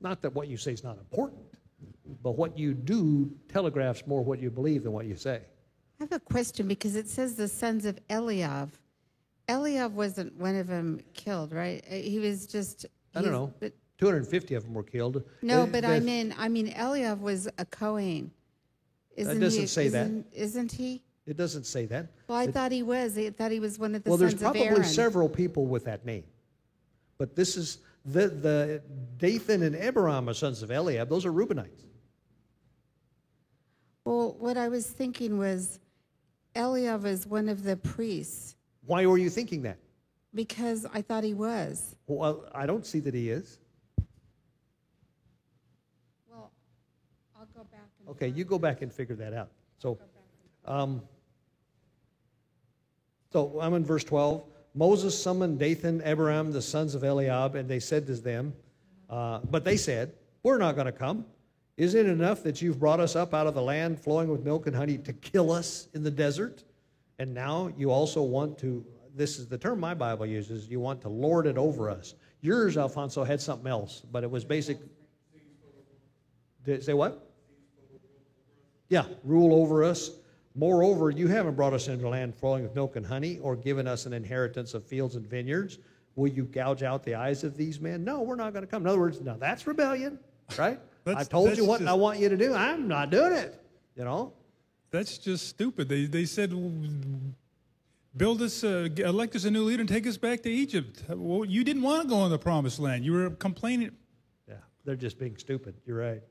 Not 0.00 0.22
that 0.22 0.34
what 0.34 0.48
you 0.48 0.56
say 0.56 0.72
is 0.72 0.84
not 0.84 0.98
important, 0.98 1.40
but 2.22 2.32
what 2.32 2.58
you 2.58 2.74
do 2.74 3.30
telegraphs 3.48 4.06
more 4.06 4.22
what 4.22 4.40
you 4.40 4.50
believe 4.50 4.84
than 4.84 4.92
what 4.92 5.06
you 5.06 5.16
say. 5.16 5.42
I 6.00 6.04
have 6.04 6.12
a 6.12 6.20
question 6.20 6.66
because 6.66 6.96
it 6.96 7.08
says 7.08 7.34
the 7.34 7.48
sons 7.48 7.84
of 7.84 7.98
Eliav. 8.08 8.70
Eliav 9.48 9.92
wasn't 9.92 10.34
one 10.36 10.56
of 10.56 10.66
them 10.66 11.00
killed, 11.12 11.52
right? 11.52 11.84
Uh, 11.90 11.94
He 11.96 12.18
was 12.18 12.46
just. 12.46 12.86
I 13.14 13.20
don't 13.22 13.32
know. 13.32 13.52
But, 13.58 13.74
250 14.00 14.54
of 14.54 14.64
them 14.64 14.72
were 14.72 14.82
killed. 14.82 15.22
no, 15.42 15.66
but 15.66 15.84
I 15.84 16.00
mean, 16.00 16.34
I 16.38 16.48
mean, 16.48 16.68
Eliav 16.72 17.20
was 17.20 17.48
a 17.58 17.66
Kohen. 17.66 18.30
Isn't 19.14 19.38
doesn't 19.40 19.60
he, 19.60 19.66
say 19.66 19.88
that. 19.88 20.06
isn't, 20.06 20.26
Isn't 20.32 20.72
he? 20.72 21.02
It 21.26 21.36
doesn't 21.36 21.64
say 21.64 21.84
that. 21.86 22.06
Well, 22.26 22.38
I 22.38 22.44
It- 22.44 22.54
thought 22.54 22.72
he 22.72 22.82
was. 22.82 23.18
I 23.18 23.28
thought 23.28 23.50
he 23.52 23.60
was 23.60 23.78
one 23.78 23.94
of 23.94 24.02
the 24.02 24.08
well, 24.08 24.16
there's 24.16 24.32
sons 24.32 24.42
of 24.42 24.46
probably 24.46 24.62
Aaron. 24.68 24.84
several 24.84 25.28
people 25.28 25.66
with 25.66 25.84
that 25.84 26.06
name. 26.06 26.24
But 27.18 27.36
this 27.36 27.58
is 27.58 27.78
the, 28.06 28.28
the 28.28 28.82
Dathan 29.18 29.62
and 29.62 29.76
Abiram 29.76 30.30
are 30.30 30.34
sons 30.34 30.62
of 30.62 30.70
Eliab. 30.70 31.10
Those 31.10 31.26
are 31.26 31.32
Reubenites. 31.32 31.84
Well, 34.06 34.34
what 34.38 34.56
I 34.56 34.68
was 34.68 34.86
thinking 34.86 35.36
was 35.36 35.78
Eliav 36.56 37.04
is 37.04 37.26
one 37.26 37.50
of 37.50 37.62
the 37.64 37.76
priests 37.76 38.56
Why 38.86 39.04
were 39.04 39.18
you 39.18 39.28
thinking 39.28 39.60
that? 39.62 39.76
because 40.34 40.86
I 40.94 41.02
thought 41.02 41.22
he 41.22 41.34
was. 41.34 41.96
Well, 42.06 42.48
I 42.54 42.64
don't 42.64 42.86
see 42.86 43.00
that 43.00 43.12
he 43.12 43.28
is. 43.30 43.58
Well, 46.30 46.50
I'll 47.38 47.46
go 47.54 47.64
back. 47.70 47.80
And 47.98 47.99
Okay, 48.10 48.28
you 48.28 48.44
go 48.44 48.58
back 48.58 48.82
and 48.82 48.92
figure 48.92 49.14
that 49.16 49.32
out. 49.32 49.50
So, 49.78 49.98
um, 50.64 51.00
so 53.32 53.58
I'm 53.60 53.74
in 53.74 53.84
verse 53.84 54.02
12. 54.02 54.42
Moses 54.74 55.20
summoned 55.20 55.58
Dathan, 55.58 56.02
Abiram, 56.02 56.52
the 56.52 56.62
sons 56.62 56.94
of 56.94 57.04
Eliab, 57.04 57.54
and 57.54 57.68
they 57.68 57.78
said 57.78 58.06
to 58.06 58.14
them, 58.14 58.52
uh, 59.08 59.40
but 59.50 59.64
they 59.64 59.76
said, 59.76 60.12
We're 60.42 60.58
not 60.58 60.74
going 60.74 60.86
to 60.86 60.92
come. 60.92 61.24
Isn't 61.76 62.06
it 62.06 62.10
enough 62.10 62.42
that 62.42 62.60
you've 62.60 62.78
brought 62.78 63.00
us 63.00 63.16
up 63.16 63.32
out 63.32 63.46
of 63.46 63.54
the 63.54 63.62
land 63.62 63.98
flowing 63.98 64.28
with 64.28 64.44
milk 64.44 64.66
and 64.66 64.74
honey 64.74 64.98
to 64.98 65.12
kill 65.12 65.52
us 65.52 65.88
in 65.94 66.02
the 66.02 66.10
desert? 66.10 66.64
And 67.18 67.32
now 67.32 67.72
you 67.76 67.90
also 67.90 68.22
want 68.22 68.58
to, 68.58 68.84
this 69.14 69.38
is 69.38 69.46
the 69.46 69.56
term 69.56 69.80
my 69.80 69.94
Bible 69.94 70.26
uses, 70.26 70.68
you 70.68 70.80
want 70.80 71.00
to 71.02 71.08
lord 71.08 71.46
it 71.46 71.56
over 71.56 71.90
us. 71.90 72.14
Yours, 72.40 72.76
Alfonso, 72.76 73.24
had 73.24 73.40
something 73.40 73.68
else, 73.68 74.02
but 74.10 74.24
it 74.24 74.30
was 74.30 74.44
basic. 74.44 74.78
Did 76.64 76.80
it 76.80 76.84
say 76.84 76.92
what? 76.92 77.29
Yeah, 78.90 79.04
rule 79.24 79.54
over 79.54 79.82
us. 79.82 80.10
Moreover, 80.54 81.10
you 81.10 81.28
haven't 81.28 81.54
brought 81.54 81.72
us 81.72 81.88
into 81.88 82.06
a 82.06 82.10
land 82.10 82.34
flowing 82.34 82.64
with 82.64 82.74
milk 82.74 82.96
and 82.96 83.06
honey 83.06 83.38
or 83.38 83.56
given 83.56 83.86
us 83.86 84.04
an 84.04 84.12
inheritance 84.12 84.74
of 84.74 84.84
fields 84.84 85.14
and 85.14 85.26
vineyards. 85.26 85.78
Will 86.16 86.28
you 86.28 86.44
gouge 86.44 86.82
out 86.82 87.04
the 87.04 87.14
eyes 87.14 87.44
of 87.44 87.56
these 87.56 87.80
men? 87.80 88.04
No, 88.04 88.20
we're 88.20 88.34
not 88.34 88.52
going 88.52 88.64
to 88.64 88.70
come. 88.70 88.82
In 88.82 88.88
other 88.88 88.98
words, 88.98 89.20
now 89.20 89.36
that's 89.38 89.66
rebellion, 89.66 90.18
right? 90.58 90.78
I 91.06 91.24
told 91.24 91.56
you 91.56 91.64
what 91.64 91.86
I 91.86 91.94
want 91.94 92.18
you 92.18 92.28
to 92.28 92.36
do. 92.36 92.52
I'm 92.52 92.88
not 92.88 93.10
doing 93.10 93.32
it. 93.32 93.64
You 93.96 94.04
know? 94.04 94.32
That's 94.90 95.18
just 95.18 95.48
stupid. 95.48 95.88
They, 95.88 96.06
they 96.06 96.24
said, 96.24 96.50
build 98.16 98.42
us, 98.42 98.64
uh, 98.64 98.88
elect 98.96 99.36
us 99.36 99.44
a 99.44 99.50
new 99.52 99.62
leader 99.62 99.80
and 99.80 99.88
take 99.88 100.06
us 100.06 100.16
back 100.16 100.42
to 100.42 100.50
Egypt. 100.50 101.04
Well, 101.08 101.44
you 101.44 101.62
didn't 101.62 101.82
want 101.82 102.02
to 102.02 102.08
go 102.08 102.24
in 102.24 102.30
the 102.30 102.38
promised 102.38 102.80
land. 102.80 103.04
You 103.04 103.12
were 103.12 103.30
complaining. 103.30 103.92
Yeah, 104.48 104.54
they're 104.84 104.96
just 104.96 105.18
being 105.18 105.36
stupid. 105.36 105.76
You're 105.86 105.98
right. 105.98 106.22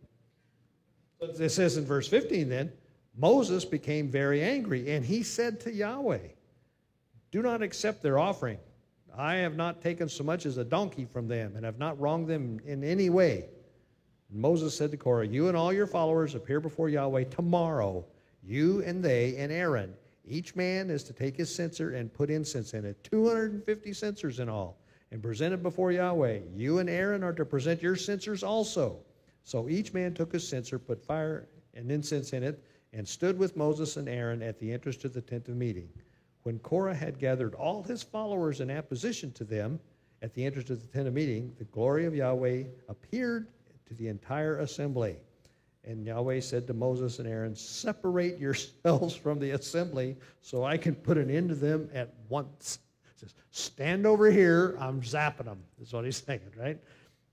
It 1.22 1.52
says 1.52 1.78
in 1.78 1.86
verse 1.86 2.08
15 2.08 2.50
then, 2.50 2.72
Moses 3.18 3.66
became 3.66 4.10
very 4.10 4.42
angry, 4.42 4.92
and 4.92 5.04
he 5.06 5.24
said 5.24 5.60
to 5.62 5.74
Yahweh, 5.74 6.30
Do 7.32 7.42
not 7.42 7.62
accept 7.62 8.02
their 8.02 8.18
offering. 8.18 8.60
I 9.18 9.36
have 9.36 9.58
not 9.58 9.82
taken 9.82 10.08
so 10.08 10.24
much 10.24 10.46
as 10.46 10.58
a 10.58 10.64
donkey 10.64 11.06
from 11.06 11.28
them, 11.28 11.56
and 11.56 11.66
have 11.66 11.80
not 11.80 12.00
wronged 12.00 12.28
them 12.28 12.62
in 12.66 12.84
any 12.84 13.10
way. 13.10 13.46
And 14.30 14.40
Moses 14.40 14.78
said 14.78 14.92
to 14.92 14.98
Korah, 14.98 15.28
You 15.28 15.50
and 15.50 15.58
all 15.58 15.74
your 15.74 15.88
followers 15.88 16.36
appear 16.36 16.62
before 16.62 16.88
Yahweh 16.88 17.26
tomorrow, 17.26 18.06
you 18.42 18.82
and 18.84 19.04
they 19.04 19.36
and 19.36 19.52
Aaron. 19.52 19.94
Each 20.26 20.56
man 20.56 20.90
is 20.90 21.04
to 21.06 21.14
take 21.14 21.36
his 21.36 21.54
censer 21.54 21.96
and 21.96 22.14
put 22.14 22.30
incense 22.30 22.74
in 22.74 22.86
it, 22.86 23.04
250 23.04 23.94
censers 23.94 24.40
in 24.40 24.48
all, 24.48 24.78
and 25.12 25.22
present 25.22 25.54
it 25.54 25.64
before 25.64 25.92
Yahweh. 25.92 26.40
You 26.56 26.78
and 26.78 26.90
Aaron 26.90 27.24
are 27.24 27.34
to 27.34 27.44
present 27.44 27.82
your 27.82 27.96
censers 27.96 28.44
also. 28.44 29.00
So 29.44 29.70
each 29.70 29.94
man 29.94 30.14
took 30.14 30.34
his 30.34 30.48
censer, 30.48 30.80
put 30.80 31.04
fire 31.04 31.48
and 31.74 31.92
incense 31.92 32.34
in 32.34 32.44
it, 32.44 32.64
and 32.94 33.08
stood 33.08 33.38
with 33.38 33.56
Moses 33.56 33.98
and 33.98 34.10
Aaron 34.10 34.42
at 34.42 34.60
the 34.60 34.72
entrance 34.72 34.98
to 34.98 35.10
the 35.10 35.22
tent 35.22 35.48
of 35.48 35.56
meeting. 35.56 35.90
When 36.44 36.60
Korah 36.60 36.96
had 36.96 37.20
gathered 37.20 37.54
all 37.56 37.84
his 37.84 38.02
followers 38.02 38.62
in 38.62 38.72
opposition 38.72 39.32
to 39.34 39.44
them 39.44 39.80
at 40.22 40.34
the 40.34 40.46
entrance 40.46 40.68
to 40.68 40.76
the 40.76 40.88
tent 40.88 41.08
of 41.08 41.14
meeting, 41.14 41.54
the 41.58 41.66
glory 41.66 42.06
of 42.06 42.16
Yahweh 42.16 42.64
appeared 42.88 43.48
to 43.88 43.94
the 43.94 44.08
entire 44.08 44.60
assembly. 44.60 45.18
And 45.84 46.06
Yahweh 46.06 46.40
said 46.42 46.68
to 46.68 46.74
Moses 46.74 47.20
and 47.20 47.28
Aaron, 47.28 47.56
Separate 47.56 48.38
yourselves 48.38 49.16
from 49.16 49.40
the 49.40 49.52
assembly 49.52 50.18
so 50.42 50.64
I 50.64 50.78
can 50.78 50.96
put 50.96 51.18
an 51.18 51.30
end 51.30 51.50
to 51.50 51.56
them 51.56 51.90
at 51.94 52.14
once. 52.28 52.80
He 53.04 53.20
says, 53.20 53.34
Stand 53.52 54.06
over 54.06 54.30
here, 54.30 54.78
I'm 54.80 55.02
zapping 55.02 55.46
them, 55.46 55.64
is 55.82 55.94
what 55.94 56.06
he's 56.06 56.24
saying, 56.24 56.42
right? 56.58 56.80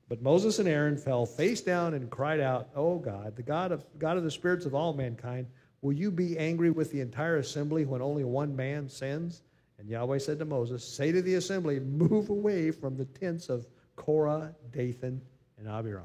But 0.09 0.23
Moses 0.23 0.59
and 0.59 0.69
Aaron 0.69 0.97
fell 0.97 1.27
face 1.27 1.61
down 1.61 1.95
and 1.95 2.11
cried 2.11 2.41
out, 2.41 2.69
Oh 2.75 2.99
God, 2.99 3.35
the 3.35 3.43
God 3.43 3.73
of, 3.73 3.85
God 3.99 4.17
of 4.17 4.25
the 4.25 4.31
spirits 4.31 4.65
of 4.65 4.75
all 4.75 4.93
mankind, 4.93 5.47
will 5.83 5.93
you 5.93 6.11
be 6.11 6.39
angry 6.39 6.71
with 6.71 6.93
the 6.93 7.01
entire 7.01 7.37
assembly 7.39 7.85
when 7.85 8.01
only 8.01 8.25
one 8.25 8.55
man 8.55 8.89
sins? 8.89 9.43
And 9.79 9.89
Yahweh 9.89 10.19
said 10.19 10.39
to 10.39 10.45
Moses, 10.45 10.85
Say 10.85 11.11
to 11.13 11.23
the 11.23 11.35
assembly, 11.35 11.81
Move 11.81 12.31
away 12.31 12.71
from 12.71 12.97
the 12.97 13.05
tents 13.05 13.49
of 13.49 13.67
Korah, 13.97 14.55
Dathan, 14.73 15.21
and 15.59 15.69
Abiram. 15.69 16.05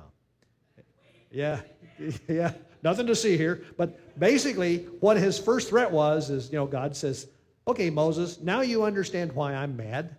Yeah, 1.29 1.61
yeah, 2.27 2.53
nothing 2.83 3.07
to 3.07 3.15
see 3.15 3.37
here. 3.37 3.63
But 3.77 4.19
basically, 4.19 4.79
what 4.99 5.17
his 5.17 5.37
first 5.37 5.69
threat 5.69 5.91
was 5.91 6.29
is, 6.29 6.51
you 6.51 6.57
know, 6.57 6.65
God 6.65 6.95
says, 6.95 7.27
Okay, 7.67 7.91
Moses, 7.91 8.39
now 8.39 8.61
you 8.61 8.83
understand 8.83 9.31
why 9.33 9.53
I'm 9.53 9.77
mad. 9.77 10.17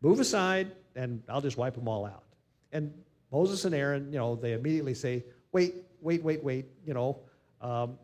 Move 0.00 0.18
aside, 0.18 0.72
and 0.96 1.22
I'll 1.28 1.42
just 1.42 1.58
wipe 1.58 1.74
them 1.74 1.86
all 1.86 2.06
out. 2.06 2.24
And 2.72 2.94
Moses 3.32 3.64
and 3.64 3.74
Aaron, 3.74 4.12
you 4.12 4.18
know, 4.18 4.36
they 4.36 4.52
immediately 4.52 4.94
say, 4.94 5.24
Wait, 5.52 5.74
wait, 6.00 6.22
wait, 6.22 6.42
wait, 6.42 6.66
you 6.86 6.94
know, 6.94 7.18
um, 7.60 7.98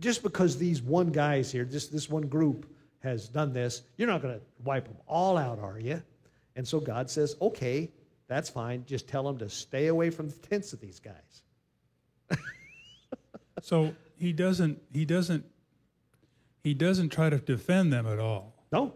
just 0.00 0.22
because 0.22 0.58
these 0.58 0.82
one 0.82 1.10
guys 1.10 1.50
here, 1.50 1.64
just 1.64 1.92
this 1.92 2.08
one 2.08 2.26
group 2.26 2.70
has 3.00 3.28
done 3.28 3.52
this, 3.52 3.82
you're 3.96 4.08
not 4.08 4.22
going 4.22 4.34
to 4.34 4.40
wipe 4.62 4.86
them 4.86 4.96
all 5.06 5.36
out, 5.36 5.58
are 5.58 5.78
you? 5.78 6.02
And 6.56 6.66
so 6.66 6.80
God 6.80 7.10
says, 7.10 7.36
Okay, 7.40 7.90
that's 8.28 8.48
fine. 8.48 8.84
Just 8.86 9.08
tell 9.08 9.22
them 9.22 9.38
to 9.38 9.48
stay 9.48 9.88
away 9.88 10.10
from 10.10 10.28
the 10.28 10.36
tents 10.36 10.72
of 10.72 10.80
these 10.80 11.00
guys. 11.00 11.42
So 13.64 13.94
he 14.18 14.34
doesn't, 14.34 14.82
he 14.92 15.06
doesn't, 15.06 15.46
he 16.62 16.74
doesn't 16.74 17.08
try 17.08 17.30
to 17.30 17.38
defend 17.38 17.94
them 17.94 18.06
at 18.06 18.18
all. 18.18 18.52
No. 18.70 18.92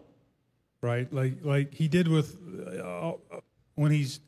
Right? 0.82 1.10
Like, 1.10 1.42
like 1.42 1.72
he 1.72 1.88
did 1.88 2.06
with, 2.06 2.36
uh, 2.66 3.12
uh, 3.12 3.40
when 3.76 3.92
he's, 3.92 4.20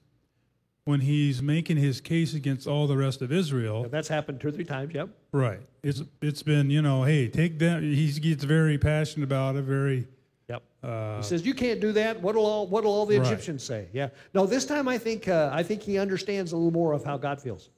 when 0.91 1.01
he's 1.01 1.41
making 1.41 1.77
his 1.79 2.01
case 2.01 2.35
against 2.35 2.67
all 2.67 2.87
the 2.87 2.97
rest 2.97 3.23
of 3.23 3.33
Israel. 3.33 3.87
That's 3.89 4.09
happened 4.09 4.41
two 4.41 4.49
or 4.49 4.51
three 4.53 4.65
times, 4.65 4.93
yep. 4.95 5.09
Right. 5.33 5.61
It's 5.83 6.03
it's 6.21 6.43
been 6.43 6.69
you 6.71 6.83
know 6.83 7.05
hey 7.05 7.29
take 7.29 7.59
them. 7.59 7.83
He 7.83 8.11
gets 8.21 8.45
very 8.45 8.77
passionate 8.77 9.25
about 9.25 9.57
it. 9.57 9.63
Very. 9.63 10.07
Yep. 10.49 10.63
Uh, 10.83 11.17
He 11.19 11.23
says, 11.23 11.47
"You 11.47 11.55
can't 11.55 11.81
do 11.81 11.93
that. 11.93 12.21
What'll 12.21 12.45
all 12.45 12.67
What'll 12.67 12.93
all 12.93 13.07
the 13.07 13.19
Right. 13.19 13.27
Egyptians 13.27 13.63
say?" 13.63 13.87
Yeah. 13.93 14.09
No, 14.35 14.45
this 14.47 14.67
time 14.67 14.89
I 14.89 14.99
think 14.99 15.29
uh, 15.29 15.51
I 15.53 15.63
think 15.63 15.81
he 15.83 15.97
understands 15.99 16.53
a 16.53 16.57
little 16.57 16.73
more 16.73 16.93
of 16.93 17.05
how 17.05 17.17
God 17.17 17.41
feels. 17.41 17.71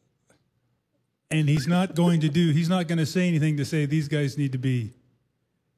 and 1.30 1.48
he's 1.48 1.66
not 1.66 1.94
going 1.94 2.20
to 2.20 2.28
do. 2.28 2.51
He's 2.52 2.68
not 2.68 2.89
going 2.89 2.98
to 2.98 3.06
say 3.06 3.28
anything 3.28 3.56
to 3.59 3.64
say 3.64 3.86
these 3.86 4.09
guys 4.09 4.36
need 4.36 4.52
to 4.52 4.59
be. 4.59 4.93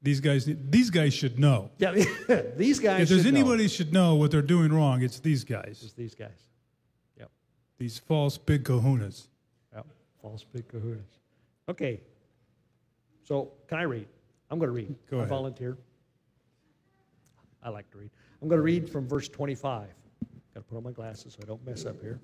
These 0.03 0.21
guys. 0.21 0.49
These 0.71 0.91
guys 0.91 1.13
should 1.15 1.39
know. 1.39 1.71
Yeah, 1.79 1.93
these 2.57 2.79
guys. 2.79 3.03
If 3.03 3.09
there's 3.09 3.23
should 3.23 3.33
know. 3.35 3.41
anybody 3.41 3.69
should 3.69 3.93
know 3.93 4.15
what 4.17 4.31
they're 4.31 4.43
doing 4.57 4.73
wrong, 4.73 5.03
it's 5.03 5.19
these 5.21 5.45
guys. 5.45 5.81
It's 5.85 5.93
these 5.95 6.15
guys. 6.15 6.39
These 7.79 7.99
false 7.99 8.39
big 8.39 8.65
kahunas. 8.65 9.29
Yep. 9.75 9.87
False 10.21 10.45
big 10.45 10.69
kahunas. 10.69 11.19
Okay. 11.69 12.01
So 13.23 13.53
can 13.69 13.79
I 13.79 13.83
read? 13.83 14.07
I'm 14.51 14.59
going 14.59 14.69
to 14.69 14.75
read. 14.75 14.95
Go 15.11 15.17
I 15.17 15.21
ahead. 15.21 15.29
volunteer. 15.29 15.77
I 17.63 17.71
like 17.71 17.91
to 17.93 17.99
read. 17.99 18.11
I'm 18.43 18.49
going 18.49 18.59
to 18.59 18.63
read 18.65 18.89
from 18.89 19.09
verse 19.09 19.29
25. 19.29 19.89
Got 20.55 20.61
to 20.61 20.61
put 20.61 20.77
on 20.77 20.85
my 20.85 20.93
glasses 20.93 21.33
so 21.33 21.41
I 21.43 21.47
don't 21.47 21.65
mess 21.67 21.87
up 21.87 22.01
here. 22.01 22.21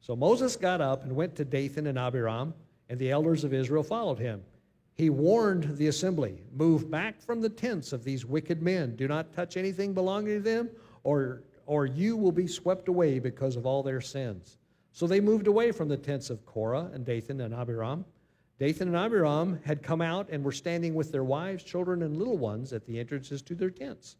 So 0.00 0.14
Moses 0.14 0.56
got 0.56 0.80
up 0.82 1.04
and 1.04 1.14
went 1.16 1.34
to 1.36 1.44
Dathan 1.46 1.86
and 1.86 1.98
Abiram, 1.98 2.52
and 2.90 2.98
the 2.98 3.10
elders 3.10 3.42
of 3.44 3.54
Israel 3.54 3.82
followed 3.82 4.18
him. 4.18 4.42
He 4.92 5.08
warned 5.08 5.76
the 5.78 5.86
assembly, 5.86 6.42
Move 6.54 6.90
back 6.90 7.22
from 7.22 7.40
the 7.40 7.48
tents 7.48 7.92
of 7.92 8.04
these 8.04 8.26
wicked 8.26 8.62
men. 8.62 8.96
Do 8.96 9.08
not 9.08 9.32
touch 9.32 9.56
anything 9.56 9.94
belonging 9.94 10.34
to 10.34 10.40
them, 10.42 10.68
or, 11.04 11.42
or 11.66 11.86
you 11.86 12.16
will 12.16 12.32
be 12.32 12.46
swept 12.46 12.88
away 12.88 13.18
because 13.18 13.56
of 13.56 13.66
all 13.66 13.82
their 13.82 14.00
sins. 14.00 14.58
So 14.92 15.06
they 15.06 15.20
moved 15.20 15.46
away 15.46 15.72
from 15.72 15.88
the 15.88 15.96
tents 15.96 16.30
of 16.30 16.46
Korah 16.46 16.90
and 16.92 17.04
Dathan 17.04 17.40
and 17.40 17.54
Abiram. 17.54 18.04
Dathan 18.58 18.88
and 18.88 18.96
Abiram 18.96 19.58
had 19.64 19.82
come 19.82 20.00
out 20.00 20.28
and 20.30 20.44
were 20.44 20.52
standing 20.52 20.94
with 20.94 21.10
their 21.10 21.24
wives, 21.24 21.64
children, 21.64 22.02
and 22.02 22.16
little 22.16 22.38
ones 22.38 22.72
at 22.72 22.86
the 22.86 23.00
entrances 23.00 23.42
to 23.42 23.54
their 23.54 23.70
tents. 23.70 24.16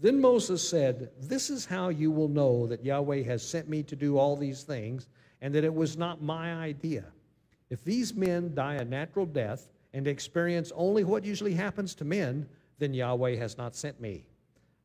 Then 0.00 0.20
Moses 0.20 0.66
said, 0.66 1.10
This 1.20 1.50
is 1.50 1.66
how 1.66 1.90
you 1.90 2.10
will 2.10 2.28
know 2.28 2.66
that 2.66 2.84
Yahweh 2.84 3.22
has 3.22 3.46
sent 3.46 3.68
me 3.68 3.82
to 3.84 3.94
do 3.94 4.18
all 4.18 4.36
these 4.36 4.62
things, 4.62 5.08
and 5.42 5.54
that 5.54 5.64
it 5.64 5.74
was 5.74 5.96
not 5.96 6.22
my 6.22 6.54
idea. 6.54 7.04
If 7.68 7.84
these 7.84 8.14
men 8.14 8.54
die 8.54 8.74
a 8.74 8.84
natural 8.84 9.26
death 9.26 9.68
and 9.92 10.08
experience 10.08 10.72
only 10.74 11.04
what 11.04 11.24
usually 11.24 11.54
happens 11.54 11.94
to 11.96 12.04
men, 12.04 12.48
then 12.78 12.94
Yahweh 12.94 13.36
has 13.36 13.56
not 13.58 13.76
sent 13.76 14.00
me. 14.00 14.24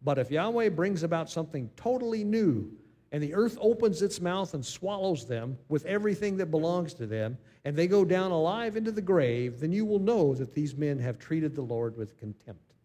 But 0.05 0.19
if 0.19 0.29
Yahweh 0.29 0.69
brings 0.69 1.01
about 1.01 1.31
something 1.31 1.67
totally 1.75 2.23
new, 2.23 2.71
and 3.11 3.23
the 3.23 3.33
earth 3.33 3.57
opens 3.59 4.03
its 4.03 4.21
mouth 4.21 4.53
and 4.53 4.63
swallows 4.63 5.25
them 5.25 5.57
with 5.67 5.83
everything 5.85 6.37
that 6.37 6.51
belongs 6.51 6.93
to 6.93 7.07
them, 7.07 7.39
and 7.65 7.75
they 7.75 7.87
go 7.87 8.05
down 8.05 8.29
alive 8.29 8.77
into 8.77 8.91
the 8.91 9.01
grave, 9.01 9.59
then 9.59 9.71
you 9.71 9.83
will 9.83 9.97
know 9.99 10.35
that 10.35 10.53
these 10.53 10.75
men 10.75 10.99
have 10.99 11.17
treated 11.17 11.55
the 11.55 11.63
Lord 11.63 11.97
with 11.97 12.19
contempt. 12.19 12.75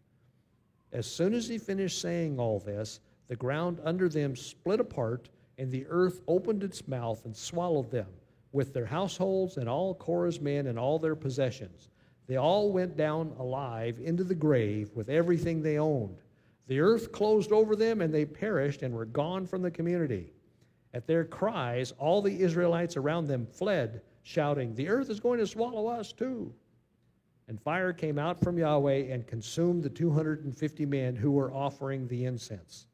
As 0.91 1.05
soon 1.05 1.35
as 1.35 1.47
he 1.47 1.59
finished 1.59 2.01
saying 2.01 2.39
all 2.39 2.59
this, 2.59 3.01
the 3.27 3.35
ground 3.35 3.79
under 3.83 4.09
them 4.09 4.35
split 4.35 4.79
apart, 4.79 5.29
and 5.59 5.71
the 5.71 5.85
earth 5.89 6.21
opened 6.27 6.63
its 6.63 6.87
mouth 6.87 7.23
and 7.25 7.37
swallowed 7.37 7.91
them, 7.91 8.07
with 8.51 8.73
their 8.73 8.87
households 8.87 9.57
and 9.57 9.69
all 9.69 9.93
Korah's 9.93 10.41
men 10.41 10.65
and 10.65 10.79
all 10.79 10.97
their 10.97 11.15
possessions. 11.15 11.89
They 12.25 12.37
all 12.37 12.71
went 12.71 12.97
down 12.97 13.35
alive 13.37 13.99
into 14.03 14.23
the 14.23 14.33
grave 14.33 14.89
with 14.95 15.09
everything 15.09 15.61
they 15.61 15.77
owned. 15.77 16.17
The 16.67 16.79
earth 16.79 17.11
closed 17.11 17.51
over 17.51 17.75
them, 17.75 18.01
and 18.01 18.13
they 18.13 18.25
perished 18.25 18.81
and 18.81 18.93
were 18.93 19.05
gone 19.05 19.45
from 19.45 19.61
the 19.61 19.71
community. 19.71 20.33
At 20.93 21.07
their 21.07 21.25
cries, 21.25 21.91
all 21.93 22.21
the 22.21 22.41
Israelites 22.41 22.97
around 22.97 23.27
them 23.27 23.45
fled, 23.45 24.01
shouting, 24.23 24.75
The 24.75 24.89
earth 24.89 25.09
is 25.09 25.19
going 25.19 25.39
to 25.39 25.47
swallow 25.47 25.87
us 25.87 26.11
too. 26.11 26.53
And 27.47 27.61
fire 27.61 27.93
came 27.93 28.19
out 28.19 28.39
from 28.39 28.57
Yahweh 28.57 29.11
and 29.11 29.27
consumed 29.27 29.83
the 29.83 29.89
250 29.89 30.85
men 30.85 31.15
who 31.15 31.31
were 31.31 31.51
offering 31.51 32.07
the 32.07 32.25
incense. 32.25 32.87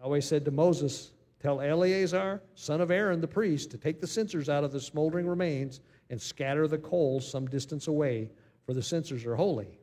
Yahweh 0.00 0.20
said 0.20 0.44
to 0.44 0.50
Moses, 0.50 1.12
Tell 1.40 1.60
Eleazar, 1.60 2.42
son 2.54 2.80
of 2.80 2.90
Aaron 2.90 3.20
the 3.20 3.28
priest, 3.28 3.70
to 3.70 3.78
take 3.78 4.00
the 4.00 4.06
censers 4.06 4.48
out 4.48 4.64
of 4.64 4.72
the 4.72 4.80
smoldering 4.80 5.26
remains 5.26 5.80
and 6.10 6.20
scatter 6.20 6.68
the 6.68 6.78
coals 6.78 7.30
some 7.30 7.46
distance 7.46 7.88
away, 7.88 8.30
for 8.66 8.74
the 8.74 8.82
censers 8.82 9.24
are 9.24 9.36
holy. 9.36 9.79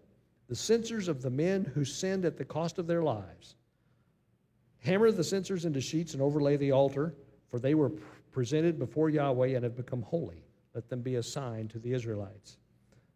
The 0.48 0.56
censers 0.56 1.08
of 1.08 1.22
the 1.22 1.30
men 1.30 1.66
who 1.66 1.84
sinned 1.84 2.26
at 2.26 2.38
the 2.38 2.46
cost 2.46 2.80
of 2.80 2.88
their 2.88 3.04
lives. 3.04 3.56
Hammer 4.80 5.12
the 5.12 5.24
censers 5.24 5.66
into 5.66 5.82
sheets 5.82 6.14
and 6.14 6.22
overlay 6.22 6.56
the 6.56 6.72
altar, 6.72 7.14
for 7.50 7.60
they 7.60 7.76
were 7.76 7.92
presented 8.32 8.80
before 8.80 9.10
Yahweh 9.10 9.56
and 9.56 9.64
have 9.64 9.76
become 9.76 10.02
holy. 10.02 10.44
Let 10.74 10.90
them 10.90 11.02
be 11.02 11.16
a 11.16 11.24
sign 11.24 11.68
to 11.70 11.80
the 11.80 11.94
Israelites. 11.94 12.58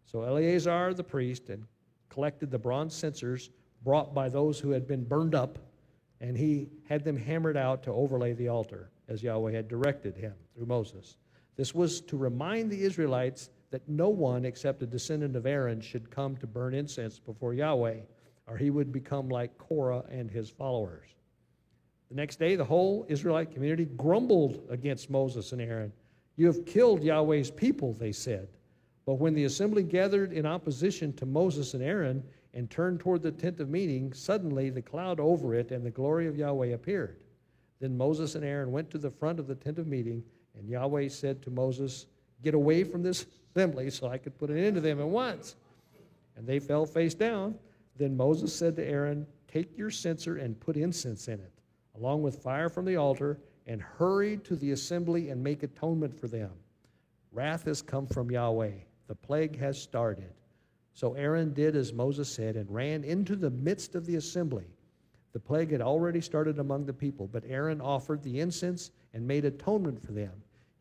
So 0.06 0.24
Eleazar 0.24 0.94
the 0.94 1.04
priest 1.04 1.50
and 1.50 1.66
collected 2.10 2.52
the 2.52 2.60
bronze 2.60 2.94
censers 2.94 3.50
brought 3.84 4.14
by 4.14 4.28
those 4.28 4.60
who 4.60 4.72
had 4.72 4.88
been 4.88 5.04
burned 5.04 5.36
up, 5.36 5.58
and 6.20 6.38
he 6.38 6.70
had 6.90 7.04
them 7.04 7.16
hammered 7.16 7.56
out 7.56 7.84
to 7.84 7.92
overlay 7.92 8.34
the 8.34 8.50
altar, 8.50 8.90
as 9.08 9.24
Yahweh 9.24 9.52
had 9.54 9.68
directed 9.68 10.18
him 10.18 10.34
through 10.54 10.66
Moses. 10.66 11.18
This 11.56 11.74
was 11.74 12.02
to 12.02 12.18
remind 12.18 12.70
the 12.70 12.84
Israelites 12.84 13.50
that 13.72 13.88
no 13.88 14.10
one 14.10 14.46
except 14.46 14.84
a 14.84 14.86
descendant 14.86 15.36
of 15.36 15.46
Aaron 15.46 15.82
should 15.82 16.12
come 16.12 16.36
to 16.38 16.48
burn 16.48 16.74
incense 16.74 17.20
before 17.20 17.54
Yahweh, 17.54 18.02
or 18.48 18.58
he 18.58 18.70
would 18.70 18.92
become 18.92 19.30
like 19.30 19.58
Korah 19.58 20.04
and 20.10 20.30
his 20.30 20.50
followers. 20.50 21.08
The 22.10 22.16
next 22.16 22.40
day, 22.40 22.56
the 22.56 22.66
whole 22.66 23.06
Israelite 23.08 23.52
community 23.52 23.86
grumbled 23.86 24.62
against 24.70 25.10
Moses 25.10 25.54
and 25.54 25.62
Aaron. 25.62 25.94
You 26.36 26.48
have 26.48 26.66
killed 26.66 27.04
Yahweh's 27.04 27.50
people, 27.50 27.94
they 27.94 28.12
said. 28.12 28.50
But 29.06 29.16
when 29.16 29.34
the 29.34 29.46
assembly 29.46 29.84
gathered 29.84 30.34
in 30.34 30.46
opposition 30.46 31.14
to 31.14 31.26
Moses 31.26 31.74
and 31.74 31.82
Aaron 31.82 32.24
and 32.54 32.70
turned 32.70 33.00
toward 33.00 33.22
the 33.22 33.32
tent 33.32 33.62
of 33.62 33.70
meeting, 33.70 34.12
suddenly 34.12 34.70
the 34.70 34.82
cloud 34.82 35.20
over 35.20 35.56
it 35.56 35.72
and 35.72 35.86
the 35.86 35.92
glory 35.92 36.28
of 36.28 36.38
Yahweh 36.38 36.68
appeared. 36.68 37.22
Then 37.80 37.98
Moses 37.98 38.36
and 38.36 38.44
Aaron 38.44 38.72
went 38.72 38.92
to 38.92 38.98
the 38.98 39.10
front 39.10 39.40
of 39.40 39.48
the 39.48 39.56
tent 39.56 39.80
of 39.80 39.88
meeting, 39.88 40.24
and 40.58 40.70
Yahweh 40.70 41.08
said 41.08 41.42
to 41.44 41.50
Moses, 41.50 42.08
Get 42.44 42.54
away 42.54 42.84
from 42.84 43.04
this 43.04 43.26
assembly 43.56 43.90
so 43.90 44.08
I 44.08 44.18
could 44.18 44.38
put 44.38 44.50
an 44.50 44.58
end 44.58 44.76
to 44.76 44.82
them 44.82 45.00
at 45.00 45.08
once. 45.08 45.56
And 46.36 46.48
they 46.48 46.60
fell 46.60 46.86
face 46.86 47.14
down. 47.14 47.56
Then 47.98 48.16
Moses 48.16 48.56
said 48.56 48.76
to 48.78 48.86
Aaron, 48.86 49.28
Take 49.48 49.78
your 49.78 49.92
censer 49.92 50.38
and 50.38 50.60
put 50.60 50.78
incense 50.78 51.28
in 51.28 51.40
it, 51.40 51.52
along 51.96 52.22
with 52.24 52.42
fire 52.42 52.70
from 52.70 52.86
the 52.86 52.96
altar, 52.96 53.38
and 53.68 53.82
hurry 53.82 54.38
to 54.38 54.56
the 54.56 54.72
assembly 54.72 55.30
and 55.30 55.44
make 55.44 55.64
atonement 55.64 56.18
for 56.20 56.28
them. 56.28 56.52
Wrath 57.32 57.66
has 57.66 57.82
come 57.82 58.08
from 58.08 58.32
Yahweh. 58.32 58.72
The 59.08 59.16
plague 59.16 59.58
has 59.60 59.82
started. 59.82 60.34
So 60.94 61.14
Aaron 61.14 61.54
did 61.54 61.76
as 61.76 61.94
Moses 61.94 62.30
said 62.30 62.56
and 62.56 62.70
ran 62.74 63.04
into 63.04 63.36
the 63.36 63.50
midst 63.50 63.96
of 63.96 64.06
the 64.06 64.16
assembly. 64.16 64.66
The 65.34 65.40
plague 65.40 65.72
had 65.72 65.82
already 65.82 66.22
started 66.22 66.60
among 66.60 66.86
the 66.86 66.94
people, 66.94 67.28
but 67.28 67.44
Aaron 67.48 67.80
offered 67.80 68.22
the 68.24 68.40
incense 68.40 68.92
and 69.14 69.26
made 69.26 69.46
atonement 69.46 70.02
for 70.02 70.12
them. 70.12 70.32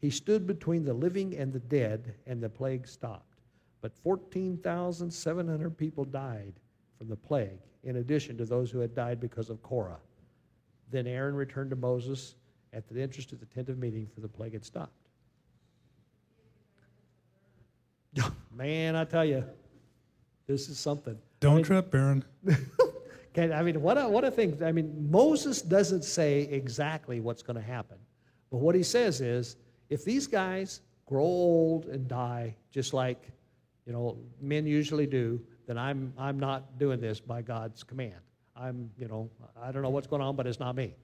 He 0.00 0.10
stood 0.10 0.46
between 0.46 0.84
the 0.84 0.94
living 0.94 1.36
and 1.36 1.52
the 1.52 1.60
dead, 1.60 2.14
and 2.26 2.42
the 2.42 2.48
plague 2.48 2.88
stopped. 2.88 3.40
But 3.82 3.92
14,700 4.02 5.76
people 5.76 6.04
died 6.04 6.54
from 6.98 7.08
the 7.08 7.16
plague, 7.16 7.60
in 7.84 7.96
addition 7.96 8.36
to 8.38 8.44
those 8.44 8.70
who 8.70 8.78
had 8.78 8.94
died 8.94 9.20
because 9.20 9.50
of 9.50 9.62
Korah. 9.62 10.00
Then 10.90 11.06
Aaron 11.06 11.34
returned 11.34 11.70
to 11.70 11.76
Moses 11.76 12.34
at 12.72 12.88
the 12.88 13.00
entrance 13.00 13.26
to 13.26 13.36
the 13.36 13.46
tent 13.46 13.68
of 13.68 13.78
meeting, 13.78 14.08
for 14.14 14.20
the 14.20 14.28
plague 14.28 14.52
had 14.52 14.64
stopped. 14.64 14.92
Man, 18.54 18.96
I 18.96 19.04
tell 19.04 19.24
you, 19.24 19.44
this 20.46 20.68
is 20.68 20.78
something. 20.78 21.16
Don't 21.40 21.52
I 21.52 21.56
mean, 21.56 21.64
trip, 21.64 21.94
Aaron. 21.94 22.24
Okay, 23.32 23.52
I 23.52 23.62
mean, 23.62 23.80
what 23.80 23.96
a, 23.96 24.08
what 24.08 24.24
a 24.24 24.30
thing. 24.30 24.60
I 24.64 24.72
mean, 24.72 25.08
Moses 25.10 25.62
doesn't 25.62 26.04
say 26.04 26.42
exactly 26.42 27.20
what's 27.20 27.42
going 27.42 27.56
to 27.56 27.62
happen. 27.62 27.96
But 28.50 28.58
what 28.58 28.74
he 28.74 28.82
says 28.82 29.20
is 29.20 29.56
if 29.90 30.04
these 30.04 30.26
guys 30.26 30.80
grow 31.06 31.24
old 31.24 31.86
and 31.86 32.08
die, 32.08 32.54
just 32.70 32.94
like, 32.94 33.28
you 33.84 33.92
know, 33.92 34.16
men 34.40 34.66
usually 34.66 35.06
do, 35.06 35.40
then 35.66 35.76
I'm, 35.76 36.14
I'm 36.16 36.38
not 36.38 36.78
doing 36.78 37.00
this 37.00 37.20
by 37.20 37.42
God's 37.42 37.82
command. 37.82 38.14
I'm, 38.56 38.90
you 38.96 39.08
know, 39.08 39.28
I 39.60 39.72
don't 39.72 39.82
know 39.82 39.90
what's 39.90 40.06
going 40.06 40.22
on, 40.22 40.36
but 40.36 40.46
it's 40.46 40.60
not 40.60 40.76
me. 40.76 40.94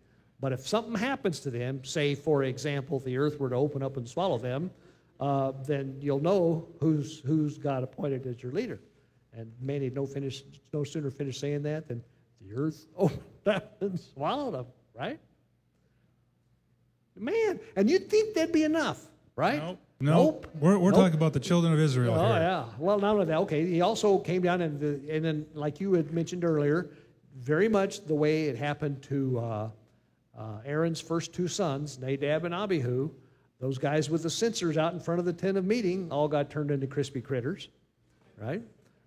But 0.40 0.52
if 0.52 0.66
something 0.66 0.94
happens 0.94 1.40
to 1.40 1.50
them, 1.50 1.84
say, 1.84 2.14
for 2.14 2.44
example, 2.44 3.00
the 3.00 3.16
earth 3.16 3.40
were 3.40 3.50
to 3.50 3.56
open 3.56 3.82
up 3.82 3.96
and 3.96 4.08
swallow 4.08 4.38
them, 4.38 4.70
uh, 5.18 5.52
then 5.66 5.96
you'll 6.00 6.20
know 6.20 6.68
who's, 6.78 7.20
who's 7.20 7.58
God 7.58 7.82
appointed 7.82 8.26
as 8.26 8.42
your 8.42 8.52
leader. 8.52 8.80
And 9.32 9.50
man, 9.60 9.82
he'd 9.82 9.94
no, 9.94 10.06
finish, 10.06 10.42
no 10.72 10.84
sooner 10.84 11.10
finish 11.10 11.40
saying 11.40 11.62
that 11.62 11.88
than 11.88 12.02
the 12.40 12.54
earth 12.54 12.86
opened 12.96 13.20
up 13.46 13.76
and 13.80 13.98
swallowed 13.98 14.54
them, 14.54 14.66
right? 14.94 15.18
Man, 17.16 17.60
and 17.76 17.88
you'd 17.90 18.08
think 18.10 18.34
that'd 18.34 18.52
be 18.52 18.64
enough, 18.64 19.00
right? 19.36 19.58
Nope. 19.62 19.78
Nope. 19.98 20.46
We're, 20.60 20.78
we're 20.78 20.90
Nope. 20.90 21.00
talking 21.00 21.14
about 21.16 21.32
the 21.32 21.40
children 21.40 21.72
of 21.72 21.78
Israel 21.80 22.14
Oh 22.14 22.26
here. 22.34 22.42
yeah. 22.42 22.64
Well, 22.78 22.98
not 22.98 23.14
only 23.14 23.24
that. 23.26 23.38
Okay, 23.38 23.64
he 23.66 23.80
also 23.80 24.18
came 24.18 24.42
down 24.42 24.60
and 24.60 24.78
the, 24.78 25.00
and 25.10 25.24
then, 25.24 25.46
like 25.54 25.80
you 25.80 25.94
had 25.94 26.12
mentioned 26.12 26.44
earlier, 26.44 26.90
very 27.38 27.68
much 27.68 28.04
the 28.04 28.14
way 28.14 28.44
it 28.44 28.56
happened 28.56 29.02
to 29.04 29.38
uh, 29.38 29.68
uh, 30.38 30.42
Aaron's 30.66 31.00
first 31.00 31.32
two 31.32 31.48
sons, 31.48 31.98
Nadab 31.98 32.44
and 32.44 32.54
Abihu. 32.54 33.10
Those 33.58 33.78
guys 33.78 34.10
with 34.10 34.22
the 34.22 34.28
censers 34.28 34.76
out 34.76 34.92
in 34.92 35.00
front 35.00 35.18
of 35.18 35.24
the 35.24 35.32
tent 35.32 35.56
of 35.56 35.64
meeting 35.64 36.12
all 36.12 36.28
got 36.28 36.50
turned 36.50 36.70
into 36.70 36.86
crispy 36.86 37.22
critters, 37.22 37.70
right? 38.36 38.60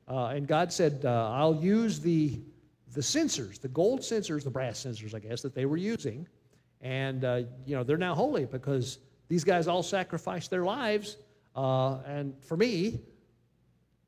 Uh, 0.07 0.27
and 0.30 0.48
God 0.48 0.73
said, 0.73 1.02
uh, 1.06 1.30
"I'll 1.31 1.56
use 1.61 1.99
the 1.99 2.40
the 2.95 3.03
censers, 3.03 3.60
the 3.60 3.68
gold 3.68 4.03
censers, 4.03 4.44
the 4.44 4.49
brass 4.49 4.80
censers, 4.80 5.14
I 5.14 5.19
guess, 5.19 5.44
that 5.44 5.53
they 5.53 5.68
were 5.68 5.77
using, 5.77 6.27
and 6.81 7.23
uh, 7.23 7.41
you 7.65 7.76
know 7.76 7.84
they're 7.84 7.97
now 7.97 8.15
holy 8.15 8.45
because 8.45 8.99
these 9.27 9.43
guys 9.43 9.68
all 9.68 9.84
sacrificed 9.84 10.49
their 10.49 10.64
lives, 10.64 11.18
uh, 11.56 11.99
and 12.06 12.34
for 12.43 12.57
me, 12.57 12.99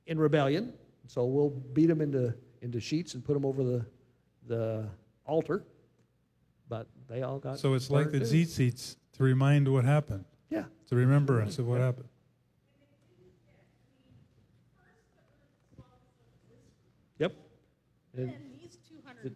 in 0.07 0.17
rebellion. 0.19 0.73
So 1.07 1.25
we'll 1.25 1.49
beat 1.49 1.87
them 1.87 2.01
into 2.01 2.33
into 2.61 2.79
sheets 2.79 3.13
and 3.13 3.23
put 3.23 3.33
them 3.33 3.45
over 3.45 3.63
the 3.63 3.85
the 4.47 4.87
altar. 5.25 5.63
But 6.69 6.87
they 7.09 7.21
all 7.21 7.39
got 7.39 7.59
So 7.59 7.73
it's 7.73 7.89
like 7.89 8.11
the 8.11 8.25
seats 8.25 8.95
to 9.17 9.23
remind 9.23 9.67
what 9.67 9.83
happened. 9.83 10.25
Yeah. 10.49 10.63
To 10.87 10.95
a 10.95 10.97
remembrance 10.97 11.59
of 11.59 11.67
what 11.67 11.79
happened. 11.79 12.07
Yep. 17.19 17.35
And- 18.17 18.50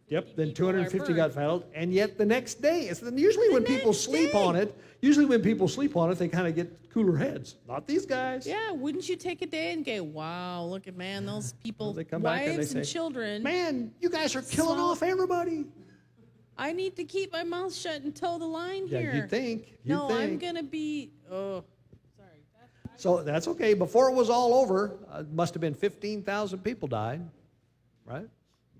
Yep, 0.07 0.35
then 0.35 0.53
250 0.53 1.13
got 1.13 1.33
fouled, 1.33 1.65
and 1.73 1.93
yet 1.93 2.17
the 2.17 2.25
next 2.25 2.61
day, 2.61 2.81
it's 2.81 2.99
then 2.99 3.17
usually 3.17 3.49
when 3.49 3.63
people 3.63 3.93
sleep 3.93 4.33
on 4.35 4.55
it, 4.55 4.75
usually 5.01 5.25
when 5.25 5.41
people 5.41 5.67
sleep 5.67 5.95
on 5.95 6.11
it, 6.11 6.17
they 6.17 6.27
kind 6.27 6.47
of 6.47 6.55
get 6.55 6.89
cooler 6.91 7.17
heads. 7.17 7.55
Not 7.67 7.85
these 7.87 8.05
guys. 8.05 8.47
Yeah, 8.47 8.71
wouldn't 8.71 9.07
you 9.09 9.15
take 9.15 9.41
a 9.41 9.45
day 9.45 9.73
and 9.73 9.85
go, 9.85 10.01
wow, 10.03 10.63
look 10.63 10.87
at 10.87 10.95
man, 10.95 11.25
those 11.25 11.53
people, 11.63 11.93
They 11.93 12.03
come 12.03 12.21
back 12.21 12.41
and 12.41 12.53
they 12.53 12.57
wives 12.57 12.73
and 12.73 12.85
say, 12.85 12.91
children. 12.93 13.43
Man, 13.43 13.91
you 13.99 14.09
guys 14.09 14.35
are 14.35 14.41
killing 14.41 14.79
off 14.79 15.03
everybody. 15.03 15.65
I 16.57 16.71
need 16.71 16.95
to 16.95 17.03
keep 17.03 17.33
my 17.33 17.43
mouth 17.43 17.73
shut 17.75 18.01
and 18.01 18.15
toe 18.15 18.39
the 18.39 18.45
line 18.45 18.87
Yeah, 18.87 18.99
here. 18.99 19.15
you'd 19.15 19.29
think. 19.29 19.73
You'd 19.83 19.95
no, 19.95 20.09
I'm 20.09 20.37
gonna 20.37 20.63
be. 20.63 21.11
Oh, 21.29 21.65
sorry. 22.15 22.29
So 22.95 23.23
that's 23.23 23.49
okay. 23.49 23.73
Before 23.73 24.09
it 24.09 24.15
was 24.15 24.29
all 24.29 24.53
over, 24.53 24.97
uh, 25.11 25.23
must 25.33 25.53
have 25.53 25.59
been 25.59 25.73
15,000 25.73 26.59
people 26.59 26.87
died, 26.87 27.21
right? 28.05 28.25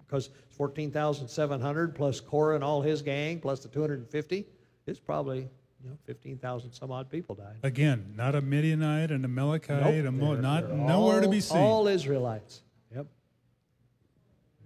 Because 0.07 0.29
14,700 0.55 1.95
plus 1.95 2.19
Korah 2.19 2.55
and 2.55 2.63
all 2.63 2.81
his 2.81 3.01
gang 3.01 3.39
plus 3.39 3.59
the 3.61 3.67
250, 3.69 4.45
it's 4.87 4.99
probably 4.99 5.49
you 5.83 5.89
know 5.89 5.97
15,000 6.05 6.71
some 6.71 6.91
odd 6.91 7.09
people 7.09 7.35
died. 7.35 7.57
Again, 7.63 8.13
not 8.15 8.35
a 8.35 8.41
Midianite 8.41 9.11
and 9.11 9.23
a 9.23 9.27
Amalekite, 9.27 10.03
Nope, 10.03 10.05
a 10.07 10.11
Mo- 10.11 10.35
not 10.35 10.71
nowhere 10.71 11.21
to 11.21 11.27
be 11.27 11.41
seen. 11.41 11.57
All 11.57 11.87
Israelites. 11.87 12.61
Yep. 12.95 13.07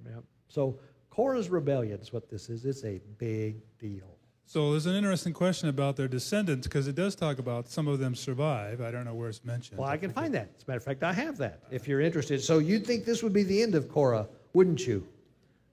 Yep. 0.06 0.24
So 0.48 0.80
Korah's 1.10 1.50
rebellion 1.50 2.00
is 2.00 2.14
what 2.14 2.30
this 2.30 2.50
is. 2.50 2.66
It's 2.66 2.84
a 2.84 3.02
big 3.18 3.58
deal. 3.80 4.16
So 4.46 4.72
there's 4.72 4.88
an 4.88 4.96
interesting 4.96 5.32
question 5.32 5.70
about 5.70 5.96
their 5.96 6.08
descendants 6.08 6.66
because 6.66 6.88
it 6.88 6.96
does 6.96 7.14
talk 7.14 7.38
about 7.38 7.68
some 7.68 7.88
of 7.88 8.00
them 8.00 8.16
survive. 8.16 8.82
I 8.82 8.90
don't 8.90 9.06
know 9.06 9.14
where 9.14 9.30
it's 9.30 9.46
mentioned. 9.46 9.78
Well, 9.80 9.88
I 9.88 9.98
can 9.98 10.12
find 10.12 10.34
that. 10.34 10.50
As 10.58 10.64
a 10.64 10.66
matter 10.68 10.78
of 10.78 10.84
fact, 10.84 11.04
I 11.04 11.14
have 11.14 11.38
that 11.38 11.60
if 11.70 11.88
you're 11.88 12.02
interested. 12.02 12.42
So 12.42 12.58
you'd 12.58 12.84
think 12.88 13.06
this 13.06 13.22
would 13.22 13.32
be 13.32 13.44
the 13.44 13.62
end 13.62 13.76
of 13.76 13.88
Korah, 13.90 14.28
wouldn't 14.54 14.88
you? 14.88 15.08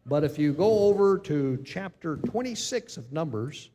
But 0.08 0.22
if 0.22 0.38
you 0.38 0.52
go 0.52 0.84
over 0.84 1.18
to 1.18 1.62
chapter 1.64 2.16
26 2.16 2.96
of 2.96 3.12
Numbers, 3.12 3.70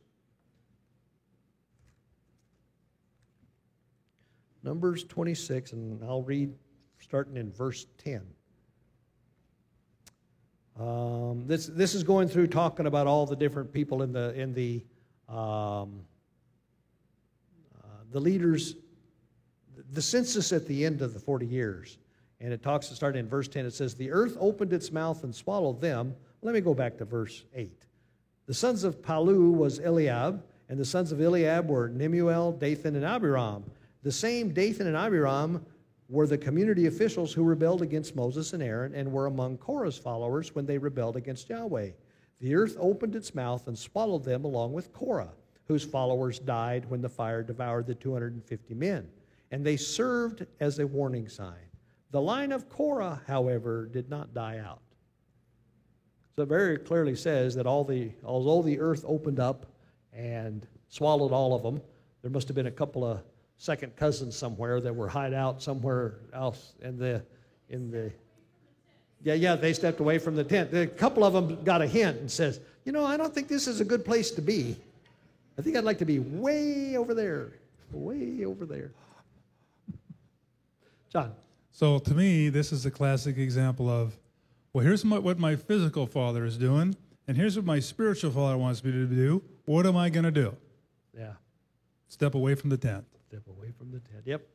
Numbers 4.62 5.04
26, 5.04 5.72
and 5.72 6.02
I'll 6.04 6.22
read 6.22 6.54
starting 7.00 7.36
in 7.36 7.52
verse 7.52 7.86
10. 7.98 8.22
Um, 10.80 11.46
this, 11.46 11.66
this 11.66 11.94
is 11.94 12.02
going 12.02 12.28
through 12.28 12.46
talking 12.46 12.86
about 12.86 13.06
all 13.06 13.26
the 13.26 13.36
different 13.36 13.72
people 13.72 14.02
in 14.02 14.12
the, 14.12 14.32
in 14.34 14.54
the, 14.54 14.84
um, 15.28 16.00
uh, 17.82 17.88
the 18.10 18.20
leaders 18.20 18.76
the 19.92 20.02
census 20.02 20.52
at 20.52 20.66
the 20.66 20.84
end 20.84 21.02
of 21.02 21.12
the 21.12 21.20
40 21.20 21.46
years. 21.46 21.98
And 22.42 22.52
it 22.52 22.60
talks, 22.60 22.88
starting 22.88 23.20
in 23.20 23.28
verse 23.28 23.46
10, 23.46 23.66
it 23.66 23.72
says, 23.72 23.94
The 23.94 24.10
earth 24.10 24.36
opened 24.40 24.72
its 24.72 24.90
mouth 24.90 25.22
and 25.22 25.34
swallowed 25.34 25.80
them. 25.80 26.14
Let 26.42 26.54
me 26.54 26.60
go 26.60 26.74
back 26.74 26.98
to 26.98 27.04
verse 27.04 27.44
8. 27.54 27.86
The 28.46 28.54
sons 28.54 28.82
of 28.82 29.00
Palu 29.00 29.52
was 29.52 29.78
Eliab, 29.78 30.42
and 30.68 30.78
the 30.78 30.84
sons 30.84 31.12
of 31.12 31.20
Eliab 31.20 31.68
were 31.68 31.88
Nemuel, 31.88 32.58
Dathan, 32.58 32.96
and 32.96 33.04
Abiram. 33.04 33.64
The 34.02 34.10
same 34.10 34.52
Dathan 34.52 34.88
and 34.88 34.96
Abiram 34.96 35.64
were 36.08 36.26
the 36.26 36.36
community 36.36 36.86
officials 36.86 37.32
who 37.32 37.44
rebelled 37.44 37.80
against 37.80 38.16
Moses 38.16 38.52
and 38.52 38.62
Aaron 38.62 38.92
and 38.92 39.12
were 39.12 39.26
among 39.26 39.58
Korah's 39.58 39.96
followers 39.96 40.52
when 40.52 40.66
they 40.66 40.78
rebelled 40.78 41.16
against 41.16 41.48
Yahweh. 41.48 41.90
The 42.40 42.54
earth 42.56 42.76
opened 42.80 43.14
its 43.14 43.36
mouth 43.36 43.68
and 43.68 43.78
swallowed 43.78 44.24
them 44.24 44.44
along 44.44 44.72
with 44.72 44.92
Korah, 44.92 45.32
whose 45.68 45.84
followers 45.84 46.40
died 46.40 46.90
when 46.90 47.00
the 47.00 47.08
fire 47.08 47.44
devoured 47.44 47.86
the 47.86 47.94
250 47.94 48.74
men 48.74 49.08
and 49.52 49.64
they 49.64 49.76
served 49.76 50.46
as 50.58 50.78
a 50.78 50.86
warning 50.86 51.28
sign. 51.28 51.71
The 52.12 52.20
line 52.20 52.52
of 52.52 52.68
Korah, 52.68 53.22
however, 53.26 53.86
did 53.86 54.08
not 54.10 54.34
die 54.34 54.58
out. 54.58 54.80
So 56.36 56.42
it 56.42 56.48
very 56.48 56.78
clearly 56.78 57.16
says 57.16 57.54
that 57.54 57.66
all 57.66 57.84
the, 57.84 58.10
although 58.24 58.62
the 58.62 58.78
earth 58.80 59.04
opened 59.06 59.40
up 59.40 59.66
and 60.12 60.66
swallowed 60.88 61.32
all 61.32 61.54
of 61.54 61.62
them, 61.62 61.80
there 62.20 62.30
must 62.30 62.48
have 62.48 62.54
been 62.54 62.66
a 62.66 62.70
couple 62.70 63.04
of 63.04 63.20
second 63.56 63.96
cousins 63.96 64.36
somewhere 64.36 64.80
that 64.80 64.94
were 64.94 65.08
hide 65.08 65.32
out 65.32 65.62
somewhere 65.62 66.16
else 66.34 66.74
in 66.82 66.98
the, 66.98 67.22
in 67.70 67.90
the, 67.90 68.12
yeah, 69.22 69.34
yeah, 69.34 69.56
they 69.56 69.72
stepped 69.72 70.00
away 70.00 70.18
from 70.18 70.36
the 70.36 70.44
tent. 70.44 70.72
A 70.74 70.86
couple 70.86 71.24
of 71.24 71.32
them 71.32 71.64
got 71.64 71.80
a 71.80 71.86
hint 71.86 72.18
and 72.18 72.30
says, 72.30 72.60
you 72.84 72.92
know, 72.92 73.06
I 73.06 73.16
don't 73.16 73.34
think 73.34 73.48
this 73.48 73.66
is 73.66 73.80
a 73.80 73.84
good 73.84 74.04
place 74.04 74.30
to 74.32 74.42
be. 74.42 74.76
I 75.58 75.62
think 75.62 75.76
I'd 75.76 75.84
like 75.84 75.98
to 75.98 76.04
be 76.04 76.18
way 76.18 76.96
over 76.96 77.14
there, 77.14 77.52
way 77.90 78.44
over 78.44 78.66
there. 78.66 78.90
John. 81.10 81.32
So 81.72 81.98
to 81.98 82.14
me, 82.14 82.50
this 82.50 82.70
is 82.70 82.84
a 82.86 82.90
classic 82.90 83.38
example 83.38 83.88
of, 83.88 84.18
well, 84.72 84.84
here's 84.84 85.04
my, 85.04 85.18
what 85.18 85.38
my 85.38 85.56
physical 85.56 86.06
father 86.06 86.44
is 86.44 86.58
doing, 86.58 86.94
and 87.26 87.36
here's 87.36 87.56
what 87.56 87.64
my 87.64 87.80
spiritual 87.80 88.30
father 88.30 88.58
wants 88.58 88.84
me 88.84 88.92
to 88.92 89.06
do. 89.06 89.42
What 89.64 89.86
am 89.86 89.96
I 89.96 90.10
going 90.10 90.24
to 90.24 90.30
do? 90.30 90.54
Yeah. 91.16 91.32
Step 92.08 92.34
away 92.34 92.54
from 92.54 92.68
the 92.70 92.76
tent. 92.76 93.04
Step 93.28 93.42
away 93.48 93.72
from 93.78 93.90
the 93.90 94.00
tent. 94.00 94.22
Yep. 94.26 94.46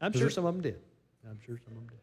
I'm 0.00 0.12
Is 0.12 0.18
sure 0.18 0.28
it- 0.28 0.32
some 0.32 0.44
of 0.46 0.54
them 0.54 0.62
did. 0.62 0.78
I'm 1.28 1.38
sure 1.44 1.56
some 1.64 1.72
of 1.74 1.80
them 1.80 1.88
did. 1.88 1.98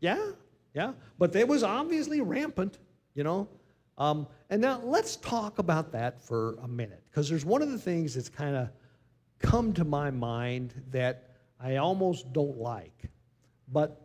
Yeah, 0.00 0.30
yeah. 0.74 0.92
But 1.18 1.34
it 1.34 1.48
was 1.48 1.62
obviously 1.62 2.20
rampant, 2.20 2.78
you 3.14 3.24
know. 3.24 3.48
Um, 3.96 4.26
and 4.50 4.60
now 4.60 4.80
let's 4.84 5.16
talk 5.16 5.58
about 5.58 5.92
that 5.92 6.20
for 6.20 6.56
a 6.62 6.68
minute, 6.68 7.02
because 7.10 7.28
there's 7.28 7.44
one 7.44 7.62
of 7.62 7.70
the 7.70 7.78
things 7.78 8.14
that's 8.14 8.28
kind 8.28 8.56
of 8.56 8.68
come 9.38 9.72
to 9.72 9.84
my 9.84 10.10
mind 10.10 10.74
that 10.90 11.33
I 11.64 11.76
almost 11.76 12.30
don't 12.34 12.58
like. 12.58 13.08
But 13.72 14.02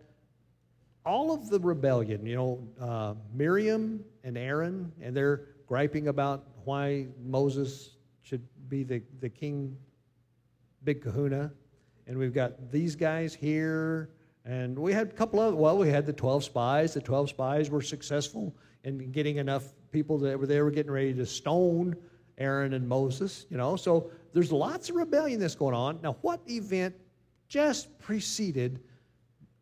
all 1.06 1.34
of 1.34 1.49
the 1.49 1.60
rebellion, 1.60 2.26
you 2.26 2.36
know, 2.36 2.68
uh, 2.80 3.15
Miriam 3.34 4.06
and 4.23 4.38
Aaron, 4.38 4.94
and 5.02 5.15
they're 5.15 5.41
griping 5.68 6.07
about 6.07 6.45
why 6.64 7.07
Moses 7.22 7.98
should 8.22 8.48
be 8.69 8.84
the, 8.84 9.02
the 9.19 9.27
king, 9.27 9.76
big 10.86 11.02
kahuna. 11.02 11.52
And 12.07 12.18
we've 12.18 12.34
got 12.34 12.72
these 12.72 12.95
guys 12.95 13.34
here. 13.34 14.11
And 14.45 14.80
we 14.80 14.94
had 14.94 15.07
a 15.07 15.11
couple 15.11 15.41
of, 15.41 15.56
well, 15.56 15.77
we 15.77 15.90
had 15.90 16.06
the 16.06 16.14
12 16.14 16.45
spies. 16.45 16.94
The 16.94 17.02
12 17.02 17.30
spies 17.30 17.69
were 17.69 17.81
successful 17.81 18.56
in 18.86 19.11
getting 19.11 19.36
enough 19.36 19.73
people 19.91 20.18
that 20.19 20.40
were, 20.40 20.48
they 20.48 20.61
were 20.61 20.72
getting 20.72 20.91
ready 20.91 21.14
to 21.14 21.26
stone 21.26 21.95
Aaron 22.38 22.73
and 22.73 22.88
Moses, 22.88 23.45
you 23.49 23.57
know. 23.57 23.76
So 23.76 24.11
there's 24.34 24.49
lots 24.49 24.90
of 24.90 24.95
rebellion 24.95 25.41
that's 25.41 25.56
going 25.56 25.76
on. 25.76 25.99
Now, 26.02 26.15
what 26.22 26.40
event 26.49 26.95
just 27.50 27.98
preceded 28.00 28.80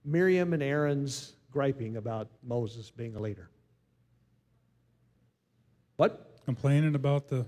Miriam 0.06 0.54
and 0.54 0.62
Aaron's 0.62 1.34
griping 1.52 1.98
about 1.98 2.28
Moses 2.44 2.92
being 2.92 3.16
a 3.16 3.20
leader? 3.20 3.50
What? 5.96 6.40
Complaining 6.46 6.96
about 6.96 7.28
the. 7.28 7.46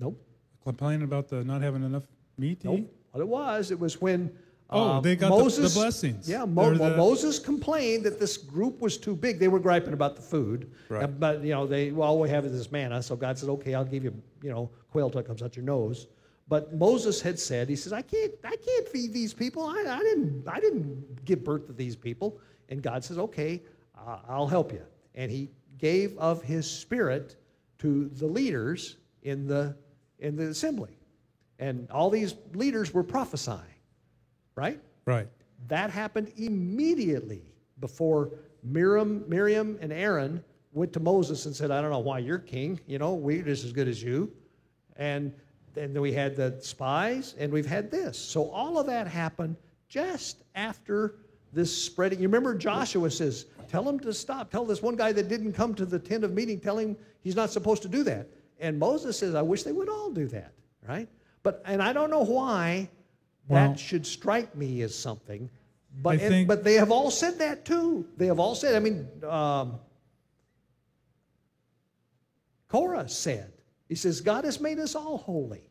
Nope. 0.00 0.20
Complaining 0.64 1.02
about 1.02 1.28
the 1.28 1.44
not 1.44 1.60
having 1.62 1.82
enough 1.82 2.04
meat 2.38 2.60
to 2.60 2.68
Nope. 2.68 2.78
eat. 2.80 2.88
What 3.12 3.20
it 3.20 3.28
was, 3.28 3.70
it 3.70 3.78
was 3.78 4.00
when 4.00 4.30
Oh, 4.68 4.94
uh, 4.94 5.00
they 5.00 5.14
got 5.14 5.28
the- 5.30 5.36
the 5.36 5.42
Moses, 5.44 5.74
blessings. 5.74 6.28
Yeah, 6.28 6.44
Mo- 6.44 6.74
the- 6.74 6.96
Moses 6.96 7.38
complained 7.38 8.04
that 8.04 8.18
this 8.18 8.36
group 8.36 8.80
was 8.80 8.96
too 8.98 9.14
big. 9.14 9.38
They 9.38 9.46
were 9.46 9.60
griping 9.60 9.92
about 9.92 10.16
the 10.16 10.22
food, 10.22 10.72
Right. 10.88 11.04
Uh, 11.04 11.06
but 11.06 11.42
you 11.44 11.50
know 11.50 11.68
they 11.68 11.92
well, 11.92 12.08
all 12.08 12.20
we 12.20 12.28
have 12.30 12.44
is 12.44 12.50
this 12.52 12.72
manna. 12.72 13.00
So 13.02 13.14
God 13.14 13.38
said, 13.38 13.48
"Okay, 13.48 13.74
I'll 13.74 13.84
give 13.84 14.02
you 14.02 14.12
you 14.42 14.50
know 14.50 14.70
quail 14.90 15.08
till 15.08 15.20
it 15.20 15.26
comes 15.26 15.40
out 15.42 15.54
your 15.56 15.64
nose." 15.64 16.08
But 16.48 16.74
Moses 16.74 17.20
had 17.20 17.38
said, 17.38 17.68
he 17.68 17.76
says, 17.76 17.92
"I 17.92 18.02
can't, 18.02 18.32
I 18.44 18.56
can't 18.56 18.88
feed 18.88 19.12
these 19.12 19.34
people. 19.34 19.64
I, 19.64 19.84
I 19.88 19.98
didn't, 19.98 20.44
I 20.46 20.60
didn't 20.60 21.24
give 21.24 21.42
birth 21.44 21.66
to 21.66 21.72
these 21.72 21.96
people." 21.96 22.38
And 22.68 22.82
God 22.82 23.04
says, 23.04 23.18
"Okay, 23.18 23.62
uh, 23.96 24.18
I'll 24.28 24.46
help 24.46 24.72
you." 24.72 24.82
And 25.14 25.30
He 25.30 25.50
gave 25.78 26.16
of 26.18 26.42
His 26.42 26.70
Spirit 26.70 27.36
to 27.78 28.08
the 28.08 28.26
leaders 28.26 28.96
in 29.22 29.46
the 29.46 29.76
in 30.18 30.36
the 30.36 30.44
assembly, 30.44 30.98
and 31.58 31.90
all 31.90 32.10
these 32.10 32.34
leaders 32.54 32.94
were 32.94 33.04
prophesying, 33.04 33.60
right? 34.54 34.80
Right. 35.04 35.28
That 35.68 35.90
happened 35.90 36.32
immediately 36.36 37.42
before 37.80 38.30
Miriam, 38.62 39.24
Miriam 39.28 39.78
and 39.80 39.92
Aaron 39.92 40.42
went 40.72 40.92
to 40.92 41.00
Moses 41.00 41.46
and 41.46 41.54
said, 41.54 41.70
I 41.70 41.80
don't 41.80 41.90
know 41.90 41.98
why 41.98 42.18
you're 42.18 42.38
king. 42.38 42.80
You 42.86 42.98
know, 42.98 43.14
we're 43.14 43.42
just 43.42 43.64
as 43.64 43.72
good 43.72 43.88
as 43.88 44.02
you. 44.02 44.32
And 44.96 45.32
then 45.76 46.00
we 46.00 46.12
had 46.12 46.34
the 46.36 46.56
spies, 46.60 47.34
and 47.38 47.52
we've 47.52 47.66
had 47.66 47.90
this. 47.90 48.18
So 48.18 48.50
all 48.50 48.78
of 48.78 48.86
that 48.86 49.06
happened 49.06 49.56
just 49.88 50.42
after 50.54 51.16
this 51.52 51.76
spreading. 51.84 52.18
You 52.18 52.28
remember 52.28 52.54
Joshua 52.54 53.10
says, 53.10 53.46
Tell 53.68 53.88
him 53.88 53.98
to 54.00 54.12
stop. 54.14 54.50
Tell 54.50 54.64
this 54.64 54.80
one 54.80 54.96
guy 54.96 55.12
that 55.12 55.28
didn't 55.28 55.52
come 55.52 55.74
to 55.74 55.84
the 55.84 55.98
tent 55.98 56.24
of 56.24 56.32
meeting, 56.32 56.60
tell 56.60 56.78
him 56.78 56.96
he's 57.22 57.36
not 57.36 57.50
supposed 57.50 57.82
to 57.82 57.88
do 57.88 58.02
that. 58.04 58.28
And 58.60 58.78
Moses 58.78 59.18
says, 59.18 59.34
I 59.34 59.42
wish 59.42 59.64
they 59.64 59.72
would 59.72 59.88
all 59.88 60.10
do 60.10 60.26
that, 60.28 60.52
right? 60.88 61.08
But, 61.42 61.62
and 61.66 61.82
I 61.82 61.92
don't 61.92 62.10
know 62.10 62.24
why 62.24 62.88
Well- 63.48 63.70
that 63.70 63.78
should 63.78 64.06
strike 64.06 64.56
me 64.56 64.82
as 64.82 64.94
something. 64.94 65.50
But, 66.02 66.20
and- 66.20 66.46
but 66.46 66.62
they 66.64 66.74
have 66.74 66.90
all 66.90 67.10
said 67.10 67.38
that 67.40 67.64
too. 67.64 68.06
They 68.16 68.26
have 68.26 68.38
all 68.38 68.54
said, 68.54 68.76
I 68.76 68.78
mean, 68.80 69.08
um, 69.24 69.78
Korah 72.68 73.08
said, 73.08 73.52
he 73.88 73.94
says, 73.94 74.20
God 74.20 74.44
has 74.44 74.60
made 74.60 74.78
us 74.78 74.94
all 74.94 75.18
holy. 75.18 75.68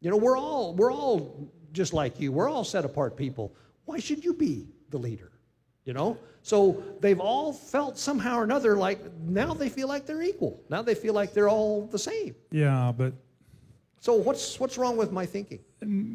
You 0.00 0.10
know, 0.10 0.16
we're 0.16 0.36
all, 0.38 0.74
we're 0.74 0.92
all 0.92 1.50
just 1.72 1.92
like 1.92 2.20
you. 2.20 2.32
We're 2.32 2.48
all 2.48 2.64
set 2.64 2.84
apart 2.84 3.16
people. 3.16 3.54
Why 3.86 3.98
should 3.98 4.24
you 4.24 4.34
be 4.34 4.68
the 4.90 4.98
leader? 4.98 5.32
You 5.84 5.92
know? 5.94 6.18
So 6.42 6.82
they've 7.00 7.18
all 7.20 7.52
felt 7.52 7.98
somehow 7.98 8.38
or 8.38 8.44
another 8.44 8.76
like 8.76 9.00
now 9.20 9.52
they 9.54 9.68
feel 9.68 9.88
like 9.88 10.06
they're 10.06 10.22
equal. 10.22 10.60
Now 10.68 10.82
they 10.82 10.94
feel 10.94 11.14
like 11.14 11.32
they're 11.32 11.48
all 11.48 11.86
the 11.86 11.98
same. 11.98 12.34
Yeah, 12.50 12.92
but 12.96 13.14
So 14.00 14.14
what's 14.14 14.60
what's 14.60 14.78
wrong 14.78 14.96
with 14.96 15.10
my 15.12 15.26
thinking? 15.26 15.60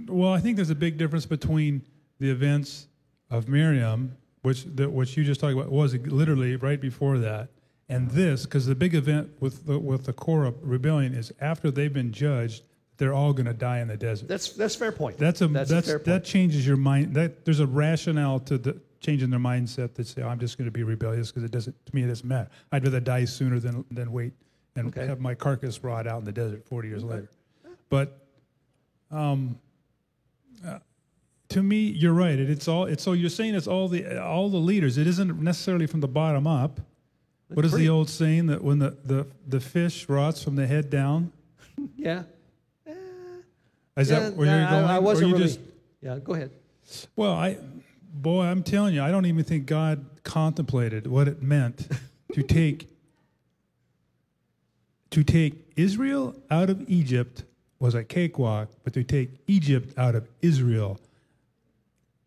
well, 0.08 0.32
I 0.34 0.40
think 0.40 0.56
there's 0.56 0.70
a 0.70 0.76
big 0.76 0.98
difference 0.98 1.26
between 1.26 1.82
the 2.20 2.30
events 2.30 2.88
of 3.30 3.48
Miriam, 3.50 4.16
which 4.44 4.66
the, 4.76 4.90
which 4.90 5.18
you 5.18 5.24
just 5.24 5.42
talked 5.42 5.54
about 5.54 5.72
was 5.72 5.96
literally 5.96 6.56
right 6.56 6.80
before 6.80 7.18
that, 7.20 7.50
And 7.92 8.10
this, 8.10 8.46
because 8.46 8.66
the 8.66 8.74
big 8.74 8.96
event 8.96 9.32
with 9.42 9.66
the, 9.66 9.78
with 9.78 10.06
the 10.06 10.14
Korah 10.14 10.54
rebellion 10.62 11.14
is 11.14 11.34
after 11.42 11.70
they've 11.70 11.92
been 11.92 12.14
judged, 12.14 12.64
they're 12.96 13.14
all 13.14 13.34
going 13.34 13.48
to 13.48 13.54
die 13.54 13.80
in 13.80 13.90
the 13.90 13.98
desert. 13.98 14.30
That's 14.30 14.54
that's 14.54 14.76
fair 14.76 14.94
point. 14.94 15.18
That's 15.18 15.42
a 15.42 15.48
that's, 15.48 15.70
that's, 15.70 15.88
a 15.88 15.90
fair 15.90 16.00
point. 16.00 16.06
that 16.06 16.24
changes 16.24 16.66
your 16.66 16.78
mind. 16.78 17.16
That 17.16 17.44
there's 17.44 17.60
a 17.60 17.68
rationale 17.68 18.40
to 18.42 18.58
the 18.58 18.80
changing 19.02 19.30
their 19.30 19.40
mindset 19.42 19.96
that 19.96 20.08
say 20.08 20.24
I'm 20.24 20.40
just 20.40 20.58
going 20.58 20.68
to 20.68 20.72
be 20.72 20.84
rebellious 20.84 21.32
because 21.32 21.44
it 21.44 21.52
doesn't 21.52 21.76
to 21.86 21.96
me 21.96 22.04
it 22.04 22.08
doesn't 22.08 22.28
matter. 22.28 22.50
I'd 22.72 22.84
rather 22.84 23.02
die 23.02 23.26
sooner 23.26 23.60
than 23.60 23.84
than 23.92 24.12
wait 24.14 24.34
and 24.78 24.88
Okay. 24.88 25.06
have 25.06 25.20
my 25.20 25.36
carcass 25.36 25.78
brought 25.78 26.08
out 26.08 26.20
in 26.20 26.26
the 26.26 26.32
desert 26.32 26.66
40 26.66 26.88
years 26.88 27.04
later. 27.04 27.30
But 27.90 28.26
um, 29.10 29.60
uh, 30.66 30.80
to 31.50 31.62
me, 31.62 31.88
you're 31.88 32.14
right. 32.14 32.40
It, 32.40 32.50
it's 32.50 32.70
all. 32.70 32.86
It's 32.86 33.04
so 33.04 33.12
you're 33.12 33.30
saying 33.30 33.56
it's 33.56 33.68
all 33.68 33.90
the 33.90 34.24
all 34.24 34.50
the 34.50 34.58
leaders. 34.58 34.98
It 34.98 35.08
isn't 35.08 35.42
necessarily 35.42 35.88
from 35.88 36.00
the 36.00 36.08
bottom 36.08 36.48
up. 36.48 36.80
What 37.56 37.66
is 37.66 37.72
pretty- 37.72 37.86
the 37.86 37.90
old 37.92 38.10
saying 38.10 38.48
that 38.48 38.64
when 38.64 38.80
the, 38.80 38.96
the, 39.04 39.28
the 39.48 39.60
fish 39.60 40.08
rots 40.10 40.42
from 40.44 40.56
the 40.56 40.66
head 40.68 40.90
down? 40.90 41.32
yeah. 41.98 42.24
Eh, 42.88 42.92
is 43.98 44.10
Yeah, 44.10 44.20
that 44.20 44.36
where 44.36 44.48
you're 44.48 44.70
going? 44.70 44.86
I, 44.86 44.96
I 44.96 45.00
wasn't 45.00 45.30
you 45.30 45.34
really. 45.36 45.48
just- 45.48 45.60
yeah, 46.02 46.18
go 46.24 46.34
ahead. 46.34 46.52
well, 47.16 47.34
I, 47.34 47.58
boy, 48.14 48.44
I'm 48.46 48.64
telling 48.64 48.94
you, 48.96 49.04
I 49.04 49.12
don't 49.12 49.26
even 49.26 49.44
think 49.44 49.66
God 49.68 50.04
contemplated 50.24 51.08
what 51.08 51.28
it 51.28 51.42
meant 51.42 51.88
to 52.34 52.42
take 52.44 52.88
to 55.12 55.24
take 55.24 55.56
Israel 55.76 56.36
out 56.50 56.70
of 56.70 56.90
Egypt 56.90 57.44
was 57.80 57.96
a 57.96 58.04
cakewalk, 58.04 58.70
but 58.84 58.94
to 58.94 59.04
take 59.04 59.30
Egypt 59.48 59.94
out 59.98 60.16
of 60.16 60.28
Israel, 60.42 61.00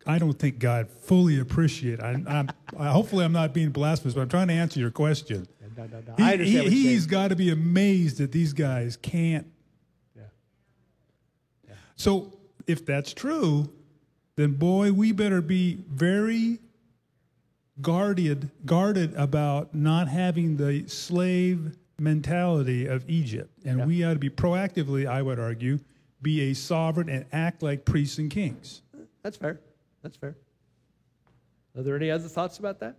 I 0.05 0.19
don't 0.19 0.37
think 0.37 0.59
God 0.59 0.89
fully 0.89 1.39
appreciate. 1.39 1.99
I, 1.99 2.21
I'm, 2.27 2.49
I, 2.77 2.87
hopefully, 2.91 3.25
I'm 3.25 3.31
not 3.31 3.53
being 3.53 3.69
blasphemous, 3.69 4.13
but 4.13 4.21
I'm 4.21 4.29
trying 4.29 4.47
to 4.49 4.53
answer 4.53 4.79
your 4.79 4.91
question. 4.91 5.47
No, 5.77 5.85
no, 5.85 5.99
no. 6.07 6.13
He, 6.17 6.23
I 6.23 6.33
understand 6.33 6.47
he, 6.47 6.55
what 6.57 6.63
you're 6.63 6.71
he's 6.71 7.01
saying. 7.01 7.09
got 7.09 7.27
to 7.29 7.35
be 7.35 7.49
amazed 7.49 8.19
that 8.19 8.31
these 8.31 8.53
guys 8.53 8.97
can't. 8.97 9.47
Yeah. 10.15 10.23
yeah. 11.67 11.73
So 11.95 12.37
if 12.65 12.85
that's 12.85 13.13
true, 13.13 13.71
then 14.35 14.53
boy, 14.53 14.91
we 14.93 15.11
better 15.11 15.41
be 15.41 15.79
very 15.89 16.59
guarded 17.81 18.49
guarded 18.65 19.13
about 19.15 19.75
not 19.75 20.07
having 20.07 20.55
the 20.55 20.87
slave 20.87 21.75
mentality 21.99 22.85
of 22.85 23.09
Egypt. 23.09 23.51
And 23.65 23.85
we 23.85 24.03
ought 24.03 24.13
to 24.13 24.19
be 24.19 24.29
proactively, 24.29 25.07
I 25.07 25.21
would 25.21 25.39
argue, 25.39 25.79
be 26.21 26.51
a 26.51 26.53
sovereign 26.53 27.09
and 27.09 27.25
act 27.31 27.61
like 27.63 27.85
priests 27.85 28.17
and 28.17 28.31
kings. 28.31 28.81
That's 29.23 29.37
fair. 29.37 29.59
That's 30.05 30.17
fair. 30.17 30.35
Are 31.75 31.81
there 31.81 31.95
any 31.95 32.11
other 32.11 32.27
thoughts 32.27 32.59
about 32.59 32.79
that? 32.79 32.95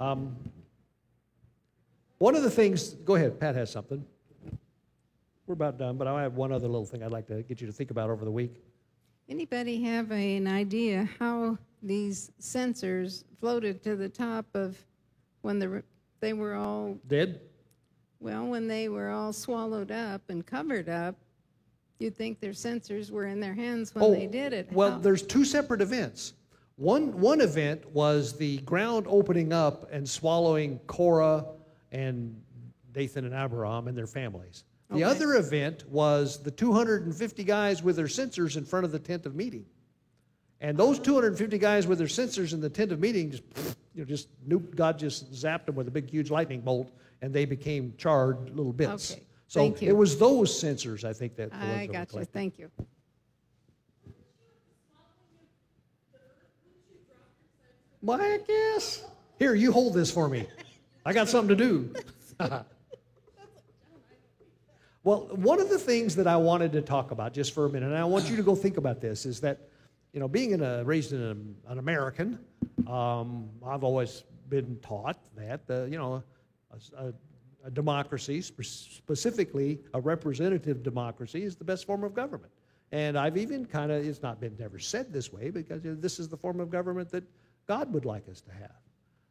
Um, 0.00 0.34
one 2.18 2.34
of 2.34 2.42
the 2.42 2.50
things, 2.50 2.94
go 3.04 3.14
ahead, 3.14 3.38
Pat 3.38 3.54
has 3.54 3.70
something. 3.70 4.04
We're 5.46 5.52
about 5.54 5.78
done, 5.78 5.96
but 5.96 6.08
I 6.08 6.22
have 6.22 6.34
one 6.34 6.50
other 6.50 6.66
little 6.66 6.84
thing 6.84 7.04
I'd 7.04 7.12
like 7.12 7.28
to 7.28 7.44
get 7.44 7.60
you 7.60 7.68
to 7.68 7.72
think 7.72 7.92
about 7.92 8.10
over 8.10 8.24
the 8.24 8.32
week. 8.32 8.60
Anybody 9.28 9.80
have 9.84 10.10
a- 10.10 10.36
an 10.38 10.48
idea 10.48 11.08
how 11.20 11.56
these 11.80 12.32
censers 12.40 13.24
floated 13.38 13.80
to 13.84 13.94
the 13.94 14.08
top 14.08 14.46
of 14.54 14.84
when 15.42 15.60
the, 15.60 15.84
they 16.18 16.32
were 16.32 16.54
all, 16.54 16.98
Dead? 17.06 17.40
well, 18.18 18.48
when 18.48 18.66
they 18.66 18.88
were 18.88 19.10
all 19.10 19.32
swallowed 19.32 19.92
up 19.92 20.22
and 20.30 20.44
covered 20.44 20.88
up? 20.88 21.14
You'd 22.02 22.16
think 22.16 22.40
their 22.40 22.52
censers 22.52 23.12
were 23.12 23.26
in 23.26 23.38
their 23.38 23.54
hands 23.54 23.94
when 23.94 24.04
oh, 24.04 24.12
they 24.12 24.26
did 24.26 24.52
it. 24.52 24.68
Oh, 24.72 24.74
Well, 24.74 24.90
How- 24.92 24.98
there's 24.98 25.22
two 25.22 25.44
separate 25.44 25.80
events. 25.80 26.34
One, 26.76 27.20
one 27.20 27.40
event 27.40 27.88
was 27.90 28.36
the 28.36 28.58
ground 28.58 29.06
opening 29.08 29.52
up 29.52 29.88
and 29.92 30.08
swallowing 30.08 30.80
Korah 30.88 31.46
and 31.92 32.42
Dathan 32.92 33.24
and 33.24 33.34
Abiram 33.34 33.86
and 33.86 33.96
their 33.96 34.08
families. 34.08 34.64
The 34.90 34.96
Okay. 34.96 35.02
other 35.04 35.34
event 35.36 35.88
was 35.88 36.42
the 36.42 36.50
250 36.50 37.44
guys 37.44 37.82
with 37.82 37.96
their 37.96 38.08
censers 38.08 38.56
in 38.56 38.64
front 38.64 38.84
of 38.84 38.90
the 38.90 38.98
tent 38.98 39.24
of 39.26 39.36
meeting. 39.36 39.64
And 40.60 40.76
those 40.76 40.98
250 40.98 41.58
guys 41.58 41.86
with 41.86 41.98
their 41.98 42.08
censers 42.08 42.52
in 42.52 42.60
the 42.60 42.68
tent 42.68 42.90
of 42.92 43.00
meeting 43.00 43.30
just, 43.30 43.42
you 43.94 44.02
know, 44.02 44.04
just 44.04 44.28
God 44.74 44.98
just 44.98 45.32
zapped 45.32 45.66
them 45.66 45.76
with 45.76 45.88
a 45.88 45.90
big, 45.90 46.10
huge 46.10 46.30
lightning 46.30 46.60
bolt, 46.60 46.90
and 47.20 47.32
they 47.32 47.44
became 47.44 47.94
charred 47.96 48.50
little 48.56 48.72
bits. 48.72 49.12
Okay. 49.12 49.22
So 49.52 49.60
Thank 49.60 49.82
you. 49.82 49.90
it 49.90 49.92
was 49.94 50.16
those 50.16 50.58
censers, 50.58 51.04
I 51.04 51.12
think, 51.12 51.36
that 51.36 51.50
the 51.50 51.58
ones 51.58 51.70
I 51.70 51.80
that 51.80 51.88
were 51.88 51.92
got 51.92 52.00
you, 52.00 52.06
collected. 52.06 52.32
thank 52.32 52.58
you. 52.58 52.70
I 58.08 58.38
guess. 58.48 59.04
Here, 59.38 59.54
you 59.54 59.70
hold 59.70 59.92
this 59.92 60.10
for 60.10 60.26
me. 60.26 60.48
I 61.04 61.12
got 61.12 61.28
something 61.28 61.54
to 61.54 61.64
do. 61.64 61.94
well, 65.04 65.28
one 65.34 65.60
of 65.60 65.68
the 65.68 65.78
things 65.78 66.16
that 66.16 66.26
I 66.26 66.36
wanted 66.36 66.72
to 66.72 66.80
talk 66.80 67.10
about 67.10 67.34
just 67.34 67.52
for 67.52 67.66
a 67.66 67.68
minute, 67.68 67.90
and 67.90 67.98
I 67.98 68.04
want 68.04 68.30
you 68.30 68.36
to 68.36 68.42
go 68.42 68.54
think 68.54 68.78
about 68.78 69.02
this, 69.02 69.26
is 69.26 69.38
that, 69.42 69.68
you 70.14 70.20
know, 70.20 70.28
being 70.28 70.52
in 70.52 70.62
a, 70.62 70.82
raised 70.82 71.12
in 71.12 71.20
a, 71.20 71.72
an 71.72 71.78
American, 71.78 72.38
um, 72.86 73.50
I've 73.66 73.84
always 73.84 74.22
been 74.48 74.78
taught 74.80 75.18
that, 75.36 75.60
uh, 75.68 75.82
you 75.82 75.98
know, 75.98 76.22
a, 76.96 77.08
a, 77.08 77.12
a 77.64 77.70
democracy, 77.70 78.40
specifically 78.40 79.80
a 79.94 80.00
representative 80.00 80.82
democracy, 80.82 81.42
is 81.42 81.56
the 81.56 81.64
best 81.64 81.86
form 81.86 82.04
of 82.04 82.14
government. 82.14 82.52
And 82.90 83.18
I've 83.18 83.36
even 83.36 83.64
kind 83.64 83.90
of, 83.90 84.06
it's 84.06 84.22
not 84.22 84.40
been 84.40 84.54
never 84.58 84.78
said 84.78 85.12
this 85.12 85.32
way 85.32 85.50
because 85.50 85.82
you 85.84 85.90
know, 85.90 85.96
this 85.96 86.18
is 86.18 86.28
the 86.28 86.36
form 86.36 86.60
of 86.60 86.70
government 86.70 87.10
that 87.10 87.24
God 87.66 87.92
would 87.92 88.04
like 88.04 88.28
us 88.28 88.40
to 88.42 88.52
have. 88.52 88.76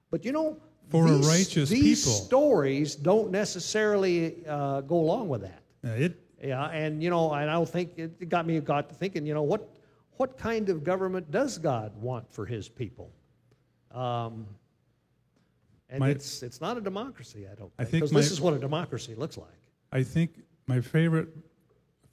But 0.10 0.26
you 0.26 0.32
know, 0.32 0.58
For 0.90 1.06
a 1.06 1.12
these, 1.12 1.28
righteous 1.28 1.70
these 1.70 2.04
people. 2.04 2.20
stories 2.20 2.96
don't 2.96 3.32
necessarily 3.32 4.46
uh, 4.48 4.82
go 4.82 4.96
along 4.96 5.30
with 5.30 5.42
that. 5.42 5.62
Uh, 5.86 5.90
it, 5.90 6.20
Yeah, 6.44 6.66
and 6.70 7.04
you 7.04 7.10
know, 7.10 7.32
and 7.34 7.50
I 7.50 7.54
don't 7.54 7.70
think 7.70 7.98
it 7.98 8.30
got 8.30 8.48
me 8.48 8.60
got 8.60 8.90
to 8.90 8.96
thinking, 8.96 9.26
you 9.26 9.34
know, 9.34 9.44
what 9.44 9.70
what 10.18 10.38
kind 10.38 10.70
of 10.70 10.84
government 10.84 11.30
does 11.32 11.58
God 11.58 11.96
want 12.02 12.32
for 12.34 12.46
His 12.46 12.68
people? 12.68 13.12
Um, 13.92 14.48
and 15.92 16.00
My- 16.00 16.10
it's 16.10 16.42
it's 16.42 16.62
not 16.62 16.78
a 16.78 16.82
democracy, 16.82 17.46
I 17.52 17.56
don't 17.56 17.72
think, 17.78 17.92
because 17.92 18.12
this 18.12 18.32
is 18.32 18.42
what 18.42 18.54
a 18.54 18.60
democracy 18.60 19.14
looks 19.14 19.38
like. 19.38 19.50
I 19.92 20.04
think 20.04 20.32
my 20.68 20.80
favorite 20.82 21.28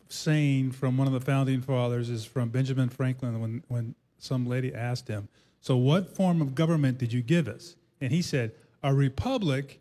saying 0.09 0.73
from 0.73 0.97
one 0.97 1.07
of 1.07 1.13
the 1.13 1.21
founding 1.21 1.61
fathers 1.61 2.11
is 2.11 2.25
from 2.25 2.49
Benjamin 2.49 2.89
Franklin 2.89 3.41
when, 3.41 3.63
when 3.69 3.95
some 4.19 4.47
lady 4.47 4.75
asked 4.75 5.07
him, 5.07 5.29
So, 5.61 5.77
what 5.77 6.15
form 6.15 6.41
of 6.43 6.55
government 6.55 6.99
did 6.99 7.13
you 7.13 7.23
give 7.23 7.47
us? 7.47 7.77
And 8.01 8.13
he 8.13 8.23
said, 8.23 8.53
A 8.83 8.93
republic 8.93 9.81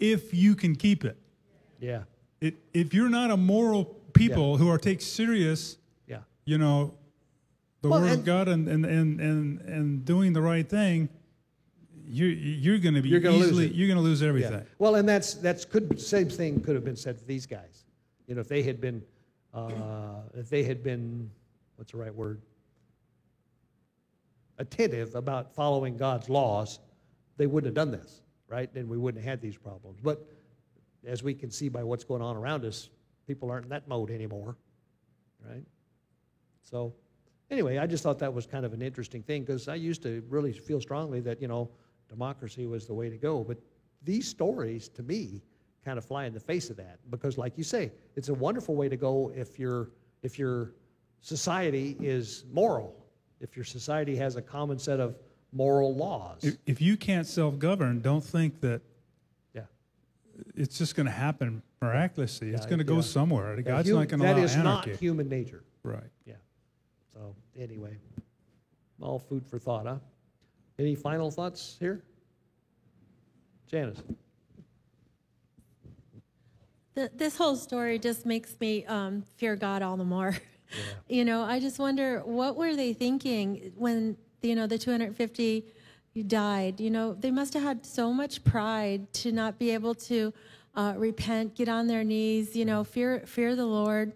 if 0.00 0.32
you 0.34 0.54
can 0.54 0.74
keep 0.74 1.04
it. 1.04 1.16
Yeah, 1.80 2.04
it 2.40 2.56
if 2.72 2.92
you're 2.92 3.08
not 3.08 3.30
a 3.30 3.36
moral 3.36 3.84
people 4.14 4.56
who 4.56 4.68
are 4.68 4.78
take 4.78 5.00
serious, 5.00 5.76
yeah. 6.08 6.18
you 6.44 6.58
know, 6.58 6.94
the 7.82 7.88
Well, 7.88 8.00
word 8.00 8.12
of 8.12 8.24
God 8.24 8.48
and, 8.48 8.66
and, 8.66 8.84
and, 8.84 9.20
and, 9.20 9.60
and 9.60 10.04
doing 10.04 10.32
the 10.32 10.42
right 10.42 10.68
thing, 10.68 11.08
you're, 12.08 12.30
you're 12.30 12.78
going 12.78 12.94
to 12.94 13.02
be 13.02 13.08
You're 13.08 13.20
gonna 13.20 13.36
lose 13.36 13.48
easily, 13.48 13.66
it. 13.66 13.74
you're 13.74 13.88
going 13.88 13.98
to 13.98 14.02
lose 14.02 14.22
everything. 14.22 14.52
Yeah. 14.52 14.62
Well, 14.78 14.94
and 14.94 15.08
that's 15.08 15.34
that's 15.34 15.64
could 15.64 16.00
same 16.00 16.28
thing 16.28 16.60
could 16.60 16.74
have 16.74 16.84
been 16.84 16.96
said 16.96 17.18
for 17.18 17.24
these 17.24 17.46
guys. 17.46 17.84
You 18.26 18.34
know, 18.34 18.40
if 18.40 18.48
they 18.48 18.62
had 18.62 18.80
been, 18.80 19.02
uh, 19.54 19.70
if 20.34 20.48
they 20.50 20.62
had 20.62 20.82
been, 20.82 21.30
what's 21.76 21.92
the 21.92 21.98
right 21.98 22.14
word? 22.14 22.42
Attentive 24.58 25.14
about 25.14 25.54
following 25.54 25.96
God's 25.96 26.28
laws, 26.28 26.80
they 27.36 27.46
wouldn't 27.46 27.68
have 27.68 27.74
done 27.74 27.90
this, 27.90 28.22
right? 28.48 28.72
Then 28.72 28.88
we 28.88 28.98
wouldn't 28.98 29.22
have 29.22 29.30
had 29.30 29.40
these 29.40 29.56
problems. 29.56 29.98
But 30.02 30.26
as 31.06 31.22
we 31.22 31.32
can 31.34 31.50
see 31.50 31.68
by 31.68 31.84
what's 31.84 32.04
going 32.04 32.22
on 32.22 32.36
around 32.36 32.64
us, 32.64 32.90
people 33.26 33.50
aren't 33.50 33.64
in 33.64 33.70
that 33.70 33.86
mode 33.88 34.10
anymore, 34.10 34.56
right? 35.48 35.64
So, 36.64 36.92
anyway, 37.50 37.78
I 37.78 37.86
just 37.86 38.02
thought 38.02 38.18
that 38.18 38.34
was 38.34 38.46
kind 38.46 38.66
of 38.66 38.72
an 38.72 38.82
interesting 38.82 39.22
thing 39.22 39.42
because 39.42 39.68
I 39.68 39.76
used 39.76 40.02
to 40.02 40.22
really 40.28 40.52
feel 40.52 40.80
strongly 40.80 41.20
that, 41.20 41.40
you 41.40 41.48
know, 41.48 41.70
democracy 42.08 42.66
was 42.66 42.86
the 42.86 42.94
way 42.94 43.10
to 43.10 43.16
go. 43.16 43.44
But 43.44 43.58
these 44.02 44.26
stories, 44.28 44.88
to 44.90 45.02
me, 45.02 45.42
kind 45.84 45.98
of 45.98 46.04
fly 46.04 46.24
in 46.26 46.34
the 46.34 46.40
face 46.40 46.70
of 46.70 46.76
that 46.76 46.98
because, 47.10 47.38
like 47.38 47.56
you 47.56 47.64
say, 47.64 47.92
it's 48.16 48.28
a 48.28 48.34
wonderful 48.34 48.74
way 48.74 48.88
to 48.88 48.96
go 48.96 49.32
if 49.34 49.58
your 49.58 49.90
if 50.22 50.38
your 50.38 50.72
society 51.20 51.96
is 52.00 52.44
moral, 52.52 52.94
if 53.40 53.56
your 53.56 53.64
society 53.64 54.16
has 54.16 54.36
a 54.36 54.42
common 54.42 54.78
set 54.78 55.00
of 55.00 55.16
moral 55.52 55.94
laws. 55.94 56.44
If, 56.44 56.56
if 56.66 56.80
you 56.80 56.96
can't 56.96 57.26
self-govern, 57.26 58.00
don't 58.00 58.22
think 58.24 58.60
that 58.60 58.82
Yeah. 59.54 59.62
it's 60.54 60.76
just 60.76 60.94
going 60.94 61.06
to 61.06 61.12
happen 61.12 61.62
miraculously. 61.80 62.50
it's 62.50 62.66
going 62.66 62.78
to 62.78 62.84
go 62.84 62.96
yeah. 62.96 63.00
somewhere. 63.02 63.54
Yeah, 63.56 63.62
God's 63.62 63.88
not 63.88 64.08
going 64.08 64.20
to 64.20 64.26
that 64.26 64.36
allow 64.36 64.44
is 64.44 64.54
anarchy. 64.56 64.90
not 64.90 64.98
human 65.00 65.28
nature. 65.28 65.64
Right. 65.82 66.02
Yeah. 66.26 66.34
So 67.14 67.34
anyway, 67.56 67.96
all 69.00 69.18
food 69.18 69.46
for 69.46 69.58
thought, 69.58 69.86
huh? 69.86 69.96
Any 70.78 70.94
final 70.94 71.30
thoughts 71.30 71.76
here? 71.80 72.02
Janice. 73.66 74.02
Th- 76.94 77.10
this 77.14 77.36
whole 77.36 77.56
story 77.56 77.98
just 77.98 78.24
makes 78.24 78.56
me 78.60 78.86
um, 78.86 79.22
fear 79.36 79.56
God 79.56 79.82
all 79.82 79.96
the 79.96 80.04
more. 80.04 80.36
you 81.08 81.24
know, 81.24 81.42
I 81.42 81.58
just 81.58 81.78
wonder 81.78 82.20
what 82.24 82.56
were 82.56 82.76
they 82.76 82.92
thinking 82.92 83.72
when 83.76 84.16
you 84.42 84.54
know 84.54 84.66
the 84.66 84.78
250, 84.78 85.64
died. 86.26 86.80
You 86.80 86.90
know, 86.90 87.14
they 87.14 87.30
must 87.30 87.54
have 87.54 87.62
had 87.62 87.86
so 87.86 88.12
much 88.12 88.42
pride 88.44 89.12
to 89.14 89.32
not 89.32 89.58
be 89.58 89.70
able 89.70 89.94
to 89.94 90.32
uh, 90.74 90.94
repent, 90.96 91.54
get 91.54 91.68
on 91.68 91.86
their 91.86 92.04
knees, 92.04 92.56
you 92.56 92.64
know, 92.64 92.84
fear 92.84 93.22
fear 93.26 93.54
the 93.54 93.66
Lord. 93.66 94.12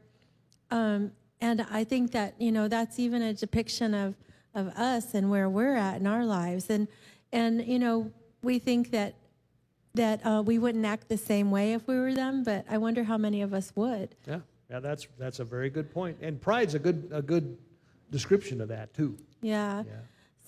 Um, 0.70 1.12
and 1.40 1.66
I 1.70 1.84
think 1.84 2.12
that 2.12 2.34
you 2.40 2.52
know 2.52 2.68
that's 2.68 2.98
even 2.98 3.22
a 3.22 3.34
depiction 3.34 3.94
of 3.94 4.14
of 4.54 4.68
us 4.68 5.14
and 5.14 5.30
where 5.30 5.48
we're 5.48 5.76
at 5.76 6.00
in 6.00 6.06
our 6.06 6.24
lives. 6.24 6.68
And 6.70 6.88
and 7.32 7.66
you 7.66 7.78
know 7.78 8.10
we 8.42 8.58
think 8.58 8.90
that 8.90 9.14
that 9.94 10.24
uh, 10.24 10.42
we 10.44 10.58
wouldn't 10.58 10.86
act 10.86 11.08
the 11.08 11.18
same 11.18 11.50
way 11.50 11.74
if 11.74 11.86
we 11.86 11.98
were 11.98 12.14
them, 12.14 12.44
but 12.44 12.64
I 12.68 12.78
wonder 12.78 13.04
how 13.04 13.18
many 13.18 13.42
of 13.42 13.52
us 13.52 13.72
would. 13.76 14.14
Yeah, 14.26 14.40
yeah, 14.70 14.80
that's 14.80 15.06
that's 15.18 15.38
a 15.40 15.44
very 15.44 15.70
good 15.70 15.92
point. 15.92 16.18
And 16.22 16.40
pride's 16.40 16.74
a 16.74 16.78
good 16.78 17.08
a 17.12 17.22
good 17.22 17.58
description 18.10 18.60
of 18.60 18.68
that 18.68 18.94
too. 18.94 19.16
Yeah. 19.40 19.82
Yeah. 19.86 19.92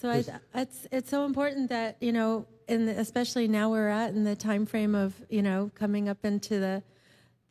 So 0.00 0.10
I, 0.10 0.24
it's 0.54 0.86
it's 0.92 1.10
so 1.10 1.24
important 1.24 1.70
that 1.70 1.96
you 2.00 2.12
know, 2.12 2.46
and 2.68 2.88
especially 2.88 3.48
now 3.48 3.70
we're 3.70 3.88
at 3.88 4.10
in 4.10 4.24
the 4.24 4.36
time 4.36 4.66
frame 4.66 4.94
of 4.94 5.14
you 5.30 5.42
know 5.42 5.70
coming 5.74 6.08
up 6.08 6.24
into 6.24 6.58
the 6.58 6.82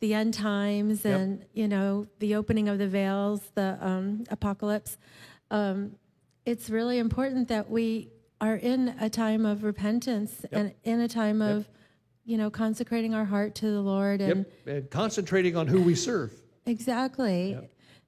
the 0.00 0.14
end 0.14 0.34
times 0.34 1.04
Yep. 1.04 1.18
and 1.20 1.44
you 1.52 1.66
know 1.68 2.06
the 2.18 2.34
opening 2.34 2.68
of 2.68 2.78
the 2.78 2.86
veils, 2.88 3.40
the 3.54 3.78
um, 3.80 4.24
apocalypse. 4.30 4.98
Um, 5.50 5.96
it's 6.46 6.70
really 6.70 6.98
important 6.98 7.48
that 7.48 7.70
we 7.70 8.10
are 8.40 8.56
in 8.56 8.94
a 9.00 9.08
time 9.08 9.46
of 9.46 9.64
repentance 9.64 10.44
and 10.52 10.72
in 10.84 11.00
a 11.00 11.08
time 11.08 11.40
of 11.40 11.68
you 12.24 12.36
know 12.36 12.50
consecrating 12.50 13.14
our 13.14 13.24
heart 13.24 13.54
to 13.56 13.66
the 13.70 13.80
Lord 13.80 14.20
and 14.20 14.46
Yep, 14.66 14.66
and 14.76 14.90
concentrating 14.90 15.56
on 15.56 15.66
who 15.66 15.80
we 15.82 15.94
serve. 15.94 16.32
Exactly. 16.66 17.58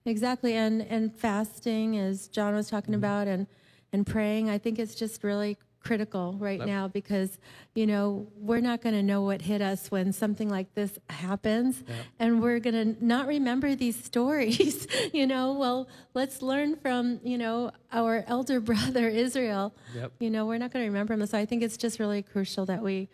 Exactly. 0.05 0.55
And 0.55 0.83
and 0.83 1.15
fasting 1.15 1.99
as 1.99 2.29
John 2.29 2.55
was 2.55 2.69
talking 2.71 2.93
Mm-hmm. 2.95 3.05
about 3.05 3.29
and 3.29 3.47
and 3.93 4.07
praying, 4.07 4.51
I 4.51 4.59
think 4.59 4.79
it's 4.79 4.95
just 4.95 5.23
really 5.25 5.57
critical 5.87 6.35
right 6.39 6.59
Yep. 6.59 6.67
now 6.69 6.89
because 6.89 7.39
you 7.75 7.87
know, 7.87 8.27
we're 8.39 8.61
not 8.61 8.81
going 8.81 8.95
to 8.95 9.03
know 9.03 9.21
what 9.23 9.43
hit 9.43 9.61
us 9.61 9.91
when 9.91 10.11
something 10.13 10.49
like 10.49 10.75
this 10.75 10.99
happens 11.11 11.85
and 12.19 12.41
we're 12.43 12.59
going 12.59 12.97
to 12.97 13.05
not 13.05 13.27
remember 13.27 13.75
these 13.75 14.03
stories, 14.03 14.87
you 15.13 15.27
know. 15.27 15.53
Well, 15.53 15.87
let's 16.15 16.41
learn 16.41 16.77
from, 16.77 17.21
you 17.23 17.37
know, 17.37 17.71
our 17.93 18.25
elder 18.27 18.61
brother 18.71 19.09
Israel. 19.09 19.75
Yep. 19.95 20.13
You 20.21 20.31
know, 20.31 20.47
we're 20.47 20.57
not 20.59 20.73
going 20.73 20.85
to 20.85 20.89
remember 20.89 21.13
him. 21.15 21.27
So 21.27 21.37
I 21.37 21.45
think 21.45 21.63
it's 21.63 21.77
just 21.77 22.01
really 22.01 22.23
crucial 22.23 22.65
that 22.67 22.83
we 22.83 23.09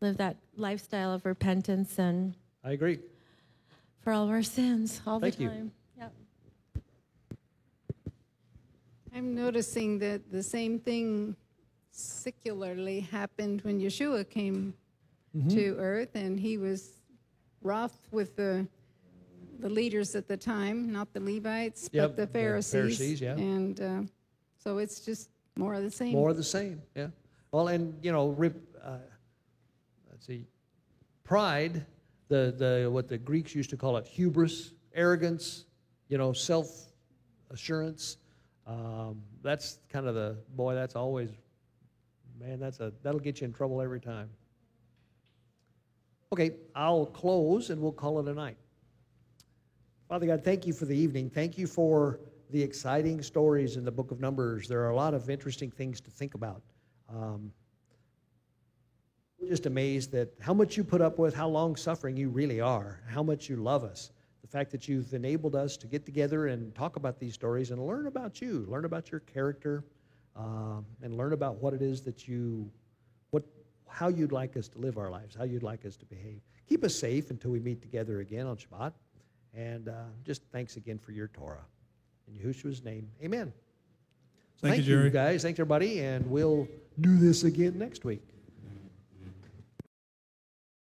live 0.00 0.16
that 0.16 0.36
lifestyle 0.56 1.12
of 1.12 1.24
repentance 1.24 1.96
and 1.98 2.34
I 2.64 2.72
agree. 2.72 2.98
for 4.02 4.12
all 4.12 4.24
of 4.24 4.30
our 4.30 4.42
sins 4.42 5.00
all 5.06 5.20
Thank 5.20 5.36
the 5.36 5.42
you. 5.44 5.48
time. 5.48 5.72
Yep. 5.98 6.12
I'm 9.14 9.34
noticing 9.34 9.98
that 10.00 10.30
the 10.30 10.42
same 10.42 10.78
thing 10.80 11.36
secularly 11.98 13.00
happened 13.00 13.60
when 13.62 13.80
Yeshua 13.80 14.28
came 14.28 14.74
Mm-hmm. 15.36 15.50
to 15.50 15.76
earth, 15.78 16.14
and 16.14 16.40
he 16.40 16.56
was 16.56 17.02
wroth 17.60 17.98
with 18.10 18.34
the 18.34 18.66
the 19.60 19.68
leaders 19.68 20.14
at 20.14 20.26
the 20.26 20.36
time, 20.38 20.90
not 20.90 21.12
the 21.12 21.20
Levites, 21.20 21.90
Yep, 21.92 22.02
but 22.08 22.16
the 22.16 22.26
Pharisees. 22.26 22.72
Pharisees, 22.72 23.20
yeah. 23.20 23.34
And 23.36 23.80
uh, 23.80 24.02
so 24.56 24.78
it's 24.78 25.00
just 25.00 25.28
more 25.56 25.74
of 25.74 25.82
the 25.82 25.90
same. 25.90 26.12
More 26.12 26.30
of 26.30 26.38
the 26.38 26.42
same, 26.42 26.80
yeah. 26.96 27.08
Well, 27.52 27.68
and 27.68 27.94
you 28.02 28.10
know, 28.10 28.28
rip, 28.28 28.56
uh, 28.82 28.96
let's 30.10 30.26
see, 30.26 30.46
pride, 31.24 31.84
the 32.28 32.54
the 32.56 32.88
what 32.90 33.06
the 33.06 33.18
Greeks 33.18 33.54
used 33.54 33.68
to 33.70 33.76
call 33.76 33.98
it, 33.98 34.06
hubris, 34.06 34.72
arrogance, 34.94 35.66
you 36.08 36.16
know, 36.16 36.32
self 36.32 36.86
assurance. 37.50 38.16
Um, 38.66 39.20
that's 39.42 39.78
kind 39.90 40.06
of 40.06 40.14
the 40.14 40.38
boy. 40.56 40.74
That's 40.74 40.96
always, 40.96 41.30
man. 42.38 42.60
That's 42.60 42.80
a 42.80 42.92
that'll 43.02 43.20
get 43.20 43.40
you 43.40 43.46
in 43.46 43.52
trouble 43.52 43.80
every 43.80 44.00
time. 44.00 44.30
Okay, 46.32 46.52
I'll 46.74 47.06
close 47.06 47.70
and 47.70 47.80
we'll 47.80 47.92
call 47.92 48.20
it 48.20 48.28
a 48.28 48.34
night. 48.34 48.58
Father 50.08 50.26
God, 50.26 50.44
thank 50.44 50.66
you 50.66 50.72
for 50.72 50.84
the 50.84 50.96
evening. 50.96 51.30
Thank 51.30 51.58
you 51.58 51.66
for 51.66 52.20
the 52.50 52.62
exciting 52.62 53.22
stories 53.22 53.76
in 53.76 53.84
the 53.84 53.90
book 53.90 54.10
of 54.10 54.20
Numbers. 54.20 54.68
There 54.68 54.80
are 54.82 54.90
a 54.90 54.96
lot 54.96 55.14
of 55.14 55.28
interesting 55.28 55.70
things 55.70 56.00
to 56.00 56.10
think 56.10 56.34
about. 56.34 56.62
Um, 57.08 57.52
just 59.48 59.66
amazed 59.66 60.12
that 60.12 60.32
how 60.40 60.52
much 60.52 60.76
you 60.76 60.84
put 60.84 61.00
up 61.00 61.18
with, 61.18 61.34
how 61.34 61.48
long 61.48 61.76
suffering 61.76 62.16
you 62.16 62.28
really 62.28 62.60
are, 62.60 63.00
how 63.08 63.22
much 63.22 63.48
you 63.48 63.56
love 63.56 63.84
us. 63.84 64.10
The 64.42 64.48
fact 64.48 64.70
that 64.72 64.88
you've 64.88 65.12
enabled 65.14 65.54
us 65.54 65.76
to 65.78 65.86
get 65.86 66.04
together 66.04 66.48
and 66.48 66.74
talk 66.74 66.96
about 66.96 67.18
these 67.18 67.34
stories 67.34 67.70
and 67.70 67.84
learn 67.84 68.06
about 68.06 68.40
you, 68.40 68.66
learn 68.68 68.84
about 68.84 69.10
your 69.10 69.20
character, 69.20 69.84
um, 70.38 70.86
and 71.02 71.16
learn 71.16 71.32
about 71.32 71.60
what 71.60 71.74
it 71.74 71.82
is 71.82 72.02
that 72.02 72.28
you, 72.28 72.70
what, 73.30 73.42
how 73.88 74.08
you'd 74.08 74.32
like 74.32 74.56
us 74.56 74.68
to 74.68 74.78
live 74.78 74.96
our 74.96 75.10
lives, 75.10 75.34
how 75.34 75.44
you'd 75.44 75.64
like 75.64 75.84
us 75.84 75.96
to 75.96 76.06
behave. 76.06 76.40
Keep 76.68 76.84
us 76.84 76.94
safe 76.94 77.30
until 77.30 77.50
we 77.50 77.58
meet 77.58 77.82
together 77.82 78.20
again 78.20 78.46
on 78.46 78.56
Shabbat. 78.56 78.92
And 79.54 79.88
uh, 79.88 80.04
just 80.24 80.42
thanks 80.52 80.76
again 80.76 80.98
for 80.98 81.12
your 81.12 81.28
Torah. 81.28 81.64
In 82.28 82.34
Yahushua's 82.34 82.84
name, 82.84 83.08
amen. 83.22 83.52
So 84.60 84.68
Thank 84.68 84.86
you, 84.86 85.00
you, 85.00 85.10
guys. 85.10 85.42
Thanks, 85.42 85.58
everybody. 85.58 86.00
And 86.00 86.28
we'll 86.30 86.68
do 87.00 87.16
this 87.16 87.44
again 87.44 87.78
next 87.78 88.04
week. 88.04 88.37